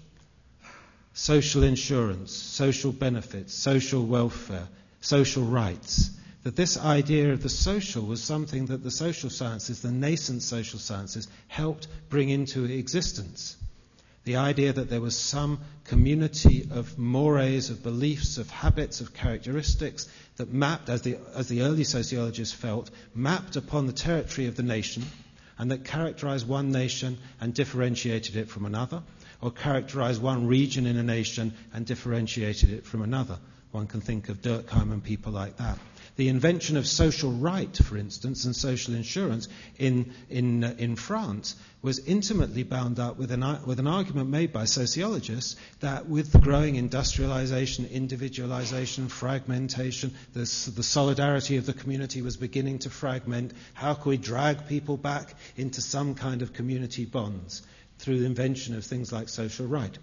Social 1.12 1.65
insurance, 1.65 2.33
social 2.33 2.93
benefits, 2.93 3.53
social 3.53 4.07
welfare, 4.07 4.69
social 5.01 5.43
rights. 5.43 6.11
That 6.45 6.55
this 6.55 6.78
idea 6.78 7.33
of 7.33 7.43
the 7.43 7.49
social 7.49 8.07
was 8.07 8.23
something 8.23 8.66
that 8.66 8.85
the 8.85 8.93
social 8.93 9.28
sciences, 9.28 9.83
the 9.83 9.91
nascent 9.91 10.43
social 10.43 10.78
sciences, 10.78 11.27
helped 11.49 11.89
bring 12.09 12.28
into 12.28 12.65
existence. 12.65 13.57
The 14.23 14.37
idea 14.37 14.73
that 14.73 14.89
there 14.89 15.01
was 15.01 15.16
some 15.16 15.61
community 15.85 16.69
of 16.70 16.99
mores, 16.99 17.70
of 17.70 17.83
beliefs, 17.83 18.39
of 18.39 18.49
habits, 18.51 19.01
of 19.01 19.15
characteristics 19.15 20.07
that 20.37 20.53
mapped, 20.53 20.89
as 20.89 21.03
the, 21.03 21.19
as 21.35 21.49
the 21.49 21.62
early 21.62 21.83
sociologists 21.83 22.55
felt, 22.55 22.89
mapped 23.16 23.57
upon 23.57 23.87
the 23.87 23.93
territory 23.93 24.47
of 24.47 24.55
the 24.55 24.62
nation 24.62 25.05
and 25.59 25.70
that 25.70 25.85
characterized 25.85 26.47
one 26.47 26.70
nation 26.70 27.19
and 27.41 27.55
differentiated 27.55 28.37
it 28.37 28.49
from 28.49 28.66
another, 28.66 29.03
or 29.41 29.51
characterized 29.51 30.20
one 30.20 30.47
region 30.47 30.87
in 30.87 30.97
a 30.97 31.03
nation 31.03 31.53
and 31.73 31.87
differentiated 31.87 32.73
it 32.73 32.85
from 32.85 33.03
another. 33.03 33.39
One 33.73 33.87
can 33.87 34.01
think 34.01 34.28
of 34.28 34.41
Durkheim 34.43 34.93
and 34.93 35.03
people 35.03 35.33
like 35.33 35.57
that. 35.59 35.78
The 36.16 36.28
invention 36.28 36.78
of 36.78 36.86
social 36.86 37.30
right, 37.30 37.76
for 37.76 37.98
instance, 37.98 38.47
and 38.47 38.56
social 38.56 38.94
insurance 38.94 39.48
in, 39.78 40.14
in, 40.30 40.64
uh, 40.64 40.74
in 40.78 40.97
France 40.97 41.56
was 41.82 41.98
intimately 41.98 42.62
bound 42.62 42.98
up 42.98 43.18
with 43.18 43.30
an, 43.30 43.44
with 43.66 43.78
an 43.80 43.86
argument 43.86 44.30
made 44.30 44.51
by 44.51 44.64
sociologists 44.64 45.56
that 45.80 46.09
with 46.09 46.32
growing 46.40 46.76
industrialization, 46.76 47.84
individualization, 47.84 49.09
fragmentation, 49.09 50.14
the, 50.32 50.40
the 50.74 50.82
solidarity 50.82 51.59
of 51.59 51.66
the 51.66 51.74
community 51.74 52.22
was 52.22 52.38
beginning 52.38 52.78
to 52.78 52.88
fragment. 52.88 53.52
How 53.74 53.93
could 53.93 54.09
we 54.09 54.16
drag 54.16 54.68
people 54.68 54.97
back 54.97 55.34
into 55.55 55.82
some 55.82 56.14
kind 56.14 56.40
of 56.40 56.55
community 56.55 57.05
bonds 57.05 57.60
through 57.98 58.20
the 58.20 58.26
invention 58.26 58.74
of 58.74 58.84
things 58.86 59.12
like 59.12 59.28
social 59.28 59.66
right? 59.66 59.97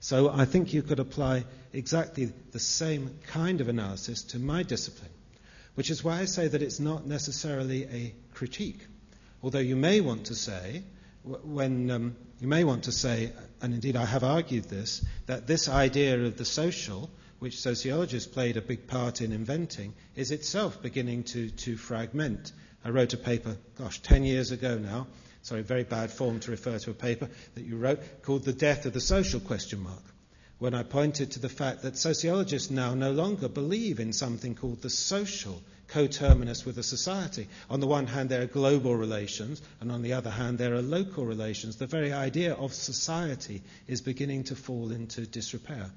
So 0.00 0.28
I 0.28 0.44
think 0.44 0.74
you 0.74 0.82
could 0.82 0.98
apply 0.98 1.44
exactly 1.72 2.32
the 2.50 2.58
same 2.58 3.16
kind 3.28 3.60
of 3.60 3.68
analysis 3.68 4.24
to 4.24 4.40
my 4.40 4.64
discipline. 4.64 5.11
Which 5.74 5.90
is 5.90 6.04
why 6.04 6.20
I 6.20 6.26
say 6.26 6.48
that 6.48 6.62
it's 6.62 6.80
not 6.80 7.06
necessarily 7.06 7.84
a 7.84 8.14
critique. 8.34 8.86
Although 9.42 9.58
you 9.58 9.76
may 9.76 10.00
want 10.00 10.26
to 10.26 10.34
say, 10.34 10.82
when 11.24 11.90
um, 11.90 12.16
you 12.40 12.48
may 12.48 12.64
want 12.64 12.84
to 12.84 12.92
say, 12.92 13.32
and 13.60 13.72
indeed 13.72 13.96
I 13.96 14.04
have 14.04 14.22
argued 14.22 14.64
this, 14.64 15.04
that 15.26 15.46
this 15.46 15.68
idea 15.68 16.20
of 16.24 16.36
the 16.36 16.44
social, 16.44 17.10
which 17.38 17.60
sociologists 17.60 18.30
played 18.30 18.56
a 18.56 18.62
big 18.62 18.86
part 18.86 19.20
in 19.20 19.32
inventing, 19.32 19.94
is 20.14 20.30
itself 20.30 20.82
beginning 20.82 21.24
to, 21.24 21.50
to 21.50 21.76
fragment. 21.76 22.52
I 22.84 22.90
wrote 22.90 23.14
a 23.14 23.16
paper, 23.18 23.56
gosh, 23.78 24.00
10 24.02 24.24
years 24.24 24.50
ago 24.50 24.76
now, 24.76 25.06
sorry, 25.42 25.62
very 25.62 25.84
bad 25.84 26.10
form 26.10 26.40
to 26.40 26.50
refer 26.50 26.78
to 26.80 26.90
a 26.90 26.94
paper 26.94 27.28
that 27.54 27.64
you 27.64 27.76
wrote, 27.76 28.22
called 28.22 28.44
The 28.44 28.52
Death 28.52 28.84
of 28.86 28.92
the 28.92 29.00
Social 29.00 29.40
question 29.40 29.80
mark 29.80 30.11
when 30.62 30.74
I 30.74 30.84
pointed 30.84 31.32
to 31.32 31.40
the 31.40 31.48
fact 31.48 31.82
that 31.82 31.98
sociologists 31.98 32.70
now 32.70 32.94
no 32.94 33.10
longer 33.10 33.48
believe 33.48 33.98
in 33.98 34.12
something 34.12 34.54
called 34.54 34.80
the 34.80 34.90
social 34.90 35.60
coterminous 35.88 36.64
with 36.64 36.78
a 36.78 36.84
society. 36.84 37.48
On 37.68 37.80
the 37.80 37.88
one 37.88 38.06
hand, 38.06 38.28
there 38.28 38.42
are 38.42 38.46
global 38.46 38.94
relations, 38.94 39.60
and 39.80 39.90
on 39.90 40.02
the 40.02 40.12
other 40.12 40.30
hand, 40.30 40.58
there 40.58 40.72
are 40.74 40.80
local 40.80 41.26
relations. 41.26 41.78
The 41.78 41.88
very 41.88 42.12
idea 42.12 42.54
of 42.54 42.72
society 42.74 43.60
is 43.88 44.02
beginning 44.02 44.44
to 44.44 44.54
fall 44.54 44.92
into 44.92 45.26
disrepair. 45.26 45.90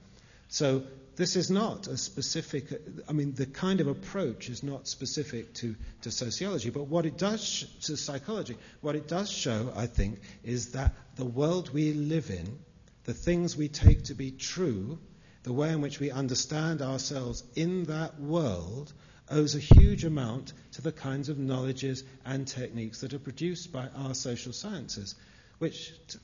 So, 0.47 0.81
this 1.15 1.35
is 1.35 1.51
not 1.51 1.85
a 1.85 1.95
specific, 1.95 2.65
I 3.07 3.13
mean, 3.13 3.35
the 3.35 3.45
kind 3.45 3.81
of 3.81 3.87
approach 3.87 4.49
is 4.49 4.63
not 4.63 4.87
specific 4.87 5.53
to, 5.61 5.75
to 6.01 6.09
sociology, 6.09 6.71
but 6.71 6.87
what 6.87 7.05
it 7.05 7.19
does, 7.19 7.67
to 7.83 7.95
psychology, 7.95 8.57
what 8.81 8.95
it 8.95 9.07
does 9.07 9.29
show, 9.29 9.71
I 9.75 9.85
think, 9.85 10.21
is 10.43 10.71
that 10.71 10.91
the 11.17 11.23
world 11.23 11.71
we 11.71 11.93
live 11.93 12.31
in 12.31 12.64
the 13.06 13.14
things 13.14 13.56
we 13.56 13.68
take 13.68 14.06
to 14.06 14.15
be 14.15 14.32
true, 14.32 14.98
the 15.44 15.53
way 15.53 15.72
in 15.72 15.82
which 15.82 15.99
we 15.99 16.11
understand 16.11 16.82
ourselves 16.82 17.44
in 17.56 17.86
that 17.86 18.19
world, 18.19 18.91
owes 19.30 19.56
a 19.56 19.60
huge 19.60 20.03
amount 20.03 20.53
to 20.73 20.82
the 20.82 20.91
kinds 20.91 21.30
of 21.30 21.38
knowledges 21.38 22.03
and 22.26 22.48
techniques 22.48 23.02
that 23.02 23.14
are 23.14 23.19
produced 23.19 23.72
by 23.72 23.88
our 23.95 24.14
social 24.14 24.53
sciences, 24.53 25.15
which, 25.60 25.94
to, 26.07 26.19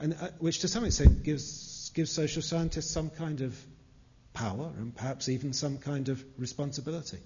and, 0.00 0.14
uh, 0.14 0.28
which 0.38 0.60
to 0.60 0.68
some 0.68 0.84
extent 0.84 1.22
gives, 1.22 1.90
gives 1.94 2.10
social 2.10 2.42
scientists 2.42 2.90
some 2.90 3.10
kind 3.10 3.40
of 3.40 3.58
power 4.34 4.70
and 4.78 4.94
perhaps 4.94 5.28
even 5.28 5.52
some 5.52 5.78
kind 5.78 6.08
of 6.08 6.22
responsibility. 6.38 7.18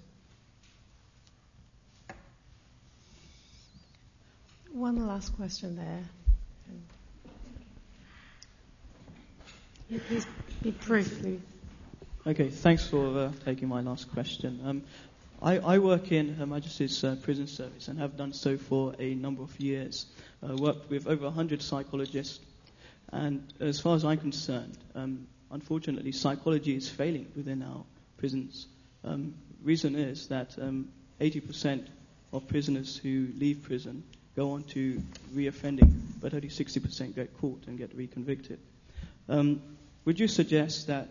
One 4.71 5.07
last 5.07 5.35
question 5.35 5.75
there. 5.75 6.03
Please 9.89 10.27
be 10.61 10.71
briefly. 10.71 11.39
Okay, 12.25 12.49
thanks 12.49 12.85
for 12.85 13.17
uh, 13.17 13.31
taking 13.45 13.69
my 13.69 13.79
last 13.79 14.11
question. 14.11 14.59
Um, 14.65 14.83
I, 15.41 15.59
I, 15.59 15.77
work 15.77 16.11
in 16.11 16.33
Her 16.35 16.45
Majesty's 16.45 17.05
uh, 17.05 17.15
Prison 17.21 17.47
Service 17.47 17.87
and 17.87 17.97
have 17.99 18.17
done 18.17 18.33
so 18.33 18.57
for 18.57 18.93
a 18.99 19.15
number 19.15 19.43
of 19.43 19.57
years. 19.61 20.07
I 20.43 20.47
uh, 20.47 20.55
worked 20.57 20.89
with 20.89 21.07
over 21.07 21.23
100 21.23 21.61
psychologists, 21.61 22.41
and 23.13 23.41
as 23.61 23.79
far 23.79 23.95
as 23.95 24.03
I'm 24.03 24.17
concerned, 24.17 24.77
um, 24.93 25.25
unfortunately, 25.51 26.11
psychology 26.11 26.75
is 26.75 26.89
failing 26.89 27.27
within 27.33 27.63
our 27.63 27.85
prisons. 28.17 28.67
Um, 29.05 29.35
reason 29.63 29.95
is 29.95 30.27
that 30.27 30.57
80% 31.21 31.73
um, 31.73 31.85
of 32.33 32.45
prisoners 32.49 32.97
who 32.97 33.29
leave 33.37 33.63
prison 33.63 34.03
go 34.35 34.51
on 34.51 34.63
to 34.63 35.01
reoffending, 35.33 35.93
but 36.19 36.33
only 36.33 36.49
60% 36.49 37.15
get 37.15 37.37
caught 37.39 37.63
and 37.67 37.77
get 37.77 37.95
reconvicted. 37.95 38.57
Um, 39.29 39.61
would 40.05 40.19
you 40.19 40.27
suggest 40.27 40.87
that 40.87 41.09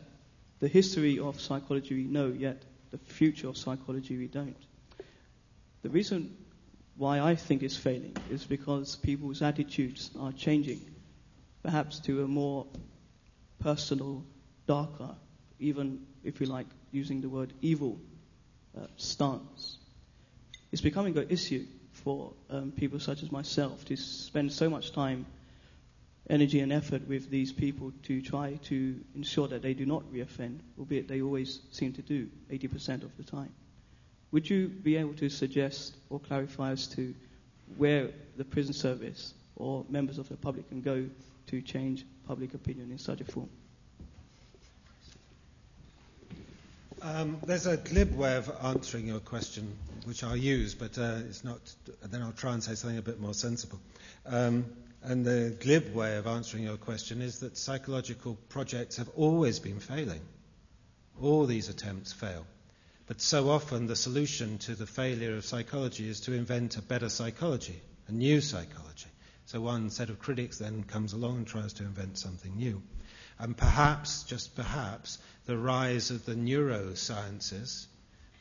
the 0.61 0.69
history 0.69 1.19
of 1.19 1.41
psychology 1.41 1.95
we 1.95 2.05
know, 2.05 2.29
yet 2.29 2.63
the 2.91 2.99
future 2.99 3.49
of 3.49 3.57
psychology 3.57 4.17
we 4.17 4.27
don't? 4.27 4.57
The 5.83 5.91
reason 5.91 6.37
why 6.97 7.21
I 7.21 7.35
think 7.35 7.63
it's 7.63 7.77
failing 7.77 8.17
is 8.31 8.45
because 8.45 8.97
people's 8.97 9.43
attitudes 9.43 10.11
are 10.19 10.33
changing, 10.33 10.81
perhaps 11.63 12.01
to 12.01 12.25
a 12.25 12.29
more 12.29 12.67
personal, 13.59 14.25
darker, 14.67 15.15
even 15.59 16.07
if 16.25 16.41
you 16.41 16.47
like 16.47 16.67
using 16.91 17.21
the 17.21 17.29
word 17.29 17.53
evil 17.61 18.01
uh, 18.77 18.87
stance. 18.97 19.79
It's 20.73 20.83
becoming 20.83 21.17
an 21.19 21.27
issue 21.29 21.67
for 21.93 22.33
um, 22.51 22.73
people 22.73 22.99
such 22.99 23.23
as 23.23 23.31
myself 23.31 23.85
to 23.87 23.97
spend 23.97 24.53
so 24.53 24.69
much 24.69 24.93
time 24.93 25.27
energy 26.29 26.61
and 26.61 26.73
effort 26.73 27.07
with 27.09 27.31
these 27.31 27.53
people 27.53 27.93
to 28.05 28.21
try 28.21 28.59
to 28.65 28.99
ensure 29.15 29.49
that 29.49 29.63
they 29.63 29.75
do 29.75 29.87
not 29.87 30.03
reoffend, 30.13 30.59
albeit 30.79 31.09
they 31.09 31.23
always 31.23 31.61
seem 31.71 31.93
to 31.93 32.03
do 32.03 32.29
80% 32.51 33.03
of 33.03 33.17
the 33.17 33.23
time. 33.23 33.53
would 34.33 34.49
you 34.51 34.69
be 34.69 34.97
able 34.97 35.15
to 35.15 35.29
suggest 35.29 35.97
or 36.11 36.19
clarify 36.19 36.73
as 36.73 36.89
to 36.89 37.15
where 37.77 38.11
the 38.37 38.45
prison 38.45 38.75
service 38.75 39.33
or 39.55 39.85
members 39.89 40.19
of 40.19 40.29
the 40.29 40.37
public 40.37 40.69
can 40.69 40.83
go 40.83 41.07
to 41.47 41.63
change 41.63 42.05
public 42.27 42.55
opinion 42.55 42.91
in 42.91 42.99
such 42.99 43.21
a 43.21 43.25
form? 43.25 43.49
Um, 47.03 47.39
there's 47.47 47.67
a 47.67 47.77
glib 47.77 48.17
way 48.17 48.37
of 48.37 48.51
answering 48.63 49.07
your 49.07 49.21
question, 49.21 49.77
which 50.05 50.25
I'll 50.25 50.37
use, 50.37 50.75
but 50.75 50.99
uh, 50.99 51.19
it's 51.29 51.45
not. 51.45 51.59
Then 52.03 52.23
I'll 52.23 52.33
try 52.33 52.55
and 52.55 52.63
say 52.63 52.75
something 52.75 52.99
a 52.99 53.03
bit 53.03 53.21
more 53.21 53.35
sensible. 53.35 53.79
Um, 54.25 54.65
the 55.07 55.57
glib 55.61 55.95
way 55.95 56.17
of 56.17 56.27
answering 56.27 56.65
your 56.65 56.77
question 56.77 57.23
is 57.23 57.39
that 57.41 57.57
psychological 57.57 58.37
projects 58.49 58.97
have 58.97 59.09
always 59.11 59.61
been 59.61 59.79
failing. 59.79 60.21
All 61.21 61.47
these 61.47 61.69
attempts 61.69 62.13
fail. 62.13 62.45
But 63.07 63.21
so 63.21 63.51
often 63.51 63.87
the 63.87 63.95
solution 63.95 64.59
to 64.59 64.75
the 64.75 64.87
failure 64.87 65.37
of 65.37 65.45
psychology 65.45 66.09
is 66.09 66.21
to 66.23 66.33
invent 66.33 66.77
a 66.77 66.83
better 66.83 67.09
psychology, 67.09 67.81
a 68.09 68.13
new 68.13 68.41
psychology. 68.41 69.07
So 69.45 69.61
one 69.61 69.91
set 69.91 70.11
of 70.11 70.19
critics 70.19 70.59
then 70.59 70.83
comes 70.83 71.13
along 71.13 71.37
and 71.37 71.47
tries 71.47 71.75
to 71.75 71.85
invent 71.85 72.19
something 72.19 72.57
new. 72.57 72.83
And 73.39 73.57
perhaps, 73.57 74.25
just 74.25 74.57
perhaps, 74.57 75.19
the 75.45 75.57
rise 75.57 76.11
of 76.11 76.27
the 76.27 76.35
neurosciences, 76.35 77.87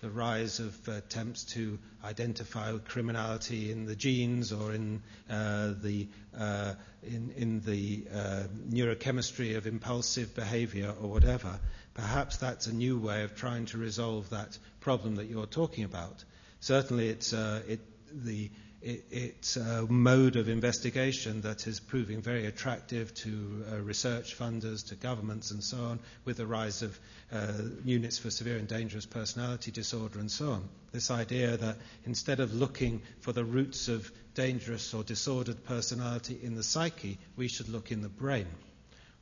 the 0.02 0.10
rise 0.10 0.60
of 0.60 0.88
attempts 0.88 1.44
to 1.46 1.80
identify 2.04 2.78
criminality 2.78 3.72
in 3.72 3.86
the 3.86 3.96
genes 3.96 4.52
or 4.52 4.74
in 4.74 5.02
uh, 5.30 5.74
the 5.82 6.08
uh, 6.38 6.74
in, 7.04 7.32
in, 7.36 7.62
the 7.62 8.06
uh, 8.14 8.44
neurochemistry 8.70 9.56
of 9.56 9.68
impulsive 9.68 10.36
behavior 10.36 10.94
or 11.02 11.10
whatever. 11.10 11.60
Perhaps 11.94 12.38
that's 12.38 12.68
a 12.68 12.74
new 12.74 13.00
way 13.00 13.24
of 13.24 13.36
trying 13.36 13.66
to 13.68 13.78
resolve 13.78 14.30
that 14.32 14.58
problem 14.82 15.16
that 15.16 15.26
you're 15.26 15.46
talking 15.46 15.86
about. 15.86 16.24
Certainly, 16.60 17.10
it's 17.10 17.34
uh, 17.34 17.62
it, 17.68 17.80
the 18.12 18.50
it, 18.86 19.04
it's 19.10 19.58
a 19.58 19.88
mode 19.90 20.36
of 20.36 20.48
investigation 20.48 21.42
that 21.42 21.66
is 21.66 21.80
proving 21.80 22.22
very 22.22 22.46
attractive 22.46 23.12
to 23.16 23.66
uh, 23.72 23.78
research 23.78 24.38
funders, 24.38 24.88
to 24.90 24.96
governments, 24.96 25.50
and 25.50 25.64
so 25.64 25.78
on, 25.78 26.00
with 26.24 26.38
the 26.38 26.46
rise 26.46 26.84
of 26.84 26.98
uh, 27.34 27.52
units 27.84 28.20
for 28.20 28.30
severe 28.30 28.58
and 28.58 28.68
dangerous 28.68 29.08
personality 29.08 29.72
disorder 29.72 30.20
and 30.20 30.30
so 30.30 30.52
on. 30.52 30.70
This 30.92 31.10
idea 31.10 31.58
that 31.58 31.78
instead 32.06 32.40
of 32.40 32.54
looking 32.54 33.02
for 33.22 33.32
the 33.32 33.44
roots 33.44 33.88
of 33.88 34.10
dangerous 34.36 34.94
or 34.94 35.04
disordered 35.04 35.66
personality 35.66 36.38
in 36.44 36.54
the 36.54 36.64
psyche, 36.64 37.18
we 37.36 37.48
should 37.48 37.70
look 37.70 37.92
in 37.92 38.04
the 38.04 38.10
brain. 38.10 38.48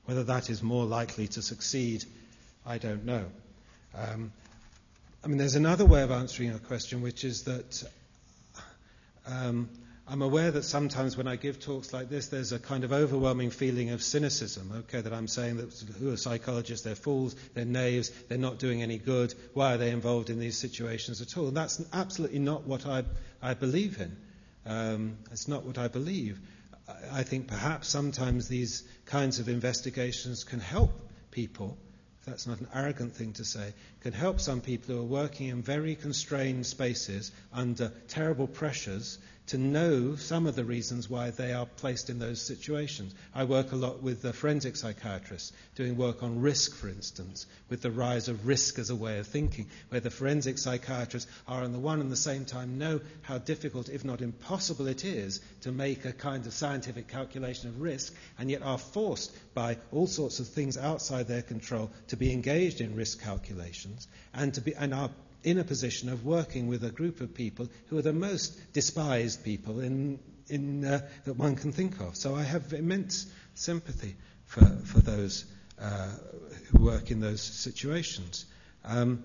Whether 0.03 0.25
that 0.25 0.49
is 0.49 0.61
more 0.61 0.83
likely 0.83 1.29
to 1.29 1.41
succeed, 1.41 2.03
I 2.65 2.79
don't 2.79 3.05
know. 3.05 3.25
Um, 3.95 4.33
I 5.23 5.27
mean, 5.29 5.37
there's 5.37 5.55
another 5.55 5.85
way 5.85 6.01
of 6.01 6.11
answering 6.11 6.49
your 6.49 6.59
question, 6.59 7.01
which 7.01 7.23
is 7.23 7.43
that 7.43 7.81
um, 9.25 9.69
I'm 10.05 10.21
aware 10.21 10.51
that 10.51 10.63
sometimes 10.63 11.15
when 11.15 11.27
I 11.27 11.37
give 11.37 11.61
talks 11.61 11.93
like 11.93 12.09
this, 12.09 12.27
there's 12.27 12.51
a 12.51 12.59
kind 12.59 12.83
of 12.83 12.91
overwhelming 12.91 13.51
feeling 13.51 13.91
of 13.91 14.03
cynicism. 14.03 14.71
Okay, 14.79 14.99
that 14.99 15.13
I'm 15.13 15.29
saying 15.29 15.57
that 15.57 15.73
who 15.97 16.11
are 16.11 16.17
psychologists? 16.17 16.83
They're 16.83 16.95
fools, 16.95 17.35
they're 17.53 17.63
knaves, 17.63 18.09
they're 18.27 18.37
not 18.37 18.59
doing 18.59 18.83
any 18.83 18.97
good. 18.97 19.33
Why 19.53 19.75
are 19.75 19.77
they 19.77 19.91
involved 19.91 20.29
in 20.29 20.39
these 20.39 20.57
situations 20.57 21.21
at 21.21 21.37
all? 21.37 21.47
And 21.47 21.55
that's 21.55 21.81
absolutely 21.93 22.39
not 22.39 22.67
what 22.67 22.85
I, 22.85 23.05
I 23.41 23.53
believe 23.53 24.01
in. 24.01 24.17
Um, 24.65 25.17
it's 25.31 25.47
not 25.47 25.63
what 25.63 25.77
I 25.77 25.87
believe. 25.87 26.39
I, 26.87 27.19
I 27.19 27.23
think 27.23 27.47
perhaps 27.47 27.87
sometimes 27.87 28.49
these 28.49 28.83
kinds 29.05 29.39
of 29.39 29.47
investigations 29.47 30.43
can 30.43 30.59
help 30.59 30.91
people 31.31 31.77
that's 32.25 32.47
not 32.47 32.59
an 32.59 32.67
arrogant 32.73 33.15
thing 33.15 33.33
to 33.33 33.45
say, 33.45 33.73
can 34.01 34.13
help 34.13 34.39
some 34.39 34.61
people 34.61 34.95
who 34.95 35.01
are 35.01 35.05
working 35.05 35.47
in 35.47 35.61
very 35.61 35.95
constrained 35.95 36.65
spaces 36.65 37.31
under 37.51 37.91
terrible 38.07 38.47
pressures 38.47 39.17
to 39.47 39.57
know 39.57 40.15
some 40.15 40.47
of 40.47 40.55
the 40.55 40.63
reasons 40.63 41.09
why 41.09 41.29
they 41.29 41.51
are 41.53 41.65
placed 41.65 42.09
in 42.09 42.19
those 42.19 42.41
situations. 42.41 43.13
I 43.35 43.43
work 43.43 43.71
a 43.71 43.75
lot 43.75 44.01
with 44.01 44.21
the 44.21 44.31
forensic 44.31 44.77
psychiatrists, 44.77 45.51
doing 45.75 45.97
work 45.97 46.23
on 46.23 46.41
risk, 46.41 46.75
for 46.75 46.87
instance, 46.87 47.45
with 47.69 47.81
the 47.81 47.91
rise 47.91 48.29
of 48.29 48.47
risk 48.47 48.79
as 48.79 48.89
a 48.89 48.95
way 48.95 49.19
of 49.19 49.27
thinking, 49.27 49.67
where 49.89 49.99
the 49.99 50.09
forensic 50.09 50.57
psychiatrists 50.57 51.29
are 51.47 51.63
on 51.63 51.73
the 51.73 51.79
one 51.79 51.99
and 51.99 52.11
the 52.11 52.15
same 52.15 52.45
time 52.45 52.77
know 52.77 53.01
how 53.21 53.37
difficult, 53.37 53.89
if 53.89 54.05
not 54.05 54.21
impossible, 54.21 54.87
it 54.87 55.03
is 55.03 55.41
to 55.61 55.71
make 55.71 56.05
a 56.05 56.13
kind 56.13 56.45
of 56.45 56.53
scientific 56.53 57.07
calculation 57.09 57.67
of 57.67 57.81
risk, 57.81 58.13
and 58.39 58.49
yet 58.49 58.61
are 58.61 58.77
forced 58.77 59.31
by 59.53 59.77
all 59.91 60.07
sorts 60.07 60.39
of 60.39 60.47
things 60.47 60.77
outside 60.77 61.27
their 61.27 61.41
control 61.41 61.91
to 62.07 62.15
be 62.15 62.31
engaged 62.31 62.79
in 62.79 62.95
risk 62.95 63.21
calculations 63.21 64.07
and, 64.33 64.53
to 64.53 64.61
be, 64.61 64.73
and 64.75 64.93
are 64.93 65.09
in 65.43 65.59
a 65.59 65.63
position 65.63 66.09
of 66.09 66.25
working 66.25 66.67
with 66.67 66.83
a 66.83 66.91
group 66.91 67.21
of 67.21 67.33
people 67.33 67.67
who 67.87 67.97
are 67.97 68.01
the 68.01 68.13
most 68.13 68.73
despised 68.73 69.43
people 69.43 69.79
in, 69.79 70.19
in, 70.47 70.85
uh, 70.85 70.99
that 71.25 71.33
one 71.33 71.55
can 71.55 71.71
think 71.71 71.99
of. 71.99 72.15
So 72.15 72.35
I 72.35 72.43
have 72.43 72.73
immense 72.73 73.27
sympathy 73.55 74.15
for, 74.45 74.65
for 74.65 74.99
those 74.99 75.45
uh, 75.79 76.09
who 76.71 76.83
work 76.83 77.11
in 77.11 77.19
those 77.19 77.41
situations. 77.41 78.45
Um, 78.85 79.23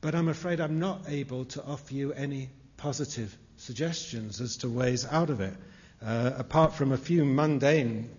but 0.00 0.14
I'm 0.14 0.28
afraid 0.28 0.60
I'm 0.60 0.78
not 0.78 1.02
able 1.08 1.44
to 1.46 1.64
offer 1.64 1.94
you 1.94 2.12
any 2.12 2.50
positive 2.76 3.36
suggestions 3.56 4.40
as 4.40 4.58
to 4.58 4.68
ways 4.68 5.06
out 5.08 5.30
of 5.30 5.40
it, 5.40 5.54
uh, 6.04 6.32
apart 6.36 6.74
from 6.74 6.92
a 6.92 6.96
few 6.96 7.24
mundane, 7.24 8.10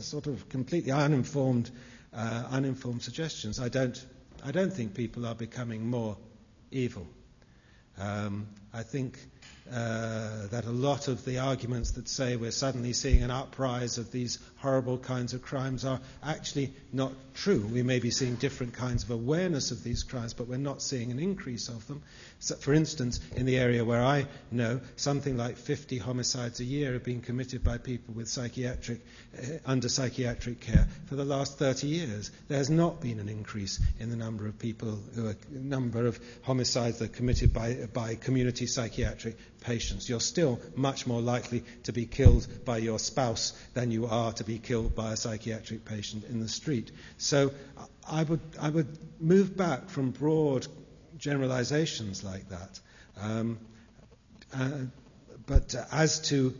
sort 0.00 0.26
of 0.26 0.48
completely 0.50 0.92
uninformed, 0.92 1.70
uh, 2.14 2.44
uninformed 2.50 3.02
suggestions. 3.02 3.58
I 3.58 3.70
don't 3.70 4.04
I 4.44 4.52
don't 4.52 4.72
think 4.72 4.94
people 4.94 5.26
are 5.26 5.34
becoming 5.34 5.88
more 5.88 6.16
evil. 6.70 7.06
Um, 7.98 8.46
I 8.72 8.82
think 8.82 9.18
uh, 9.72 10.46
that 10.50 10.64
a 10.64 10.70
lot 10.70 11.08
of 11.08 11.24
the 11.24 11.38
arguments 11.38 11.92
that 11.92 12.08
say 12.08 12.36
we're 12.36 12.50
suddenly 12.50 12.92
seeing 12.92 13.22
an 13.22 13.30
uprise 13.30 13.98
of 13.98 14.10
these 14.10 14.38
horrible 14.56 14.98
kinds 14.98 15.34
of 15.34 15.42
crimes 15.42 15.84
are 15.84 16.00
actually 16.22 16.72
not 16.92 17.12
true. 17.34 17.60
We 17.60 17.82
may 17.82 17.98
be 17.98 18.10
seeing 18.10 18.36
different 18.36 18.72
kinds 18.72 19.04
of 19.04 19.10
awareness 19.10 19.70
of 19.70 19.84
these 19.84 20.02
crimes, 20.02 20.34
but 20.34 20.48
we're 20.48 20.58
not 20.58 20.82
seeing 20.82 21.10
an 21.10 21.18
increase 21.18 21.68
of 21.68 21.86
them. 21.86 22.02
So, 22.40 22.56
for 22.56 22.72
instance, 22.72 23.20
in 23.36 23.46
the 23.46 23.58
area 23.58 23.84
where 23.84 24.02
I 24.02 24.26
know, 24.50 24.80
something 24.96 25.36
like 25.36 25.56
50 25.56 25.98
homicides 25.98 26.60
a 26.60 26.64
year 26.64 26.92
have 26.92 27.04
been 27.04 27.20
committed 27.20 27.62
by 27.62 27.78
people 27.78 28.14
with 28.14 28.28
psychiatric, 28.28 29.00
uh, 29.36 29.58
under 29.66 29.88
psychiatric 29.88 30.60
care 30.60 30.88
for 31.06 31.16
the 31.16 31.24
last 31.24 31.58
30 31.58 31.86
years. 31.86 32.30
There 32.48 32.58
has 32.58 32.70
not 32.70 33.00
been 33.00 33.20
an 33.20 33.28
increase 33.28 33.80
in 34.00 34.10
the 34.10 34.16
number 34.16 34.46
of 34.46 34.58
people, 34.58 34.98
who 35.14 35.28
are, 35.28 35.36
number 35.50 36.06
of 36.06 36.18
homicides 36.42 36.98
that 36.98 37.10
are 37.10 37.14
committed 37.14 37.52
by, 37.52 37.86
by 37.92 38.14
community 38.14 38.66
psychiatric 38.66 39.36
patients. 39.60 40.08
You're 40.08 40.20
still 40.20 40.60
much 40.74 41.06
more 41.06 41.20
likely 41.20 41.64
to 41.84 41.92
be 41.92 42.06
killed 42.06 42.46
by 42.64 42.78
your 42.78 42.98
spouse 42.98 43.52
than 43.74 43.90
you 43.90 44.06
are 44.06 44.32
to 44.34 44.44
be 44.44 44.58
killed 44.58 44.94
by 44.94 45.12
a 45.12 45.16
psychiatric 45.16 45.84
patient 45.84 46.24
in 46.24 46.40
the 46.40 46.48
street. 46.48 46.90
So 47.16 47.52
I 48.08 48.22
would, 48.22 48.40
I 48.60 48.70
would 48.70 48.98
move 49.20 49.56
back 49.56 49.88
from 49.90 50.10
broad 50.10 50.66
generalizations 51.18 52.24
like 52.24 52.48
that. 52.50 52.80
Um, 53.20 53.58
uh, 54.54 54.70
but 55.46 55.74
uh, 55.74 55.84
as 55.92 56.20
to 56.28 56.54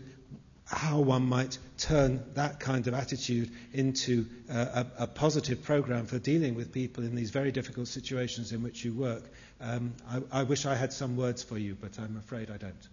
how 0.70 1.00
one 1.00 1.22
might 1.22 1.56
turn 1.78 2.22
that 2.34 2.60
kind 2.60 2.86
of 2.86 2.94
attitude 2.94 3.50
into 3.72 4.26
uh, 4.52 4.84
a, 4.98 5.04
a, 5.04 5.06
positive 5.06 5.62
program 5.62 6.04
for 6.04 6.18
dealing 6.18 6.54
with 6.54 6.72
people 6.72 7.04
in 7.04 7.14
these 7.14 7.30
very 7.30 7.50
difficult 7.50 7.88
situations 7.88 8.52
in 8.52 8.62
which 8.62 8.84
you 8.84 8.92
work, 8.92 9.22
um, 9.60 9.92
I, 10.08 10.40
I 10.40 10.42
wish 10.44 10.66
I 10.66 10.74
had 10.74 10.92
some 10.92 11.16
words 11.16 11.42
for 11.42 11.58
you, 11.58 11.76
but 11.80 11.98
I'm 11.98 12.16
afraid 12.16 12.50
I 12.50 12.56
don't. 12.56 12.88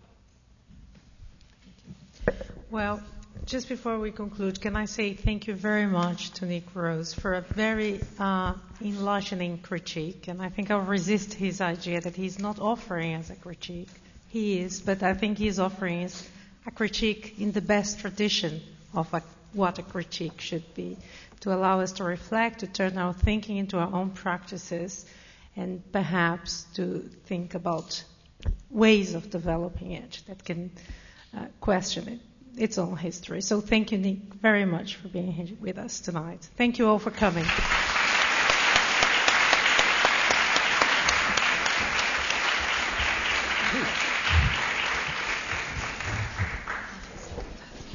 Well, 2.72 3.02
just 3.46 3.70
before 3.70 4.00
we 4.00 4.12
conclude, 4.12 4.60
can 4.60 4.76
I 4.76 4.86
say 4.86 5.14
thank 5.14 5.48
you 5.48 5.54
very 5.54 5.86
much 5.86 6.32
to 6.32 6.46
Nick 6.46 6.64
Rose 6.74 7.14
for 7.14 7.36
a 7.36 7.42
very 7.42 8.02
uh, 8.20 8.54
enlightening 8.82 9.60
critique. 9.60 10.28
And 10.28 10.42
I 10.42 10.50
think 10.50 10.72
I'll 10.72 10.80
resist 10.80 11.34
his 11.34 11.62
idea 11.62 12.02
that 12.02 12.16
he's 12.16 12.40
not 12.40 12.60
offering 12.60 13.14
as 13.14 13.30
a 13.30 13.36
critique. 13.36 13.90
He 14.30 14.60
is, 14.60 14.82
but 14.82 15.04
I 15.04 15.14
think 15.14 15.38
he's 15.38 15.60
offering 15.60 16.10
a 16.66 16.72
critique 16.72 17.36
in 17.40 17.52
the 17.52 17.62
best 17.62 18.00
tradition 18.00 18.62
of 18.94 19.14
a, 19.14 19.22
what 19.54 19.80
a 19.80 19.84
critique 19.84 20.42
should 20.42 20.74
be, 20.74 20.98
to 21.42 21.54
allow 21.54 21.82
us 21.82 21.94
to 21.94 22.04
reflect, 22.04 22.60
to 22.62 22.68
turn 22.68 22.98
our 22.98 23.14
thinking 23.14 23.58
into 23.58 23.78
our 23.78 23.94
own 23.94 24.10
practices, 24.10 25.06
and 25.56 25.82
perhaps 25.91 26.65
to 26.76 27.10
think 27.26 27.56
about 27.56 28.03
ways 28.69 29.15
of 29.15 29.30
developing 29.30 29.91
it 29.91 30.22
that 30.27 30.44
can 30.44 30.72
uh, 31.36 31.45
question 31.60 32.07
it 32.07 32.19
its 32.57 32.77
own 32.77 32.95
history. 32.98 33.41
So 33.41 33.61
thank 33.61 33.91
you, 33.91 33.98
Nick, 33.98 34.34
very 34.36 34.65
much 34.65 34.95
for 34.95 35.07
being 35.10 35.32
here 35.32 35.56
with 35.60 35.77
us 35.77 35.99
tonight. 35.99 36.48
Thank 36.56 36.80
you 36.80 36.88
all 36.88 36.99
for 36.99 37.11
coming. 37.11 37.45